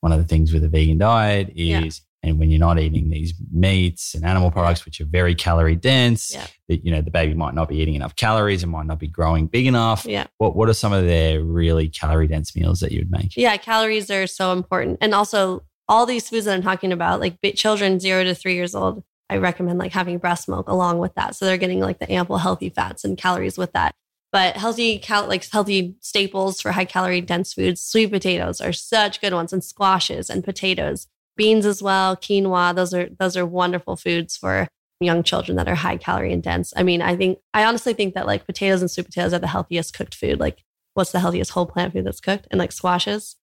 one 0.01 0.12
of 0.12 0.19
the 0.19 0.25
things 0.25 0.53
with 0.53 0.64
a 0.64 0.69
vegan 0.69 0.99
diet 0.99 1.51
is, 1.51 1.57
Yeah. 1.57 1.91
And 2.27 2.39
when 2.39 2.51
you're 2.51 2.61
not 2.61 2.79
eating 2.79 3.09
these 3.11 3.33
meats 3.53 4.14
and 4.14 4.24
animal 4.24 4.51
products, 4.51 4.85
which 4.85 5.01
are 5.01 5.05
very 5.07 5.35
calorie 5.35 5.77
dense, 5.77 6.33
Yeah. 6.35 6.47
that 6.68 6.85
you 6.85 6.91
know 6.91 7.01
the 7.01 7.11
baby 7.11 7.35
might 7.35 7.55
not 7.55 7.68
be 7.68 7.77
eating 7.77 7.95
enough 7.95 8.16
calories 8.16 8.62
and 8.62 8.72
might 8.72 8.87
not 8.87 8.99
be 8.99 9.07
growing 9.09 9.47
big 9.47 9.66
enough. 9.66 10.05
Yeah. 10.05 10.27
What 10.39 10.57
What 10.57 10.68
are 10.68 10.74
some 10.74 10.93
of 10.93 11.05
their 11.05 11.43
really 11.43 11.89
calorie 11.89 12.27
dense 12.29 12.55
meals 12.57 12.81
that 12.81 12.93
you 12.93 12.99
would 13.01 13.11
make? 13.11 13.37
Yeah, 13.37 13.57
calories 13.57 14.11
are 14.11 14.27
so 14.27 14.53
important. 14.53 14.99
And 15.01 15.14
also, 15.14 15.62
all 15.89 16.05
these 16.05 16.29
foods 16.29 16.47
that 16.47 16.55
I'm 16.55 16.62
talking 16.62 16.93
about, 16.93 17.20
like 17.20 17.39
children 17.55 18.01
zero 18.01 18.24
to 18.24 18.35
three 18.35 18.55
years 18.55 18.74
old, 18.74 19.05
I 19.31 19.37
recommend 19.37 19.79
like 19.79 19.93
having 19.93 20.18
breast 20.18 20.49
milk 20.49 20.68
along 20.68 20.99
with 20.99 21.14
that. 21.14 21.37
So 21.37 21.45
they're 21.45 21.57
getting 21.57 21.81
like 21.81 21.99
the 22.01 22.11
ample 22.12 22.39
healthy 22.39 22.70
fats 22.70 23.05
and 23.05 23.16
calories 23.16 23.57
with 23.57 23.72
that. 23.72 23.93
But 24.33 24.57
healthy, 24.57 24.99
cal- 24.99 25.29
like 25.29 25.49
healthy 25.49 25.95
staples 26.01 26.61
for 26.61 26.72
high 26.72 26.85
calorie 26.85 27.20
dense 27.20 27.55
foods, 27.55 27.81
sweet 27.81 28.11
potatoes 28.11 28.61
are 28.61 28.72
such 28.72 29.20
good 29.20 29.33
ones, 29.33 29.53
and 29.53 29.62
squashes 29.62 30.29
and 30.29 30.43
potatoes, 30.45 31.07
beans 31.37 31.66
as 31.66 31.82
well, 31.82 32.16
quinoa. 32.16 32.74
Those 32.74 32.93
are 32.95 33.09
those 33.18 33.37
are 33.37 33.47
wonderful 33.47 33.97
foods 33.97 34.37
for 34.37 34.68
young 35.01 35.22
children 35.22 35.57
that 35.57 35.68
are 35.68 35.74
high 35.74 35.97
calorie 35.99 36.32
and 36.32 36.43
dense. 36.43 36.72
I 36.76 36.82
mean, 36.82 37.03
I 37.03 37.16
think 37.16 37.39
I 37.55 37.64
honestly 37.64 37.93
think 37.93 38.14
that 38.14 38.26
like 38.26 38.47
potatoes 38.47 38.80
and 38.80 38.91
sweet 38.91 39.07
potatoes 39.07 39.32
are 39.34 39.39
the 39.39 39.47
healthiest 39.47 39.95
cooked 39.95 40.14
food. 40.14 40.41
Like, 40.41 40.62
what's 40.95 41.12
the 41.12 41.20
healthiest 41.20 41.51
whole 41.53 41.66
plant 41.66 41.93
food 41.93 42.05
that's 42.07 42.20
cooked? 42.20 42.47
And 42.51 42.59
like 42.59 42.72
squashes. 42.72 43.37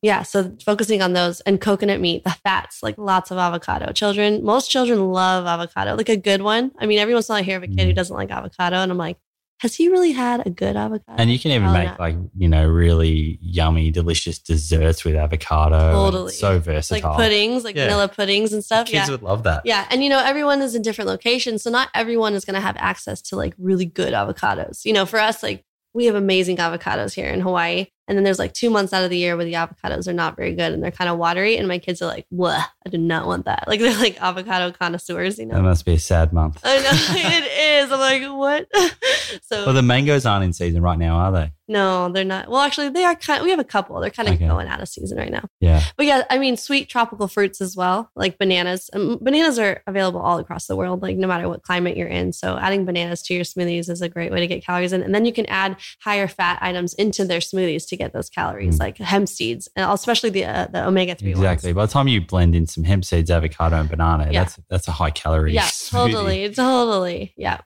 Yeah, 0.00 0.22
so 0.22 0.56
focusing 0.64 1.02
on 1.02 1.12
those 1.12 1.40
and 1.42 1.60
coconut 1.60 2.00
meat, 2.00 2.24
the 2.24 2.30
fats, 2.44 2.82
like 2.82 2.96
lots 2.96 3.30
of 3.30 3.36
avocado. 3.38 3.92
Children, 3.92 4.42
most 4.42 4.70
children 4.70 5.12
love 5.12 5.44
avocado, 5.44 5.96
like 5.96 6.08
a 6.08 6.16
good 6.16 6.40
one. 6.40 6.70
I 6.78 6.86
mean, 6.86 6.98
every 6.98 7.12
once 7.12 7.28
in 7.28 7.32
a 7.32 7.34
while 7.34 7.40
I 7.42 7.44
hear 7.44 7.56
of 7.58 7.62
a 7.64 7.66
kid 7.66 7.86
who 7.86 7.92
Mm. 7.92 7.96
doesn't 7.96 8.16
like 8.16 8.30
avocado, 8.30 8.76
and 8.76 8.90
I'm 8.90 8.96
like, 8.96 9.18
has 9.60 9.74
he 9.76 9.88
really 9.88 10.10
had 10.12 10.44
a 10.46 10.50
good 10.50 10.76
avocado? 10.76 11.16
And 11.18 11.30
you 11.30 11.38
can 11.38 11.52
even 11.52 11.62
Probably 11.64 11.78
make 11.80 11.88
not. 11.90 12.00
like, 12.00 12.16
you 12.36 12.48
know, 12.48 12.66
really 12.66 13.38
yummy, 13.40 13.90
delicious 13.92 14.38
desserts 14.40 15.04
with 15.04 15.14
avocado. 15.14 15.92
Totally. 15.92 16.28
it's 16.30 16.40
so 16.40 16.54
like 16.54 16.62
versatile. 16.62 17.14
puddings, 17.14 17.62
like 17.62 17.76
Yeah. 17.76 17.84
vanilla 17.84 18.08
puddings 18.08 18.52
and 18.52 18.64
stuff. 18.64 18.86
Kids 18.88 19.06
yeah. 19.06 19.10
would 19.12 19.22
love 19.22 19.44
that. 19.44 19.62
Yeah. 19.64 19.86
And 19.90 20.02
you 20.02 20.08
know, 20.08 20.18
everyone 20.18 20.62
is 20.62 20.74
in 20.74 20.82
different 20.82 21.08
locations. 21.08 21.62
So 21.62 21.70
not 21.70 21.88
everyone 21.94 22.34
is 22.34 22.44
going 22.44 22.54
to 22.54 22.60
have 22.60 22.76
access 22.78 23.22
to 23.22 23.36
like 23.36 23.54
really 23.58 23.86
good 23.86 24.12
avocados. 24.14 24.84
You 24.84 24.92
know, 24.94 25.06
for 25.06 25.20
us, 25.20 25.42
like 25.44 25.64
we 25.94 26.06
have 26.06 26.14
amazing 26.16 26.56
avocados 26.56 27.12
here 27.14 27.28
in 27.28 27.40
Hawaii. 27.40 27.86
And 28.08 28.16
then 28.18 28.24
there's 28.24 28.38
like 28.38 28.52
two 28.52 28.68
months 28.70 28.92
out 28.92 29.04
of 29.04 29.10
the 29.10 29.16
year 29.18 29.36
where 29.36 29.44
the 29.44 29.52
avocados 29.54 30.08
are 30.08 30.12
not 30.12 30.36
very 30.36 30.54
good 30.54 30.72
and 30.72 30.82
they're 30.82 30.90
kind 30.90 31.08
of 31.08 31.18
watery. 31.18 31.56
And 31.56 31.68
my 31.68 31.78
kids 31.78 32.02
are 32.02 32.06
like, 32.06 32.26
what? 32.30 32.58
I 32.84 32.90
do 32.90 32.98
not 32.98 33.26
want 33.26 33.44
that. 33.46 33.64
Like 33.68 33.80
they're 33.80 33.96
like 33.98 34.20
avocado 34.20 34.72
connoisseurs, 34.72 35.38
you 35.38 35.46
know. 35.46 35.54
That 35.54 35.62
must 35.62 35.84
be 35.84 35.94
a 35.94 35.98
sad 35.98 36.32
month. 36.32 36.60
I 36.64 36.76
know 36.78 36.90
it 36.92 37.84
is. 37.84 37.92
I'm 37.92 38.00
like, 38.00 38.22
what? 38.38 38.68
so 39.42 39.66
Well, 39.66 39.74
the 39.74 39.82
mangoes 39.82 40.26
aren't 40.26 40.44
in 40.44 40.52
season 40.52 40.82
right 40.82 40.98
now, 40.98 41.16
are 41.16 41.32
they? 41.32 41.52
no, 41.68 42.10
they're 42.10 42.24
not. 42.24 42.48
Well, 42.50 42.60
actually, 42.60 42.90
they 42.90 43.02
are 43.04 43.14
kind. 43.14 43.42
we 43.42 43.48
have 43.50 43.58
a 43.58 43.64
couple. 43.64 43.98
They're 44.00 44.10
kind 44.10 44.28
of 44.28 44.34
Okay. 44.34 44.46
going 44.46 44.66
out 44.68 44.82
of 44.82 44.88
season 44.88 45.16
right 45.16 45.30
now. 45.30 45.44
Yeah. 45.58 45.82
But 45.96 46.04
yeah, 46.04 46.24
I 46.28 46.36
mean, 46.38 46.58
sweet 46.58 46.88
tropical 46.90 47.28
fruits 47.28 47.62
as 47.62 47.74
well, 47.76 48.10
like 48.14 48.36
bananas. 48.36 48.90
Um, 48.92 49.18
bananas 49.22 49.58
are 49.58 49.82
available 49.86 50.20
all 50.20 50.38
across 50.38 50.66
the 50.66 50.76
world, 50.76 51.00
like 51.00 51.16
no 51.16 51.26
matter 51.26 51.48
what 51.48 51.62
climate 51.62 51.96
you're 51.96 52.08
in. 52.08 52.34
So 52.34 52.58
adding 52.58 52.84
bananas 52.84 53.22
to 53.22 53.34
your 53.34 53.44
smoothies 53.44 53.88
is 53.88 54.02
a 54.02 54.08
great 54.10 54.30
way 54.30 54.40
to 54.40 54.46
get 54.46 54.62
calories 54.64 54.92
in. 54.92 55.02
And 55.02 55.14
then 55.14 55.24
you 55.24 55.32
can 55.32 55.46
add 55.46 55.76
higher 56.00 56.28
fat 56.28 56.58
items 56.60 56.92
into 56.94 57.24
their 57.24 57.40
smoothies 57.40 57.86
to 57.92 57.96
get 57.96 58.12
those 58.12 58.28
calories, 58.28 58.76
Mm. 58.76 58.80
like 58.80 58.98
hemp 58.98 59.28
seeds, 59.28 59.68
and 59.76 59.90
especially 59.92 60.30
the 60.30 60.44
uh, 60.44 60.66
the 60.72 60.86
omega 60.86 61.14
three 61.14 61.30
Exactly. 61.30 61.72
By 61.72 61.86
the 61.86 61.92
time 61.92 62.08
you 62.08 62.20
blend 62.20 62.54
in 62.54 62.66
some 62.66 62.84
hemp 62.84 63.04
seeds, 63.04 63.30
avocado, 63.30 63.76
and 63.76 63.88
banana, 63.88 64.28
Yeah. 64.30 64.42
that's 64.44 64.58
that's 64.68 64.88
a 64.88 64.92
high 64.92 65.10
calorie. 65.10 65.54
Yeah, 65.54 65.62
smoothie. 65.66 65.90
totally, 66.12 66.48
totally. 66.54 67.34
Yeah, 67.36 67.60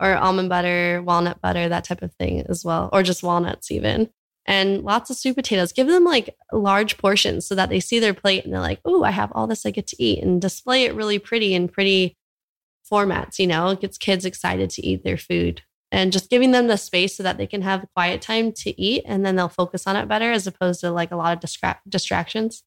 or 0.00 0.14
almond 0.14 0.48
butter, 0.48 1.02
walnut 1.04 1.40
butter, 1.40 1.68
that 1.68 1.84
type 1.84 2.02
of 2.02 2.14
thing 2.14 2.44
as 2.48 2.64
well, 2.64 2.88
or 2.92 3.02
just 3.02 3.22
walnuts 3.22 3.70
even. 3.70 4.10
And 4.46 4.82
lots 4.82 5.10
of 5.10 5.16
sweet 5.16 5.36
potatoes. 5.36 5.72
Give 5.72 5.86
them 5.86 6.04
like 6.04 6.34
large 6.52 6.96
portions 6.98 7.46
so 7.46 7.54
that 7.54 7.68
they 7.68 7.78
see 7.80 7.98
their 8.00 8.14
plate 8.14 8.42
and 8.44 8.52
they're 8.52 8.60
like, 8.60 8.80
"Oh, 8.84 9.04
I 9.04 9.10
have 9.10 9.30
all 9.34 9.46
this 9.46 9.66
I 9.66 9.70
get 9.70 9.86
to 9.88 10.02
eat," 10.02 10.22
and 10.22 10.40
display 10.40 10.84
it 10.84 10.94
really 10.94 11.18
pretty 11.18 11.54
in 11.54 11.68
pretty 11.68 12.16
formats. 12.90 13.38
You 13.38 13.46
know, 13.46 13.68
it 13.68 13.80
gets 13.80 13.98
kids 13.98 14.24
excited 14.24 14.70
to 14.70 14.86
eat 14.86 15.04
their 15.04 15.16
food. 15.18 15.62
And 15.92 16.12
just 16.12 16.30
giving 16.30 16.52
them 16.52 16.68
the 16.68 16.76
space 16.76 17.16
so 17.16 17.22
that 17.24 17.36
they 17.36 17.46
can 17.48 17.62
have 17.62 17.84
quiet 17.96 18.22
time 18.22 18.52
to 18.52 18.80
eat, 18.80 19.02
and 19.06 19.26
then 19.26 19.36
they'll 19.36 19.48
focus 19.48 19.86
on 19.86 19.96
it 19.96 20.06
better, 20.06 20.30
as 20.30 20.46
opposed 20.46 20.80
to 20.80 20.90
like 20.92 21.10
a 21.10 21.16
lot 21.16 21.32
of 21.32 21.40
distra- 21.40 21.78
distractions. 21.88 22.62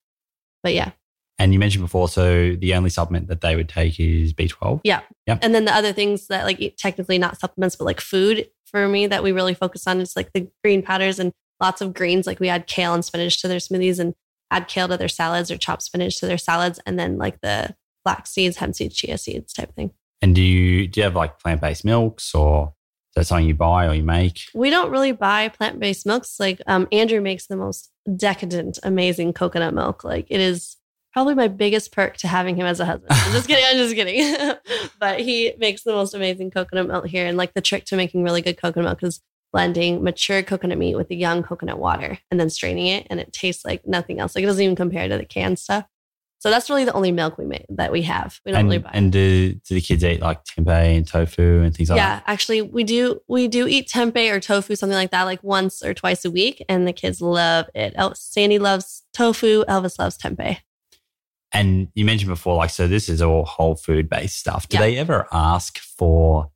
But 0.62 0.74
yeah, 0.74 0.92
And 1.40 1.54
you 1.54 1.60
mentioned 1.60 1.84
before, 1.84 2.08
so 2.10 2.56
the 2.56 2.74
only 2.74 2.90
supplement 2.90 3.28
that 3.28 3.42
they 3.42 3.56
would 3.56 3.70
take 3.70 4.00
is 4.00 4.34
B12. 4.34 4.82
Yeah. 4.84 5.02
Yeah. 5.28 5.40
And 5.42 5.54
then 5.56 5.66
the 5.66 5.74
other 5.74 5.94
things 5.94 6.28
that 6.28 6.46
like 6.46 6.76
technically 6.78 7.18
not 7.18 7.40
supplements, 7.40 7.76
but 7.76 7.86
like 7.86 8.02
food 8.02 8.50
for 8.66 8.88
me 8.88 9.08
that 9.08 9.24
we 9.24 9.32
really 9.32 9.54
focus 9.54 9.88
on 9.88 10.00
is 10.02 10.16
like 10.16 10.32
the 10.34 10.50
green 10.64 10.82
powders 10.82 11.20
and 11.20 11.32
lots 11.62 11.82
of 11.82 11.94
greens. 11.94 12.28
Like 12.28 12.40
we 12.40 12.50
add 12.50 12.68
kale 12.68 12.94
and 12.94 13.04
spinach 13.06 13.42
to 13.42 13.48
their 13.48 13.60
smoothies 13.60 14.00
and 14.00 14.14
add 14.52 14.68
kale 14.68 14.88
to 14.88 14.98
their 14.98 15.08
salads 15.08 15.50
or 15.50 15.58
chop 15.58 15.82
spinach 15.82 16.20
to 16.20 16.28
their 16.28 16.38
salads. 16.38 16.80
And 16.86 17.00
then 17.00 17.18
like 17.18 17.40
the 17.42 17.76
flax 18.04 18.32
seeds, 18.32 18.58
hemp 18.58 18.76
seeds, 18.76 18.96
chia 18.96 19.18
seeds 19.18 19.54
type 19.54 19.74
thing. 19.76 19.92
And 20.22 20.36
do 20.36 20.42
you 20.42 20.88
do 20.88 21.00
you 21.02 21.04
have 21.04 21.16
like 21.16 21.40
plant 21.40 21.62
based 21.62 21.84
milks 21.84 22.34
or 22.34 22.74
that 23.16 23.26
something 23.26 23.47
you 23.47 23.55
buy 23.55 23.88
or 23.88 23.93
you 23.93 24.03
make? 24.03 24.41
We 24.53 24.70
don't 24.70 24.91
really 24.91 25.11
buy 25.11 25.49
plant 25.49 25.80
based 25.80 26.05
milks. 26.05 26.39
Like 26.39 26.61
um, 26.68 26.88
Andrew 26.91 27.22
makes 27.22 27.47
the 27.47 27.57
most 27.57 27.91
decadent, 28.16 28.80
amazing 28.84 29.34
coconut 29.34 29.74
milk. 29.74 30.03
Like 30.03 30.28
it 30.30 30.39
is 30.39 30.78
probably 31.14 31.36
my 31.36 31.47
biggest 31.47 31.91
perk 31.91 32.18
to 32.18 32.28
having 32.28 32.55
him 32.55 32.66
as 32.66 32.80
a 32.80 32.86
husband. 32.86 33.11
I'm 33.11 33.32
just 33.32 33.47
kidding. 33.47 33.64
I'm 33.68 33.78
just 33.78 33.95
kidding. 33.95 34.55
but 34.99 35.20
he 35.20 35.53
makes 35.59 35.84
the 35.84 35.93
most 35.93 36.14
amazing 36.14 36.51
coconut 36.51 36.88
milk 36.88 37.05
here. 37.05 37.28
And 37.28 37.38
like 37.38 37.53
the 37.53 37.61
trick 37.61 37.86
to 37.86 37.95
making 37.95 38.24
really 38.24 38.41
good 38.41 38.57
coconut 38.57 38.86
milk 38.86 39.03
is 39.03 39.22
blending 39.51 40.03
mature 40.03 40.41
coconut 40.41 40.80
meat 40.80 40.95
with 40.95 41.09
the 41.09 41.16
young 41.16 41.43
coconut 41.43 41.78
water 41.78 42.18
and 42.32 42.39
then 42.39 42.49
straining 42.49 42.88
it. 42.88 43.05
And 43.11 43.20
it 43.20 43.32
tastes 43.32 43.64
like 43.64 43.86
nothing 43.86 44.20
else. 44.20 44.36
Like 44.36 44.43
it 44.43 44.47
doesn't 44.47 44.64
even 44.64 44.76
compare 44.76 45.07
to 45.07 45.18
the 45.18 45.26
canned 45.26 45.59
stuff. 45.59 45.86
So 46.44 46.50
that's 46.50 46.70
really 46.70 46.84
the 46.84 46.91
only 46.91 47.14
milk 47.14 47.38
we 47.38 47.46
make 47.46 47.66
that 47.70 47.89
we 47.89 48.02
have. 48.02 48.41
We 48.46 48.52
don't 48.52 48.60
and, 48.60 48.68
really 48.68 48.80
buy. 48.80 48.91
And 48.94 49.14
do, 49.14 49.54
do 49.54 49.76
the 49.76 49.80
kids 49.80 50.04
eat 50.04 50.20
like 50.20 50.44
tempeh 50.44 50.98
and 50.98 51.08
tofu 51.08 51.62
and 51.64 51.74
things 51.74 51.89
like 51.89 51.96
yeah, 51.96 52.16
that? 52.16 52.24
Yeah, 52.28 52.34
actually, 52.34 52.62
we 52.62 52.84
do. 52.84 53.22
We 53.30 53.48
do 53.48 53.66
eat 53.66 53.88
tempeh 53.88 54.30
or 54.30 54.41
tofu, 54.41 54.76
something 54.76 54.94
like 54.94 55.12
that, 55.12 55.24
like 55.24 55.41
once 55.41 55.82
or 55.82 55.94
twice 55.94 56.26
a 56.26 56.32
week, 56.32 56.62
and 56.68 56.86
the 56.86 56.91
kids 56.91 57.22
love 57.22 57.68
it. 57.74 57.94
El- 57.96 58.16
Sandy 58.16 58.60
loves 58.60 59.04
tofu. 59.14 59.64
Elvis 59.70 59.98
loves 59.98 60.18
tempeh. 60.18 60.58
And 61.54 61.88
you 61.96 62.04
mentioned 62.04 62.28
before, 62.28 62.58
like, 62.58 62.72
so 62.72 62.89
this 62.89 63.08
is 63.08 63.22
all 63.22 63.46
whole 63.46 63.76
food 63.76 64.10
based 64.10 64.38
stuff. 64.38 64.68
Do 64.68 64.76
Yeah. 64.76 64.82
they 64.82 64.98
ever 64.98 65.30
ask 65.32 65.80
for 65.80 66.52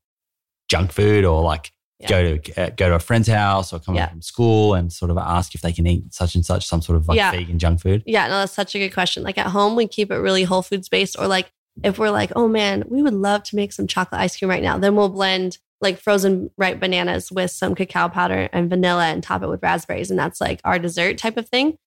junk 0.68 0.92
food 0.92 1.24
or 1.24 1.42
like 1.42 1.72
Yeah. 2.00 2.10
go 2.10 2.38
to 2.38 2.62
uh, 2.62 2.70
go 2.76 2.90
to 2.90 2.96
a 2.96 3.00
friend's 3.00 3.28
house 3.28 3.74
or 3.74 3.80
come 3.80 3.96
Yeah. 3.96 4.10
from 4.10 4.22
school 4.22 4.76
and 4.76 4.94
sort 4.94 5.10
of 5.10 5.18
ask 5.18 5.56
if 5.56 5.62
they 5.62 5.74
can 5.74 5.88
eat 5.88 6.14
such 6.14 6.36
and 6.36 6.46
such, 6.46 6.68
some 6.68 6.82
sort 6.82 6.98
of 6.98 7.08
like 7.08 7.18
Yeah. 7.18 7.32
vegan 7.32 7.58
junk 7.58 7.82
food? 7.82 8.04
Yeah, 8.06 8.28
no, 8.28 8.40
that's 8.40 8.54
such 8.54 8.76
a 8.76 8.80
good 8.80 8.94
question. 8.94 9.24
Like 9.24 9.38
at 9.40 9.48
home, 9.48 9.76
we 9.76 9.88
keep 9.88 10.12
it 10.12 10.18
really 10.18 10.44
whole 10.44 10.62
foods 10.62 10.90
based, 10.90 11.16
or 11.18 11.28
like 11.28 11.52
if 11.84 11.98
we're 11.98 12.12
like, 12.12 12.32
oh 12.36 12.48
man, 12.48 12.84
we 12.88 13.02
would 13.02 13.14
love 13.14 13.44
to 13.44 13.56
make 13.56 13.72
some 13.74 13.88
chocolate 13.88 14.22
ice 14.22 14.38
cream 14.38 14.50
right 14.50 14.62
now, 14.64 14.78
then 14.78 14.96
we'll 14.96 15.10
blend 15.10 15.58
like 15.82 16.00
frozen 16.00 16.50
ripe 16.58 16.80
bananas 16.80 17.32
with 17.32 17.52
some 17.52 17.76
cacao 17.76 18.08
powder 18.10 18.50
and 18.52 18.70
vanilla 18.70 19.06
and 19.06 19.22
top 19.24 19.44
it 19.44 19.48
with 19.48 19.62
raspberries. 19.62 20.10
And 20.10 20.20
that's 20.20 20.42
like 20.42 20.60
our 20.64 20.80
dessert 20.80 21.18
type 21.20 21.38
of 21.38 21.48
thing. 21.50 21.78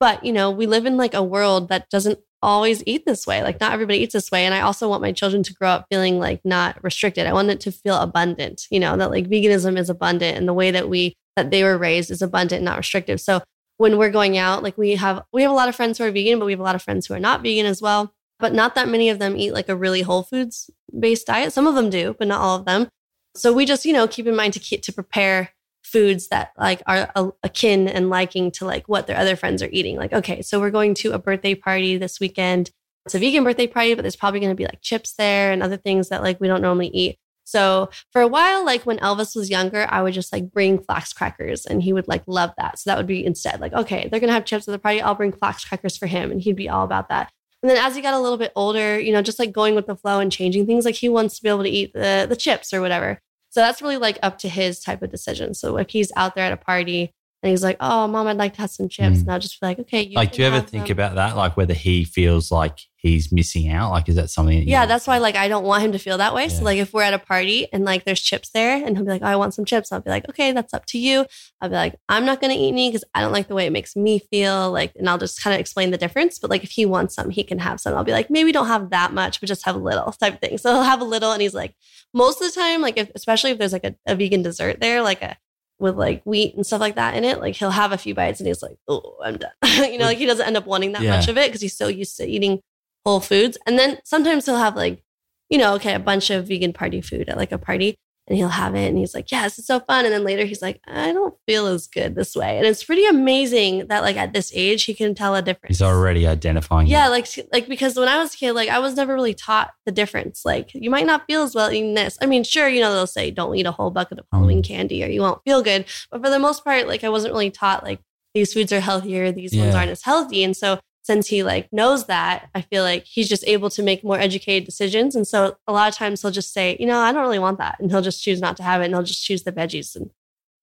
But, 0.00 0.24
you 0.24 0.32
know, 0.34 0.50
we 0.50 0.66
live 0.66 0.84
in 0.86 0.96
like 0.98 1.14
a 1.14 1.22
world 1.22 1.70
that 1.70 1.88
doesn't 1.90 2.18
always 2.42 2.82
eat 2.86 3.04
this 3.04 3.26
way. 3.26 3.42
Like 3.42 3.60
not 3.60 3.72
everybody 3.72 3.98
eats 4.00 4.12
this 4.12 4.30
way. 4.30 4.44
And 4.44 4.54
I 4.54 4.60
also 4.60 4.88
want 4.88 5.02
my 5.02 5.12
children 5.12 5.42
to 5.44 5.54
grow 5.54 5.70
up 5.70 5.86
feeling 5.90 6.18
like 6.18 6.40
not 6.44 6.82
restricted. 6.82 7.26
I 7.26 7.32
want 7.32 7.50
it 7.50 7.60
to 7.60 7.72
feel 7.72 7.96
abundant, 7.96 8.66
you 8.70 8.80
know, 8.80 8.96
that 8.96 9.10
like 9.10 9.28
veganism 9.28 9.78
is 9.78 9.90
abundant 9.90 10.36
and 10.36 10.46
the 10.46 10.54
way 10.54 10.70
that 10.70 10.88
we, 10.88 11.14
that 11.36 11.50
they 11.50 11.64
were 11.64 11.78
raised 11.78 12.10
is 12.10 12.22
abundant, 12.22 12.62
not 12.62 12.78
restrictive. 12.78 13.20
So 13.20 13.40
when 13.76 13.96
we're 13.96 14.10
going 14.10 14.38
out, 14.38 14.62
like 14.62 14.76
we 14.78 14.96
have, 14.96 15.24
we 15.32 15.42
have 15.42 15.50
a 15.50 15.54
lot 15.54 15.68
of 15.68 15.76
friends 15.76 15.98
who 15.98 16.04
are 16.04 16.10
vegan, 16.10 16.38
but 16.38 16.46
we 16.46 16.52
have 16.52 16.60
a 16.60 16.64
lot 16.64 16.74
of 16.74 16.82
friends 16.82 17.06
who 17.06 17.14
are 17.14 17.20
not 17.20 17.42
vegan 17.42 17.66
as 17.66 17.82
well. 17.82 18.12
But 18.40 18.54
not 18.54 18.76
that 18.76 18.88
many 18.88 19.10
of 19.10 19.18
them 19.18 19.36
eat 19.36 19.52
like 19.52 19.68
a 19.68 19.74
really 19.76 20.02
whole 20.02 20.22
foods 20.22 20.70
based 20.96 21.26
diet. 21.26 21.52
Some 21.52 21.66
of 21.66 21.74
them 21.74 21.90
do, 21.90 22.14
but 22.18 22.28
not 22.28 22.40
all 22.40 22.56
of 22.56 22.66
them. 22.66 22.88
So 23.34 23.52
we 23.52 23.66
just, 23.66 23.84
you 23.84 23.92
know, 23.92 24.06
keep 24.06 24.26
in 24.26 24.36
mind 24.36 24.52
to 24.54 24.60
keep, 24.60 24.82
to 24.82 24.92
prepare 24.92 25.50
foods 25.88 26.28
that 26.28 26.52
like 26.58 26.82
are 26.86 27.10
a- 27.14 27.32
akin 27.42 27.88
and 27.88 28.10
liking 28.10 28.50
to 28.52 28.64
like 28.64 28.88
what 28.88 29.06
their 29.06 29.16
other 29.16 29.36
friends 29.36 29.62
are 29.62 29.68
eating. 29.72 29.96
Like, 29.96 30.12
okay, 30.12 30.42
so 30.42 30.60
we're 30.60 30.70
going 30.70 30.94
to 30.94 31.12
a 31.12 31.18
birthday 31.18 31.54
party 31.54 31.96
this 31.96 32.20
weekend. 32.20 32.70
It's 33.06 33.14
a 33.14 33.18
vegan 33.18 33.44
birthday 33.44 33.66
party, 33.66 33.94
but 33.94 34.02
there's 34.02 34.16
probably 34.16 34.40
going 34.40 34.50
to 34.50 34.56
be 34.56 34.66
like 34.66 34.82
chips 34.82 35.14
there 35.14 35.52
and 35.52 35.62
other 35.62 35.76
things 35.76 36.10
that 36.10 36.22
like 36.22 36.40
we 36.40 36.48
don't 36.48 36.62
normally 36.62 36.88
eat. 36.88 37.18
So 37.44 37.88
for 38.12 38.20
a 38.20 38.28
while, 38.28 38.62
like 38.66 38.84
when 38.84 38.98
Elvis 38.98 39.34
was 39.34 39.48
younger, 39.48 39.86
I 39.88 40.02
would 40.02 40.12
just 40.12 40.34
like 40.34 40.52
bring 40.52 40.82
flax 40.82 41.14
crackers 41.14 41.64
and 41.64 41.82
he 41.82 41.94
would 41.94 42.06
like 42.06 42.22
love 42.26 42.52
that. 42.58 42.78
So 42.78 42.90
that 42.90 42.98
would 42.98 43.06
be 43.06 43.24
instead 43.24 43.60
like, 43.60 43.72
okay, 43.72 44.08
they're 44.10 44.20
going 44.20 44.28
to 44.28 44.34
have 44.34 44.44
chips 44.44 44.68
at 44.68 44.72
the 44.72 44.78
party. 44.78 45.00
I'll 45.00 45.14
bring 45.14 45.32
flax 45.32 45.64
crackers 45.64 45.96
for 45.96 46.06
him. 46.06 46.30
And 46.30 46.42
he'd 46.42 46.56
be 46.56 46.68
all 46.68 46.84
about 46.84 47.08
that. 47.08 47.32
And 47.62 47.70
then 47.70 47.78
as 47.78 47.96
he 47.96 48.02
got 48.02 48.12
a 48.12 48.20
little 48.20 48.36
bit 48.36 48.52
older, 48.54 49.00
you 49.00 49.12
know, 49.12 49.22
just 49.22 49.38
like 49.38 49.52
going 49.52 49.74
with 49.74 49.86
the 49.86 49.96
flow 49.96 50.20
and 50.20 50.30
changing 50.30 50.66
things, 50.66 50.84
like 50.84 50.94
he 50.94 51.08
wants 51.08 51.36
to 51.36 51.42
be 51.42 51.48
able 51.48 51.62
to 51.62 51.70
eat 51.70 51.94
the, 51.94 52.26
the 52.28 52.36
chips 52.36 52.74
or 52.74 52.82
whatever. 52.82 53.20
So 53.58 53.62
that's 53.62 53.82
really 53.82 53.96
like 53.96 54.20
up 54.22 54.38
to 54.38 54.48
his 54.48 54.78
type 54.78 55.02
of 55.02 55.10
decision. 55.10 55.52
So 55.52 55.78
if 55.78 55.90
he's 55.90 56.12
out 56.14 56.36
there 56.36 56.44
at 56.44 56.52
a 56.52 56.56
party 56.56 57.12
and 57.42 57.50
he's 57.50 57.62
like, 57.62 57.76
"Oh, 57.80 58.08
mom, 58.08 58.26
I'd 58.26 58.36
like 58.36 58.54
to 58.54 58.60
have 58.62 58.70
some 58.70 58.88
chips," 58.88 59.18
Mm. 59.18 59.20
and 59.22 59.30
I'll 59.32 59.38
just 59.38 59.60
be 59.60 59.66
like, 59.66 59.78
"Okay." 59.80 60.02
You 60.02 60.16
like, 60.16 60.32
do 60.32 60.42
you 60.42 60.48
ever 60.48 60.60
think 60.60 60.86
them." 60.86 60.92
about 60.92 61.14
that? 61.16 61.36
Like, 61.36 61.56
whether 61.56 61.74
he 61.74 62.04
feels 62.04 62.50
like 62.50 62.78
he's 62.96 63.30
missing 63.30 63.68
out? 63.70 63.92
Like, 63.92 64.08
is 64.08 64.16
that 64.16 64.28
something 64.28 64.58
that 64.58 64.66
Yeah, 64.66 64.84
that's 64.84 65.06
why 65.06 65.18
like 65.18 65.36
I 65.36 65.46
don't 65.46 65.62
want 65.64 65.84
him 65.84 65.92
to 65.92 66.00
feel 66.00 66.18
that 66.18 66.34
way. 66.34 66.42
Yeah. 66.42 66.48
So 66.48 66.64
like 66.64 66.78
if 66.78 66.92
we're 66.92 67.02
at 67.04 67.14
a 67.14 67.18
party 67.20 67.68
and 67.72 67.84
like 67.84 68.04
there's 68.04 68.20
chips 68.20 68.50
there 68.50 68.84
and 68.84 68.96
he'll 68.96 69.04
be 69.06 69.12
like, 69.12 69.22
oh, 69.22 69.26
I 69.26 69.36
want 69.36 69.54
some 69.54 69.64
chips. 69.64 69.92
I'll 69.92 70.00
be 70.00 70.10
like, 70.10 70.28
okay, 70.28 70.50
that's 70.50 70.74
up 70.74 70.84
to 70.86 70.98
you. 70.98 71.24
I'll 71.60 71.68
be 71.68 71.76
like, 71.76 71.94
I'm 72.08 72.24
not 72.26 72.40
gonna 72.40 72.54
eat 72.54 72.68
any 72.70 72.88
because 72.88 73.04
I 73.14 73.20
don't 73.20 73.30
like 73.30 73.46
the 73.46 73.54
way 73.54 73.66
it 73.66 73.72
makes 73.72 73.94
me 73.94 74.18
feel. 74.18 74.72
Like, 74.72 74.92
and 74.96 75.08
I'll 75.08 75.16
just 75.16 75.40
kind 75.40 75.54
of 75.54 75.60
explain 75.60 75.92
the 75.92 75.96
difference. 75.96 76.40
But 76.40 76.50
like 76.50 76.64
if 76.64 76.72
he 76.72 76.86
wants 76.86 77.14
some, 77.14 77.30
he 77.30 77.44
can 77.44 77.60
have 77.60 77.78
some. 77.80 77.94
I'll 77.94 78.02
be 78.02 78.10
like, 78.10 78.30
maybe 78.30 78.50
don't 78.50 78.66
have 78.66 78.90
that 78.90 79.12
much, 79.14 79.40
but 79.40 79.46
just 79.46 79.64
have 79.64 79.76
a 79.76 79.78
little 79.78 80.10
type 80.10 80.34
of 80.34 80.40
thing. 80.40 80.58
So 80.58 80.72
he'll 80.74 80.82
have 80.82 81.00
a 81.00 81.04
little 81.04 81.30
and 81.30 81.40
he's 81.40 81.54
like, 81.54 81.76
most 82.12 82.42
of 82.42 82.52
the 82.52 82.60
time, 82.60 82.80
like 82.82 82.98
if, 82.98 83.12
especially 83.14 83.52
if 83.52 83.58
there's 83.58 83.72
like 83.72 83.84
a, 83.84 83.94
a 84.06 84.16
vegan 84.16 84.42
dessert 84.42 84.80
there, 84.80 85.02
like 85.02 85.22
a 85.22 85.36
with 85.78 85.96
like 85.96 86.22
wheat 86.24 86.54
and 86.54 86.66
stuff 86.66 86.80
like 86.80 86.96
that 86.96 87.14
in 87.14 87.24
it, 87.24 87.40
like 87.40 87.54
he'll 87.54 87.70
have 87.70 87.92
a 87.92 87.98
few 87.98 88.14
bites 88.14 88.40
and 88.40 88.46
he's 88.46 88.62
like, 88.62 88.76
oh, 88.88 89.16
I'm 89.22 89.36
done. 89.38 89.50
you 89.92 89.98
know, 89.98 90.06
like 90.06 90.18
he 90.18 90.26
doesn't 90.26 90.46
end 90.46 90.56
up 90.56 90.66
wanting 90.66 90.92
that 90.92 91.02
Yeah. 91.02 91.10
much 91.16 91.28
of 91.28 91.36
it 91.38 91.46
because 91.48 91.60
he's 91.60 91.76
so 91.76 91.88
used 91.88 92.16
to 92.16 92.26
eating 92.26 92.60
whole 93.04 93.20
foods. 93.20 93.56
And 93.66 93.78
then 93.78 93.98
sometimes 94.04 94.46
he'll 94.46 94.56
have 94.56 94.74
like, 94.76 95.02
you 95.50 95.58
know, 95.58 95.74
okay, 95.74 95.94
a 95.94 95.98
bunch 96.00 96.30
of 96.30 96.48
vegan 96.48 96.72
party 96.72 97.00
food 97.00 97.28
at 97.28 97.36
like 97.36 97.52
a 97.52 97.58
party 97.58 97.96
and 98.28 98.36
he'll 98.36 98.48
have 98.48 98.74
it 98.74 98.88
and 98.88 98.98
he's 98.98 99.14
like, 99.14 99.30
yes, 99.32 99.58
it's 99.58 99.66
so 99.66 99.80
fun. 99.80 100.04
And 100.04 100.12
then 100.12 100.22
later 100.22 100.44
he's 100.44 100.60
like, 100.60 100.80
I 100.86 101.12
don't 101.12 101.34
feel 101.46 101.66
as 101.66 101.86
good 101.86 102.14
this 102.14 102.36
way. 102.36 102.58
And 102.58 102.66
it's 102.66 102.84
pretty 102.84 103.06
amazing 103.06 103.86
that 103.88 104.02
like 104.02 104.16
at 104.16 104.34
this 104.34 104.52
age, 104.54 104.84
he 104.84 104.94
can 104.94 105.14
tell 105.14 105.34
a 105.34 105.40
difference. 105.40 105.78
He's 105.78 105.82
already 105.82 106.26
identifying. 106.26 106.86
it. 106.86 106.90
Yeah, 106.90 107.08
like 107.08 107.26
like 107.52 107.68
because 107.68 107.96
when 107.96 108.08
I 108.08 108.18
was 108.18 108.34
a 108.34 108.36
kid, 108.36 108.52
like 108.52 108.68
I 108.68 108.78
was 108.78 108.94
never 108.94 109.14
really 109.14 109.34
taught 109.34 109.70
the 109.86 109.92
difference. 109.92 110.44
Like 110.44 110.74
you 110.74 110.90
might 110.90 111.06
not 111.06 111.24
feel 111.26 111.42
as 111.42 111.54
well 111.54 111.70
eating 111.70 111.94
this. 111.94 112.18
I 112.20 112.26
mean, 112.26 112.44
sure, 112.44 112.68
you 112.68 112.80
know 112.80 112.92
they'll 112.92 113.06
say 113.06 113.30
don't 113.30 113.56
eat 113.56 113.66
a 113.66 113.72
whole 113.72 113.90
bucket 113.90 114.18
of 114.18 114.26
mm-hmm. 114.26 114.36
Halloween 114.36 114.62
candy 114.62 115.02
or 115.02 115.08
you 115.08 115.22
won't 115.22 115.42
feel 115.44 115.62
good. 115.62 115.86
But 116.10 116.22
for 116.22 116.30
the 116.30 116.38
most 116.38 116.64
part, 116.64 116.86
like 116.86 117.04
I 117.04 117.08
wasn't 117.08 117.32
really 117.32 117.50
taught 117.50 117.82
like 117.82 118.00
these 118.34 118.52
foods 118.52 118.72
are 118.72 118.80
healthier, 118.80 119.32
these 119.32 119.56
ones 119.56 119.74
aren't 119.74 119.90
as 119.90 120.02
healthy. 120.02 120.44
And 120.44 120.56
so 120.56 120.78
since 121.08 121.26
he 121.26 121.42
like 121.42 121.72
knows 121.72 122.04
that, 122.06 122.50
I 122.54 122.60
feel 122.60 122.82
like 122.84 123.04
he's 123.04 123.28
just 123.28 123.42
able 123.46 123.70
to 123.70 123.82
make 123.82 124.04
more 124.04 124.18
educated 124.20 124.66
decisions. 124.66 125.16
And 125.16 125.26
so 125.26 125.56
a 125.66 125.72
lot 125.72 125.88
of 125.88 125.94
times 125.94 126.20
he'll 126.20 126.30
just 126.30 126.52
say, 126.52 126.76
you 126.78 126.86
know, 126.86 126.98
I 127.00 127.12
don't 127.12 127.22
really 127.22 127.38
want 127.38 127.56
that, 127.58 127.80
and 127.80 127.90
he'll 127.90 128.02
just 128.02 128.22
choose 128.22 128.40
not 128.40 128.56
to 128.58 128.62
have 128.62 128.82
it, 128.82 128.84
and 128.86 128.94
he'll 128.94 129.02
just 129.02 129.24
choose 129.24 129.42
the 129.42 129.52
veggies 129.52 129.96
and 129.96 130.10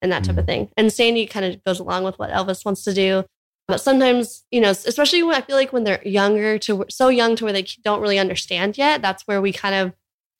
and 0.01 0.11
that 0.11 0.23
type 0.23 0.37
of 0.37 0.43
Mm. 0.43 0.47
thing. 0.47 0.69
And 0.77 0.93
Sandy 0.93 1.25
kind 1.25 1.45
of 1.47 1.63
goes 1.63 1.79
along 1.79 2.03
with 2.03 2.19
what 2.19 2.29
Elvis 2.29 2.63
wants 2.63 2.83
to 2.83 2.93
do. 2.93 3.23
But 3.67 3.81
sometimes, 3.81 4.43
you 4.51 4.61
know, 4.61 4.69
especially 4.69 5.23
when 5.23 5.35
I 5.35 5.41
feel 5.41 5.55
like 5.55 5.73
when 5.73 5.83
they're 5.83 6.07
younger 6.07 6.59
to 6.59 6.85
so 6.89 7.07
young 7.09 7.35
to 7.37 7.43
where 7.45 7.53
they 7.53 7.65
don't 7.83 8.01
really 8.01 8.19
understand 8.19 8.77
yet, 8.77 9.01
that's 9.01 9.23
where 9.25 9.41
we 9.41 9.51
kind 9.51 9.73
of 9.73 9.93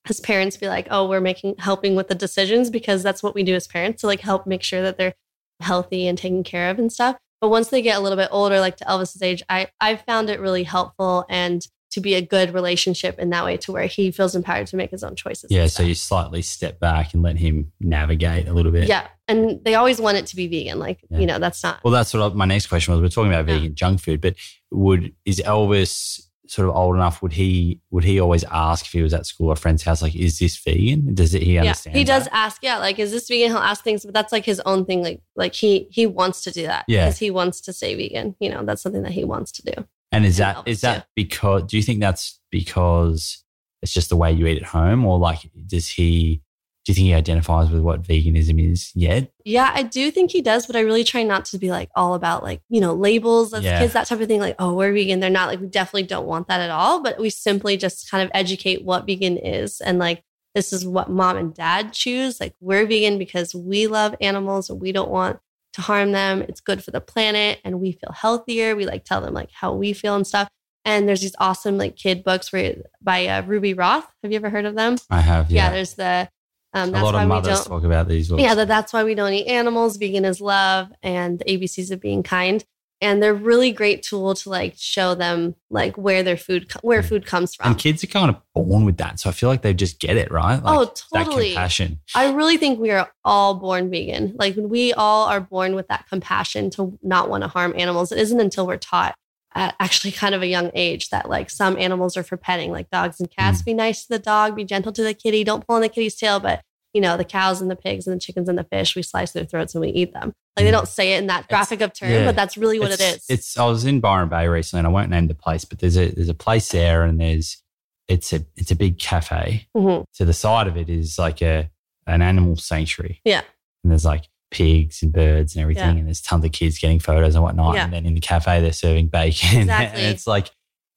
as 0.07 0.19
parents 0.19 0.55
be 0.57 0.67
like, 0.67 0.87
oh, 0.91 1.09
we're 1.09 1.19
making 1.21 1.55
helping 1.57 1.95
with 1.95 2.09
the 2.09 2.13
decisions 2.13 2.69
because 2.69 3.01
that's 3.01 3.23
what 3.23 3.33
we 3.33 3.41
do 3.41 3.55
as 3.55 3.67
parents 3.67 4.01
to 4.01 4.07
like 4.07 4.19
help 4.19 4.45
make 4.45 4.61
sure 4.61 4.83
that 4.83 4.97
they're 4.99 5.15
healthy 5.61 6.07
and 6.07 6.15
taken 6.17 6.43
care 6.43 6.69
of 6.69 6.77
and 6.77 6.93
stuff. 6.93 7.17
But 7.41 7.49
once 7.49 7.67
they 7.69 7.81
get 7.81 7.97
a 7.97 7.99
little 7.99 8.17
bit 8.17 8.29
older, 8.31 8.59
like 8.59 8.77
to 8.77 8.85
Elvis's 8.85 9.21
age, 9.21 9.43
I 9.49 9.67
I 9.79 9.95
found 9.97 10.29
it 10.29 10.39
really 10.39 10.63
helpful 10.63 11.25
and 11.29 11.65
to 11.91 12.01
be 12.01 12.15
a 12.15 12.21
good 12.21 12.53
relationship 12.53 13.17
in 13.19 13.29
that 13.29 13.45
way 13.45 13.55
to 13.55 13.71
where 13.71 13.85
he 13.85 14.11
feels 14.11 14.35
empowered 14.35 14.67
to 14.67 14.75
make 14.75 14.91
his 14.91 15.01
own 15.03 15.15
choices. 15.15 15.49
Yeah. 15.49 15.67
So 15.67 15.81
you 15.83 15.95
slightly 15.95 16.41
step 16.41 16.77
back 16.77 17.13
and 17.13 17.23
let 17.23 17.37
him 17.37 17.71
navigate 17.79 18.49
a 18.49 18.53
little 18.53 18.71
bit. 18.73 18.89
yeah. 18.89 19.07
And 19.29 19.63
they 19.63 19.75
always 19.75 19.99
want 20.01 20.17
it 20.17 20.25
to 20.27 20.35
be 20.35 20.47
vegan. 20.47 20.77
Like, 20.77 20.99
Yeah. 21.09 21.19
you 21.19 21.25
know, 21.25 21.39
that's 21.39 21.63
not 21.63 21.81
Well, 21.85 21.93
that's 21.93 22.13
what 22.13 22.21
I, 22.31 22.35
my 22.35 22.43
next 22.45 22.67
question 22.67 22.93
was. 22.93 23.01
We're 23.01 23.07
talking 23.09 23.31
about 23.33 23.47
Yeah. 23.47 23.59
vegan 23.59 23.75
junk 23.75 24.01
food, 24.01 24.19
but 24.19 24.35
would 24.71 25.13
is 25.23 25.39
Elvis 25.45 26.21
sort 26.47 26.67
of 26.69 26.75
old 26.75 26.95
enough? 26.95 27.21
Would 27.21 27.33
he 27.33 27.81
would 27.91 28.03
he 28.03 28.19
always 28.19 28.43
ask 28.45 28.85
if 28.85 28.91
he 28.91 29.01
was 29.01 29.13
at 29.13 29.25
school 29.25 29.47
or 29.47 29.53
a 29.53 29.57
friend's 29.57 29.83
house, 29.83 30.01
like, 30.01 30.15
is 30.15 30.39
this 30.39 30.57
vegan? 30.57 31.13
Does 31.13 31.33
it, 31.33 31.41
he 31.41 31.57
understand? 31.57 31.95
Yeah, 31.95 31.99
he 31.99 32.03
does 32.03 32.25
that? 32.25 32.35
ask. 32.35 32.63
Yeah, 32.63 32.77
like 32.77 32.99
is 32.99 33.11
this 33.11 33.27
vegan? 33.27 33.49
He'll 33.49 33.57
ask 33.57 33.83
things, 33.83 34.05
but 34.05 34.13
that's 34.13 34.31
like 34.31 34.45
his 34.45 34.59
own 34.65 34.85
thing. 34.85 35.03
Like 35.03 35.21
like 35.35 35.53
he 35.53 35.87
he 35.91 36.05
wants 36.05 36.41
to 36.43 36.51
do 36.51 36.63
that. 36.63 36.85
Yeah. 36.87 37.05
because 37.05 37.19
he 37.19 37.31
wants 37.31 37.61
to 37.61 37.73
say 37.73 37.95
vegan. 37.95 38.35
You 38.39 38.49
know, 38.49 38.63
that's 38.63 38.81
something 38.81 39.03
that 39.03 39.11
he 39.11 39.23
wants 39.23 39.51
to 39.53 39.63
do. 39.63 39.85
And 40.11 40.25
is 40.25 40.37
that 40.37 40.67
is 40.67 40.81
that 40.81 41.07
because? 41.15 41.63
Do 41.63 41.77
you 41.77 41.83
think 41.83 41.99
that's 41.99 42.39
because 42.51 43.43
it's 43.81 43.93
just 43.93 44.09
the 44.09 44.15
way 44.15 44.31
you 44.31 44.47
eat 44.47 44.57
at 44.61 44.67
home, 44.69 45.05
or 45.05 45.17
like 45.19 45.49
does 45.65 45.87
he? 45.87 46.41
Do 46.85 46.91
you 46.91 46.95
think 46.95 47.05
he 47.07 47.13
identifies 47.15 47.71
with 47.71 47.81
what 47.81 48.03
veganism 48.03 48.61
is 48.71 48.91
yet? 48.93 49.31
Yeah, 49.43 49.71
I 49.73 49.81
do 49.83 50.11
think 50.11 50.29
he 50.31 50.41
does, 50.41 50.67
but 50.67 50.75
I 50.75 50.81
really 50.81 51.03
try 51.03 51.23
not 51.23 51.45
to 51.45 51.57
be 51.57 51.71
like 51.71 51.89
all 51.95 52.13
about 52.13 52.43
like 52.43 52.61
you 52.69 52.79
know 52.79 52.93
labels 52.93 53.53
as 53.53 53.63
Yeah. 53.63 53.79
kids, 53.79 53.93
that 53.93 54.07
type 54.07 54.21
of 54.21 54.27
thing. 54.27 54.39
Like 54.39 54.55
oh, 54.59 54.73
we're 54.73 54.93
vegan. 54.93 55.19
They're 55.19 55.29
not. 55.31 55.47
Like 55.49 55.59
we 55.61 55.67
definitely 55.67 56.03
don't 56.03 56.27
want 56.27 56.47
that 56.47 56.61
at 56.61 56.69
all. 56.69 57.01
But 57.01 57.19
we 57.19 57.29
simply 57.31 57.75
just 57.75 58.09
kind 58.09 58.23
of 58.23 58.29
educate 58.33 58.83
what 58.85 59.05
vegan 59.07 59.37
is 59.37 59.81
and 59.81 59.99
like. 59.99 60.23
This 60.53 60.71
is 60.71 60.87
what 60.87 61.09
mom 61.09 61.35
and 61.35 61.53
dad 61.53 61.91
choose. 61.91 62.39
Like, 62.39 62.55
we're 62.61 62.85
vegan 62.85 63.17
because 63.17 63.53
we 63.53 63.87
love 63.87 64.15
animals 64.21 64.69
and 64.69 64.79
we 64.79 64.93
don't 64.93 65.11
want 65.11 65.39
to 65.73 65.81
harm 65.81 66.13
them. 66.13 66.41
It's 66.43 66.61
good 66.61 66.81
for 66.81 66.91
the 66.91 67.01
planet 67.01 67.59
and 67.65 67.81
we 67.81 67.91
feel 67.91 68.13
healthier. 68.13 68.73
We 68.73 68.85
like 68.85 69.03
tell 69.03 69.19
them 69.19 69.33
like 69.33 69.49
how 69.51 69.73
we 69.73 69.91
feel 69.91 70.15
and 70.15 70.25
stuff. 70.25 70.47
And 70.85 71.09
there's 71.09 71.19
these 71.19 71.35
awesome 71.39 71.77
like 71.77 71.97
kid 71.97 72.23
books 72.23 72.53
where, 72.53 72.77
by 73.01 73.27
uh, 73.27 73.41
Ruby 73.41 73.73
Roth. 73.73 74.07
Have 74.23 74.31
you 74.31 74.37
ever 74.37 74.49
heard 74.49 74.63
of 74.63 74.75
them? 74.75 74.95
I 75.09 75.19
have. 75.19 75.51
Yeah, 75.51 75.65
Yeah. 75.65 75.71
there's 75.73 75.95
the 75.95 76.29
um, 76.75 76.89
a 76.89 76.91
that's 76.91 77.03
lot 77.03 77.13
why 77.13 77.23
of 77.23 77.29
we 77.29 77.35
mothers 77.35 77.63
don't. 77.63 77.67
talk 77.67 77.83
about 77.85 78.07
these. 78.09 78.29
Yeah, 78.29 78.53
that 78.53 78.67
that's 78.67 78.91
why 78.91 79.03
we 79.05 79.15
don't 79.15 79.31
eat 79.33 79.47
animals. 79.47 79.95
Vegan 79.95 80.25
is 80.25 80.41
love, 80.41 80.91
and 81.01 81.39
the 81.39 81.45
ABCs 81.45 81.89
of 81.89 82.01
being 82.01 82.21
kind. 82.21 82.63
And 83.01 83.21
they're 83.21 83.33
really 83.33 83.71
great 83.71 84.03
tool 84.03 84.33
to 84.35 84.49
like 84.49 84.73
show 84.77 85.15
them 85.15 85.55
like 85.69 85.97
where 85.97 86.23
their 86.23 86.37
food 86.37 86.71
where 86.81 87.03
food 87.03 87.25
comes 87.25 87.53
from. 87.53 87.71
and 87.71 87.77
kids 87.77 88.03
are 88.03 88.07
kind 88.07 88.29
of 88.29 88.41
born 88.53 88.85
with 88.85 88.97
that, 88.97 89.19
so 89.19 89.29
I 89.29 89.33
feel 89.33 89.49
like 89.49 89.61
they 89.61 89.73
just 89.73 89.99
get 89.99 90.17
it 90.17 90.31
right. 90.31 90.61
Like, 90.61 90.77
oh, 90.77 90.85
that 91.13 91.25
totally. 91.25 91.49
compassion. 91.49 91.99
I 92.13 92.33
really 92.33 92.57
think 92.57 92.79
we 92.79 92.91
are 92.91 93.09
all 93.23 93.55
born 93.55 93.89
vegan. 93.89 94.35
Like 94.37 94.55
we 94.57 94.93
all 94.93 95.27
are 95.27 95.41
born 95.41 95.75
with 95.75 95.87
that 95.89 96.07
compassion 96.09 96.69
to 96.71 96.97
not 97.01 97.29
want 97.29 97.43
to 97.43 97.47
harm 97.47 97.73
animals. 97.77 98.11
It 98.11 98.19
isn't 98.19 98.39
until 98.39 98.65
we're 98.67 98.77
taught 98.77 99.15
at 99.55 99.73
actually 99.79 100.11
kind 100.11 100.35
of 100.35 100.41
a 100.41 100.47
young 100.47 100.69
age 100.73 101.09
that 101.09 101.29
like 101.29 101.49
some 101.49 101.77
animals 101.77 102.17
are 102.17 102.23
for 102.23 102.37
petting, 102.37 102.71
like 102.71 102.89
dogs 102.89 103.19
and 103.19 103.31
cats. 103.31 103.61
Mm. 103.61 103.65
Be 103.65 103.73
nice 103.73 104.03
to 104.03 104.09
the 104.09 104.19
dog, 104.19 104.55
be 104.55 104.65
gentle 104.65 104.91
to 104.91 105.01
the 105.03 105.13
kitty. 105.13 105.43
Don't 105.43 105.65
pull 105.65 105.77
on 105.77 105.81
the 105.81 105.89
kitty's 105.89 106.15
tail, 106.15 106.39
but 106.39 106.61
you 106.93 107.01
know, 107.01 107.17
the 107.17 107.25
cows 107.25 107.61
and 107.61 107.69
the 107.71 107.75
pigs 107.75 108.07
and 108.07 108.15
the 108.15 108.19
chickens 108.19 108.47
and 108.47 108.57
the 108.57 108.63
fish, 108.63 108.95
we 108.95 109.01
slice 109.01 109.31
their 109.31 109.43
throats 109.45 109.73
and 109.75 109.81
we 109.81 109.89
eat 109.89 110.13
them. 110.13 110.31
Like 110.55 110.65
they 110.65 110.69
Mm. 110.69 110.73
don't 110.73 110.87
say 110.87 111.13
it 111.13 111.17
in 111.19 111.27
that 111.27 111.47
graphic 111.49 111.81
of 111.81 111.93
term, 111.93 112.09
yeah. 112.11 112.25
but 112.25 112.35
that's 112.35 112.57
really 112.57 112.79
what 112.79 112.91
it's, 112.91 113.01
it 113.01 113.15
is. 113.17 113.25
It's 113.29 113.57
I 113.57 113.65
was 113.65 113.85
in 113.85 113.99
Byron 114.01 114.29
Bay 114.29 114.47
recently, 114.47 114.79
and 114.79 114.87
I 114.87 114.91
won't 114.91 115.09
name 115.09 115.27
the 115.27 115.35
place, 115.35 115.65
but 115.65 115.79
there's 115.79 115.97
a 115.97 116.09
there's 116.11 116.29
a 116.29 116.33
place 116.33 116.69
there, 116.69 117.03
and 117.03 117.19
there's 117.19 117.61
it's 118.07 118.31
a 118.33 118.45
it's 118.55 118.71
a 118.71 118.75
big 118.75 118.99
cafe. 118.99 119.67
Mhm. 119.75 120.05
To 120.15 120.25
the 120.25 120.33
side 120.33 120.67
of 120.67 120.77
it 120.77 120.89
is 120.89 121.17
like 121.19 121.41
a 121.41 121.69
an 122.07 122.21
animal 122.21 122.55
sanctuary. 122.55 123.19
Yeah. 123.25 123.41
and 123.83 123.91
there's 123.91 124.05
like 124.05 124.29
pigs 124.55 125.03
and 125.03 125.11
birds 125.11 125.55
and 125.55 125.61
everything, 125.61 125.83
Yeah. 125.95 125.99
and 125.99 126.07
there's 126.07 126.21
tons 126.21 126.45
of 126.45 126.51
kids 126.53 126.79
getting 126.79 126.99
photos 126.99 127.35
and 127.35 127.43
whatnot. 127.43 127.75
Yeah. 127.75 127.83
And 127.85 127.93
then 127.93 128.05
in 128.05 128.13
the 128.13 128.21
cafe, 128.21 128.61
they're 128.61 128.71
serving 128.73 129.07
bacon, 129.07 129.59
Exactly. 129.61 130.01
and 130.03 130.13
it's 130.13 130.25
like 130.25 130.49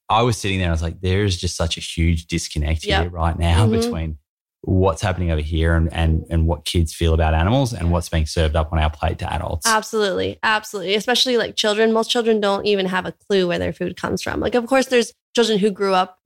I 0.09 0.23
was 0.23 0.37
sitting 0.37 0.57
there, 0.59 0.65
and 0.67 0.71
I 0.71 0.73
was 0.73 0.81
like, 0.81 1.01
there 1.01 1.23
is 1.25 1.37
just 1.37 1.55
such 1.55 1.77
a 1.77 1.81
huge 1.81 2.27
disconnect 2.27 2.85
Yep. 2.85 3.01
here 3.01 3.09
right 3.11 3.37
now 3.37 3.67
Mhm. 3.67 3.81
between 3.81 4.17
what's 4.61 5.01
happening 5.01 5.31
over 5.31 5.41
here 5.41 5.73
and, 5.75 5.91
and 5.93 6.25
and 6.29 6.45
what 6.47 6.65
kids 6.65 6.93
feel 6.93 7.13
about 7.13 7.33
animals 7.33 7.73
and 7.73 7.91
what's 7.91 8.09
being 8.09 8.25
served 8.25 8.55
up 8.57 8.73
on 8.73 8.79
our 8.79 8.89
plate 8.89 9.17
to 9.19 9.33
adults. 9.33 9.65
Absolutely. 9.67 10.37
Absolutely. 10.43 10.95
Especially 10.95 11.37
like 11.37 11.55
children. 11.55 11.93
Most 11.93 12.09
children 12.11 12.41
don't 12.41 12.65
even 12.65 12.85
have 12.87 13.05
a 13.05 13.13
clue 13.13 13.47
where 13.47 13.59
their 13.59 13.71
food 13.71 13.95
comes 13.95 14.21
from. 14.21 14.39
Like, 14.41 14.55
of 14.55 14.65
course, 14.67 14.87
there's 14.87 15.13
children 15.35 15.59
who 15.59 15.69
grew 15.71 15.93
up, 15.93 16.17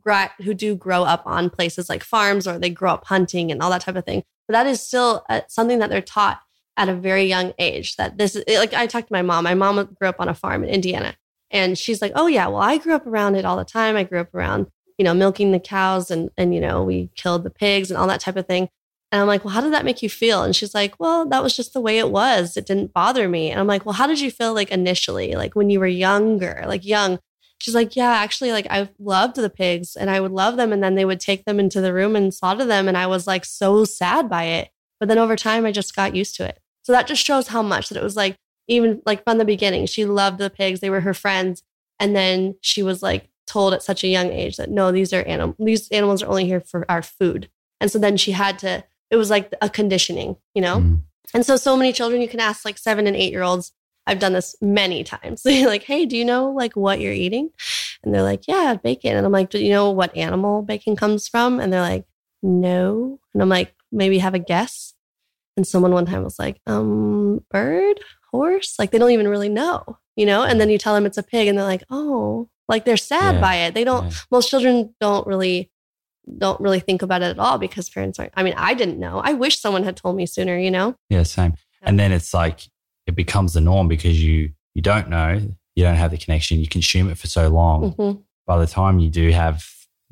who 0.43 0.53
do 0.55 0.75
grow 0.75 1.03
up 1.03 1.21
on 1.27 1.49
places 1.51 1.89
like 1.89 2.03
farms 2.03 2.47
or 2.47 2.57
they 2.57 2.69
grow 2.71 2.93
up 2.93 3.05
hunting 3.05 3.51
and 3.51 3.61
all 3.61 3.69
that 3.69 3.81
type 3.81 3.95
of 3.95 4.05
thing. 4.05 4.23
But 4.47 4.53
that 4.53 4.65
is 4.67 4.81
still 4.81 5.23
uh, 5.29 5.41
something 5.47 5.79
that 5.79 5.89
they're 5.89 6.01
taught 6.01 6.39
at 6.77 6.89
a 6.89 6.95
very 6.95 7.25
young 7.25 7.53
age 7.59 7.95
that 7.97 8.17
this 8.17 8.35
is 8.35 8.43
like, 8.57 8.73
I 8.73 8.87
talked 8.87 9.07
to 9.07 9.13
my 9.13 9.21
mom. 9.21 9.43
My 9.43 9.53
mom 9.53 9.95
grew 9.99 10.09
up 10.09 10.19
on 10.19 10.29
a 10.29 10.33
farm 10.33 10.63
in 10.63 10.69
Indiana. 10.69 11.15
And 11.51 11.77
she's 11.77 12.01
like, 12.01 12.13
oh, 12.15 12.27
yeah, 12.27 12.47
well, 12.47 12.61
I 12.61 12.79
grew 12.79 12.95
up 12.95 13.05
around 13.05 13.35
it 13.35 13.45
all 13.45 13.57
the 13.57 13.63
time. 13.63 13.95
I 13.95 14.03
grew 14.03 14.19
up 14.19 14.33
around, 14.33 14.67
you 14.97 15.05
know, 15.05 15.13
milking 15.13 15.51
the 15.51 15.59
cows 15.59 16.09
and, 16.09 16.31
and, 16.35 16.53
you 16.55 16.59
know, 16.59 16.83
we 16.83 17.11
killed 17.15 17.43
the 17.43 17.51
pigs 17.51 17.91
and 17.91 17.97
all 17.97 18.07
that 18.07 18.21
type 18.21 18.37
of 18.37 18.47
thing. 18.47 18.69
And 19.11 19.21
I'm 19.21 19.27
like, 19.27 19.45
well, 19.45 19.53
how 19.53 19.61
did 19.61 19.73
that 19.73 19.85
make 19.85 20.01
you 20.01 20.09
feel? 20.09 20.41
And 20.41 20.55
she's 20.55 20.73
like, 20.73 20.99
well, 20.99 21.27
that 21.29 21.43
was 21.43 21.55
just 21.55 21.73
the 21.73 21.81
way 21.81 21.99
it 21.99 22.09
was. 22.09 22.57
It 22.57 22.65
didn't 22.65 22.91
bother 22.91 23.29
me. 23.29 23.51
And 23.51 23.59
I'm 23.59 23.67
like, 23.67 23.85
well, 23.85 23.93
how 23.93 24.07
did 24.07 24.19
you 24.19 24.31
feel 24.31 24.55
like 24.55 24.71
initially, 24.71 25.35
like 25.35 25.55
when 25.55 25.69
you 25.69 25.79
were 25.79 25.85
younger, 25.85 26.63
like 26.65 26.83
young? 26.83 27.19
She's 27.59 27.75
like, 27.75 27.95
yeah, 27.95 28.09
actually, 28.13 28.51
like 28.51 28.65
I 28.71 28.89
loved 28.97 29.35
the 29.35 29.51
pigs 29.51 29.95
and 29.95 30.09
I 30.09 30.19
would 30.19 30.31
love 30.31 30.57
them. 30.57 30.73
And 30.73 30.83
then 30.83 30.95
they 30.95 31.05
would 31.05 31.19
take 31.19 31.45
them 31.45 31.59
into 31.59 31.79
the 31.79 31.93
room 31.93 32.15
and 32.15 32.33
slaughter 32.33 32.65
them. 32.65 32.87
And 32.87 32.97
I 32.97 33.05
was 33.05 33.27
like 33.27 33.45
so 33.45 33.85
sad 33.85 34.27
by 34.27 34.45
it. 34.45 34.69
But 34.99 35.09
then 35.09 35.19
over 35.19 35.35
time, 35.35 35.67
I 35.67 35.71
just 35.71 35.95
got 35.95 36.15
used 36.15 36.35
to 36.37 36.45
it. 36.45 36.57
So 36.83 36.91
that 36.91 37.07
just 37.07 37.25
shows 37.25 37.47
how 37.47 37.61
much 37.61 37.89
that 37.89 37.97
it 37.97 38.03
was 38.03 38.15
like, 38.15 38.37
even 38.67 39.01
like 39.05 39.23
from 39.23 39.37
the 39.37 39.45
beginning, 39.45 39.85
she 39.85 40.05
loved 40.05 40.37
the 40.37 40.49
pigs. 40.49 40.79
They 40.79 40.89
were 40.89 41.01
her 41.01 41.13
friends. 41.13 41.63
And 41.99 42.15
then 42.15 42.55
she 42.61 42.83
was 42.83 43.01
like 43.01 43.29
told 43.45 43.73
at 43.73 43.83
such 43.83 44.03
a 44.03 44.07
young 44.07 44.31
age 44.31 44.57
that 44.57 44.69
no, 44.69 44.91
these 44.91 45.13
are 45.13 45.23
animals, 45.23 45.55
these 45.59 45.89
animals 45.89 46.23
are 46.23 46.29
only 46.29 46.45
here 46.45 46.61
for 46.61 46.89
our 46.89 47.01
food. 47.01 47.49
And 47.79 47.91
so 47.91 47.99
then 47.99 48.17
she 48.17 48.31
had 48.31 48.59
to, 48.59 48.83
it 49.09 49.15
was 49.15 49.29
like 49.29 49.53
a 49.61 49.69
conditioning, 49.69 50.37
you 50.53 50.61
know? 50.61 50.77
Mm. 50.77 51.01
And 51.33 51.45
so, 51.45 51.55
so 51.55 51.75
many 51.75 51.91
children, 51.91 52.21
you 52.21 52.27
can 52.27 52.39
ask 52.39 52.63
like 52.63 52.77
seven 52.77 53.07
and 53.07 53.15
eight 53.15 53.31
year 53.31 53.43
olds. 53.43 53.71
I've 54.05 54.19
done 54.19 54.33
this 54.33 54.55
many 54.61 55.03
times. 55.03 55.41
They're 55.43 55.67
like, 55.67 55.83
hey, 55.83 56.05
do 56.05 56.17
you 56.17 56.25
know 56.25 56.51
like 56.51 56.75
what 56.75 56.99
you're 56.99 57.13
eating? 57.13 57.49
And 58.03 58.13
they're 58.13 58.23
like, 58.23 58.47
yeah, 58.47 58.75
bacon. 58.75 59.15
And 59.15 59.25
I'm 59.25 59.31
like, 59.31 59.49
do 59.49 59.59
you 59.59 59.69
know 59.69 59.91
what 59.91 60.15
animal 60.15 60.61
bacon 60.61 60.95
comes 60.95 61.29
from? 61.29 61.59
And 61.61 61.71
they're 61.71 61.81
like, 61.81 62.05
no. 62.41 63.19
And 63.33 63.41
I'm 63.41 63.47
like, 63.47 63.73
maybe 63.91 64.19
have 64.19 64.33
a 64.33 64.39
guess. 64.39 64.92
And 65.55 65.67
someone 65.67 65.91
one 65.93 66.05
time 66.05 66.23
was 66.23 66.39
like, 66.39 66.59
um, 66.67 67.43
bird, 67.51 67.99
horse? 68.31 68.75
Like 68.79 68.91
they 68.91 68.97
don't 68.97 69.11
even 69.11 69.27
really 69.27 69.49
know, 69.49 69.97
you 70.15 70.25
know? 70.25 70.43
And 70.43 70.59
then 70.59 70.69
you 70.69 70.77
tell 70.77 70.93
them 70.95 71.05
it's 71.05 71.17
a 71.17 71.23
pig 71.23 71.47
and 71.47 71.57
they're 71.57 71.65
like, 71.65 71.83
oh, 71.89 72.49
like 72.67 72.85
they're 72.85 72.97
sad 72.97 73.35
Yeah. 73.35 73.41
by 73.41 73.55
it. 73.57 73.73
They 73.73 73.83
don't, 73.83 74.05
Yeah. 74.05 74.11
most 74.31 74.49
children 74.49 74.95
don't 74.99 75.27
really 75.27 75.69
don't 76.39 76.61
really 76.61 76.79
think 76.79 77.01
about 77.01 77.21
it 77.21 77.25
at 77.31 77.37
all 77.37 77.57
because 77.57 77.89
parents 77.89 78.17
aren't 78.17 78.31
i 78.37 78.43
mean 78.43 78.53
i 78.55 78.73
didn't 78.73 78.97
know 78.97 79.19
i 79.25 79.33
wish 79.33 79.59
someone 79.59 79.83
had 79.83 79.97
told 79.97 80.15
me 80.15 80.25
sooner 80.25 80.57
you 80.57 80.71
know 80.71 80.95
Yeah, 81.09 81.23
same. 81.23 81.55
And 81.81 81.99
then 81.99 82.13
it's 82.13 82.33
like 82.33 82.61
it 83.05 83.13
becomes 83.13 83.51
the 83.51 83.59
norm 83.59 83.89
because 83.89 84.23
you 84.23 84.51
you 84.73 84.81
don't 84.81 85.09
know, 85.09 85.41
you 85.75 85.83
don't 85.83 85.97
have 85.97 86.11
the 86.11 86.17
connection, 86.17 86.59
you 86.59 86.67
consume 86.69 87.09
it 87.09 87.17
for 87.17 87.27
so 87.27 87.49
long. 87.49 87.91
Mhm. 87.95 88.23
By 88.47 88.57
the 88.57 88.67
time 88.67 88.99
you 88.99 89.09
do 89.09 89.31
have 89.31 89.65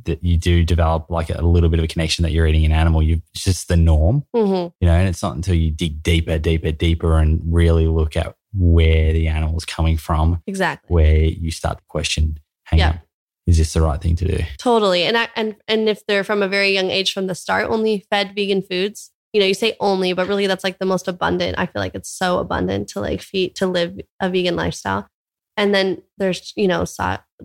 that 0.06 0.24
you 0.24 0.38
do 0.38 0.64
develop 0.64 1.10
like 1.10 1.30
a 1.30 1.42
little 1.42 1.70
bit 1.70 1.80
of 1.80 1.86
a 1.86 1.88
connection 1.88 2.24
that 2.24 2.32
you're 2.32 2.48
eating 2.48 2.66
an 2.66 2.72
animal, 2.72 3.02
you 3.02 3.22
it's 3.34 3.44
just 3.44 3.68
the 3.68 3.78
norm, 3.78 4.24
Mhm. 4.36 4.74
you 4.80 4.88
know, 4.88 4.94
and 4.94 5.08
it's 5.08 5.22
not 5.24 5.36
until 5.36 5.56
you 5.56 5.72
dig 5.72 6.02
deeper, 6.04 6.38
deeper, 6.38 6.72
deeper 6.72 7.18
and 7.20 7.42
really 7.46 7.88
look 7.88 8.16
at 8.16 8.36
where 8.54 9.14
the 9.14 9.28
animal's 9.28 9.66
coming 9.66 9.98
from, 9.98 10.42
exactly 10.46 10.94
where 10.94 11.16
you 11.24 11.52
start 11.52 11.78
to 11.78 11.84
question, 11.88 12.38
hang 12.66 12.80
Yeah. 12.80 12.90
on, 12.90 13.00
is 13.48 13.58
this 13.58 13.74
the 13.74 13.82
right 13.82 14.02
thing 14.02 14.16
to 14.18 14.26
do? 14.38 14.44
totally 14.58 15.04
and 15.04 15.18
I, 15.18 15.30
and 15.36 15.56
and 15.68 15.88
if 15.90 16.06
they're 16.06 16.24
from 16.24 16.44
a 16.44 16.48
very 16.48 16.70
young 16.74 16.90
age 16.92 17.14
from 17.14 17.28
the 17.28 17.36
start 17.36 17.68
only 17.70 18.06
fed 18.10 18.34
vegan 18.36 18.62
foods 18.62 19.12
you 19.34 19.40
know 19.40 19.48
you 19.48 19.54
say 19.54 19.76
only 19.80 20.14
but 20.14 20.28
really 20.28 20.46
that's 20.48 20.64
like 20.64 20.78
the 20.80 20.86
most 20.86 21.08
abundant 21.08 21.58
i 21.58 21.66
feel 21.66 21.82
like 21.82 21.96
it's 21.96 22.10
so 22.10 22.38
abundant 22.40 22.88
to 22.90 23.00
like 23.00 23.22
feed 23.22 23.56
to 23.56 23.66
live 23.66 24.00
a 24.20 24.30
vegan 24.30 24.56
lifestyle 24.56 25.08
and 25.62 25.74
then 25.76 26.02
there's 26.18 26.54
you 26.58 26.68
know 26.68 26.84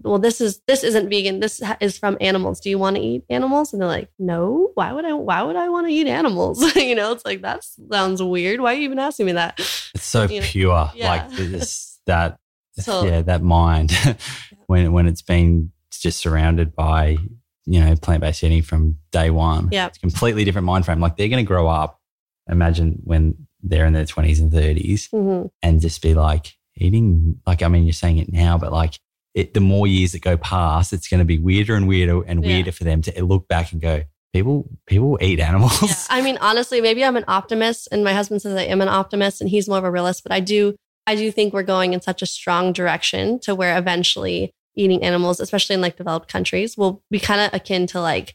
well 0.02 0.18
this 0.18 0.40
is 0.40 0.60
this 0.66 0.82
isn't 0.82 1.08
vegan 1.10 1.40
this 1.40 1.62
is 1.80 1.98
from 1.98 2.16
animals 2.20 2.60
do 2.60 2.70
you 2.70 2.78
want 2.78 2.96
to 2.96 3.02
eat 3.02 3.22
animals 3.30 3.72
and 3.72 3.80
they're 3.80 3.88
like 3.88 4.08
no 4.18 4.70
why 4.74 4.92
would 4.92 5.04
i 5.04 5.12
why 5.12 5.42
would 5.42 5.56
i 5.56 5.68
want 5.68 5.86
to 5.86 5.92
eat 5.92 6.06
animals 6.06 6.74
you 6.76 6.94
know 6.94 7.12
it's 7.12 7.24
like 7.24 7.42
that 7.42 7.62
sounds 7.92 8.22
weird 8.22 8.60
why 8.60 8.72
are 8.72 8.76
you 8.76 8.82
even 8.82 8.98
asking 8.98 9.26
me 9.26 9.32
that 9.32 9.54
It's 9.94 10.04
so 10.04 10.24
You 10.24 10.40
pure, 10.42 10.90
yeah. 10.94 11.08
like 11.08 11.30
this, 11.30 11.98
that, 12.06 12.38
So- 12.80 13.04
yeah, 13.04 13.22
that 13.22 13.42
mind 13.42 13.90
when 14.66 14.92
when 14.92 15.06
it's 15.06 15.22
been 15.22 15.72
just 15.92 16.18
surrounded 16.18 16.74
by 16.74 17.16
you 17.64 17.80
know 17.80 17.96
plant 17.96 18.20
based 18.20 18.44
eating 18.44 18.62
from 18.62 18.98
day 19.12 19.30
one. 19.30 19.68
Yeah. 19.72 19.86
it's 19.86 19.96
a 19.98 20.00
completely 20.00 20.44
different 20.44 20.66
mind 20.66 20.84
frame. 20.84 21.00
Like 21.00 21.16
they're 21.16 21.28
going 21.28 21.44
to 21.44 21.48
grow 21.48 21.66
up. 21.68 22.00
Imagine 22.48 23.00
when 23.04 23.46
they're 23.62 23.86
in 23.86 23.92
their 23.94 24.04
twenties 24.04 24.38
and 24.40 24.52
thirties, 24.52 25.08
Mhm. 25.12 25.50
and 25.62 25.80
just 25.80 26.00
be 26.02 26.14
like 26.14 26.55
eating. 26.76 27.40
Like 27.46 27.62
I 27.62 27.68
mean, 27.68 27.84
you're 27.84 27.92
saying 27.92 28.18
it 28.18 28.32
now, 28.32 28.58
but 28.58 28.72
like 28.72 28.98
it, 29.34 29.54
the 29.54 29.60
more 29.60 29.86
years 29.86 30.12
that 30.12 30.22
go 30.22 30.36
past, 30.36 30.92
it's 30.92 31.08
going 31.08 31.18
to 31.18 31.24
be 31.24 31.38
weirder 31.38 31.74
and 31.74 31.86
weirder 31.86 32.22
and 32.22 32.42
Yeah. 32.42 32.48
weirder 32.48 32.72
for 32.72 32.84
them 32.84 33.02
to 33.02 33.24
look 33.24 33.48
back 33.48 33.72
and 33.72 33.80
go, 33.80 34.02
people 34.32 34.68
people 34.86 35.18
eat 35.20 35.40
animals. 35.40 35.82
Yeah, 35.82 35.94
I 36.16 36.22
mean, 36.22 36.38
honestly, 36.40 36.80
maybe 36.80 37.04
I'm 37.04 37.16
an 37.16 37.24
optimist, 37.28 37.88
and 37.92 38.02
my 38.04 38.12
husband 38.12 38.42
says 38.42 38.54
I 38.56 38.62
am 38.62 38.80
an 38.80 38.88
optimist, 38.88 39.40
and 39.40 39.50
he's 39.50 39.68
more 39.68 39.78
of 39.78 39.84
a 39.84 39.90
realist. 39.90 40.22
But 40.22 40.32
I 40.32 40.40
do, 40.40 40.74
I 41.06 41.14
do 41.16 41.30
think 41.30 41.52
we're 41.52 41.62
going 41.62 41.92
in 41.92 42.00
such 42.00 42.22
a 42.22 42.26
strong 42.26 42.72
direction 42.72 43.38
to 43.40 43.54
where 43.54 43.76
eventually 43.76 44.52
eating 44.74 45.02
animals, 45.02 45.40
especially 45.40 45.74
in 45.74 45.80
like 45.80 45.96
developed 45.96 46.30
countries, 46.30 46.76
will 46.76 47.02
be 47.10 47.18
kind 47.20 47.40
of 47.40 47.52
akin 47.54 47.86
to 47.88 48.00
like 48.00 48.34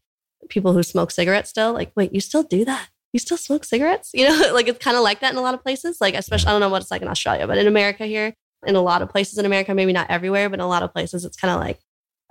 people 0.49 0.73
who 0.73 0.83
smoke 0.83 1.11
cigarettes 1.11 1.49
still. 1.49 1.73
Like, 1.73 1.91
wait, 1.95 2.13
you 2.13 2.19
still 2.19 2.43
do 2.43 2.63
that? 2.65 2.89
You 3.13 3.19
still 3.19 3.37
smoke 3.37 3.63
cigarettes? 3.65 4.11
You 4.13 4.27
know, 4.29 4.51
like 4.53 4.67
it's 4.67 4.83
kind 4.83 4.95
of 4.97 5.03
like 5.03 5.19
that 5.21 5.31
in 5.31 5.37
a 5.37 5.41
lot 5.41 5.53
of 5.53 5.61
places. 5.63 5.97
Like, 6.01 6.13
especially, 6.15 6.47
I 6.47 6.51
don't 6.51 6.61
know 6.61 6.69
what 6.69 6.81
it's 6.81 6.91
like 6.91 7.01
in 7.01 7.07
Australia, 7.07 7.47
but 7.47 7.57
in 7.57 7.67
America 7.67 8.05
here, 8.05 8.33
in 8.65 8.75
a 8.75 8.81
lot 8.81 9.01
of 9.01 9.09
places 9.09 9.37
in 9.37 9.45
America, 9.45 9.73
maybe 9.73 9.93
not 9.93 10.09
everywhere, 10.09 10.49
but 10.49 10.55
in 10.59 10.61
a 10.63 10.67
lot 10.67 10.83
of 10.83 10.93
places, 10.93 11.25
it's 11.25 11.35
kind 11.37 11.53
of 11.53 11.59
like 11.59 11.79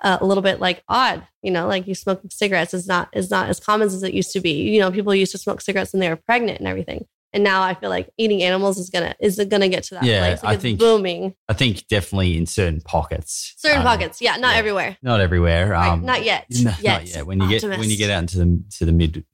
uh, 0.02 0.18
a 0.20 0.24
little 0.26 0.42
bit 0.42 0.60
like 0.60 0.82
odd, 0.88 1.26
you 1.42 1.50
know, 1.50 1.66
like 1.66 1.86
you 1.86 1.94
smoking 1.94 2.30
cigarettes 2.30 2.72
is 2.72 2.86
not 2.86 3.08
is 3.12 3.30
not 3.30 3.48
as 3.50 3.60
common 3.60 3.86
as 3.86 4.02
it 4.02 4.14
used 4.14 4.32
to 4.32 4.40
be. 4.40 4.70
You 4.70 4.80
know, 4.80 4.90
people 4.90 5.14
used 5.14 5.32
to 5.32 5.38
smoke 5.38 5.60
cigarettes 5.60 5.92
when 5.92 6.00
they 6.00 6.08
were 6.08 6.16
pregnant 6.16 6.58
and 6.58 6.68
everything. 6.68 7.04
And 7.32 7.44
now 7.44 7.62
I 7.62 7.74
feel 7.74 7.90
like 7.90 8.08
eating 8.18 8.42
animals 8.42 8.76
is 8.78 8.90
gonna 8.90 9.14
is 9.20 9.36
gonna 9.48 9.68
get 9.68 9.84
to 9.84 9.94
that 9.94 10.02
Yeah, 10.02 10.20
place. 10.20 10.42
Like 10.42 10.50
I 10.50 10.54
it's 10.54 10.62
think- 10.62 10.78
booming. 10.80 11.34
I 11.48 11.52
think 11.52 11.86
definitely 11.88 12.36
in 12.36 12.46
certain 12.46 12.80
pockets, 12.80 13.54
Certain 13.58 13.78
um, 13.80 13.84
pockets, 13.84 14.20
yeah, 14.20 14.36
not 14.36 14.54
yeah. 14.54 14.58
everywhere. 14.58 14.96
not 15.02 15.20
everywhere. 15.20 15.68
Right, 15.68 15.90
Um, 15.90 16.04
not 16.04 16.24
yet. 16.24 16.46
No, 16.50 16.72
yet. 16.80 17.02
Not 17.02 17.14
yet. 17.14 17.26
When 17.26 17.40
you 17.40 17.48
get 17.48 17.62
when 17.62 17.88
you 17.90 17.96
get 17.96 18.10
out 18.10 18.20
into 18.22 18.38
the 18.38 18.62
to 18.78 18.84
the 18.86 18.92
mid 18.92 19.24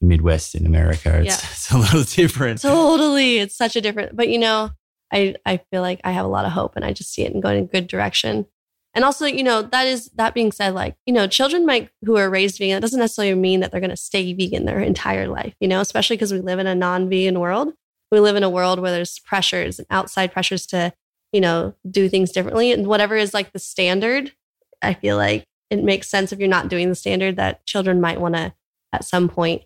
the 0.00 0.06
Midwest 0.06 0.54
in 0.54 0.66
America, 0.66 1.18
it's, 1.18 1.26
Yeah. 1.26 1.48
it's 1.50 1.70
a 1.70 1.78
little 1.78 2.02
different. 2.04 2.60
Totally. 2.60 3.38
It's 3.38 3.56
such 3.56 3.76
a 3.76 3.80
different, 3.80 4.16
but 4.16 4.28
you 4.28 4.38
know, 4.38 4.70
I, 5.12 5.36
I 5.46 5.58
feel 5.70 5.82
like 5.82 6.00
I 6.04 6.10
have 6.12 6.24
a 6.24 6.28
lot 6.28 6.44
of 6.44 6.52
hope 6.52 6.74
and 6.76 6.84
I 6.84 6.92
just 6.92 7.12
see 7.12 7.22
it 7.22 7.32
and 7.32 7.42
going 7.42 7.58
in 7.58 7.64
a 7.64 7.66
good 7.68 7.86
direction. 7.86 8.46
And 8.94 9.04
also, 9.04 9.26
you 9.26 9.42
know, 9.42 9.60
that 9.62 9.86
is, 9.86 10.10
that 10.16 10.32
being 10.34 10.50
said, 10.52 10.74
like, 10.74 10.96
you 11.04 11.12
know, 11.12 11.26
children 11.26 11.66
might, 11.66 11.90
who 12.04 12.16
are 12.16 12.30
raised 12.30 12.58
vegan, 12.58 12.76
that 12.76 12.80
doesn't 12.80 12.98
necessarily 12.98 13.34
mean 13.34 13.60
that 13.60 13.70
they're 13.70 13.80
going 13.80 13.90
to 13.90 13.96
stay 13.96 14.32
vegan 14.32 14.64
their 14.64 14.80
entire 14.80 15.28
life, 15.28 15.54
you 15.60 15.68
know, 15.68 15.80
especially 15.80 16.16
because 16.16 16.32
we 16.32 16.40
live 16.40 16.58
in 16.58 16.66
a 16.66 16.74
non 16.74 17.08
vegan 17.10 17.38
world. 17.38 17.74
We 18.10 18.20
live 18.20 18.36
in 18.36 18.42
a 18.42 18.50
world 18.50 18.80
where 18.80 18.90
there's 18.90 19.18
pressures 19.18 19.78
and 19.78 19.86
outside 19.90 20.32
pressures 20.32 20.66
to, 20.68 20.92
you 21.32 21.40
know, 21.40 21.74
do 21.90 22.08
things 22.08 22.32
differently. 22.32 22.72
And 22.72 22.86
whatever 22.86 23.16
is 23.16 23.34
like 23.34 23.52
the 23.52 23.58
standard, 23.58 24.32
I 24.80 24.94
feel 24.94 25.16
like 25.16 25.44
it 25.70 25.84
makes 25.84 26.08
sense 26.08 26.32
if 26.32 26.38
you're 26.38 26.48
not 26.48 26.68
doing 26.68 26.88
the 26.88 26.94
standard 26.94 27.36
that 27.36 27.66
children 27.66 28.00
might 28.00 28.20
want 28.20 28.34
to 28.36 28.54
at 28.92 29.04
some 29.04 29.28
point 29.28 29.62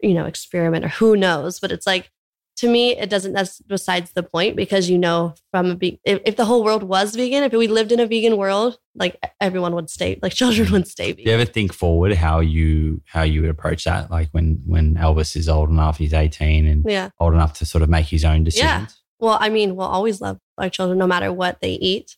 you 0.00 0.14
know, 0.14 0.26
experiment 0.26 0.84
or 0.84 0.88
who 0.88 1.16
knows. 1.16 1.60
But 1.60 1.72
it's 1.72 1.86
like, 1.86 2.10
to 2.58 2.68
me, 2.68 2.96
it 2.96 3.10
doesn't, 3.10 3.32
that's 3.32 3.60
besides 3.62 4.12
the 4.12 4.22
point 4.22 4.54
because 4.54 4.88
you 4.88 4.96
know, 4.96 5.34
from 5.50 5.72
a, 5.72 5.74
ve- 5.74 6.00
if, 6.04 6.20
if 6.24 6.36
the 6.36 6.44
whole 6.44 6.62
world 6.62 6.84
was 6.84 7.16
vegan, 7.16 7.42
if 7.42 7.52
we 7.52 7.66
lived 7.66 7.90
in 7.90 7.98
a 7.98 8.06
vegan 8.06 8.36
world, 8.36 8.78
like 8.94 9.18
everyone 9.40 9.74
would 9.74 9.90
stay, 9.90 10.18
like 10.22 10.32
children 10.40 10.70
would 10.70 10.86
stay 10.86 11.12
Do 11.12 11.22
you 11.22 11.26
vegan. 11.26 11.40
ever 11.40 11.50
think 11.50 11.72
forward 11.72 12.12
how 12.14 12.38
you 12.40 13.02
how 13.06 13.22
you 13.22 13.40
would 13.40 13.50
approach 13.50 13.82
that? 13.84 14.10
Like 14.10 14.28
when 14.30 14.62
when 14.66 14.94
Elvis 14.94 15.34
is 15.36 15.48
old 15.48 15.68
enough, 15.68 15.98
he's 15.98 16.14
eighteen 16.14 16.66
and 16.66 16.84
Yeah. 16.88 17.10
old 17.18 17.34
enough 17.34 17.54
to 17.58 17.66
sort 17.66 17.82
of 17.82 17.88
make 17.88 18.06
his 18.06 18.24
own 18.24 18.44
decisions. 18.44 18.68
Yeah. 18.70 18.86
Well, 19.18 19.38
I 19.40 19.48
mean, 19.48 19.74
we'll 19.74 19.86
always 19.88 20.20
love 20.20 20.38
our 20.58 20.68
children 20.70 20.98
no 20.98 21.06
matter 21.08 21.32
what 21.32 21.60
they 21.60 21.72
eat. 21.72 22.16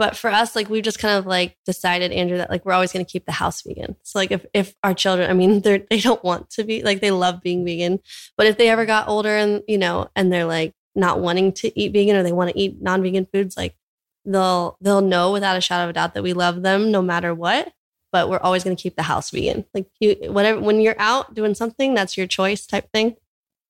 But 0.00 0.16
for 0.16 0.30
us, 0.30 0.56
like 0.56 0.70
we've 0.70 0.82
just 0.82 0.98
kind 0.98 1.18
of 1.18 1.26
like 1.26 1.58
decided, 1.66 2.10
Andrew, 2.10 2.38
that 2.38 2.48
like 2.48 2.64
we're 2.64 2.72
always 2.72 2.90
going 2.90 3.04
to 3.04 3.12
keep 3.12 3.26
the 3.26 3.32
house 3.32 3.60
vegan. 3.60 3.96
So 4.02 4.18
like 4.18 4.30
if 4.30 4.46
if 4.54 4.74
our 4.82 4.94
children, 4.94 5.28
I 5.28 5.34
mean, 5.34 5.60
they're 5.64 5.82
they 5.90 6.00
don't 6.00 6.24
want 6.24 6.48
to 6.52 6.64
be 6.64 6.82
like 6.82 7.00
they 7.02 7.10
love 7.10 7.42
being 7.42 7.66
vegan, 7.66 8.00
but 8.38 8.46
if 8.46 8.56
they 8.56 8.70
ever 8.70 8.86
got 8.86 9.08
older 9.08 9.36
and 9.36 9.62
you 9.68 9.76
know 9.76 10.08
and 10.16 10.32
they're 10.32 10.46
like 10.46 10.72
not 10.94 11.20
wanting 11.20 11.52
to 11.52 11.78
eat 11.78 11.92
vegan 11.92 12.16
or 12.16 12.22
they 12.22 12.32
want 12.32 12.50
to 12.50 12.58
eat 12.58 12.80
non-vegan 12.80 13.26
foods, 13.30 13.58
like 13.58 13.76
they'll 14.24 14.78
they'll 14.80 15.02
know 15.02 15.32
without 15.32 15.58
a 15.58 15.60
shadow 15.60 15.84
of 15.84 15.90
a 15.90 15.92
doubt 15.92 16.14
that 16.14 16.22
we 16.22 16.32
love 16.32 16.62
them 16.62 16.90
no 16.90 17.02
matter 17.02 17.34
what. 17.34 17.70
But 18.10 18.30
we're 18.30 18.38
always 18.38 18.64
going 18.64 18.74
to 18.74 18.82
keep 18.82 18.96
the 18.96 19.02
house 19.02 19.30
vegan. 19.30 19.66
Like 19.74 19.90
you, 20.00 20.16
whatever 20.28 20.62
when 20.62 20.80
you're 20.80 20.98
out 20.98 21.34
doing 21.34 21.54
something, 21.54 21.92
that's 21.92 22.16
your 22.16 22.26
choice 22.26 22.66
type 22.66 22.90
thing. 22.90 23.16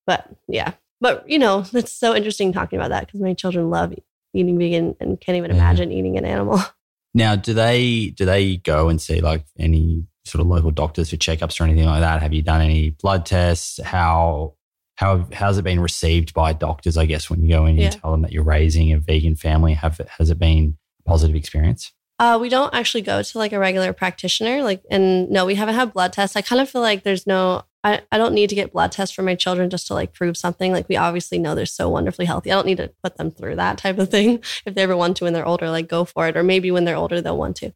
But 0.07 0.28
yeah, 0.47 0.74
but 1.01 1.28
you 1.28 1.40
know, 1.40 1.65
it's 1.73 1.93
so 1.93 2.15
interesting 2.15 2.52
talking 2.52 2.78
about 2.78 2.90
that 2.90 3.07
because 3.07 3.20
my 3.20 3.35
children 3.35 3.69
love 3.69 3.93
eating 4.35 4.59
vegan 4.59 4.97
and 5.01 5.20
can't 5.20 5.36
even 5.36 5.51
Yeah. 5.51 5.57
imagine 5.59 5.90
eating 5.93 6.16
an 6.19 6.24
animal. 6.24 6.61
Now, 7.12 7.35
do 7.35 7.52
they 7.55 8.11
do 8.16 8.24
they 8.24 8.59
go 8.59 8.89
and 8.89 9.01
see 9.02 9.20
like 9.20 9.44
any 9.59 10.05
sort 10.24 10.40
of 10.43 10.47
local 10.47 10.70
doctors 10.70 11.11
for 11.11 11.16
checkups 11.16 11.61
or 11.61 11.65
anything 11.65 11.86
like 11.86 12.02
that? 12.02 12.23
Have 12.23 12.32
you 12.32 12.40
done 12.40 12.61
any 12.61 12.90
blood 12.90 13.27
tests? 13.27 13.81
How 13.82 14.55
how 14.94 15.27
how's 15.32 15.59
it 15.59 15.62
been 15.62 15.81
received 15.81 16.32
by 16.35 16.52
doctors? 16.52 16.97
I 16.97 17.07
guess 17.07 17.28
when 17.28 17.43
you 17.43 17.48
go 17.48 17.65
in, 17.65 17.70
and 17.70 17.78
Yeah. 17.81 17.85
you 17.93 17.98
tell 17.98 18.12
them 18.12 18.23
that 18.23 18.31
you're 18.31 18.44
raising 18.44 18.93
a 18.93 19.01
vegan 19.01 19.35
family. 19.35 19.74
Have 19.74 20.01
has 20.19 20.31
it 20.31 20.39
been 20.39 20.77
a 21.05 21.09
positive 21.11 21.35
experience? 21.35 21.90
Uh, 22.20 22.39
we 22.40 22.48
don't 22.48 22.73
actually 22.74 23.01
go 23.02 23.24
to 23.24 23.39
like 23.39 23.52
a 23.52 23.59
regular 23.59 23.93
practitioner. 23.93 24.62
Like, 24.62 24.82
and 24.89 25.28
no, 25.31 25.47
we 25.47 25.57
haven't 25.57 25.74
had 25.74 25.93
blood 25.93 26.12
tests. 26.12 26.36
I 26.36 26.43
kind 26.43 26.61
of 26.62 26.70
feel 26.70 26.82
like 26.82 27.02
there's 27.02 27.27
no, 27.27 27.65
I, 27.82 28.02
I 28.12 28.19
don't 28.19 28.35
need 28.35 28.51
to 28.51 28.55
get 28.55 28.73
blood 28.73 28.93
tests 28.93 29.15
for 29.15 29.23
my 29.23 29.35
children 29.35 29.70
just 29.70 29.86
to 29.86 29.94
like 29.94 30.12
prove 30.12 30.36
something. 30.36 30.70
Like, 30.73 30.89
we 30.89 30.97
obviously 30.97 31.39
know 31.39 31.55
they're 31.55 31.65
so 31.66 31.89
wonderfully 31.89 32.27
healthy. 32.27 32.52
I 32.52 32.55
don't 32.55 32.66
need 32.66 32.77
to 32.77 32.93
put 33.02 33.16
them 33.16 33.31
through 33.31 33.57
that 33.57 33.78
type 33.78 33.98
of 33.98 34.11
thing. 34.11 34.43
If 34.66 34.74
they 34.74 34.82
ever 34.82 34.97
want 34.97 35.16
to 35.19 35.24
when 35.24 35.32
they're 35.32 35.47
older, 35.47 35.70
like 35.70 35.89
go 35.89 36.05
for 36.05 36.28
it. 36.28 36.36
Or 36.36 36.43
maybe 36.43 36.70
when 36.70 36.85
they're 36.85 36.97
older, 36.97 37.20
they'll 37.20 37.39
want 37.39 37.57
to. 37.57 37.73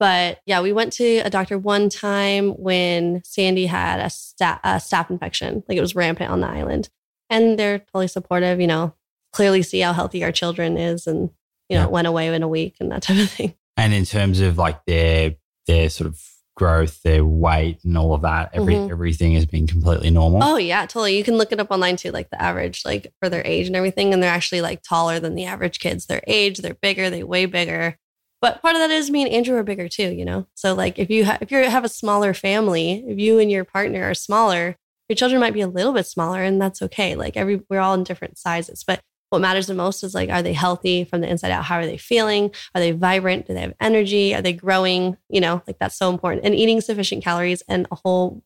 But 0.00 0.40
yeah, 0.46 0.60
we 0.62 0.72
went 0.72 0.92
to 0.94 1.18
a 1.18 1.30
doctor 1.30 1.58
one 1.58 1.88
time 1.88 2.50
when 2.52 3.22
Sandy 3.24 3.66
had 3.66 4.00
a, 4.00 4.10
sta- 4.10 4.58
a 4.64 4.76
staph 4.76 5.10
infection. 5.10 5.62
Like 5.68 5.78
it 5.78 5.82
was 5.82 5.94
rampant 5.94 6.30
on 6.30 6.40
the 6.40 6.48
island. 6.48 6.88
And 7.30 7.58
they're 7.58 7.78
totally 7.78 8.08
supportive, 8.08 8.60
you 8.60 8.66
know, 8.66 8.94
clearly 9.32 9.62
see 9.62 9.80
how 9.80 9.92
healthy 9.92 10.24
our 10.24 10.32
children 10.32 10.76
is. 10.76 11.06
And, 11.06 11.30
you 11.68 11.76
know, 11.76 11.82
Yeah. 11.82 11.84
it 11.84 11.90
went 11.90 12.06
away 12.08 12.34
in 12.34 12.42
a 12.42 12.48
week 12.48 12.76
and 12.80 12.90
that 12.90 13.02
type 13.02 13.18
of 13.18 13.30
thing. 13.30 13.54
And 13.76 13.92
in 13.94 14.04
terms 14.04 14.40
of 14.40 14.58
like 14.58 14.84
their 14.86 15.36
their 15.66 15.88
sort 15.88 16.08
of 16.08 16.20
growth, 16.54 17.02
their 17.02 17.24
weight, 17.24 17.78
and 17.84 17.96
all 17.96 18.14
of 18.14 18.22
that, 18.22 18.50
every 18.52 18.74
Mhm. 18.74 18.90
everything 18.90 19.34
has 19.34 19.46
been 19.46 19.66
completely 19.66 20.10
normal. 20.10 20.42
Oh 20.42 20.56
yeah, 20.56 20.82
totally. 20.86 21.16
You 21.16 21.24
can 21.24 21.36
look 21.38 21.52
it 21.52 21.60
up 21.60 21.70
online 21.70 21.96
too, 21.96 22.10
like 22.10 22.30
the 22.30 22.40
average, 22.40 22.82
like 22.84 23.12
for 23.20 23.28
their 23.28 23.42
age 23.46 23.66
and 23.66 23.76
everything. 23.76 24.12
And 24.12 24.22
they're 24.22 24.30
actually 24.30 24.60
like 24.60 24.82
taller 24.82 25.18
than 25.18 25.34
the 25.34 25.44
average 25.46 25.80
kids. 25.80 26.06
Their 26.06 26.22
age, 26.26 26.58
they're 26.58 26.74
bigger, 26.74 27.08
they 27.10 27.22
weigh 27.22 27.46
bigger. 27.46 27.98
But 28.40 28.60
part 28.60 28.74
of 28.74 28.80
that 28.80 28.90
is 28.90 29.10
me 29.10 29.22
and 29.22 29.30
Andrew 29.32 29.56
are 29.56 29.62
bigger 29.62 29.88
too, 29.88 30.12
you 30.12 30.24
know. 30.24 30.46
So 30.54 30.74
like 30.74 30.98
if 30.98 31.10
you 31.10 31.24
ha- 31.24 31.38
if 31.40 31.50
you 31.50 31.58
have 31.64 31.84
a 31.84 31.88
smaller 31.88 32.34
family, 32.34 33.04
if 33.06 33.18
you 33.18 33.38
and 33.38 33.50
your 33.50 33.64
partner 33.64 34.02
are 34.10 34.14
smaller, 34.14 34.76
your 35.08 35.16
children 35.16 35.40
might 35.40 35.54
be 35.54 35.60
a 35.60 35.68
little 35.68 35.92
bit 35.92 36.06
smaller, 36.06 36.42
and 36.42 36.60
that's 36.60 36.82
okay. 36.82 37.14
Like 37.14 37.36
every 37.36 37.62
we're 37.70 37.80
all 37.80 37.94
in 37.94 38.04
different 38.04 38.38
sizes, 38.38 38.84
but 38.86 39.00
what 39.32 39.40
matters 39.40 39.66
the 39.66 39.74
most 39.74 40.04
is 40.04 40.14
like 40.14 40.30
are 40.30 40.42
they 40.42 40.52
healthy 40.52 41.04
from 41.04 41.20
the 41.22 41.28
inside 41.28 41.50
out? 41.50 41.64
How 41.64 41.76
are 41.76 41.86
they 41.86 41.96
feeling? 41.96 42.50
Are 42.74 42.80
they 42.80 42.92
vibrant? 42.92 43.46
Do 43.46 43.54
they 43.54 43.62
have 43.62 43.74
energy? 43.80 44.34
Are 44.34 44.42
they 44.42 44.52
growing? 44.52 45.16
You 45.28 45.40
know, 45.40 45.62
like 45.66 45.78
that's 45.80 45.96
so 45.96 46.10
important. 46.10 46.44
And 46.44 46.54
eating 46.54 46.80
sufficient 46.80 47.24
calories 47.24 47.62
and 47.68 47.86
a 47.90 47.96
whole 47.96 48.42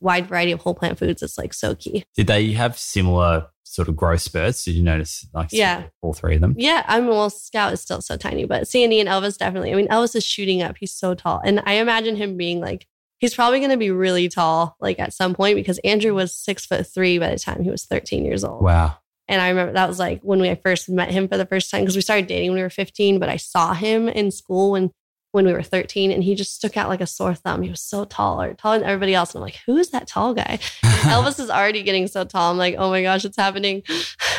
wide 0.00 0.26
variety 0.26 0.52
of 0.52 0.60
whole 0.60 0.74
plant 0.74 0.98
foods 0.98 1.22
is 1.22 1.38
like 1.38 1.54
so 1.54 1.74
key. 1.74 2.04
Did 2.14 2.26
they 2.26 2.52
have 2.52 2.78
similar 2.78 3.46
sort 3.64 3.88
of 3.88 3.96
growth 3.96 4.20
spurts? 4.20 4.64
Did 4.64 4.74
you 4.74 4.82
notice 4.82 5.26
like 5.32 5.48
Yeah. 5.50 5.84
all 6.02 6.12
three 6.12 6.34
of 6.34 6.40
them? 6.42 6.54
Yeah, 6.58 6.84
I 6.86 7.00
mean, 7.00 7.08
well, 7.10 7.30
Scout 7.30 7.72
is 7.72 7.80
still 7.80 8.02
so 8.02 8.16
tiny, 8.18 8.44
but 8.44 8.68
Sandy 8.68 9.00
and 9.00 9.08
Elvis 9.08 9.38
definitely. 9.38 9.72
I 9.72 9.76
mean, 9.76 9.88
Elvis 9.88 10.14
is 10.14 10.24
shooting 10.26 10.62
up. 10.62 10.76
He's 10.78 10.92
so 10.92 11.14
tall. 11.14 11.40
And 11.44 11.62
I 11.64 11.74
imagine 11.74 12.16
him 12.16 12.36
being 12.36 12.60
like, 12.60 12.86
he's 13.18 13.34
probably 13.34 13.58
going 13.60 13.70
to 13.70 13.76
be 13.78 13.90
really 13.90 14.28
tall, 14.28 14.76
like 14.80 14.98
at 14.98 15.12
some 15.12 15.34
point, 15.34 15.56
because 15.56 15.78
Andrew 15.84 16.14
was 16.14 16.34
six 16.34 16.66
foot 16.66 16.86
three 16.86 17.18
by 17.18 17.30
the 17.30 17.38
time 17.38 17.62
he 17.62 17.70
was 17.70 17.84
13 17.84 18.24
years 18.24 18.44
old. 18.44 18.62
Wow. 18.62 18.96
And 19.28 19.40
I 19.42 19.48
remember 19.50 19.72
that 19.74 19.88
was 19.88 19.98
like 19.98 20.20
when 20.22 20.40
we 20.40 20.54
first 20.56 20.88
met 20.88 21.10
him 21.10 21.28
for 21.28 21.36
the 21.36 21.46
first 21.46 21.70
time, 21.70 21.82
because 21.82 21.96
we 21.96 22.02
started 22.02 22.26
dating 22.26 22.50
when 22.50 22.56
we 22.56 22.62
were 22.62 22.70
15, 22.70 23.18
but 23.18 23.28
I 23.28 23.36
saw 23.36 23.74
him 23.74 24.08
in 24.08 24.30
school 24.30 24.70
when 24.72 24.90
when 25.32 25.44
we 25.44 25.52
were 25.52 25.62
13 25.62 26.10
and 26.10 26.24
he 26.24 26.34
just 26.34 26.54
stuck 26.54 26.78
out 26.78 26.88
like 26.88 27.02
a 27.02 27.06
sore 27.06 27.34
thumb. 27.34 27.60
He 27.62 27.68
was 27.68 27.82
so 27.82 28.06
tall 28.06 28.40
or 28.40 28.54
taller 28.54 28.78
than 28.78 28.88
everybody 28.88 29.14
else. 29.14 29.34
And 29.34 29.40
I'm 29.40 29.42
like, 29.42 29.58
who 29.66 29.76
is 29.76 29.90
that 29.90 30.06
tall 30.08 30.32
guy? 30.32 30.58
Elvis 30.82 31.38
is 31.38 31.50
already 31.50 31.82
getting 31.82 32.06
so 32.08 32.24
tall. 32.24 32.50
I'm 32.50 32.56
like, 32.56 32.76
oh 32.78 32.88
my 32.88 33.02
gosh, 33.02 33.26
it's 33.26 33.36
happening. 33.36 33.82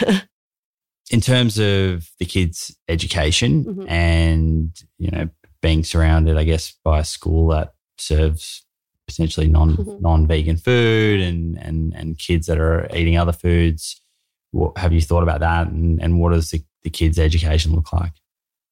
in 1.11 1.21
terms 1.21 1.57
of 1.59 2.09
the 2.19 2.25
kids' 2.25 2.75
education 2.87 3.65
Mhm. 3.65 3.89
and 3.89 4.75
you 4.97 5.11
know 5.11 5.29
being 5.61 5.83
surrounded, 5.83 6.37
I 6.37 6.43
guess, 6.45 6.73
by 6.83 6.99
a 6.99 7.03
school 7.05 7.49
that 7.49 7.73
serves 7.97 8.65
potentially 9.07 9.47
non 9.47 9.75
Mhm. 9.77 10.01
non 10.01 10.27
vegan 10.27 10.57
food 10.57 11.19
and 11.21 11.57
and 11.57 11.93
and 11.95 12.17
kids 12.17 12.47
that 12.47 12.57
are 12.59 12.87
eating 12.95 13.17
other 13.17 13.31
foods. 13.33 14.01
What, 14.51 14.77
have 14.77 14.93
you 14.93 15.01
thought 15.01 15.23
about 15.23 15.41
that? 15.41 15.67
And 15.67 16.01
and 16.01 16.19
what 16.19 16.31
does 16.31 16.49
the, 16.51 16.63
the 16.83 16.89
kids' 16.89 17.19
education 17.19 17.73
look 17.73 17.93
like? 17.93 18.13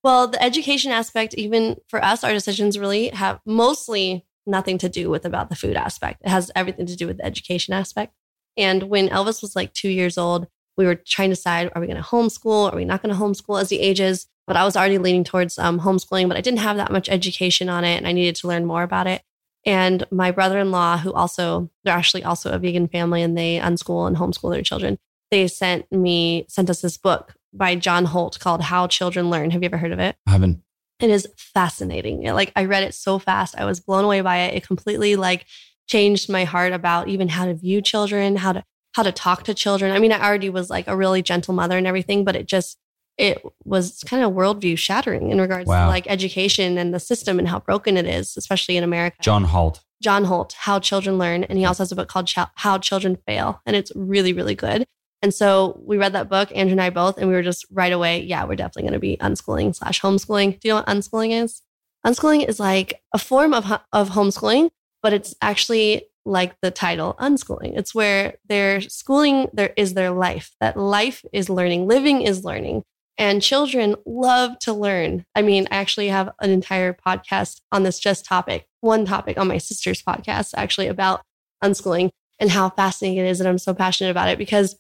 Well, 0.04 0.28
the 0.28 0.42
education 0.42 0.92
aspect, 0.92 1.34
even 1.34 1.78
for 1.88 2.04
us, 2.04 2.24
our 2.24 2.32
decisions 2.32 2.80
really 2.80 3.10
have 3.10 3.40
mostly 3.46 4.26
nothing 4.46 4.78
to 4.78 4.90
do 4.90 5.10
with 5.10 5.26
about 5.26 5.50
the 5.50 5.56
food 5.56 5.76
aspect. 5.76 6.22
It 6.24 6.30
has 6.30 6.52
everything 6.56 6.86
to 6.86 6.96
do 6.96 7.08
with 7.08 7.18
the 7.18 7.26
education 7.26 7.74
aspect. 7.74 8.14
And 8.56 8.84
when 8.84 9.10
Elvis 9.10 9.42
was 9.42 9.56
like 9.56 9.74
two 9.74 9.90
years 9.90 10.18
old, 10.18 10.48
we 10.78 10.86
were 10.86 10.96
trying 10.96 11.30
to 11.30 11.36
decide: 11.36 11.72
are 11.74 11.82
we 11.82 11.88
going 11.88 12.02
to 12.02 12.10
homeschool? 12.10 12.72
Are 12.72 12.76
we 12.76 12.86
not 12.86 13.02
going 13.02 13.14
to 13.14 13.22
homeschool 13.22 13.62
as 13.62 13.70
he 13.70 13.80
ages? 13.80 14.28
But 14.48 14.56
I 14.56 14.64
was 14.64 14.78
already 14.78 14.98
leaning 14.98 15.26
towards 15.26 15.60
um, 15.60 15.82
homeschooling, 15.82 16.30
but 16.30 16.38
I 16.38 16.42
didn't 16.42 16.60
have 16.60 16.78
that 16.78 16.92
much 16.92 17.10
education 17.10 17.68
on 17.68 17.84
it, 17.84 17.98
and 17.98 18.08
I 18.08 18.14
needed 18.14 18.36
to 18.38 18.48
learn 18.48 18.66
more 18.66 18.84
about 18.84 19.06
it. 19.06 19.22
And 19.66 20.06
my 20.10 20.32
brother-in-law, 20.32 21.00
who 21.00 21.12
also 21.12 21.70
they're 21.84 21.94
actually 21.94 22.24
also 22.24 22.52
a 22.52 22.60
vegan 22.60 22.88
family, 22.88 23.22
and 23.22 23.38
they 23.38 23.58
unschool 23.58 24.08
and 24.08 24.16
homeschool 24.16 24.54
their 24.54 24.62
children. 24.62 24.98
They 25.32 25.48
sent 25.48 25.92
me 25.92 26.46
sent 26.50 26.70
us 26.70 26.82
this 26.82 26.98
book 26.98 27.34
by 27.54 27.76
John 27.76 28.06
Holt 28.06 28.40
called 28.40 28.62
How 28.62 28.88
Children 28.88 29.30
Learn. 29.30 29.52
Have 29.52 29.62
you 29.64 29.68
ever 29.68 29.78
heard 29.78 29.92
of 29.92 30.00
it? 30.00 30.16
I 30.28 30.32
haven't. 30.32 30.62
It 31.00 31.10
is 31.10 31.28
fascinating. 31.38 32.24
It- 32.24 32.34
like 32.34 32.52
I 32.56 32.66
read 32.66 32.84
it 32.84 32.94
so 32.94 33.20
fast. 33.20 33.56
I 33.58 33.66
was 33.66 33.80
blown 33.80 34.04
away 34.06 34.22
by 34.22 34.38
it. 34.40 34.56
It 34.56 34.66
completely 34.68 35.16
like 35.16 35.46
changed 35.88 36.30
my 36.30 36.44
heart 36.44 36.74
about 36.74 37.08
even 37.08 37.28
how 37.30 37.46
to 37.46 37.54
view 37.54 37.82
children, 37.82 38.36
how 38.38 38.54
to 38.54 38.64
how 38.96 39.04
to 39.04 39.12
talk 39.12 39.44
to 39.44 39.54
children. 39.54 39.92
I 39.92 40.00
mean, 40.00 40.12
I 40.12 40.26
already 40.26 40.50
was 40.50 40.70
like 40.70 40.88
a 40.88 40.96
really 40.96 41.22
gentle 41.22 41.54
mother 41.54 41.78
and 41.78 41.86
everything, 41.86 42.24
but 42.24 42.36
it 42.36 42.48
just 42.48 42.78
it 43.18 43.42
was 43.66 44.04
kind 44.06 44.24
of 44.24 44.32
worldview 44.34 44.78
shattering 44.78 45.32
in 45.32 45.42
regards 45.42 45.68
Wow. 45.68 45.86
to 45.86 45.88
like 45.90 46.06
education 46.08 46.78
and 46.78 46.94
the 46.94 47.00
system 47.00 47.40
and 47.40 47.48
how 47.48 47.60
broken 47.60 47.98
it 47.98 48.06
is, 48.06 48.38
especially 48.38 48.78
in 48.78 48.84
America. 48.84 49.18
John 49.22 49.44
Holt. 49.44 49.82
John 50.04 50.26
Holt, 50.26 50.54
How 50.54 50.80
Children 50.80 51.18
Learn. 51.18 51.44
And 51.46 51.58
he 51.58 51.66
also 51.66 51.82
has 51.82 51.92
a 51.92 51.96
book 51.96 52.08
called 52.08 52.28
Ch- 52.28 52.38
How 52.56 52.78
Children 52.78 53.18
Fail. 53.26 53.60
And 53.66 53.76
it's 53.76 53.92
really, 53.96 54.34
really 54.34 54.54
good. 54.54 54.86
And 55.22 55.34
so 55.34 55.82
we 55.84 55.98
read 55.98 56.14
that 56.14 56.30
book, 56.30 56.52
Andrew 56.54 56.74
and 56.74 56.82
I 56.82 56.90
both, 56.90 57.18
and 57.18 57.28
we 57.28 57.34
were 57.34 57.44
just 57.44 57.66
right 57.72 57.92
away, 57.92 58.22
yeah, 58.22 58.46
we're 58.46 58.56
definitely 58.56 58.84
going 58.84 58.94
to 58.94 59.00
be 59.00 59.18
unschooling 59.18 59.76
slash 59.76 60.02
homeschooling. 60.02 60.60
Do 60.60 60.68
you 60.68 60.74
know 60.74 60.78
what 60.78 60.88
unschooling 60.88 61.44
is? 61.44 61.62
Unschooling 62.06 62.48
is 62.48 62.60
like 62.60 63.02
a 63.14 63.18
form 63.18 63.54
of, 63.54 63.66
of 63.92 64.10
homeschooling, 64.10 64.70
but 65.02 65.14
it's 65.14 65.36
actually 65.42 66.04
like 66.26 66.56
the 66.62 66.70
title 66.70 67.16
unschooling. 67.20 67.78
It's 67.78 67.96
where 67.96 68.36
their 68.48 68.82
schooling 68.82 69.50
there 69.54 69.74
is 69.76 69.94
their 69.94 70.12
life. 70.12 70.52
That 70.60 70.78
life 70.78 71.26
is 71.34 71.50
learning, 71.50 71.88
living 71.88 72.22
is 72.22 72.44
learning. 72.44 72.84
And 73.18 73.42
children 73.42 73.96
love 74.06 74.60
to 74.60 74.74
learn. 74.74 75.26
I 75.34 75.42
mean, 75.42 75.68
I 75.72 75.78
actually 75.78 76.10
have 76.10 76.30
an 76.40 76.52
entire 76.52 76.94
podcast 76.94 77.62
on 77.72 77.82
this 77.82 77.98
just 77.98 78.26
topic, 78.26 78.68
one 78.82 79.06
topic 79.06 79.40
on 79.40 79.48
my 79.48 79.58
sister's 79.58 80.04
podcast, 80.04 80.54
actually 80.56 80.88
about 80.88 81.24
unschooling 81.64 82.12
and 82.40 82.52
how 82.52 82.70
fascinating 82.70 83.18
it 83.18 83.28
is. 83.28 83.40
And 83.40 83.50
I'm 83.50 83.58
so 83.58 83.74
passionate 83.74 84.12
about 84.12 84.30
it 84.30 84.38
because 84.38 84.76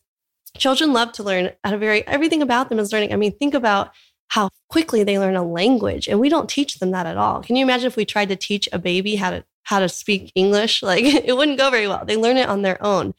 children 0.57 0.93
love 0.93 1.11
to 1.13 1.23
learn 1.23 1.51
at 1.63 1.73
a 1.73 1.77
very, 1.77 2.05
everything 2.07 2.41
about 2.41 2.69
them 2.69 2.79
is 2.79 2.91
learning. 2.91 3.13
I 3.13 3.15
mean, 3.15 3.31
think 3.37 3.53
about 3.53 3.91
how 4.29 4.49
quickly 4.69 5.03
they 5.03 5.19
learn 5.19 5.35
a 5.35 5.43
language 5.43 6.07
and 6.07 6.19
we 6.19 6.29
don't 6.29 6.49
teach 6.49 6.79
them 6.79 6.91
that 6.91 7.05
at 7.05 7.17
all. 7.17 7.41
Can 7.41 7.55
you 7.55 7.63
imagine 7.63 7.87
if 7.87 7.95
we 7.95 8.05
tried 8.05 8.29
to 8.29 8.35
teach 8.35 8.67
a 8.71 8.79
baby 8.79 9.15
how 9.15 9.31
to, 9.31 9.43
how 9.63 9.79
to 9.79 9.89
speak 9.89 10.31
English? 10.35 10.83
Like 10.87 11.03
it 11.03 11.35
wouldn't 11.35 11.57
go 11.57 11.69
very 11.69 11.87
well. 11.87 12.05
They 12.05 12.17
learn 12.17 12.37
it 12.37 12.49
on 12.49 12.61
their 12.61 12.83
own. 12.83 13.13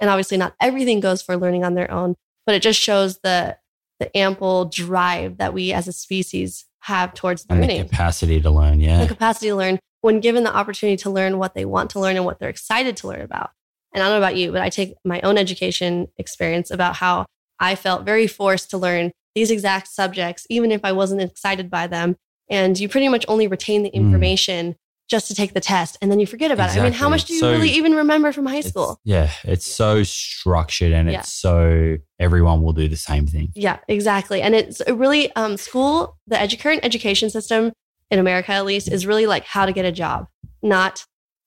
And 0.00 0.10
obviously 0.10 0.36
not 0.36 0.54
everything 0.60 1.00
goes 1.00 1.22
for 1.22 1.36
learning 1.36 1.64
on 1.64 1.74
their 1.74 1.90
own, 1.90 2.16
but 2.46 2.54
it 2.54 2.62
just 2.62 2.80
shows 2.80 3.18
the, 3.18 3.56
the 4.00 4.16
ample 4.16 4.66
drive 4.66 5.38
that 5.38 5.54
we 5.54 5.72
as 5.72 5.88
a 5.88 5.92
species 5.92 6.66
have 6.80 7.14
towards 7.14 7.46
And 7.48 7.62
the 7.62 7.82
capacity 7.84 8.40
to 8.40 8.50
learn, 8.50 8.80
yeah. 8.80 9.00
the 9.00 9.08
capacity 9.08 9.48
to 9.48 9.56
learn 9.56 9.78
when 10.02 10.20
given 10.20 10.44
the 10.44 10.54
opportunity 10.54 10.98
to 10.98 11.08
learn 11.08 11.38
what 11.38 11.54
they 11.54 11.64
want 11.64 11.90
to 11.90 12.00
learn 12.00 12.16
and 12.16 12.26
what 12.26 12.38
they're 12.38 12.50
excited 12.50 12.94
to 12.98 13.08
learn 13.08 13.22
about. 13.22 13.52
And 13.94 14.02
I 14.02 14.06
don't 14.08 14.14
know 14.18 14.26
about 14.26 14.36
you, 14.36 14.52
but 14.52 14.60
I 14.60 14.68
take 14.70 14.94
my 15.04 15.20
own 15.22 15.38
education 15.38 16.08
experience 16.18 16.70
about 16.70 16.96
how 16.96 17.26
I 17.60 17.76
felt 17.76 18.04
very 18.04 18.26
forced 18.26 18.70
to 18.70 18.78
learn 18.78 19.12
these 19.34 19.50
exact 19.50 19.88
subjects, 19.88 20.46
even 20.50 20.70
if 20.72 20.80
I 20.84 20.92
wasn't 20.92 21.22
excited 21.22 21.70
by 21.70 21.86
them. 21.86 22.16
And 22.50 22.78
you 22.78 22.88
pretty 22.88 23.08
much 23.08 23.24
only 23.28 23.46
retain 23.46 23.82
the 23.84 23.90
Mm. 23.90 23.94
information 23.94 24.76
just 25.08 25.28
to 25.28 25.34
take 25.34 25.52
the 25.54 25.60
test 25.60 25.98
and 26.00 26.10
then 26.10 26.18
you 26.18 26.26
forget 26.26 26.50
about 26.50 26.70
it. 26.74 26.80
I 26.80 26.82
mean, 26.82 26.92
how 26.94 27.08
much 27.10 27.26
do 27.26 27.34
you 27.34 27.40
So 27.40 27.50
really 27.52 27.70
even 27.70 27.94
remember 27.94 28.32
from 28.32 28.46
high 28.46 28.62
school? 28.62 28.98
yeah, 29.04 29.30
it's 29.44 29.66
so 29.66 30.02
structured 30.02 30.92
and 30.92 31.10
Yeah. 31.10 31.20
it's 31.20 31.32
so 31.32 31.96
everyone 32.18 32.62
will 32.62 32.72
do 32.72 32.88
the 32.88 32.96
same 32.96 33.26
thing. 33.26 33.50
Yeah, 33.54 33.78
exactly. 33.86 34.40
And 34.40 34.54
it's 34.54 34.80
a 34.86 34.94
really 34.94 35.30
um, 35.36 35.56
school, 35.58 36.16
the 36.26 36.36
edu- 36.36 36.58
current 36.58 36.80
education 36.84 37.28
system 37.30 37.72
in 38.10 38.18
America, 38.18 38.52
at 38.52 38.64
least, 38.64 38.90
is 38.90 39.06
really 39.06 39.26
like 39.26 39.44
how 39.44 39.66
to 39.66 39.72
get 39.72 39.84
a 39.84 39.92
job, 39.92 40.26
not 40.62 41.04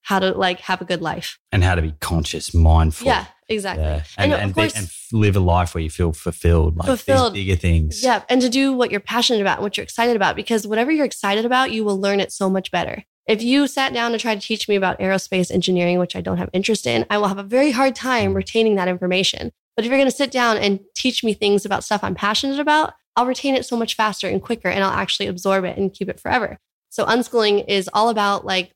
how 0.08 0.20
to 0.20 0.32
like 0.32 0.62
have 0.62 0.80
a 0.80 0.86
good 0.86 1.02
life. 1.02 1.38
And 1.52 1.66
how 1.66 1.76
to 1.76 1.82
be 1.82 1.94
conscious, 2.00 2.54
mindful. 2.54 3.08
Yeah, 3.08 3.26
exactly. 3.50 3.84
Yeah. 3.84 4.04
And, 4.18 4.32
And 4.32 4.42
and, 4.42 4.50
of 4.52 4.56
be- 4.56 4.62
course- 4.62 4.76
and 4.78 4.90
live 5.12 5.36
a 5.36 5.42
life 5.42 5.76
where 5.76 5.84
you 5.84 5.90
feel 5.90 6.14
fulfilled, 6.14 6.78
like 6.78 6.88
Fulfilled. 6.88 7.34
these 7.34 7.44
bigger 7.44 7.60
things. 7.60 8.02
Yeah, 8.02 8.24
and 8.30 8.42
to 8.42 8.48
do 8.48 8.72
what 8.72 8.90
you're 8.90 9.02
passionate 9.02 9.42
about 9.42 9.58
and 9.58 9.64
what 9.64 9.76
you're 9.76 9.84
excited 9.84 10.16
about, 10.16 10.38
because 10.38 10.66
whatever 10.66 10.92
you're 10.92 11.06
excited 11.06 11.44
about, 11.44 11.74
you 11.74 11.84
will 11.84 12.00
learn 12.00 12.22
it 12.22 12.32
so 12.32 12.50
much 12.50 12.72
better. 12.72 13.04
If 13.28 13.44
you 13.44 13.68
sat 13.68 13.92
down 13.92 14.14
to 14.14 14.18
try 14.18 14.34
to 14.34 14.40
teach 14.40 14.70
me 14.70 14.78
about 14.78 14.98
aerospace 15.00 15.52
engineering, 15.52 16.00
which 16.00 16.16
I 16.16 16.22
don't 16.22 16.38
have 16.38 16.50
interest 16.54 16.88
in, 16.88 17.06
I 17.10 17.18
will 17.18 17.28
have 17.28 17.38
a 17.38 17.44
very 17.44 17.72
hard 17.72 17.94
time 17.94 18.32
mm. 18.32 18.36
retaining 18.36 18.76
that 18.76 18.88
information. 18.88 19.52
But 19.76 19.84
if 19.84 19.92
you're 19.92 20.00
going 20.00 20.10
to 20.10 20.16
sit 20.16 20.32
down 20.32 20.56
and 20.56 20.80
teach 20.96 21.22
me 21.22 21.34
things 21.34 21.66
about 21.66 21.84
stuff 21.84 22.02
I'm 22.02 22.16
passionate 22.16 22.62
about, 22.62 22.94
I'll 23.18 23.26
retain 23.26 23.56
it 23.56 23.66
so 23.66 23.76
much 23.76 23.96
faster 23.96 24.30
and 24.30 24.42
quicker, 24.42 24.70
and 24.70 24.86
I'll 24.86 24.92
actually 24.92 25.28
absorb 25.28 25.66
it 25.66 25.78
and 25.78 25.94
keep 25.94 26.08
it 26.08 26.22
forever. 26.22 26.60
So 26.90 27.06
unschooling 27.06 27.66
is 27.68 27.90
all 27.94 28.08
about 28.08 28.46
like 28.46 28.72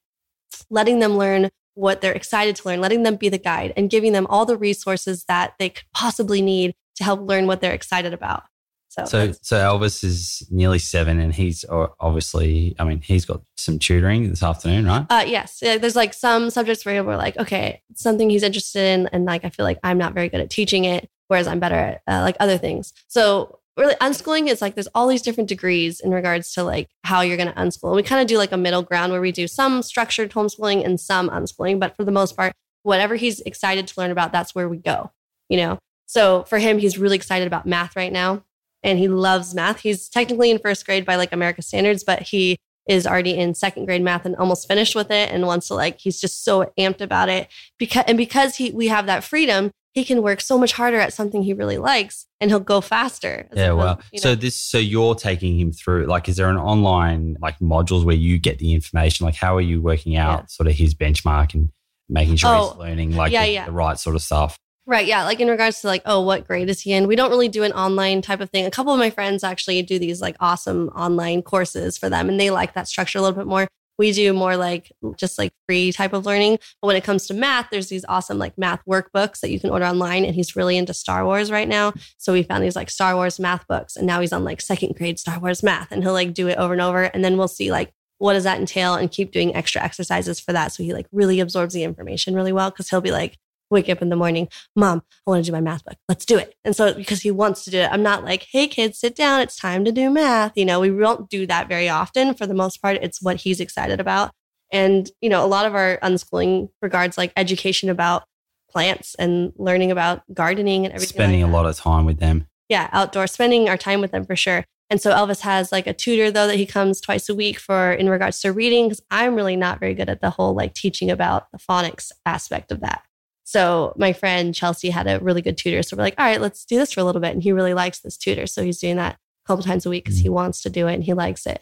letting 0.70 1.00
them 1.00 1.18
learn 1.18 1.50
what 1.74 2.02
they're 2.02 2.14
excited 2.14 2.56
to 2.58 2.68
learn, 2.68 2.82
letting 2.82 3.04
them 3.04 3.16
be 3.16 3.30
the 3.30 3.38
guide, 3.38 3.74
and 3.78 3.90
giving 3.90 4.12
them 4.12 4.28
all 4.28 4.46
the 4.46 4.58
resources 4.58 5.24
that 5.26 5.54
they 5.58 5.70
could 5.70 5.86
possibly 5.94 6.42
need 6.42 6.76
to 6.96 7.04
help 7.04 7.22
learn 7.22 7.48
what 7.48 7.62
they're 7.62 7.74
excited 7.74 8.14
about. 8.14 8.44
So, 8.90 9.06
So, 9.06 9.32
so 9.42 9.56
Elvis 9.58 10.04
is 10.04 10.46
nearly 10.52 10.80
seven, 10.80 11.18
and 11.18 11.34
he's 11.34 11.64
obviously, 11.70 12.76
I 12.78 12.84
mean, 12.84 13.00
he's 13.02 13.24
got 13.24 13.42
some 13.56 13.80
tutoring 13.80 14.30
this 14.30 14.44
afternoon, 14.44 14.86
right? 14.86 15.06
Uh, 15.10 15.24
yes, 15.26 15.60
Yeah, 15.62 15.78
there's 15.78 15.96
like 15.96 16.14
some 16.14 16.50
subjects 16.50 16.86
where 16.86 17.02
we're 17.02 17.16
like, 17.16 17.38
okay, 17.38 17.82
something 17.96 18.30
he's 18.30 18.44
interested 18.44 18.82
in, 18.82 19.08
and 19.14 19.24
like 19.24 19.46
I 19.46 19.50
feel 19.50 19.64
like 19.64 19.80
I'm 19.82 19.98
not 19.98 20.14
very 20.14 20.28
good 20.28 20.42
at 20.42 20.50
teaching 20.50 20.84
it, 20.84 21.10
whereas 21.30 21.48
I'm 21.48 21.62
better 21.62 21.76
at 21.76 22.02
uh, 22.06 22.20
like 22.22 22.36
other 22.42 22.58
things. 22.58 22.92
So 23.08 23.61
really, 23.78 23.96
unschooling 23.96 24.48
is 24.48 24.62
like 24.62 24.76
there's 24.76 24.88
all 24.94 25.08
these 25.08 25.22
different 25.22 25.50
degrees 25.50 26.00
in 26.00 26.12
regards 26.12 26.54
to 26.54 26.64
like 26.64 26.90
how 27.04 27.22
you're 27.22 27.38
going 27.38 27.52
to 27.52 27.56
unschool. 27.56 27.96
We 27.96 28.04
kind 28.04 28.22
of 28.22 28.28
do 28.28 28.38
like 28.38 28.52
a 28.52 28.58
middle 28.58 28.82
ground 28.82 29.12
where 29.12 29.22
we 29.22 29.32
do 29.32 29.48
some 29.48 29.82
structured 29.82 30.32
homeschooling 30.32 30.86
and 30.86 31.00
some 31.00 31.30
unschooling, 31.30 31.80
but 31.80 31.96
for 31.96 32.04
the 32.04 32.12
most 32.12 32.36
part, 32.36 32.54
whatever 32.84 33.16
he's 33.16 33.40
excited 33.42 33.88
to 33.88 34.00
learn 34.00 34.12
about, 34.12 34.32
that's 34.32 34.54
where 34.56 34.70
we 34.70 34.78
go. 34.78 35.12
You 35.50 35.58
know, 35.58 35.80
so 36.06 36.44
for 36.44 36.60
him, 36.60 36.80
he's 36.80 36.98
really 36.98 37.16
excited 37.16 37.48
about 37.48 37.66
math 37.66 37.96
right 37.96 38.12
now, 38.12 38.44
and 38.84 39.00
he 39.00 39.08
loves 39.08 39.54
math. 39.54 39.82
He's 39.82 40.10
technically 40.10 40.52
in 40.52 40.60
first 40.60 40.86
grade 40.86 41.06
by 41.06 41.16
like 41.16 41.32
America 41.32 41.62
standards, 41.62 42.04
but 42.04 42.22
he 42.22 42.58
is 42.88 43.06
already 43.06 43.38
in 43.38 43.54
second 43.54 43.86
grade 43.86 44.02
math 44.02 44.26
and 44.26 44.36
almost 44.36 44.68
finished 44.68 44.96
with 44.96 45.12
it 45.12 45.32
and 45.32 45.46
wants 45.46 45.68
to 45.68 45.76
like 45.76 46.00
he's 46.00 46.20
just 46.20 46.44
so 46.44 46.72
amped 46.80 47.00
about 47.00 47.30
it 47.30 47.48
because 47.78 48.04
and 48.08 48.18
because 48.18 48.56
he 48.56 48.72
we 48.72 48.88
have 48.88 49.06
that 49.06 49.24
freedom 49.24 49.72
he 49.94 50.06
can 50.06 50.22
work 50.22 50.40
so 50.42 50.58
much 50.58 50.72
harder 50.74 50.98
at 51.00 51.14
something 51.14 51.44
he 51.44 51.54
really 51.54 51.78
likes 51.78 52.26
and 52.40 52.50
he'll 52.50 52.60
go 52.60 52.80
faster 52.82 53.48
Yeah, 53.54 53.74
well, 53.74 54.00
you 54.12 54.18
know. 54.20 54.22
so 54.22 54.36
this, 54.36 54.56
so 54.56 54.78
you're 54.78 55.16
taking 55.16 55.60
him 55.60 55.72
through, 55.74 56.06
like, 56.06 56.30
is 56.30 56.38
there 56.38 56.50
an 56.50 56.58
online 56.58 57.36
like 57.42 57.60
modules 57.60 58.06
where 58.06 58.16
you 58.16 58.40
get 58.40 58.60
the 58.60 58.74
information? 58.74 59.26
Like, 59.26 59.36
how 59.36 59.56
are 59.58 59.62
you 59.62 59.82
working 59.82 60.16
out 60.16 60.40
Yeah. 60.42 60.46
sort 60.48 60.68
of 60.68 60.74
his 60.74 60.96
benchmark 60.96 61.54
and 61.54 61.70
making 62.10 62.38
sure 62.38 62.50
Oh, 62.54 62.70
he's 62.70 62.78
learning 62.78 63.16
like 63.16 63.32
yeah, 63.32 63.46
the, 63.46 63.52
yeah. 63.52 63.66
the 63.66 63.72
right 63.72 63.98
sort 64.00 64.16
of 64.16 64.22
stuff? 64.22 64.58
right 64.88 65.06
yeah 65.06 65.24
like 65.26 65.40
in 65.40 65.48
regards 65.48 65.80
to 65.80 65.86
like 65.88 66.02
oh 66.08 66.22
what 66.22 66.46
grade 66.48 66.68
is 66.68 66.82
he 66.82 66.92
in 66.92 67.08
we 67.08 67.16
don't 67.16 67.30
really 67.30 67.48
do 67.48 67.62
an 67.62 67.72
online 67.74 68.20
type 68.20 68.42
of 68.42 68.50
thing 68.50 68.66
a 68.66 68.72
couple 68.72 68.92
of 68.92 68.98
my 68.98 69.12
friends 69.12 69.44
actually 69.44 69.80
do 69.84 70.00
these 70.00 70.20
like 70.20 70.36
awesome 70.40 70.88
online 70.96 71.44
courses 71.44 72.00
for 72.00 72.10
them 72.10 72.28
and 72.28 72.40
they 72.40 72.50
like 72.50 72.74
that 72.74 72.88
structure 72.88 73.20
a 73.20 73.22
little 73.22 73.38
bit 73.38 73.46
more 73.46 73.68
we 74.02 74.12
do 74.12 74.34
more 74.34 74.58
like 74.58 74.92
just 75.16 75.38
like 75.38 75.54
free 75.68 75.92
type 75.92 76.12
of 76.12 76.26
learning. 76.26 76.58
But 76.82 76.88
when 76.88 76.96
it 76.96 77.04
comes 77.04 77.28
to 77.28 77.36
math 77.36 77.68
there's 77.70 77.90
these 77.90 78.04
awesome 78.10 78.40
like 78.40 78.58
math 78.58 78.82
workbooks 78.90 79.42
that 79.42 79.52
you 79.52 79.60
can 79.60 79.70
order 79.70 79.86
online 79.86 80.26
and 80.26 80.34
he's 80.34 80.56
really 80.56 80.76
into 80.76 80.92
star 80.92 81.24
wars 81.24 81.52
right 81.52 81.68
now. 81.68 81.94
So 82.18 82.34
we 82.34 82.42
found 82.42 82.64
these 82.64 82.76
like 82.76 82.90
star 82.90 83.14
wars 83.16 83.40
math 83.40 83.68
books 83.68 83.96
and 83.96 84.08
now 84.08 84.20
he's 84.20 84.34
on 84.34 84.44
like 84.44 84.60
second 84.60 84.96
grade 84.96 85.20
star 85.20 85.40
wars 85.40 85.62
math 85.62 85.92
and 85.92 86.02
he'll 86.02 86.14
like 86.14 86.34
do 86.34 86.48
it 86.48 86.58
over 86.58 86.74
and 86.74 86.82
over 86.82 87.04
and 87.04 87.24
then 87.24 87.38
we'll 87.38 87.48
see 87.48 87.72
like 87.72 87.94
what 88.18 88.34
does 88.34 88.44
that 88.44 88.60
entail 88.60 88.96
and 88.96 89.12
keep 89.12 89.32
doing 89.32 89.56
extra 89.56 89.84
exercises 89.84 90.40
for 90.40 90.52
that. 90.52 90.72
So 90.72 90.82
he 90.82 90.94
like 90.94 91.06
really 91.12 91.40
absorbs 91.40 91.76
the 91.76 91.84
information 91.84 92.34
really 92.34 92.52
well 92.52 92.72
because 92.72 92.90
he'll 92.90 93.02
be 93.02 93.12
like 93.12 93.38
wake 93.72 93.90
up 93.90 94.02
in 94.02 94.10
the 94.10 94.16
morning 94.16 94.48
mom 94.76 95.02
i 95.26 95.30
want 95.32 95.44
to 95.44 95.50
do 95.50 95.54
my 95.54 95.62
math 95.62 95.84
book. 95.86 95.96
Let's 96.10 96.26
do 96.26 96.38
it. 96.38 96.54
And 96.64 96.76
so 96.76 96.94
because 96.94 97.22
he 97.22 97.32
wants 97.32 97.64
to 97.64 97.72
do 97.72 97.80
it 97.80 97.90
i'm 97.92 98.04
not 98.04 98.24
like 98.24 98.48
hey 98.52 98.68
kids 98.68 99.00
sit 99.00 99.16
down. 99.16 99.42
It's 99.42 99.56
time 99.56 99.86
to 99.86 99.92
do 99.92 100.10
math. 100.10 100.54
You 100.56 100.66
know 100.66 100.80
we 100.80 100.90
don't 100.90 101.30
do 101.30 101.48
that 101.48 101.68
very 101.68 101.90
often. 101.90 102.34
For 102.34 102.46
the 102.46 102.54
most 102.54 102.82
part 102.82 102.98
it's 103.02 103.22
what 103.22 103.38
he's 103.38 103.60
excited 103.60 104.00
about. 104.00 104.32
And 104.72 105.10
you 105.22 105.30
know 105.30 105.44
a 105.44 105.48
lot 105.48 105.66
of 105.66 105.74
our 105.74 105.98
unschooling 106.04 106.70
regards 106.82 107.18
like 107.18 107.34
education 107.36 107.90
about 107.90 108.24
plants 108.70 109.16
and 109.16 109.52
learning 109.58 109.92
about 109.92 110.22
gardening 110.34 110.86
and 110.86 110.94
everything 110.94 111.16
Spending 111.16 111.42
like 111.42 111.50
a 111.52 111.54
lot 111.54 111.66
of 111.66 111.76
time 111.78 112.06
with 112.06 112.20
them. 112.20 112.48
yeah, 112.70 112.90
outdoor, 112.94 113.28
spending 113.28 113.68
our 113.68 113.78
time 113.78 114.00
with 114.00 114.12
them 114.12 114.26
for 114.26 114.36
sure. 114.36 114.64
And 114.90 115.02
so 115.02 115.12
Elvis 115.12 115.42
has 115.42 115.72
like 115.72 115.88
a 115.88 115.94
tutor 115.94 116.32
though 116.32 116.48
that 116.48 116.58
he 116.58 116.66
comes 116.66 117.00
twice 117.02 117.28
a 117.30 117.36
week 117.36 117.60
for 117.60 117.92
in 117.94 118.10
regards 118.10 118.40
to 118.42 118.52
reading 118.54 118.88
because 118.88 119.02
I'm 119.12 119.36
really 119.36 119.56
not 119.56 119.80
very 119.80 119.94
good 119.94 120.10
at 120.10 120.22
the 120.22 120.30
whole 120.30 120.54
like 120.54 120.74
teaching 120.74 121.10
about 121.12 121.48
the 121.52 121.58
phonics 121.60 122.12
aspect 122.26 122.72
of 122.72 122.82
that. 122.82 123.04
So 123.52 123.94
my 123.98 124.14
friend 124.14 124.56
Chelsea 124.56 124.90
had 124.90 125.08
a 125.08 125.20
really 125.20 125.42
good 125.42 125.58
tutor. 125.58 125.84
So 125.84 125.98
we're 125.98 126.04
like, 126.04 126.16
all 126.18 126.26
right, 126.26 126.40
let's 126.40 126.64
do 126.64 126.78
this 126.78 126.94
for 126.94 127.02
a 127.02 127.04
little 127.04 127.20
bit. 127.20 127.34
And 127.34 127.44
he 127.44 127.52
really 127.52 127.74
likes 127.74 128.00
this 128.00 128.16
tutor. 128.18 128.48
So 128.48 128.64
he's 128.64 128.80
doing 128.80 128.96
that 128.96 129.16
a 129.16 129.48
couple 129.48 129.62
times 129.62 129.86
a 129.86 129.90
week 129.90 130.06
because 130.06 130.20
he 130.20 130.28
mm-hmm. 130.28 130.36
wants 130.36 130.62
to 130.62 130.70
do 130.70 130.88
it 130.88 130.94
and 130.94 131.04
he 131.04 131.14
likes 131.14 131.46
it. 131.46 131.62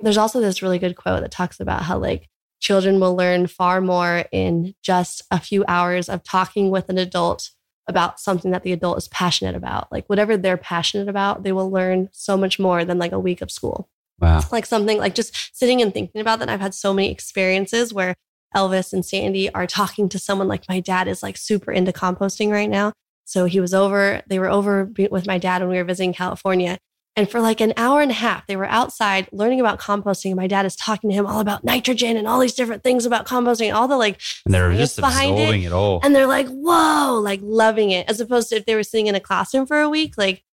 There's 0.00 0.18
also 0.18 0.40
this 0.40 0.62
really 0.62 0.80
good 0.80 0.96
quote 0.96 1.20
that 1.20 1.30
talks 1.30 1.60
about 1.60 1.82
how 1.82 1.96
like 1.98 2.28
children 2.58 2.98
will 2.98 3.14
learn 3.14 3.46
far 3.46 3.80
more 3.80 4.24
in 4.32 4.74
just 4.82 5.22
a 5.30 5.38
few 5.38 5.64
hours 5.68 6.08
of 6.08 6.24
talking 6.24 6.70
with 6.70 6.88
an 6.88 6.98
adult 6.98 7.50
about 7.86 8.18
something 8.18 8.50
that 8.50 8.64
the 8.64 8.72
adult 8.72 8.98
is 8.98 9.06
passionate 9.06 9.54
about. 9.54 9.92
Like 9.92 10.08
whatever 10.08 10.36
they're 10.36 10.56
passionate 10.56 11.08
about, 11.08 11.44
they 11.44 11.52
will 11.52 11.70
learn 11.70 12.08
so 12.10 12.36
much 12.36 12.58
more 12.58 12.84
than 12.84 12.98
like 12.98 13.12
a 13.12 13.20
week 13.20 13.42
of 13.42 13.52
school. 13.52 13.88
Wow. 14.18 14.40
Like 14.50 14.66
something 14.66 14.98
like 14.98 15.14
just 15.14 15.56
sitting 15.56 15.80
and 15.80 15.94
thinking 15.94 16.20
about 16.20 16.40
that. 16.40 16.48
I've 16.48 16.60
had 16.60 16.74
so 16.74 16.92
many 16.92 17.12
experiences 17.12 17.94
where 17.94 18.16
Elvis 18.54 18.92
and 18.92 19.04
Sandy 19.04 19.52
are 19.52 19.66
talking 19.66 20.08
to 20.08 20.18
someone 20.18 20.48
like 20.48 20.68
my 20.68 20.80
dad 20.80 21.08
is 21.08 21.22
like 21.22 21.36
super 21.36 21.70
into 21.70 21.92
composting 21.92 22.50
right 22.50 22.70
now. 22.70 22.92
So 23.24 23.44
he 23.44 23.60
was 23.60 23.74
over, 23.74 24.22
they 24.26 24.38
were 24.38 24.48
over 24.48 24.90
with 25.10 25.26
my 25.26 25.38
dad 25.38 25.60
when 25.60 25.70
we 25.70 25.76
were 25.76 25.84
visiting 25.84 26.14
California. 26.14 26.78
And 27.14 27.28
for 27.28 27.40
like 27.40 27.60
an 27.60 27.72
hour 27.76 28.00
and 28.00 28.12
a 28.12 28.14
half, 28.14 28.46
they 28.46 28.54
were 28.56 28.64
outside 28.66 29.28
learning 29.32 29.58
about 29.58 29.80
composting. 29.80 30.26
And 30.26 30.36
my 30.36 30.46
dad 30.46 30.64
is 30.64 30.76
talking 30.76 31.10
to 31.10 31.16
him 31.16 31.26
all 31.26 31.40
about 31.40 31.64
nitrogen 31.64 32.16
and 32.16 32.28
all 32.28 32.38
these 32.38 32.54
different 32.54 32.84
things 32.84 33.04
about 33.06 33.26
composting, 33.26 33.74
all 33.74 33.88
the 33.88 33.96
like 33.96 34.20
And 34.46 34.54
they're 34.54 34.72
just 34.72 34.96
behind 34.96 35.30
it. 35.36 35.42
absorbing 35.42 35.62
it, 35.64 35.72
all. 35.72 35.98
and 36.04 36.14
they're 36.14 36.28
like, 36.28 36.46
whoa, 36.46 37.18
like 37.20 37.40
loving 37.42 37.90
it. 37.90 38.08
As 38.08 38.20
opposed 38.20 38.50
to 38.50 38.56
if 38.56 38.66
they 38.66 38.76
were 38.76 38.84
sitting 38.84 39.08
in 39.08 39.16
a 39.16 39.20
classroom 39.20 39.66
for 39.66 39.80
a 39.80 39.88
week, 39.88 40.14
like, 40.16 40.44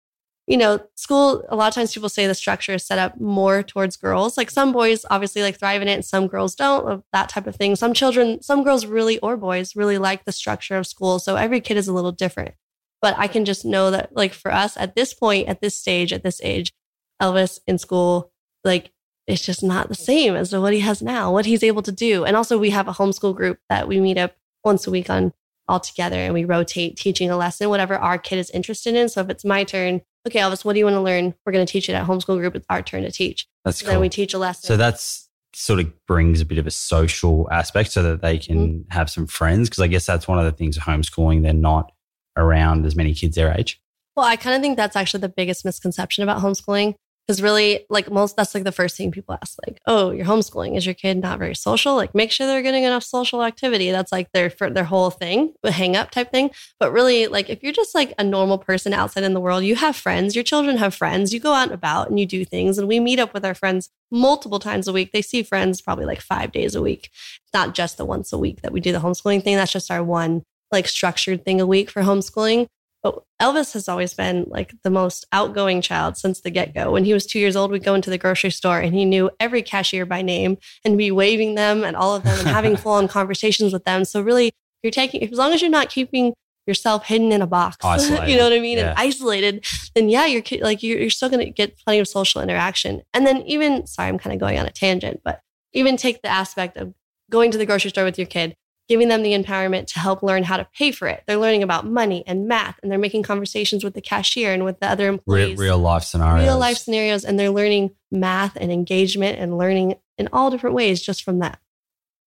you 0.48 0.58
know, 0.58 0.80
school, 0.96 1.44
a 1.50 1.56
lot 1.56 1.68
of 1.68 1.74
times 1.74 1.94
people 1.94 2.10
say 2.10 2.28
the 2.28 2.36
structure 2.36 2.74
is 2.74 2.86
set 2.86 3.00
up 3.00 3.20
more 3.20 3.64
towards 3.64 3.98
girls. 3.98 4.38
Like 4.38 4.52
some 4.52 4.72
boys 4.72 5.04
obviously 5.10 5.42
like 5.42 5.58
thrive 5.58 5.82
in 5.82 5.88
it 5.88 5.94
and 5.94 6.06
some 6.06 6.28
girls 6.28 6.54
don't, 6.56 7.04
that 7.14 7.30
type 7.30 7.48
of 7.48 7.56
thing. 7.56 7.76
Some 7.76 7.94
children, 7.94 8.42
some 8.44 8.64
girls 8.64 8.86
really, 8.86 9.18
or 9.20 9.38
boys 9.38 9.76
really 9.76 9.98
like 9.98 10.26
the 10.26 10.32
structure 10.32 10.78
of 10.78 10.86
school. 10.86 11.18
So 11.18 11.36
every 11.36 11.62
kid 11.62 11.78
is 11.78 11.88
a 11.88 11.94
little 11.94 12.12
different. 12.12 12.54
But 13.02 13.16
I 13.18 13.28
can 13.28 13.46
just 13.46 13.66
know 13.66 13.92
that, 13.92 14.16
like, 14.16 14.34
for 14.34 14.52
us 14.52 14.78
at 14.78 14.96
this 14.96 15.14
point, 15.14 15.48
at 15.48 15.62
this 15.62 15.76
stage, 15.76 16.12
at 16.12 16.24
this 16.24 16.42
age, 16.42 16.74
Elvis 17.22 17.60
in 17.68 17.78
school, 17.78 18.32
like, 18.64 18.92
it's 19.28 19.46
just 19.46 19.62
not 19.62 19.90
the 19.90 19.96
same 19.96 20.36
as 20.36 20.56
what 20.56 20.74
he 20.74 20.80
has 20.80 21.02
now, 21.02 21.32
what 21.32 21.46
he's 21.46 21.62
able 21.62 21.82
to 21.84 21.92
do. 21.92 22.24
And 22.24 22.36
also, 22.36 22.58
we 22.58 22.72
have 22.72 22.88
a 22.88 22.94
homeschool 22.94 23.36
group 23.36 23.60
that 23.70 23.88
we 23.88 24.00
meet 24.00 24.18
up 24.18 24.36
once 24.64 24.88
a 24.88 24.92
week 24.92 25.10
on 25.10 25.34
all 25.68 25.80
together 25.80 26.18
and 26.18 26.34
we 26.34 26.46
rotate 26.46 26.98
teaching 26.98 27.30
a 27.30 27.38
lesson, 27.38 27.70
whatever 27.70 27.96
our 27.96 28.18
kid 28.18 28.40
is 28.40 28.50
interested 28.52 28.96
in. 28.96 29.10
So 29.10 29.22
if 29.22 29.30
it's 29.30 29.46
my 29.46 29.64
turn, 29.64 30.02
okay, 30.28 30.40
Elvis, 30.40 30.66
what 30.66 30.74
do 30.74 30.80
you 30.80 30.86
want 30.86 30.96
to 30.96 31.02
learn? 31.02 31.34
We're 31.46 31.52
going 31.52 31.66
to 31.66 31.72
teach 31.72 31.90
it 31.90 31.94
at 31.94 32.06
homeschool 32.06 32.38
group. 32.38 32.56
It's 32.56 32.66
our 32.70 32.82
turn 32.82 33.04
to 33.04 33.12
teach. 33.12 33.48
That's 33.64 33.80
So 33.80 33.86
cool. 33.86 33.94
Then 33.94 34.02
we 34.02 34.10
teach 34.10 34.34
a 34.34 34.38
lesson. 34.38 34.68
So 34.68 34.78
that's 34.78 35.30
sort 35.54 35.80
of 35.80 35.92
brings 36.06 36.42
a 36.42 36.46
bit 36.46 36.58
of 36.58 36.68
a 36.68 36.72
social 36.72 37.48
aspect 37.52 37.92
so 37.92 38.04
that 38.04 38.22
they 38.22 38.38
can 38.38 38.58
Mm-hmm. 38.58 38.92
have 38.92 39.10
some 39.10 39.26
friends. 39.28 39.70
Cause 39.70 39.80
I 39.80 39.88
guess 39.88 40.06
that's 40.06 40.28
one 40.28 40.38
of 40.38 40.46
the 40.46 40.52
things 40.52 40.76
of 40.78 40.84
homeschooling. 40.84 41.44
They're 41.44 41.54
not 41.54 41.92
around 42.38 42.86
as 42.86 42.96
many 42.96 43.14
kids 43.14 43.36
their 43.36 43.54
age. 43.58 43.80
Well, 44.18 44.26
I 44.26 44.36
kind 44.36 44.56
of 44.56 44.62
think 44.62 44.76
that's 44.78 44.96
actually 44.96 45.22
the 45.22 45.30
biggest 45.30 45.64
misconception 45.66 46.24
about 46.24 46.42
homeschooling. 46.42 46.96
Because 47.26 47.42
really, 47.42 47.86
like 47.90 48.12
most, 48.12 48.36
that's 48.36 48.54
like 48.54 48.66
the 48.66 48.72
first 48.72 48.96
thing 48.96 49.12
people 49.12 49.36
ask, 49.42 49.58
like, 49.66 49.80
"Oh, 49.88 50.12
you're 50.12 50.26
homeschooling. 50.26 50.78
Is 50.78 50.86
your 50.86 50.94
kid 50.94 51.18
not 51.18 51.40
very 51.40 51.56
social? 51.56 51.96
Like, 51.96 52.14
make 52.14 52.32
sure 52.32 52.46
they're 52.46 52.62
getting 52.62 52.84
enough 52.84 53.04
social 53.04 53.44
activity." 53.44 53.90
That's 53.92 54.12
like 54.12 54.32
their 54.32 54.50
their 54.50 54.84
whole 54.84 55.10
thing, 55.10 55.54
the 55.64 55.72
hang 55.72 55.96
up 55.96 56.12
type 56.12 56.32
thing. 56.32 56.52
But 56.80 56.92
really, 56.92 57.26
like, 57.28 57.50
if 57.50 57.64
you're 57.64 57.72
just 57.72 57.96
like 57.96 58.14
a 58.20 58.24
normal 58.24 58.60
person 58.60 58.94
outside 58.94 59.24
in 59.24 59.34
the 59.34 59.40
world, 59.40 59.64
you 59.64 59.76
have 59.76 59.96
friends. 59.96 60.36
Your 60.36 60.44
children 60.44 60.78
have 60.78 60.94
friends. 60.94 61.34
You 61.34 61.40
go 61.40 61.54
out 61.54 61.64
and 61.64 61.74
about 61.74 62.10
and 62.10 62.20
you 62.20 62.28
do 62.28 62.46
things. 62.46 62.78
And 62.78 62.88
we 62.88 63.00
meet 63.00 63.20
up 63.20 63.34
with 63.34 63.44
our 63.44 63.56
friends 63.56 63.90
multiple 64.12 64.60
times 64.60 64.88
a 64.88 64.94
week. 64.94 65.12
They 65.12 65.24
see 65.24 65.42
friends 65.42 65.82
probably 65.82 66.06
like 66.06 66.22
five 66.22 66.52
days 66.52 66.76
a 66.76 66.82
week. 66.82 67.10
It's 67.12 67.54
not 67.54 67.74
just 67.74 67.98
the 67.98 68.06
once 68.06 68.32
a 68.34 68.38
week 68.38 68.62
that 68.62 68.72
we 68.72 68.80
do 68.80 68.92
the 68.92 69.00
homeschooling 69.00 69.44
thing. 69.44 69.56
That's 69.56 69.72
just 69.72 69.90
our 69.90 70.04
one 70.04 70.44
like 70.72 70.88
structured 70.88 71.46
thing 71.46 71.62
a 71.62 71.66
week 71.66 71.90
for 71.90 72.02
homeschooling. 72.02 72.68
But 73.06 73.22
Elvis 73.40 73.74
has 73.74 73.88
always 73.88 74.16
been 74.16 74.46
like 74.48 74.74
the 74.82 74.90
most 74.90 75.28
outgoing 75.32 75.80
child 75.80 76.18
since 76.18 76.42
the 76.42 76.50
get 76.50 76.74
go. 76.74 76.92
When 76.92 77.06
he 77.06 77.14
was 77.14 77.28
two 77.28 77.38
years 77.38 77.56
old, 77.56 77.70
we'd 77.70 77.84
go 77.84 77.94
into 77.94 78.10
the 78.10 78.18
grocery 78.18 78.50
store 78.50 78.80
and 78.80 78.96
he 78.96 79.06
knew 79.06 79.30
every 79.40 79.62
cashier 79.62 80.08
by 80.08 80.24
name 80.24 80.58
and 80.84 80.98
be 80.98 81.12
waving 81.12 81.54
them 81.54 81.84
and 81.84 81.96
all 81.96 82.16
of 82.16 82.24
them 82.24 82.40
and 82.40 82.48
having 82.48 82.76
full 82.84 82.94
on 82.94 83.08
conversations 83.08 83.74
with 83.74 83.84
them. 83.84 84.06
So, 84.06 84.22
really, 84.22 84.54
you're 84.82 84.90
taking, 84.90 85.22
as 85.22 85.38
long 85.38 85.54
as 85.54 85.62
you're 85.62 85.70
not 85.70 85.90
keeping 85.92 86.34
yourself 86.66 87.06
hidden 87.06 87.32
in 87.32 87.44
a 87.44 87.46
box, 87.46 87.78
you 88.28 88.38
know 88.38 88.46
what 88.46 88.54
I 88.54 88.60
mean, 88.60 88.80
Yeah. 88.80 88.90
and 88.90 88.98
isolated, 88.98 89.64
then 89.94 90.10
yeah, 90.10 90.26
you're 90.26 90.42
like, 90.62 90.82
you're, 90.82 90.98
you're 90.98 91.12
still 91.12 91.30
going 91.30 91.46
to 91.46 91.52
get 91.52 91.78
plenty 91.78 92.00
of 92.00 92.08
social 92.08 92.42
interaction. 92.42 93.04
And 93.14 93.28
then, 93.28 93.44
even, 93.44 93.86
sorry, 93.86 94.10
I'm 94.10 94.18
kind 94.18 94.34
of 94.34 94.40
going 94.40 94.58
on 94.58 94.66
a 94.66 94.72
tangent, 94.72 95.22
but 95.24 95.42
even 95.74 95.96
take 95.96 96.24
the 96.24 96.30
aspect 96.30 96.76
of 96.76 96.96
going 97.30 97.52
to 97.52 97.60
the 97.60 97.68
grocery 97.68 97.92
store 97.92 98.04
with 98.04 98.18
your 98.18 98.26
kid 98.26 98.56
giving 98.88 99.08
them 99.08 99.24
the 99.24 99.34
empowerment 99.34 99.88
to 99.88 100.00
help 100.00 100.22
learn 100.22 100.44
how 100.44 100.58
to 100.58 100.68
pay 100.78 100.92
for 100.92 101.08
it. 101.08 101.24
They're 101.28 101.38
learning 101.38 101.64
about 101.64 101.86
money 101.86 102.24
and 102.28 102.48
math, 102.48 102.80
and 102.84 102.92
they're 102.92 103.00
making 103.00 103.24
conversations 103.24 103.84
with 103.84 103.94
the 103.94 104.02
cashier 104.02 104.54
and 104.54 104.64
with 104.64 104.80
the 104.80 104.88
other 104.88 105.06
Real, 105.06 105.14
employees. 105.14 105.58
real 105.58 105.78
life 105.80 106.04
scenarios. 106.04 106.46
real 106.46 106.58
life 106.60 106.78
scenarios, 106.78 107.26
and 107.26 107.40
they're 107.40 107.50
learning 107.50 107.92
math 108.12 108.56
and 108.56 108.72
engagement 108.72 109.40
and 109.40 109.58
learning 109.58 109.96
in 110.18 110.30
all 110.32 110.50
different 110.52 110.76
ways 110.76 111.02
just 111.02 111.24
from 111.24 111.40
that. 111.40 111.60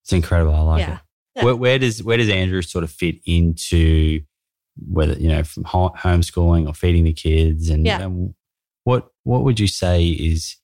It's 0.02 0.12
incredible. 0.12 0.54
I 0.54 0.60
like 0.60 0.80
yeah. 0.80 0.94
it. 0.94 1.00
Yeah. 1.36 1.44
Where, 1.44 1.56
where 1.56 1.78
does 1.78 2.02
where 2.02 2.16
does 2.16 2.28
Andrew 2.28 2.62
sort 2.62 2.82
of 2.84 2.90
fit 2.90 3.16
into 3.24 4.22
whether 4.88 5.14
you 5.14 5.28
know 5.28 5.42
from 5.44 5.64
homeschooling 5.64 6.66
or 6.66 6.74
feeding 6.74 7.04
the 7.04 7.12
kids 7.12 7.68
and, 7.68 7.84
Yeah. 7.86 8.00
and 8.00 8.34
what 8.84 9.08
what 9.24 9.44
would 9.44 9.60
you 9.60 9.66
say 9.66 10.06
is 10.06 10.56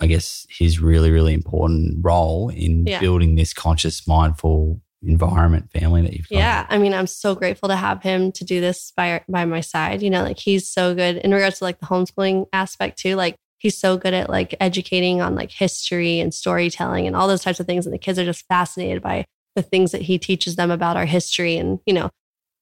I 0.00 0.06
guess 0.06 0.46
his 0.50 0.80
really 0.80 1.10
really 1.10 1.34
important 1.34 1.98
role 2.00 2.48
in 2.48 2.84
building 2.84 3.34
this 3.36 3.52
conscious 3.52 4.06
mindful 4.08 4.80
environment 5.06 5.70
family 5.70 6.02
that 6.02 6.12
you've 6.14 6.28
got? 6.28 6.38
Yeah, 6.38 6.66
I 6.68 6.78
mean, 6.78 6.94
I'm 6.94 7.06
so 7.06 7.34
grateful 7.34 7.68
to 7.68 7.76
have 7.76 8.02
him 8.02 8.32
to 8.32 8.44
do 8.44 8.60
this 8.60 8.92
by 8.96 9.22
by 9.28 9.44
my 9.44 9.60
side. 9.60 10.02
You 10.02 10.10
know, 10.10 10.22
like 10.22 10.38
he's 10.38 10.68
so 10.68 10.94
good 10.94 11.16
in 11.16 11.32
regards 11.32 11.58
to 11.58 11.64
like 11.64 11.80
the 11.80 11.86
homeschooling 11.86 12.46
aspect 12.52 12.98
too. 12.98 13.16
Like 13.16 13.36
he's 13.58 13.78
so 13.78 13.96
good 13.96 14.14
at 14.14 14.28
like 14.28 14.54
educating 14.60 15.20
on 15.20 15.34
like 15.34 15.50
history 15.50 16.20
and 16.20 16.32
storytelling 16.32 17.06
and 17.06 17.16
all 17.16 17.28
those 17.28 17.42
types 17.42 17.60
of 17.60 17.66
things, 17.66 17.86
and 17.86 17.92
the 17.92 17.98
kids 17.98 18.18
are 18.18 18.24
just 18.24 18.46
fascinated 18.46 19.02
by 19.02 19.24
the 19.56 19.62
things 19.62 19.90
that 19.92 20.02
he 20.02 20.18
teaches 20.18 20.54
them 20.54 20.70
about 20.70 20.96
our 20.96 21.06
history 21.06 21.56
and 21.56 21.80
you 21.86 21.94
know 21.94 22.10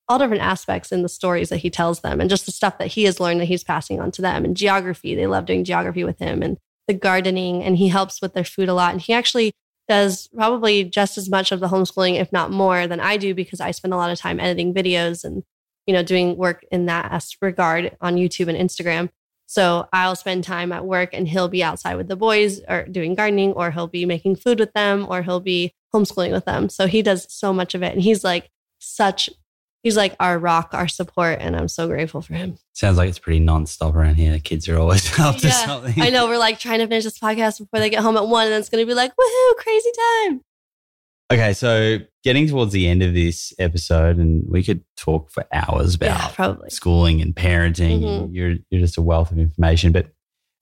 all 0.09 0.19
different 0.19 0.43
aspects 0.43 0.93
in 0.93 1.03
the 1.03 1.09
stories 1.09 1.49
that 1.49 1.59
he 1.59 1.71
tells 1.71 2.01
them 2.01 2.21
and 2.21 2.31
just 2.31 2.47
the 2.47 2.53
stuff 2.53 2.79
that 2.79 2.89
he 2.89 3.05
has 3.05 3.21
learned 3.21 3.41
that 3.41 3.47
he's 3.47 3.65
passing 3.65 4.01
on 4.01 4.11
to 4.11 4.23
them 4.23 4.45
and 4.45 4.57
geography 4.57 5.15
they 5.15 5.27
love 5.27 5.45
doing 5.45 5.65
geography 5.65 6.05
with 6.05 6.19
him 6.19 6.43
and 6.43 6.57
the 6.87 6.95
gardening 6.95 7.63
and 7.63 7.79
he 7.79 7.89
helps 7.89 8.21
with 8.23 8.35
their 8.35 8.45
food 8.45 8.69
a 8.69 8.75
lot 8.75 8.93
and 8.93 9.01
he 9.01 9.13
actually 9.13 9.53
does 9.89 10.29
probably 10.29 10.85
just 10.85 11.19
as 11.19 11.29
much 11.29 11.53
of 11.53 11.61
the 11.61 11.69
homeschooling, 11.69 12.19
if 12.19 12.33
not 12.33 12.51
more, 12.51 12.87
than 12.87 13.01
I 13.01 13.17
do 13.17 13.35
because 13.35 13.61
I 13.61 13.71
spend 13.71 13.95
a 13.95 13.97
lot 13.97 14.11
of 14.11 14.19
time 14.19 14.41
editing 14.41 14.75
videos 14.75 15.25
and 15.25 15.43
you 15.87 15.93
know 15.95 16.03
doing 16.03 16.37
work 16.37 16.65
in 16.71 16.87
that 16.87 17.13
as- 17.13 17.37
regard 17.41 17.97
on 18.01 18.17
YouTube 18.17 18.49
and 18.49 18.59
Instagram. 18.59 19.11
So 19.47 19.87
I'll 19.93 20.17
spend 20.17 20.45
time 20.45 20.73
at 20.73 20.87
work 20.87 21.11
and 21.13 21.29
he'll 21.29 21.49
be 21.49 21.63
outside 21.63 21.97
with 21.97 22.09
the 22.09 22.17
boys 22.17 22.61
or 22.67 22.85
doing 22.85 23.15
gardening, 23.15 23.53
or 23.53 23.71
he'll 23.71 23.87
be 23.87 24.07
making 24.07 24.37
food 24.37 24.59
with 24.59 24.73
them, 24.73 25.07
or 25.09 25.23
he'll 25.23 25.41
be 25.41 25.75
homeschooling 25.95 26.33
with 26.33 26.47
them. 26.47 26.69
So 26.69 26.87
he 26.87 27.03
does 27.03 27.27
so 27.33 27.53
much 27.53 27.75
of 27.75 27.83
it, 27.83 27.93
and 27.93 28.03
he's 28.03 28.25
like 28.25 28.51
such. 28.79 29.31
He's 29.85 29.97
like 29.97 30.17
our 30.19 30.39
rock, 30.39 30.71
our 30.73 30.89
support, 30.89 31.39
and 31.41 31.55
I'm 31.55 31.69
so 31.69 31.87
grateful 31.87 32.23
for 32.23 32.35
him. 32.35 32.57
Sounds 32.73 32.97
like 32.97 33.09
it's 33.09 33.19
pretty 33.21 33.39
non-stop 33.39 33.95
around 33.95 34.15
here. 34.17 34.33
The 34.33 34.41
kids 34.41 34.69
are 34.69 34.79
always 34.79 35.17
up 35.21 35.37
to 35.37 35.47
Yeah, 35.47 35.53
something. 35.67 36.03
I 36.03 36.09
know 36.11 36.27
we're 36.27 36.39
like 36.39 36.59
trying 36.59 36.81
to 36.81 36.87
finish 36.89 37.05
this 37.05 37.19
podcast 37.19 37.59
before 37.61 37.79
they 37.81 37.91
get 37.91 38.01
home 38.03 38.17
at 38.17 38.27
one, 38.27 38.45
and 38.45 38.53
then 38.53 38.61
it's 38.61 38.71
gonna 38.71 38.87
be 38.87 38.95
like, 38.95 39.13
woohoo, 39.13 39.57
crazy 39.59 39.91
time. 40.27 40.41
Okay, 41.33 41.53
so 41.53 41.99
getting 42.23 42.49
towards 42.49 42.73
the 42.73 42.87
end 42.89 43.03
of 43.03 43.15
this 43.15 43.53
episode, 43.59 44.17
and 44.19 44.45
we 44.49 44.63
could 44.63 44.83
talk 44.97 45.31
for 45.31 45.45
hours 45.53 45.95
about 45.95 46.35
Yeah, 46.39 46.57
schooling 46.69 47.21
and 47.23 47.35
parenting. 47.35 48.01
Mhm. 48.03 48.29
You're 48.33 48.55
you're 48.71 48.81
just 48.81 48.97
a 48.97 49.03
wealth 49.03 49.31
of 49.33 49.39
information. 49.39 49.93
But 49.93 50.09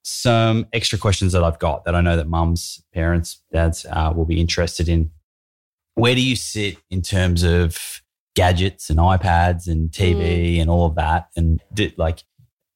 some 0.03 0.67
extra 0.73 0.99
questions 0.99 1.31
that 1.31 1.43
I've 1.45 1.59
got 1.59 1.85
that 1.85 1.95
I 1.95 2.01
know 2.01 2.17
that 2.17 2.27
mums, 2.27 2.83
parents, 2.93 3.41
dads 3.53 3.85
uh, 3.89 4.11
will 4.15 4.25
be 4.25 4.39
interested 4.41 4.89
in. 4.89 5.11
Where 5.95 6.15
do 6.15 6.21
you 6.21 6.35
sit 6.35 6.77
in 6.89 7.01
terms 7.01 7.43
of 7.43 8.01
gadgets 8.35 8.89
and 8.89 8.99
iPads 8.99 9.67
and 9.67 9.91
TV 9.91 10.55
Mm. 10.57 10.61
and 10.61 10.69
all 10.69 10.85
of 10.85 10.95
that? 10.95 11.27
And 11.35 11.61
do, 11.73 11.91
like, 11.97 12.23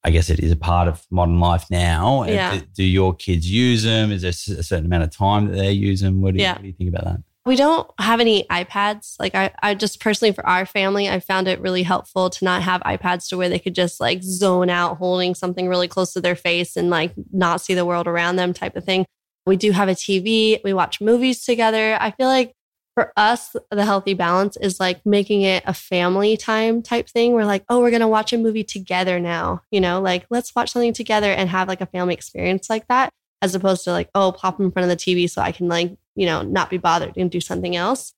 I 0.04 0.10
guess 0.10 0.30
it 0.30 0.38
is 0.38 0.52
a 0.52 0.56
part 0.56 0.88
of 0.88 1.04
modern 1.10 1.40
life 1.40 1.66
now. 1.70 2.24
Yeah. 2.24 2.60
Do, 2.74 2.84
your 2.84 3.14
kids 3.14 3.50
use 3.50 3.82
them? 3.82 4.12
Is 4.12 4.22
there 4.22 4.30
a 4.30 4.62
certain 4.62 4.86
amount 4.86 5.02
of 5.04 5.10
time 5.10 5.46
that 5.48 5.56
they 5.56 5.72
use 5.72 6.00
them? 6.00 6.20
What 6.22 6.34
do 6.34 6.42
you, 6.42 6.48
what 6.48 6.62
do 6.62 6.66
you 6.68 6.72
think 6.72 6.88
about 6.90 7.04
that? 7.04 7.22
We 7.44 7.56
don't 7.56 7.90
have 7.98 8.20
any 8.20 8.44
iPads. 8.44 9.16
Like 9.18 9.34
I, 9.34 9.50
I 9.62 9.74
just 9.74 10.00
personally 10.00 10.32
for 10.32 10.46
our 10.46 10.66
family, 10.66 11.08
I 11.08 11.18
found 11.18 11.48
it 11.48 11.60
really 11.60 11.82
helpful 11.82 12.28
to 12.28 12.44
not 12.44 12.62
have 12.62 12.82
iPads 12.82 13.28
to 13.30 13.38
where 13.38 13.48
they 13.48 13.58
could 13.58 13.74
just 13.74 14.00
like 14.00 14.22
zone 14.22 14.68
out 14.68 14.98
holding 14.98 15.34
something 15.34 15.66
really 15.66 15.88
close 15.88 16.12
to 16.12 16.20
their 16.20 16.36
face 16.36 16.76
and 16.76 16.90
like 16.90 17.14
not 17.32 17.62
see 17.62 17.72
the 17.74 17.86
world 17.86 18.06
around 18.06 18.36
them 18.36 18.52
type 18.52 18.76
of 18.76 18.84
thing. 18.84 19.06
We 19.46 19.56
do 19.56 19.72
have 19.72 19.88
a 19.88 19.92
TV. 19.94 20.60
We 20.62 20.74
watch 20.74 21.00
movies 21.00 21.42
together. 21.44 21.96
I 21.98 22.10
feel 22.10 22.28
like 22.28 22.52
for 22.98 23.12
us, 23.16 23.54
the 23.70 23.84
healthy 23.84 24.12
balance 24.12 24.56
is 24.56 24.80
like 24.80 25.06
making 25.06 25.42
it 25.42 25.62
a 25.66 25.72
family 25.72 26.36
time 26.36 26.82
type 26.82 27.08
thing. 27.08 27.32
We're 27.32 27.44
like, 27.44 27.62
oh, 27.68 27.78
we're 27.78 27.90
going 27.90 28.00
to 28.00 28.08
watch 28.08 28.32
a 28.32 28.38
movie 28.38 28.64
together 28.64 29.20
now. 29.20 29.62
You 29.70 29.80
know, 29.80 30.00
like 30.00 30.26
let's 30.30 30.52
watch 30.52 30.72
something 30.72 30.92
together 30.92 31.30
and 31.30 31.48
have 31.48 31.68
like 31.68 31.80
a 31.80 31.86
family 31.86 32.14
experience 32.14 32.68
like 32.68 32.88
that, 32.88 33.12
as 33.40 33.54
opposed 33.54 33.84
to 33.84 33.92
like, 33.92 34.10
oh, 34.16 34.32
pop 34.32 34.58
in 34.58 34.72
front 34.72 34.90
of 34.90 34.98
the 34.98 35.00
TV 35.00 35.30
so 35.30 35.40
I 35.40 35.52
can 35.52 35.68
like, 35.68 35.96
you 36.16 36.26
know, 36.26 36.42
not 36.42 36.70
be 36.70 36.76
bothered 36.78 37.16
and 37.16 37.30
do 37.30 37.40
something 37.40 37.76
else. 37.76 38.14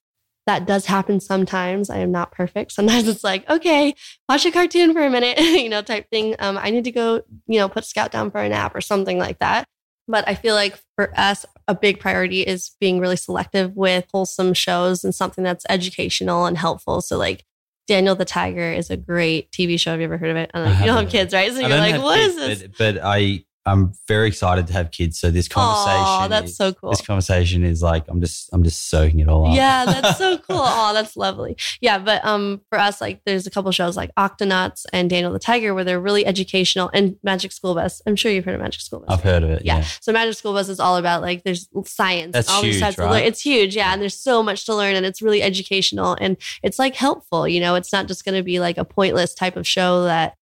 That 0.46 0.66
does 0.66 0.86
happen 0.86 1.20
sometimes. 1.20 1.90
I 1.90 1.98
am 1.98 2.10
not 2.10 2.32
perfect. 2.32 2.72
Sometimes 2.72 3.06
it's 3.06 3.22
like, 3.22 3.46
okay, 3.50 3.94
watch 4.30 4.46
a 4.46 4.50
cartoon 4.50 4.94
for 4.94 5.02
a 5.02 5.10
minute, 5.10 5.38
you 5.38 5.68
know, 5.68 5.82
type 5.82 6.08
thing. 6.08 6.36
Um, 6.38 6.56
I 6.56 6.70
need 6.70 6.84
to 6.84 6.90
go, 6.90 7.16
you 7.46 7.58
know, 7.58 7.68
put 7.68 7.84
Scout 7.84 8.12
down 8.12 8.30
for 8.30 8.40
a 8.40 8.48
nap 8.48 8.74
or 8.74 8.80
something 8.80 9.18
like 9.18 9.40
that. 9.40 9.66
But 10.08 10.26
I 10.26 10.34
feel 10.34 10.54
like 10.54 10.80
for 10.96 11.12
us, 11.18 11.44
a 11.70 11.74
big 11.74 12.00
priority 12.00 12.42
is 12.42 12.72
being 12.80 12.98
really 12.98 13.16
selective 13.16 13.76
with 13.76 14.04
wholesome 14.12 14.54
shows 14.54 15.04
and 15.04 15.14
something 15.14 15.44
that's 15.44 15.64
educational 15.68 16.46
and 16.46 16.58
helpful. 16.58 17.00
So, 17.00 17.16
like, 17.16 17.44
Daniel 17.86 18.16
the 18.16 18.24
Tiger 18.24 18.72
is 18.72 18.90
a 18.90 18.96
great 18.96 19.52
TV 19.52 19.78
show. 19.78 19.92
Have 19.92 20.00
you 20.00 20.06
ever 20.06 20.18
heard 20.18 20.30
of 20.30 20.36
it? 20.36 20.50
And 20.52 20.64
I 20.64 20.70
like, 20.70 20.80
you 20.80 20.86
don't 20.86 20.96
haven't. 20.96 21.10
kids, 21.12 21.32
right? 21.32 21.52
So 21.52 21.58
I 21.58 21.68
you're 21.68 21.78
like, 21.78 21.92
have 21.92 22.02
what 22.02 22.18
is 22.18 22.34
kids, 22.34 22.60
this? 22.60 22.70
But, 22.76 22.94
but 22.96 23.04
I 23.04 23.44
I'm 23.66 23.92
very 24.08 24.26
excited 24.28 24.66
to 24.68 24.72
have 24.72 24.90
kids. 24.90 25.20
So 25.20 25.30
this 25.30 25.46
conversation, 25.46 26.24
Oh, 26.24 26.28
that's 26.28 26.52
is- 26.52 26.56
so 26.56 26.72
cool. 26.72 26.90
This 26.90 27.02
conversation 27.02 27.62
is 27.62 27.82
like 27.82 28.04
I'm 28.08 28.20
just 28.20 28.48
I'm 28.52 28.62
just 28.64 28.88
soaking 28.88 29.20
it 29.20 29.28
all 29.28 29.46
up. 29.48 29.54
Yeah, 29.54 29.84
that's 29.84 30.16
so 30.18 30.38
cool. 30.48 30.60
Oh, 30.62 30.92
that's 30.94 31.16
lovely. 31.16 31.56
Yeah, 31.80 31.98
but 31.98 32.24
um, 32.24 32.62
for 32.70 32.78
us, 32.78 33.00
like, 33.00 33.20
there's 33.26 33.46
a 33.46 33.50
couple 33.50 33.70
shows 33.72 33.96
like 33.96 34.14
Octonauts 34.14 34.86
and 34.92 35.10
Daniel 35.10 35.32
the 35.32 35.38
Tiger 35.38 35.74
where 35.74 35.84
they're 35.84 36.00
really 36.00 36.24
educational, 36.24 36.90
and 36.94 37.16
Magic 37.22 37.52
School 37.52 37.74
Bus. 37.74 38.00
I'm 38.06 38.16
sure 38.16 38.32
you've 38.32 38.46
heard 38.46 38.54
of 38.54 38.62
Magic 38.62 38.80
School 38.80 39.00
Bus. 39.00 39.08
I've 39.10 39.22
heard 39.22 39.42
of 39.42 39.50
it. 39.50 39.62
Yeah. 39.64 39.78
Yeah. 39.78 39.84
So 40.00 40.12
Magic 40.12 40.34
School 40.36 40.54
Bus 40.54 40.68
is 40.70 40.80
all 40.80 40.96
about 40.96 41.20
like 41.20 41.44
there's 41.44 41.68
science. 41.84 42.32
That's 42.32 42.48
all 42.48 42.62
huge, 42.62 42.96
right? 42.98 43.24
It's 43.26 43.42
huge, 43.42 43.76
yeah. 43.76 43.92
And 43.92 44.00
there's 44.00 44.18
so 44.18 44.42
much 44.42 44.64
to 44.66 44.74
learn, 44.74 44.94
and 44.96 45.04
it's 45.04 45.20
really 45.20 45.42
educational, 45.42 46.16
and 46.18 46.38
it's 46.62 46.78
like 46.78 46.94
helpful. 46.94 47.46
You 47.46 47.60
know, 47.60 47.74
it's 47.74 47.92
not 47.92 48.08
just 48.08 48.24
going 48.24 48.36
to 48.36 48.42
be 48.42 48.58
like 48.58 48.78
a 48.78 48.84
pointless 48.86 49.34
type 49.34 49.56
of 49.56 49.66
show 49.66 50.04
that 50.04 50.34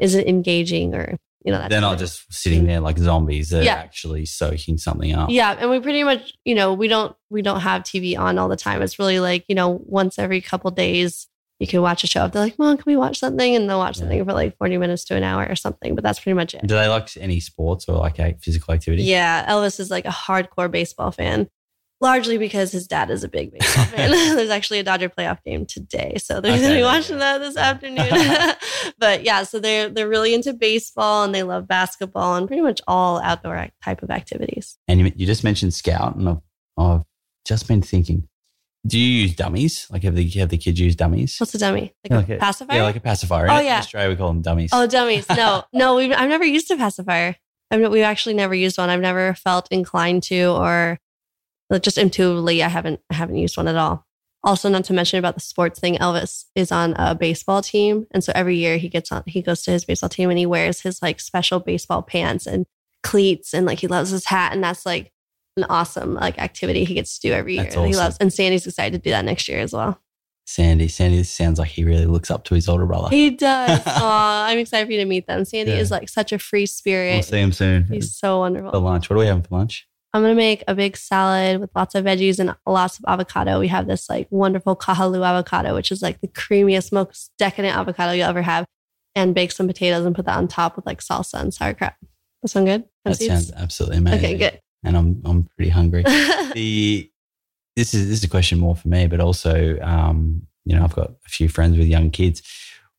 isn't 0.00 0.26
engaging 0.26 0.92
or 0.92 1.18
you 1.44 1.52
know. 1.52 1.66
They're 1.68 1.80
not 1.80 1.98
just 1.98 2.32
sitting 2.32 2.66
there 2.66 2.80
like 2.80 2.98
zombies. 2.98 3.50
They're 3.50 3.62
Yeah. 3.62 3.74
actually 3.74 4.26
soaking 4.26 4.78
something 4.78 5.14
up. 5.14 5.30
Yeah, 5.30 5.56
and 5.58 5.70
we 5.70 5.78
pretty 5.80 6.02
much, 6.04 6.32
you 6.44 6.54
know, 6.54 6.72
we 6.74 6.88
don't 6.88 7.14
we 7.30 7.42
don't 7.42 7.60
have 7.60 7.82
TV 7.82 8.16
on 8.18 8.38
all 8.38 8.48
the 8.48 8.56
time. 8.56 8.82
It's 8.82 8.98
really 8.98 9.20
like, 9.20 9.44
you 9.48 9.54
know, 9.54 9.80
once 9.84 10.18
every 10.18 10.40
couple 10.40 10.70
days 10.70 11.28
you 11.60 11.68
can 11.68 11.80
watch 11.82 12.02
a 12.02 12.06
show. 12.08 12.24
If 12.24 12.32
they're 12.32 12.42
like, 12.42 12.58
Mom, 12.58 12.76
can 12.76 12.84
we 12.84 12.96
watch 12.96 13.18
something? 13.20 13.54
And 13.54 13.70
they'll 13.70 13.78
watch 13.78 13.96
Yeah. 13.96 14.00
something 14.00 14.24
for 14.24 14.32
like 14.32 14.56
40 14.58 14.76
minutes 14.76 15.04
to 15.04 15.14
an 15.14 15.22
hour 15.22 15.46
or 15.48 15.54
something. 15.54 15.94
But 15.94 16.02
that's 16.02 16.18
pretty 16.18 16.34
much 16.34 16.52
it. 16.54 16.66
Do 16.66 16.74
they 16.74 16.88
like 16.88 17.16
any 17.18 17.38
sports 17.38 17.88
or 17.88 17.96
like 17.96 18.18
a 18.18 18.34
physical 18.40 18.74
activity? 18.74 19.04
Yeah, 19.04 19.48
Elvis 19.48 19.78
is 19.78 19.88
like 19.90 20.04
a 20.04 20.08
hardcore 20.10 20.68
baseball 20.70 21.12
fan. 21.12 21.48
Largely 22.04 22.38
because 22.38 22.70
his 22.70 22.86
dad 22.86 23.10
is 23.10 23.24
a 23.24 23.28
big 23.28 23.50
baseball 23.50 23.84
fan. 23.86 24.10
There's 24.36 24.50
actually 24.50 24.78
a 24.78 24.82
Dodger 24.84 25.08
playoff 25.08 25.42
game 25.42 25.66
today, 25.66 26.16
so 26.18 26.40
they're 26.40 26.52
Okay, 26.52 26.60
going 26.60 26.72
to 26.74 26.78
be 26.78 26.82
watching 26.84 27.18
that 27.18 27.38
this 27.38 27.56
afternoon. 27.56 28.54
but 28.98 29.24
yeah, 29.24 29.42
so 29.42 29.58
they're 29.58 29.88
they're 29.88 30.08
really 30.08 30.34
into 30.34 30.52
baseball 30.52 31.24
and 31.24 31.34
they 31.34 31.42
love 31.42 31.66
basketball 31.66 32.36
and 32.36 32.46
pretty 32.46 32.62
much 32.62 32.80
all 32.86 33.18
outdoor 33.20 33.56
act- 33.56 33.82
type 33.82 34.02
of 34.02 34.10
activities. 34.10 34.78
And 34.86 35.00
you, 35.00 35.12
you 35.16 35.26
just 35.26 35.42
mentioned 35.44 35.72
Scout, 35.74 36.16
and 36.16 36.28
I've, 36.28 36.40
I've 36.76 37.02
just 37.46 37.66
been 37.66 37.82
thinking. 37.82 38.28
Do 38.86 38.98
you 38.98 39.22
use 39.22 39.34
dummies? 39.34 39.86
Like 39.90 40.02
have 40.02 40.14
the 40.14 40.28
have 40.28 40.50
the 40.50 40.58
kids 40.58 40.78
use 40.78 40.94
dummies? 40.94 41.36
What's 41.40 41.54
a 41.54 41.58
dummy? 41.58 41.94
Like 42.04 42.10
Yeah, 42.10 42.16
a 42.16 42.18
like 42.18 42.28
a- 42.28 42.36
pacifier? 42.36 42.76
Yeah, 42.76 42.82
like 42.82 42.96
a 42.96 43.00
pacifier. 43.00 43.48
Oh, 43.50 43.58
In 43.60 43.64
yeah. 43.64 43.78
Australia 43.78 44.10
we 44.10 44.16
call 44.16 44.28
them 44.28 44.42
dummies. 44.42 44.68
Oh, 44.74 44.86
dummies. 44.86 45.26
No, 45.30 45.64
no, 45.72 45.94
we've, 45.96 46.12
I've 46.12 46.28
never 46.28 46.44
used 46.44 46.70
a 46.70 46.76
pacifier. 46.76 47.34
I've, 47.70 47.90
we've 47.90 48.02
actually 48.04 48.34
never 48.34 48.54
used 48.54 48.76
one. 48.76 48.90
I've 48.90 49.00
never 49.00 49.32
felt 49.36 49.68
inclined 49.70 50.22
to, 50.24 50.48
or 50.50 51.00
just 51.82 51.98
intuitively, 51.98 52.62
I 52.62 52.68
haven't, 52.68 53.00
I 53.10 53.14
haven't 53.14 53.36
used 53.36 53.56
one 53.56 53.68
at 53.68 53.76
all. 53.76 54.06
Also, 54.42 54.68
not 54.68 54.84
to 54.84 54.92
mention 54.92 55.18
about 55.18 55.34
the 55.34 55.40
sports 55.40 55.80
thing, 55.80 55.96
Elvis 55.96 56.44
is 56.54 56.70
on 56.70 56.92
a 56.98 57.14
baseball 57.14 57.62
team, 57.62 58.06
and 58.10 58.22
so 58.22 58.30
every 58.34 58.56
year 58.56 58.76
he 58.76 58.88
gets 58.90 59.10
on, 59.10 59.22
he 59.26 59.40
goes 59.40 59.62
to 59.62 59.70
his 59.70 59.84
baseball 59.86 60.10
team 60.10 60.28
and 60.28 60.38
he 60.38 60.44
wears 60.44 60.80
his 60.80 61.00
like 61.00 61.18
special 61.18 61.60
baseball 61.60 62.02
pants 62.02 62.46
and 62.46 62.66
cleats, 63.02 63.54
and 63.54 63.64
like 63.66 63.78
he 63.80 63.86
loves 63.86 64.10
his 64.10 64.26
hat, 64.26 64.52
and 64.52 64.62
that's 64.62 64.84
like 64.84 65.10
an 65.56 65.64
awesome 65.70 66.14
like 66.14 66.38
activity 66.38 66.84
he 66.84 66.92
gets 66.94 67.18
to 67.18 67.28
do 67.28 67.32
every 67.32 67.54
year. 67.54 67.64
That 67.70 67.86
He 67.86 67.94
loves, 67.96 68.18
and 68.20 68.30
Sandy's 68.32 68.66
excited 68.66 68.92
to 69.02 69.02
do 69.02 69.10
that 69.12 69.24
next 69.24 69.48
year 69.48 69.60
as 69.60 69.72
well. 69.72 69.98
Sandy. 70.46 70.88
Sandy 70.88 71.22
sounds 71.22 71.58
like 71.58 71.70
he 71.70 71.84
really 71.84 72.04
looks 72.04 72.30
up 72.30 72.44
to 72.44 72.54
his 72.54 72.68
older 72.68 72.84
brother. 72.84 73.08
He 73.08 73.30
does. 73.30 73.80
Aw, 73.86 74.46
I'm 74.46 74.58
excited 74.58 74.84
for 74.84 74.92
you 74.92 74.98
to 74.98 75.06
meet 75.06 75.26
them. 75.26 75.46
Sandy 75.46 75.72
Yeah. 75.72 75.78
is 75.78 75.90
like 75.90 76.06
such 76.10 76.32
a 76.32 76.38
free 76.38 76.66
spirit. 76.66 77.14
We'll 77.14 77.22
see 77.22 77.38
him 77.40 77.52
soon 77.52 77.84
He's 77.84 78.14
so 78.14 78.34
for 78.34 78.38
wonderful. 78.40 78.78
lunch. 78.82 79.08
What 79.08 79.16
are 79.16 79.20
we 79.20 79.26
having 79.26 79.42
for 79.42 79.54
lunch? 79.56 79.88
I'm 80.14 80.22
gonna 80.22 80.36
make 80.36 80.62
a 80.68 80.76
big 80.76 80.96
salad 80.96 81.60
with 81.60 81.70
lots 81.74 81.96
of 81.96 82.04
veggies 82.04 82.38
and 82.38 82.54
lots 82.66 83.00
of 83.00 83.04
avocado. 83.08 83.58
We 83.58 83.66
have 83.66 83.88
this 83.88 84.08
like 84.08 84.28
wonderful 84.30 84.76
Kahaluu 84.76 85.26
avocado, 85.26 85.74
which 85.74 85.90
is 85.90 86.02
like 86.02 86.20
the 86.20 86.28
creamiest, 86.28 86.92
most 86.92 87.32
decadent 87.36 87.76
avocado 87.76 88.12
you'll 88.12 88.28
ever 88.28 88.42
have, 88.42 88.64
and 89.16 89.34
bake 89.34 89.50
some 89.50 89.66
potatoes 89.66 90.06
and 90.06 90.14
put 90.14 90.26
that 90.26 90.38
on 90.38 90.46
top 90.46 90.76
with 90.76 90.86
like 90.86 91.00
salsa 91.00 91.40
and 91.40 91.52
sauerkraut. 91.52 91.94
That 92.42 92.48
sound 92.48 92.66
good? 92.66 92.84
That 93.04 93.16
Seeds? 93.16 93.48
sounds 93.48 93.52
absolutely 93.60 93.98
amazing. 93.98 94.18
okay. 94.18 94.38
Good. 94.38 94.60
And 94.84 94.96
I'm 94.96 95.20
I'm 95.24 95.48
pretty 95.56 95.70
hungry. 95.70 96.02
the 96.54 97.10
this 97.74 97.92
is 97.92 98.08
this 98.08 98.18
is 98.18 98.24
a 98.24 98.28
question 98.28 98.60
more 98.60 98.76
for 98.76 98.86
me, 98.86 99.08
but 99.08 99.18
also 99.18 99.80
um, 99.80 100.46
you 100.64 100.76
know 100.76 100.84
I've 100.84 100.94
got 100.94 101.10
a 101.10 101.28
few 101.28 101.48
friends 101.48 101.76
with 101.76 101.88
young 101.88 102.10
kids. 102.10 102.40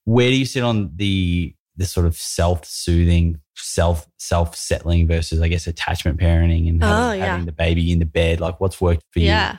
Where 0.03 0.29
do 0.29 0.35
you 0.35 0.45
sit 0.45 0.63
on 0.63 0.91
the 0.97 1.54
the 1.77 1.85
sort 1.85 2.05
of 2.05 2.15
self 2.15 2.65
soothing, 2.65 3.39
self 3.55 4.07
self 4.17 4.55
settling 4.55 5.07
versus 5.07 5.41
I 5.41 5.47
guess 5.47 5.67
attachment 5.67 6.19
parenting 6.19 6.69
and 6.69 6.83
oh, 6.83 6.87
having, 6.87 7.03
Oh, 7.03 7.11
yeah. 7.13 7.31
having 7.31 7.45
the 7.45 7.51
baby 7.51 7.91
in 7.91 7.99
the 7.99 8.05
bed? 8.05 8.39
Like 8.39 8.59
what's 8.59 8.79
worked 8.81 9.03
for 9.11 9.19
you? 9.19 9.27
Yeah. 9.27 9.57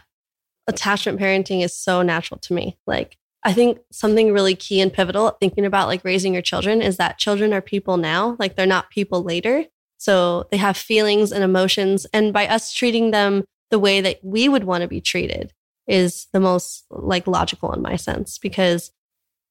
Attachment 0.67 1.21
parenting 1.21 1.63
is 1.63 1.77
so 1.77 2.03
natural 2.03 2.39
to 2.41 2.55
me. 2.55 2.77
Like, 2.87 3.17
I 3.45 3.53
think 3.53 3.79
something 3.93 4.33
really 4.33 4.57
key 4.57 4.81
and 4.81 4.93
pivotal 4.93 5.29
at 5.29 5.39
thinking 5.39 5.65
about 5.65 5.87
like 5.87 6.05
raising 6.05 6.33
your 6.33 6.43
children 6.43 6.83
is 6.83 6.97
that 6.97 7.19
children 7.19 7.53
are 7.53 7.61
people 7.61 7.97
now, 7.97 8.37
like 8.41 8.57
they're 8.57 8.67
not 8.67 8.91
people 8.91 9.23
later. 9.23 9.65
So 9.99 10.49
they 10.51 10.57
have 10.57 10.77
feelings 10.77 11.31
and 11.31 11.45
emotions. 11.45 12.07
And 12.13 12.33
by 12.33 12.49
us 12.49 12.73
treating 12.73 13.13
them 13.13 13.45
the 13.71 13.79
way 13.79 14.01
that 14.01 14.19
we 14.25 14.49
would 14.49 14.65
want 14.65 14.83
to 14.83 14.89
be 14.89 15.01
treated 15.01 15.53
is 15.87 16.27
the 16.33 16.41
most 16.41 16.85
like 16.91 17.29
logical 17.29 17.73
in 17.73 17.83
my 17.83 17.95
sense 17.95 18.39
because 18.39 18.91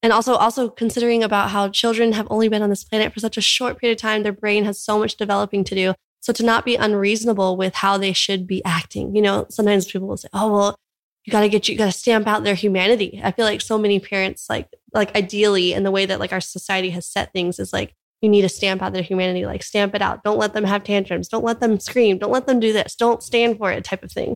and 0.06 0.14
also 0.14 0.36
also 0.36 0.70
considering 0.70 1.24
about 1.24 1.50
how 1.50 1.68
children 1.68 2.12
have 2.12 2.28
only 2.30 2.48
been 2.48 2.62
on 2.62 2.70
this 2.70 2.84
planet 2.84 3.12
for 3.12 3.20
such 3.20 3.38
a 3.38 3.42
short 3.42 3.80
period 3.80 3.98
of 3.98 4.02
time 4.04 4.22
their 4.22 4.32
brain 4.32 4.64
has 4.64 4.80
so 4.80 5.00
much 5.00 5.16
developing 5.16 5.64
to 5.64 5.74
do. 5.74 5.96
So 6.22 6.32
to 6.34 6.44
not 6.44 6.64
be 6.64 6.76
unreasonable 6.76 7.58
with 7.58 7.74
how 7.74 7.98
they 7.98 8.14
should 8.14 8.46
be 8.46 8.64
acting 8.64 9.16
you 9.16 9.22
know 9.24 9.48
sometimes 9.50 9.88
people 9.88 10.08
will 10.08 10.18
say 10.18 10.28
oh 10.32 10.54
well 10.54 10.76
you 11.24 11.32
got 11.32 11.42
to 11.42 11.50
get 11.50 11.68
you 11.68 11.76
got 11.76 11.86
to 11.86 11.92
stamp 11.92 12.28
out 12.28 12.44
their 12.44 12.54
humanity. 12.54 13.20
I 13.24 13.32
feel 13.32 13.46
like 13.46 13.62
so 13.62 13.80
many 13.80 14.00
parents 14.00 14.46
like 14.48 14.70
like 14.94 15.16
ideally 15.16 15.74
in 15.74 15.82
the 15.82 15.90
way 15.90 16.06
that 16.06 16.20
like 16.20 16.34
our 16.34 16.42
society 16.42 16.92
has 16.92 17.08
set 17.08 17.34
things 17.34 17.58
is 17.58 17.74
like 17.74 17.96
you 18.22 18.30
need 18.30 18.44
to 18.44 18.50
stamp 18.50 18.84
out 18.84 18.94
their 18.94 19.02
humanity 19.02 19.48
like 19.48 19.64
stamp 19.64 19.96
it 19.96 20.04
out. 20.04 20.24
Don't 20.24 20.38
let 20.38 20.54
them 20.54 20.66
have 20.66 20.84
tantrums. 20.84 21.30
Don't 21.30 21.44
let 21.44 21.62
them 21.62 21.80
scream. 21.80 22.20
Don't 22.20 22.32
let 22.32 22.46
them 22.46 22.60
do 22.60 22.72
this. 22.74 22.96
Don't 22.96 23.24
stand 23.24 23.58
for 23.58 23.72
it 23.72 23.84
type 23.84 24.04
of 24.04 24.12
thing 24.12 24.36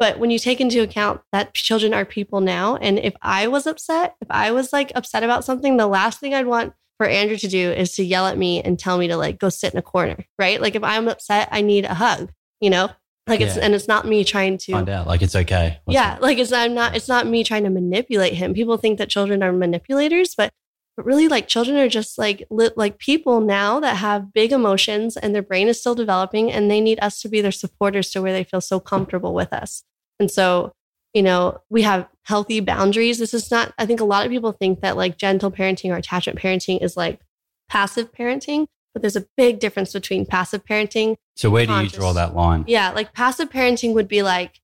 but 0.00 0.18
when 0.18 0.30
you 0.30 0.38
take 0.38 0.60
into 0.60 0.82
account 0.82 1.20
that 1.30 1.54
children 1.54 1.94
are 1.94 2.04
people 2.04 2.40
now, 2.40 2.76
and 2.76 2.98
if 2.98 3.14
I 3.22 3.46
was 3.46 3.66
upset, 3.66 4.16
if 4.20 4.28
I 4.30 4.50
was 4.50 4.72
like 4.72 4.90
upset 4.96 5.22
about 5.22 5.44
something, 5.44 5.76
the 5.76 5.86
last 5.86 6.18
thing 6.18 6.34
I'd 6.34 6.46
want 6.46 6.72
for 6.96 7.06
Andrew 7.06 7.36
to 7.36 7.48
do 7.48 7.70
is 7.70 7.92
to 7.92 8.02
yell 8.02 8.26
at 8.26 8.36
me 8.38 8.62
and 8.62 8.78
tell 8.78 8.98
me 8.98 9.08
to 9.08 9.16
like 9.16 9.38
go 9.38 9.50
sit 9.50 9.72
in 9.72 9.78
a 9.78 9.82
corner, 9.82 10.24
right? 10.38 10.60
Like 10.60 10.74
if 10.74 10.82
I'm 10.82 11.06
upset, 11.06 11.48
I 11.52 11.60
need 11.60 11.84
a 11.84 11.94
hug, 11.94 12.32
you 12.60 12.70
know? 12.70 12.88
Like 13.26 13.42
it's 13.42 13.56
Yeah. 13.56 13.64
and 13.64 13.74
it's 13.74 13.86
not 13.86 14.06
me 14.08 14.24
trying 14.24 14.58
to 14.58 14.72
Find 14.72 14.88
out. 14.88 15.06
Like 15.06 15.22
it's 15.22 15.36
okay. 15.36 15.78
What's 15.84 15.94
yeah, 15.94 16.16
like 16.20 16.38
it's 16.38 16.50
I'm 16.52 16.74
not 16.74 16.96
it's 16.96 17.06
not 17.06 17.26
me 17.26 17.44
trying 17.44 17.64
to 17.64 17.70
manipulate 17.70 18.32
him. 18.34 18.54
People 18.54 18.76
think 18.78 18.98
that 18.98 19.10
children 19.10 19.42
are 19.42 19.52
manipulators, 19.52 20.34
but 20.34 20.50
but 20.96 21.06
really 21.06 21.28
like 21.28 21.46
children 21.46 21.76
are 21.76 21.88
just 21.88 22.18
like 22.18 22.42
li- 22.50 22.70
like 22.74 22.98
people 22.98 23.40
now 23.40 23.80
that 23.80 23.96
have 23.96 24.32
big 24.32 24.50
emotions 24.52 25.16
and 25.16 25.34
their 25.34 25.42
brain 25.42 25.68
is 25.68 25.78
still 25.78 25.94
developing 25.94 26.50
and 26.50 26.70
they 26.70 26.80
need 26.80 26.98
us 27.00 27.20
to 27.20 27.28
be 27.28 27.40
their 27.40 27.52
supporters 27.52 28.10
to 28.10 28.22
where 28.22 28.32
they 28.32 28.44
feel 28.44 28.60
so 28.60 28.80
comfortable 28.80 29.32
with 29.34 29.52
us. 29.52 29.84
And 30.20 30.30
so, 30.30 30.72
you 31.14 31.22
know, 31.22 31.58
we 31.70 31.82
have 31.82 32.06
healthy 32.24 32.60
boundaries. 32.60 33.18
This 33.18 33.34
is 33.34 33.50
not 33.50 33.74
I 33.78 33.86
think 33.86 34.00
a 34.00 34.04
lot 34.04 34.24
of 34.24 34.30
people 34.30 34.52
think 34.52 34.82
that 34.82 34.96
like 34.96 35.16
gentle 35.16 35.50
parenting 35.50 35.90
or 35.90 35.96
attachment 35.96 36.38
parenting 36.38 36.80
is 36.80 36.96
like 36.96 37.18
passive 37.68 38.12
parenting, 38.12 38.66
but 38.92 39.02
there's 39.02 39.16
a 39.16 39.26
big 39.36 39.58
difference 39.58 39.92
between 39.92 40.26
passive 40.26 40.64
parenting 40.64 41.16
So 41.36 41.50
where 41.50 41.66
do 41.66 41.72
you 41.80 41.88
draw 41.88 42.12
that 42.12 42.36
line? 42.36 42.64
yeah, 42.68 42.90
like 42.92 43.12
passive 43.14 43.50
parenting 43.50 43.94
would 43.94 44.06
be 44.08 44.22
like 44.22 44.60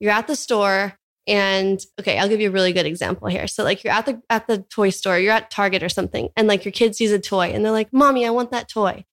you're 0.00 0.10
at 0.12 0.26
the 0.26 0.34
store 0.36 0.94
and 1.26 1.80
okay, 2.00 2.18
I'll 2.18 2.28
give 2.28 2.40
you 2.40 2.48
a 2.48 2.52
really 2.52 2.72
good 2.72 2.86
example 2.86 3.28
here. 3.28 3.46
So 3.46 3.64
like 3.64 3.84
you're 3.84 3.92
at 3.92 4.06
the 4.06 4.20
at 4.28 4.46
the 4.46 4.58
toy 4.58 4.90
store, 4.90 5.18
you're 5.18 5.32
at 5.32 5.50
Target 5.50 5.82
or 5.82 5.88
something, 5.88 6.28
and 6.36 6.48
like 6.48 6.64
your 6.64 6.72
kid 6.72 6.96
sees 6.96 7.12
a 7.12 7.18
toy 7.18 7.48
and 7.52 7.64
they're 7.64 7.72
like, 7.72 7.92
"Mommy, 7.92 8.26
I 8.26 8.30
want 8.30 8.50
that 8.50 8.68
toy." 8.68 9.04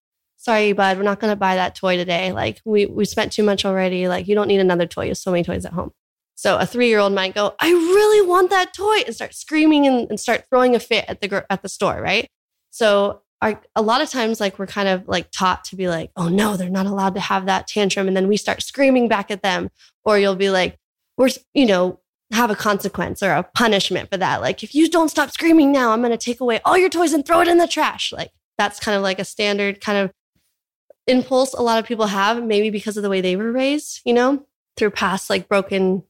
Sorry, 0.42 0.74
bud, 0.74 0.98
we're 0.98 1.04
not 1.04 1.20
going 1.20 1.32
to 1.32 1.36
buy 1.36 1.54
that 1.54 1.76
toy 1.76 1.98
today. 1.98 2.32
Like 2.32 2.62
we 2.66 2.88
we 2.88 3.06
spent 3.06 3.32
too 3.32 3.44
much 3.44 3.64
already. 3.64 4.08
Like 4.08 4.28
you 4.28 4.34
don't 4.34 4.48
need 4.48 4.60
another 4.60 4.88
toy. 4.88 5.04
You 5.04 5.10
have 5.10 5.18
so 5.20 5.30
many 5.30 5.44
toys 5.44 5.66
at 5.66 5.74
home. 5.74 5.92
So 6.34 6.58
a 6.58 6.66
three 6.66 6.88
year 6.88 6.98
old 6.98 7.14
might 7.14 7.36
go, 7.36 7.54
"I 7.60 7.70
really 7.70 8.28
want 8.28 8.50
that 8.50 8.74
toy," 8.74 9.04
and 9.06 9.14
start 9.14 9.36
screaming 9.36 9.86
and, 9.86 10.10
and 10.10 10.20
start 10.20 10.46
throwing 10.50 10.74
a 10.74 10.80
fit 10.80 11.06
at 11.08 11.22
the 11.22 11.46
at 11.52 11.62
the 11.62 11.70
store, 11.70 12.02
right? 12.02 12.28
So 12.72 13.22
our, 13.42 13.62
a 13.76 13.84
lot 13.84 14.02
of 14.02 14.10
times, 14.10 14.40
like 14.40 14.58
we're 14.58 14.66
kind 14.66 14.88
of 14.88 15.08
like 15.08 15.30
taught 15.32 15.64
to 15.66 15.76
be 15.76 15.88
like, 15.88 16.12
oh 16.16 16.28
no, 16.28 16.58
they're 16.58 16.70
not 16.70 16.86
allowed 16.88 17.16
to 17.16 17.22
have 17.22 17.46
that 17.46 17.68
tantrum. 17.68 18.08
And 18.08 18.18
then 18.18 18.28
we 18.28 18.38
start 18.38 18.64
screaming 18.64 19.08
back 19.08 19.30
at 19.30 19.44
them. 19.44 19.70
Or 20.04 20.18
you'll 20.18 20.36
be 20.36 20.50
like, 20.50 20.78
we're, 21.18 21.30
you 21.54 21.66
know, 21.66 22.00
have 22.32 22.50
a 22.50 22.56
consequence 22.56 23.22
or 23.22 23.32
a 23.32 23.44
punishment 23.44 24.10
for 24.10 24.18
that. 24.18 24.42
Like, 24.42 24.64
if 24.64 24.74
you 24.74 24.90
don't 24.90 25.10
stop 25.10 25.32
screaming 25.32 25.72
now, 25.72 25.92
I'm 25.92 26.02
going 26.02 26.12
to 26.12 26.18
take 26.18 26.40
away 26.40 26.60
all 26.66 26.78
your 26.78 26.90
toys 26.90 27.14
and 27.14 27.26
throw 27.26 27.42
it 27.42 27.48
in 27.48 27.58
the 27.58 27.68
trash. 27.68 28.12
Like, 28.12 28.32
that's 28.58 28.80
kind 28.80 28.96
of 28.96 29.04
like 29.04 29.20
a 29.20 29.26
standard 29.26 29.82
kind 29.82 29.98
of 29.98 30.12
impulse 31.08 31.54
a 31.54 31.62
lot 31.62 31.80
of 31.80 31.86
people 31.86 32.08
have, 32.08 32.44
maybe 32.44 32.70
because 32.70 32.98
of 32.98 33.04
the 33.04 33.10
way 33.10 33.22
they 33.22 33.36
were 33.36 33.52
raised, 33.52 34.02
you 34.06 34.14
know, 34.14 34.46
through 34.78 34.92
past 34.92 35.30
like 35.30 35.48
broken 35.48 36.04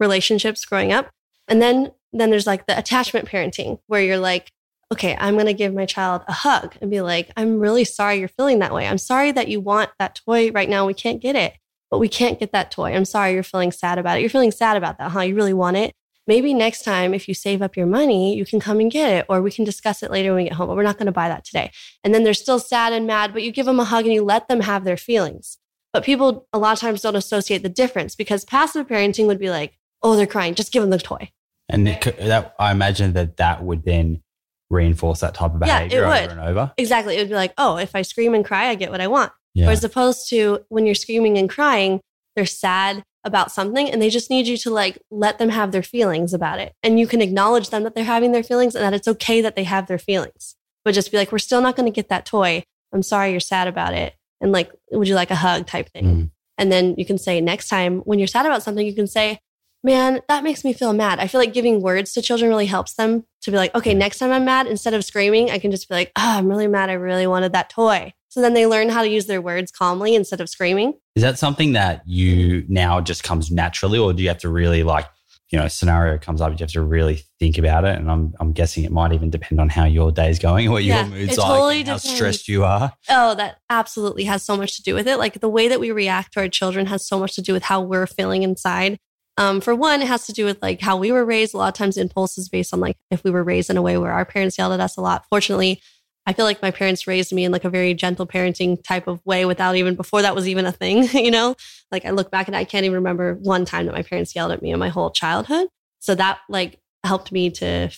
relationships 0.00 0.64
growing 0.64 0.92
up. 0.92 1.10
And 1.48 1.60
then, 1.60 1.92
then 2.12 2.30
there's 2.30 2.46
like 2.46 2.66
the 2.66 2.78
attachment 2.78 3.28
parenting 3.28 3.80
where 3.86 4.02
you're 4.02 4.18
like, 4.18 4.52
okay, 4.92 5.16
I'm 5.18 5.34
going 5.34 5.46
to 5.46 5.54
give 5.54 5.74
my 5.74 5.86
child 5.86 6.22
a 6.28 6.32
hug 6.32 6.76
and 6.80 6.90
be 6.90 7.00
like, 7.00 7.30
I'm 7.36 7.58
really 7.58 7.84
sorry 7.84 8.18
you're 8.18 8.28
feeling 8.28 8.60
that 8.60 8.72
way. 8.72 8.86
I'm 8.86 8.98
sorry 8.98 9.32
that 9.32 9.48
you 9.48 9.60
want 9.60 9.90
that 9.98 10.20
toy 10.24 10.50
right 10.52 10.68
now. 10.68 10.86
We 10.86 10.94
can't 10.94 11.20
get 11.20 11.36
it, 11.36 11.54
but 11.90 11.98
we 11.98 12.08
can't 12.08 12.38
get 12.38 12.52
that 12.52 12.70
toy. 12.70 12.94
I'm 12.94 13.04
sorry 13.04 13.32
you're 13.32 13.42
feeling 13.42 13.72
sad 13.72 13.98
about 13.98 14.18
it. 14.18 14.20
You're 14.20 14.30
feeling 14.30 14.52
sad 14.52 14.76
about 14.76 14.98
that, 14.98 15.10
huh? 15.10 15.20
You 15.20 15.34
really 15.34 15.54
want 15.54 15.76
it. 15.76 15.94
Maybe 16.26 16.54
next 16.54 16.82
time, 16.84 17.12
if 17.12 17.28
you 17.28 17.34
save 17.34 17.60
up 17.60 17.76
your 17.76 17.86
money, 17.86 18.34
you 18.36 18.46
can 18.46 18.58
come 18.60 18.80
and 18.80 18.90
get 18.90 19.12
it, 19.12 19.26
or 19.28 19.42
we 19.42 19.50
can 19.50 19.64
discuss 19.64 20.02
it 20.02 20.10
later 20.10 20.30
when 20.30 20.44
we 20.44 20.48
get 20.48 20.54
home, 20.54 20.68
but 20.68 20.76
we're 20.76 20.82
not 20.82 20.96
going 20.96 21.06
to 21.06 21.12
buy 21.12 21.28
that 21.28 21.44
today. 21.44 21.70
And 22.02 22.14
then 22.14 22.24
they're 22.24 22.32
still 22.34 22.58
sad 22.58 22.92
and 22.94 23.06
mad, 23.06 23.32
but 23.34 23.42
you 23.42 23.52
give 23.52 23.66
them 23.66 23.78
a 23.80 23.84
hug 23.84 24.04
and 24.04 24.14
you 24.14 24.24
let 24.24 24.48
them 24.48 24.60
have 24.60 24.84
their 24.84 24.96
feelings. 24.96 25.58
But 25.92 26.02
people 26.02 26.46
a 26.52 26.58
lot 26.58 26.72
of 26.72 26.78
times 26.80 27.02
don't 27.02 27.14
associate 27.14 27.62
the 27.62 27.68
difference 27.68 28.14
because 28.14 28.44
passive 28.44 28.86
parenting 28.88 29.26
would 29.26 29.38
be 29.38 29.50
like, 29.50 29.78
oh, 30.02 30.16
they're 30.16 30.26
crying, 30.26 30.54
just 30.54 30.72
give 30.72 30.82
them 30.82 30.90
the 30.90 30.98
toy. 30.98 31.30
And 31.68 31.86
could- 32.00 32.16
that, 32.18 32.54
I 32.58 32.72
imagine 32.72 33.12
that 33.12 33.36
that 33.36 33.62
would 33.62 33.84
then 33.84 34.22
reinforce 34.70 35.20
that 35.20 35.34
type 35.34 35.54
of 35.54 35.62
Yeah, 35.64 35.80
it 35.80 35.90
behavior 35.90 36.08
would. 36.08 36.22
over 36.22 36.40
and 36.40 36.40
over. 36.40 36.72
Exactly. 36.78 37.16
It 37.16 37.20
would 37.20 37.28
be 37.28 37.34
like, 37.34 37.52
oh, 37.58 37.76
if 37.76 37.94
I 37.94 38.02
scream 38.02 38.34
and 38.34 38.44
cry, 38.44 38.68
I 38.68 38.74
get 38.74 38.90
what 38.90 39.00
I 39.00 39.06
want. 39.08 39.30
Yeah. 39.54 39.66
Whereas 39.66 39.84
opposed 39.84 40.28
to 40.30 40.64
when 40.68 40.84
you're 40.86 40.94
screaming 40.96 41.38
and 41.38 41.48
crying, 41.48 42.00
they're 42.34 42.46
sad 42.46 43.04
about 43.24 43.50
something 43.50 43.90
and 43.90 44.00
they 44.00 44.10
just 44.10 44.30
need 44.30 44.46
you 44.46 44.56
to 44.58 44.70
like 44.70 44.98
let 45.10 45.38
them 45.38 45.48
have 45.48 45.72
their 45.72 45.82
feelings 45.82 46.34
about 46.34 46.60
it. 46.60 46.74
And 46.82 47.00
you 47.00 47.06
can 47.06 47.20
acknowledge 47.20 47.70
them 47.70 47.82
that 47.84 47.94
they're 47.94 48.04
having 48.04 48.32
their 48.32 48.42
feelings 48.42 48.74
and 48.74 48.84
that 48.84 48.94
it's 48.94 49.08
okay 49.08 49.40
that 49.40 49.56
they 49.56 49.64
have 49.64 49.86
their 49.86 49.98
feelings. 49.98 50.56
But 50.84 50.94
just 50.94 51.10
be 51.10 51.16
like, 51.16 51.32
we're 51.32 51.38
still 51.38 51.62
not 51.62 51.76
going 51.76 51.90
to 51.90 51.94
get 51.94 52.10
that 52.10 52.26
toy. 52.26 52.64
I'm 52.92 53.02
sorry 53.02 53.30
you're 53.30 53.40
sad 53.40 53.66
about 53.66 53.94
it. 53.94 54.14
And 54.40 54.52
like, 54.52 54.70
would 54.92 55.08
you 55.08 55.14
like 55.14 55.30
a 55.30 55.36
hug 55.36 55.66
type 55.66 55.88
thing? 55.90 56.04
Mm. 56.04 56.30
And 56.58 56.70
then 56.70 56.94
you 56.98 57.06
can 57.06 57.18
say 57.18 57.40
next 57.40 57.68
time 57.68 58.00
when 58.00 58.18
you're 58.18 58.28
sad 58.28 58.46
about 58.46 58.62
something, 58.62 58.86
you 58.86 58.94
can 58.94 59.06
say, 59.06 59.40
man, 59.82 60.20
that 60.28 60.44
makes 60.44 60.64
me 60.64 60.72
feel 60.72 60.92
mad. 60.92 61.18
I 61.18 61.26
feel 61.26 61.40
like 61.40 61.52
giving 61.52 61.82
words 61.82 62.12
to 62.12 62.22
children 62.22 62.50
really 62.50 62.66
helps 62.66 62.94
them 62.94 63.24
to 63.42 63.50
be 63.50 63.56
like, 63.56 63.74
okay, 63.74 63.94
next 63.94 64.18
time 64.18 64.32
I'm 64.32 64.44
mad, 64.44 64.66
instead 64.66 64.94
of 64.94 65.04
screaming, 65.04 65.50
I 65.50 65.58
can 65.58 65.70
just 65.70 65.88
be 65.88 65.94
like, 65.94 66.12
oh, 66.16 66.38
I'm 66.38 66.48
really 66.48 66.68
mad. 66.68 66.90
I 66.90 66.94
really 66.94 67.26
wanted 67.26 67.52
that 67.52 67.70
toy. 67.70 68.12
So 68.34 68.40
then 68.40 68.52
they 68.54 68.66
learn 68.66 68.88
how 68.88 69.02
to 69.02 69.08
use 69.08 69.26
their 69.26 69.40
words 69.40 69.70
calmly 69.70 70.16
instead 70.16 70.40
of 70.40 70.48
screaming. 70.48 70.94
Is 71.14 71.22
that 71.22 71.38
something 71.38 71.74
that 71.74 72.02
you 72.04 72.64
now 72.68 73.00
just 73.00 73.22
comes 73.22 73.48
naturally, 73.48 73.96
or 73.96 74.12
do 74.12 74.24
you 74.24 74.28
have 74.28 74.38
to 74.38 74.48
really 74.48 74.82
like, 74.82 75.06
you 75.50 75.58
know, 75.60 75.68
scenario 75.68 76.18
comes 76.18 76.40
up, 76.40 76.50
you 76.50 76.56
have 76.58 76.72
to 76.72 76.82
really 76.82 77.22
think 77.38 77.58
about 77.58 77.84
it? 77.84 77.96
And 77.96 78.10
I'm, 78.10 78.34
I'm 78.40 78.50
guessing 78.50 78.82
it 78.82 78.90
might 78.90 79.12
even 79.12 79.30
depend 79.30 79.60
on 79.60 79.68
how 79.68 79.84
your 79.84 80.10
day's 80.10 80.40
going, 80.40 80.68
what 80.68 80.82
Yeah, 80.82 81.02
your 81.06 81.10
mood's 81.14 81.38
like, 81.38 81.46
totally 81.46 81.76
how 81.84 81.98
depends. 81.98 82.10
stressed 82.10 82.48
you 82.48 82.64
are. 82.64 82.92
Oh, 83.08 83.36
that 83.36 83.58
absolutely 83.70 84.24
has 84.24 84.42
so 84.42 84.56
much 84.56 84.74
to 84.78 84.82
do 84.82 84.94
with 84.96 85.06
it. 85.06 85.16
Like 85.16 85.38
the 85.38 85.48
way 85.48 85.68
that 85.68 85.78
we 85.78 85.92
react 85.92 86.32
to 86.32 86.40
our 86.40 86.48
children 86.48 86.86
has 86.86 87.06
so 87.06 87.20
much 87.20 87.36
to 87.36 87.40
do 87.40 87.52
with 87.52 87.62
how 87.62 87.82
we're 87.82 88.08
feeling 88.08 88.42
inside. 88.42 88.98
Um, 89.38 89.60
for 89.60 89.76
one, 89.76 90.02
it 90.02 90.08
has 90.08 90.26
to 90.26 90.32
do 90.32 90.44
with 90.44 90.60
like 90.60 90.80
how 90.80 90.96
we 90.96 91.12
were 91.12 91.24
raised. 91.24 91.54
A 91.54 91.56
lot 91.58 91.68
of 91.68 91.74
times, 91.74 91.96
impulse 91.96 92.36
is 92.36 92.48
based 92.48 92.74
on 92.74 92.80
like 92.80 92.96
if 93.12 93.22
we 93.22 93.30
were 93.30 93.44
raised 93.44 93.70
in 93.70 93.76
a 93.76 93.82
way 93.82 93.96
where 93.96 94.12
our 94.12 94.24
parents 94.24 94.58
yelled 94.58 94.72
at 94.72 94.80
us 94.80 94.96
a 94.96 95.00
lot. 95.00 95.24
Fortunately, 95.30 95.80
I 96.26 96.32
feel 96.32 96.46
like 96.46 96.62
my 96.62 96.70
parents 96.70 97.06
raised 97.06 97.32
me 97.32 97.44
in 97.44 97.52
like 97.52 97.64
a 97.64 97.70
very 97.70 97.92
gentle 97.92 98.26
parenting 98.26 98.82
type 98.82 99.06
of 99.06 99.20
way 99.26 99.44
without 99.44 99.76
even 99.76 99.94
before 99.94 100.22
that 100.22 100.34
was 100.34 100.48
even 100.48 100.64
a 100.64 100.72
thing, 100.72 101.08
you 101.12 101.30
know? 101.30 101.54
Like 101.92 102.04
I 102.04 102.10
look 102.10 102.30
back 102.30 102.46
and 102.46 102.56
I 102.56 102.64
can't 102.64 102.84
even 102.84 102.96
remember 102.96 103.34
one 103.34 103.64
time 103.64 103.86
that 103.86 103.94
my 103.94 104.02
parents 104.02 104.34
yelled 104.34 104.52
at 104.52 104.62
me 104.62 104.70
in 104.70 104.78
my 104.78 104.88
whole 104.88 105.10
childhood. 105.10 105.68
So 106.00 106.14
that 106.14 106.38
like 106.48 106.80
helped 107.04 107.32
me 107.32 107.50
to 107.50 107.90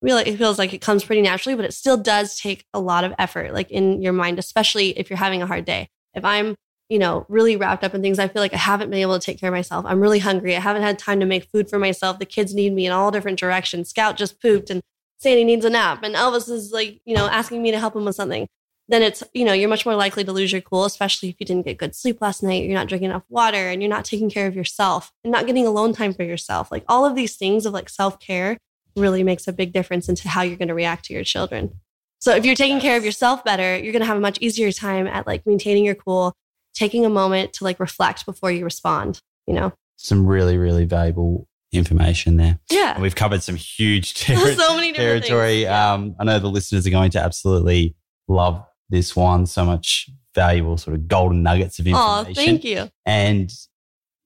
really 0.00 0.24
it 0.24 0.36
feels 0.36 0.58
like 0.58 0.72
it 0.72 0.80
comes 0.80 1.04
pretty 1.04 1.22
naturally, 1.22 1.56
but 1.56 1.64
it 1.64 1.74
still 1.74 1.96
does 1.96 2.38
take 2.38 2.64
a 2.72 2.80
lot 2.80 3.04
of 3.04 3.12
effort 3.18 3.52
like 3.52 3.70
in 3.70 4.02
your 4.02 4.12
mind, 4.12 4.38
especially 4.38 4.98
if 4.98 5.10
you're 5.10 5.16
having 5.16 5.42
a 5.42 5.46
hard 5.46 5.64
day. 5.64 5.88
If 6.14 6.24
I'm, 6.24 6.54
you 6.88 6.98
know, 6.98 7.24
really 7.28 7.56
wrapped 7.56 7.84
up 7.84 7.94
in 7.94 8.02
things. 8.02 8.18
I 8.18 8.28
feel 8.28 8.42
like 8.42 8.52
I 8.52 8.58
haven't 8.58 8.90
been 8.90 9.00
able 9.00 9.18
to 9.18 9.24
take 9.24 9.40
care 9.40 9.48
of 9.48 9.54
myself. 9.54 9.86
I'm 9.88 10.00
really 10.00 10.18
hungry. 10.18 10.54
I 10.54 10.60
haven't 10.60 10.82
had 10.82 10.98
time 10.98 11.20
to 11.20 11.26
make 11.26 11.48
food 11.50 11.70
for 11.70 11.78
myself. 11.78 12.18
The 12.18 12.26
kids 12.26 12.54
need 12.54 12.74
me 12.74 12.84
in 12.84 12.92
all 12.92 13.10
different 13.10 13.38
directions. 13.38 13.88
Scout 13.88 14.18
just 14.18 14.42
pooped 14.42 14.68
and 14.68 14.82
Sandy 15.22 15.44
needs 15.44 15.64
a 15.64 15.70
nap 15.70 16.02
and 16.02 16.16
Elvis 16.16 16.50
is 16.50 16.72
like, 16.72 17.00
you 17.04 17.14
know, 17.14 17.28
asking 17.28 17.62
me 17.62 17.70
to 17.70 17.78
help 17.78 17.94
him 17.94 18.04
with 18.04 18.16
something. 18.16 18.48
Then 18.88 19.02
it's, 19.02 19.22
you 19.32 19.44
know, 19.44 19.52
you're 19.52 19.68
much 19.68 19.86
more 19.86 19.94
likely 19.94 20.24
to 20.24 20.32
lose 20.32 20.50
your 20.50 20.60
cool, 20.60 20.84
especially 20.84 21.28
if 21.28 21.36
you 21.38 21.46
didn't 21.46 21.64
get 21.64 21.78
good 21.78 21.94
sleep 21.94 22.18
last 22.20 22.42
night, 22.42 22.64
you're 22.64 22.74
not 22.74 22.88
drinking 22.88 23.10
enough 23.10 23.22
water, 23.28 23.68
and 23.68 23.80
you're 23.80 23.88
not 23.88 24.04
taking 24.04 24.28
care 24.28 24.48
of 24.48 24.56
yourself 24.56 25.12
and 25.22 25.30
not 25.30 25.46
getting 25.46 25.66
alone 25.66 25.92
time 25.92 26.12
for 26.12 26.24
yourself. 26.24 26.72
Like 26.72 26.84
all 26.88 27.06
of 27.06 27.14
these 27.14 27.36
things 27.36 27.64
of 27.64 27.72
like 27.72 27.88
self 27.88 28.18
care 28.18 28.58
really 28.96 29.22
makes 29.22 29.46
a 29.46 29.52
big 29.52 29.72
difference 29.72 30.08
into 30.08 30.28
how 30.28 30.42
you're 30.42 30.58
going 30.58 30.68
to 30.68 30.74
react 30.74 31.04
to 31.06 31.14
your 31.14 31.22
children. 31.22 31.78
So 32.18 32.34
if 32.34 32.44
you're 32.44 32.56
taking 32.56 32.80
care 32.80 32.96
of 32.96 33.04
yourself 33.04 33.44
better, 33.44 33.78
you're 33.78 33.92
going 33.92 34.00
to 34.00 34.06
have 34.06 34.16
a 34.16 34.20
much 34.20 34.38
easier 34.40 34.72
time 34.72 35.06
at 35.06 35.26
like 35.26 35.46
maintaining 35.46 35.84
your 35.84 35.94
cool, 35.94 36.34
taking 36.74 37.06
a 37.06 37.08
moment 37.08 37.52
to 37.54 37.64
like 37.64 37.78
reflect 37.78 38.26
before 38.26 38.50
you 38.50 38.64
respond, 38.64 39.20
you 39.46 39.54
know? 39.54 39.72
Some 39.96 40.26
really, 40.26 40.58
really 40.58 40.84
valuable 40.84 41.46
information 41.72 42.36
there. 42.36 42.58
Yeah. 42.70 42.94
And 42.94 43.02
we've 43.02 43.14
covered 43.14 43.42
some 43.42 43.56
huge 43.56 44.14
ter- 44.14 44.36
so 44.54 44.76
many 44.76 44.92
territory. 44.92 45.66
Um, 45.66 46.14
I 46.18 46.24
know 46.24 46.38
the 46.38 46.48
listeners 46.48 46.86
are 46.86 46.90
going 46.90 47.10
to 47.12 47.20
absolutely 47.20 47.96
love 48.28 48.64
this 48.90 49.16
one. 49.16 49.46
So 49.46 49.64
much 49.64 50.08
valuable 50.34 50.76
sort 50.76 50.94
of 50.94 51.08
golden 51.08 51.42
nuggets 51.42 51.78
of 51.78 51.86
information. 51.86 52.30
Oh, 52.30 52.34
thank 52.34 52.64
you. 52.64 52.88
And 53.06 53.52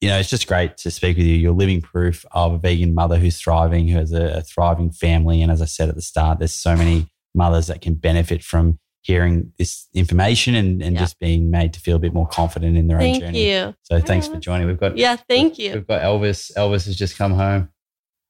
you 0.00 0.08
know, 0.10 0.18
it's 0.18 0.28
just 0.28 0.46
great 0.46 0.76
to 0.78 0.90
speak 0.90 1.16
with 1.16 1.26
you. 1.26 1.34
You're 1.34 1.52
living 1.52 1.80
proof 1.80 2.24
of 2.32 2.52
a 2.52 2.58
vegan 2.58 2.94
mother 2.94 3.16
who's 3.16 3.40
thriving, 3.40 3.88
who 3.88 3.98
has 3.98 4.12
a, 4.12 4.38
a 4.38 4.42
thriving 4.42 4.90
family. 4.90 5.40
And 5.40 5.50
as 5.50 5.62
I 5.62 5.64
said 5.64 5.88
at 5.88 5.94
the 5.94 6.02
start, 6.02 6.38
there's 6.38 6.52
so 6.52 6.76
many 6.76 7.08
mothers 7.34 7.68
that 7.68 7.80
can 7.80 7.94
benefit 7.94 8.42
from 8.42 8.78
hearing 9.06 9.52
this 9.56 9.86
information 9.94 10.54
and, 10.54 10.82
and 10.82 10.94
yeah. 10.94 11.00
just 11.00 11.18
being 11.18 11.50
made 11.50 11.72
to 11.72 11.80
feel 11.80 11.96
a 11.96 11.98
bit 12.00 12.12
more 12.12 12.26
confident 12.26 12.76
in 12.76 12.88
their 12.88 12.98
thank 12.98 13.16
own 13.16 13.20
journey. 13.20 13.50
Thank 13.50 13.68
you. 13.68 13.74
So 13.82 14.00
thanks 14.00 14.26
for 14.26 14.38
joining. 14.38 14.66
We've 14.66 14.80
got 14.80 14.96
yeah, 14.96 15.16
thank 15.16 15.58
you. 15.58 15.74
We've 15.74 15.86
got 15.86 16.02
Elvis. 16.02 16.52
Elvis 16.56 16.86
has 16.86 16.96
just 16.96 17.16
come 17.16 17.32
home. 17.32 17.68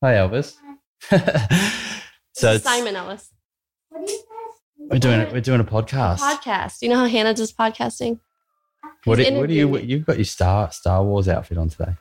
Hi, 0.02 0.14
Elvis. 0.14 0.54
so 2.32 2.58
Simon 2.58 2.96
Ellis. 2.96 3.30
We're 4.78 4.98
doing 4.98 5.20
it. 5.20 5.32
We're 5.32 5.40
doing 5.40 5.60
a 5.60 5.64
podcast. 5.64 6.18
Podcast. 6.18 6.82
You 6.82 6.90
know 6.90 6.96
how 6.96 7.06
Hannah 7.06 7.34
does 7.34 7.52
podcasting? 7.52 8.20
What, 9.04 9.18
do, 9.18 9.34
what 9.34 9.48
do 9.48 9.54
you? 9.54 9.78
You've 9.78 10.04
got 10.04 10.16
your 10.16 10.24
Star 10.24 10.70
Star 10.72 11.02
Wars 11.02 11.28
outfit 11.28 11.58
on 11.58 11.70
today. 11.70 11.94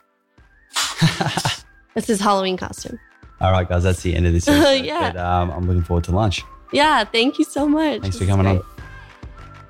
It's 1.95 2.07
his 2.07 2.19
Halloween 2.19 2.57
costume. 2.57 2.99
All 3.41 3.51
right, 3.51 3.67
guys, 3.67 3.83
that's 3.83 4.01
the 4.01 4.15
end 4.15 4.27
of 4.27 4.33
this. 4.33 4.47
Episode, 4.47 4.73
yeah. 4.85 5.11
But, 5.11 5.19
um, 5.19 5.51
I'm 5.51 5.67
looking 5.67 5.83
forward 5.83 6.03
to 6.05 6.11
lunch. 6.11 6.43
Yeah, 6.75 7.05
thank 7.05 7.39
you 7.39 7.45
so 7.45 7.69
much. 7.69 8.01
Thanks 8.01 8.17
for 8.17 8.25
coming 8.25 8.45
on. 8.45 8.61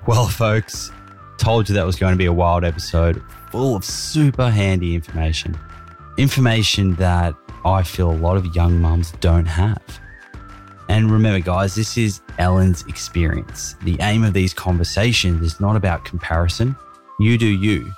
Well, 0.08 0.26
folks, 0.26 0.90
told 1.38 1.68
you 1.68 1.74
that 1.76 1.86
was 1.86 1.94
going 1.94 2.12
to 2.12 2.18
be 2.18 2.24
a 2.24 2.32
wild 2.32 2.64
episode 2.64 3.22
full 3.52 3.76
of 3.76 3.84
super 3.84 4.50
handy 4.50 4.96
information. 4.96 5.56
Information 6.18 6.96
that 6.96 7.36
I 7.64 7.84
feel 7.84 8.10
a 8.10 8.18
lot 8.18 8.36
of 8.36 8.56
young 8.56 8.80
mums 8.80 9.12
don't 9.20 9.46
have. 9.46 9.80
And 10.88 11.08
remember, 11.08 11.38
guys, 11.38 11.76
this 11.76 11.96
is 11.96 12.20
Ellen's 12.38 12.84
experience. 12.88 13.76
The 13.82 13.96
aim 14.00 14.24
of 14.24 14.32
these 14.32 14.52
conversations 14.52 15.42
is 15.42 15.60
not 15.60 15.76
about 15.76 16.04
comparison. 16.04 16.74
You 17.20 17.38
do 17.38 17.46
you. 17.46 17.92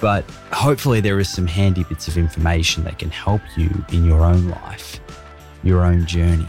But 0.00 0.24
hopefully, 0.52 1.00
there 1.00 1.18
is 1.18 1.28
some 1.28 1.48
handy 1.48 1.82
bits 1.82 2.06
of 2.06 2.16
information 2.16 2.84
that 2.84 3.00
can 3.00 3.10
help 3.10 3.42
you 3.56 3.70
in 3.90 4.04
your 4.04 4.20
own 4.20 4.50
life, 4.50 5.00
your 5.64 5.84
own 5.84 6.06
journey. 6.06 6.46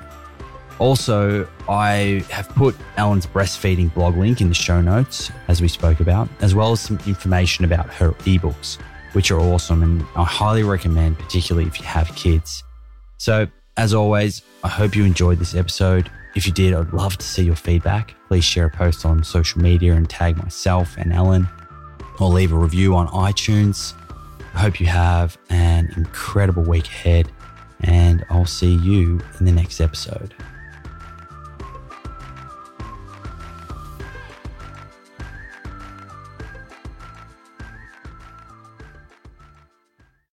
Also, 0.80 1.48
I 1.68 2.24
have 2.30 2.49
put 2.49 2.76
Ellen's 2.98 3.26
breastfeeding 3.26 3.91
blog 3.94 4.16
link 4.16 4.41
in 4.41 4.49
the 4.49 4.56
show 4.56 4.80
notes, 4.80 5.32
as 5.48 5.62
we 5.62 5.68
spoke 5.68 5.99
about, 5.99 6.30
as 6.41 6.54
well 6.54 6.72
as 6.72 6.82
some 6.82 6.99
information 7.08 7.66
about 7.66 7.91
her 7.94 8.12
ebooks, 8.26 8.78
which 9.14 9.32
are 9.32 9.40
awesome 9.40 9.82
and 9.82 10.06
I 10.16 10.24
highly 10.24 10.64
recommend, 10.64 11.18
particularly 11.18 11.68
if 11.68 11.80
you 11.80 11.86
have 11.86 12.14
kids. 12.16 12.64
So, 13.18 13.48
as 13.76 13.94
always, 13.94 14.44
I 14.64 14.68
hope 14.68 14.95
you 14.95 15.04
enjoyed 15.04 15.40
this 15.40 15.56
episode. 15.56 16.12
If 16.36 16.45
you 16.45 16.54
did, 16.54 16.74
I'd 16.74 16.94
love 16.94 17.18
to 17.18 17.26
see 17.26 17.44
your 17.44 17.56
feedback. 17.56 18.14
Please 18.28 18.44
share 18.44 18.68
a 18.68 18.70
post 18.70 19.06
on 19.06 19.24
social 19.24 19.62
media 19.62 19.94
and 19.94 20.08
tag 20.08 20.38
myself 20.38 20.95
and 20.98 21.12
Ellen, 21.12 21.48
or 22.20 22.30
leave 22.30 22.54
a 22.54 22.58
review 22.58 22.95
on 22.95 23.08
iTunes. 23.08 23.94
I 24.54 24.60
hope 24.60 24.80
you 24.80 24.86
have 24.88 25.38
an 25.49 25.91
incredible 25.98 26.64
week 26.64 26.86
ahead, 26.86 27.32
and 27.82 28.24
I'll 28.30 28.45
see 28.45 28.76
you 28.76 29.20
in 29.40 29.45
the 29.45 29.52
next 29.52 29.82
episode. 29.82 30.36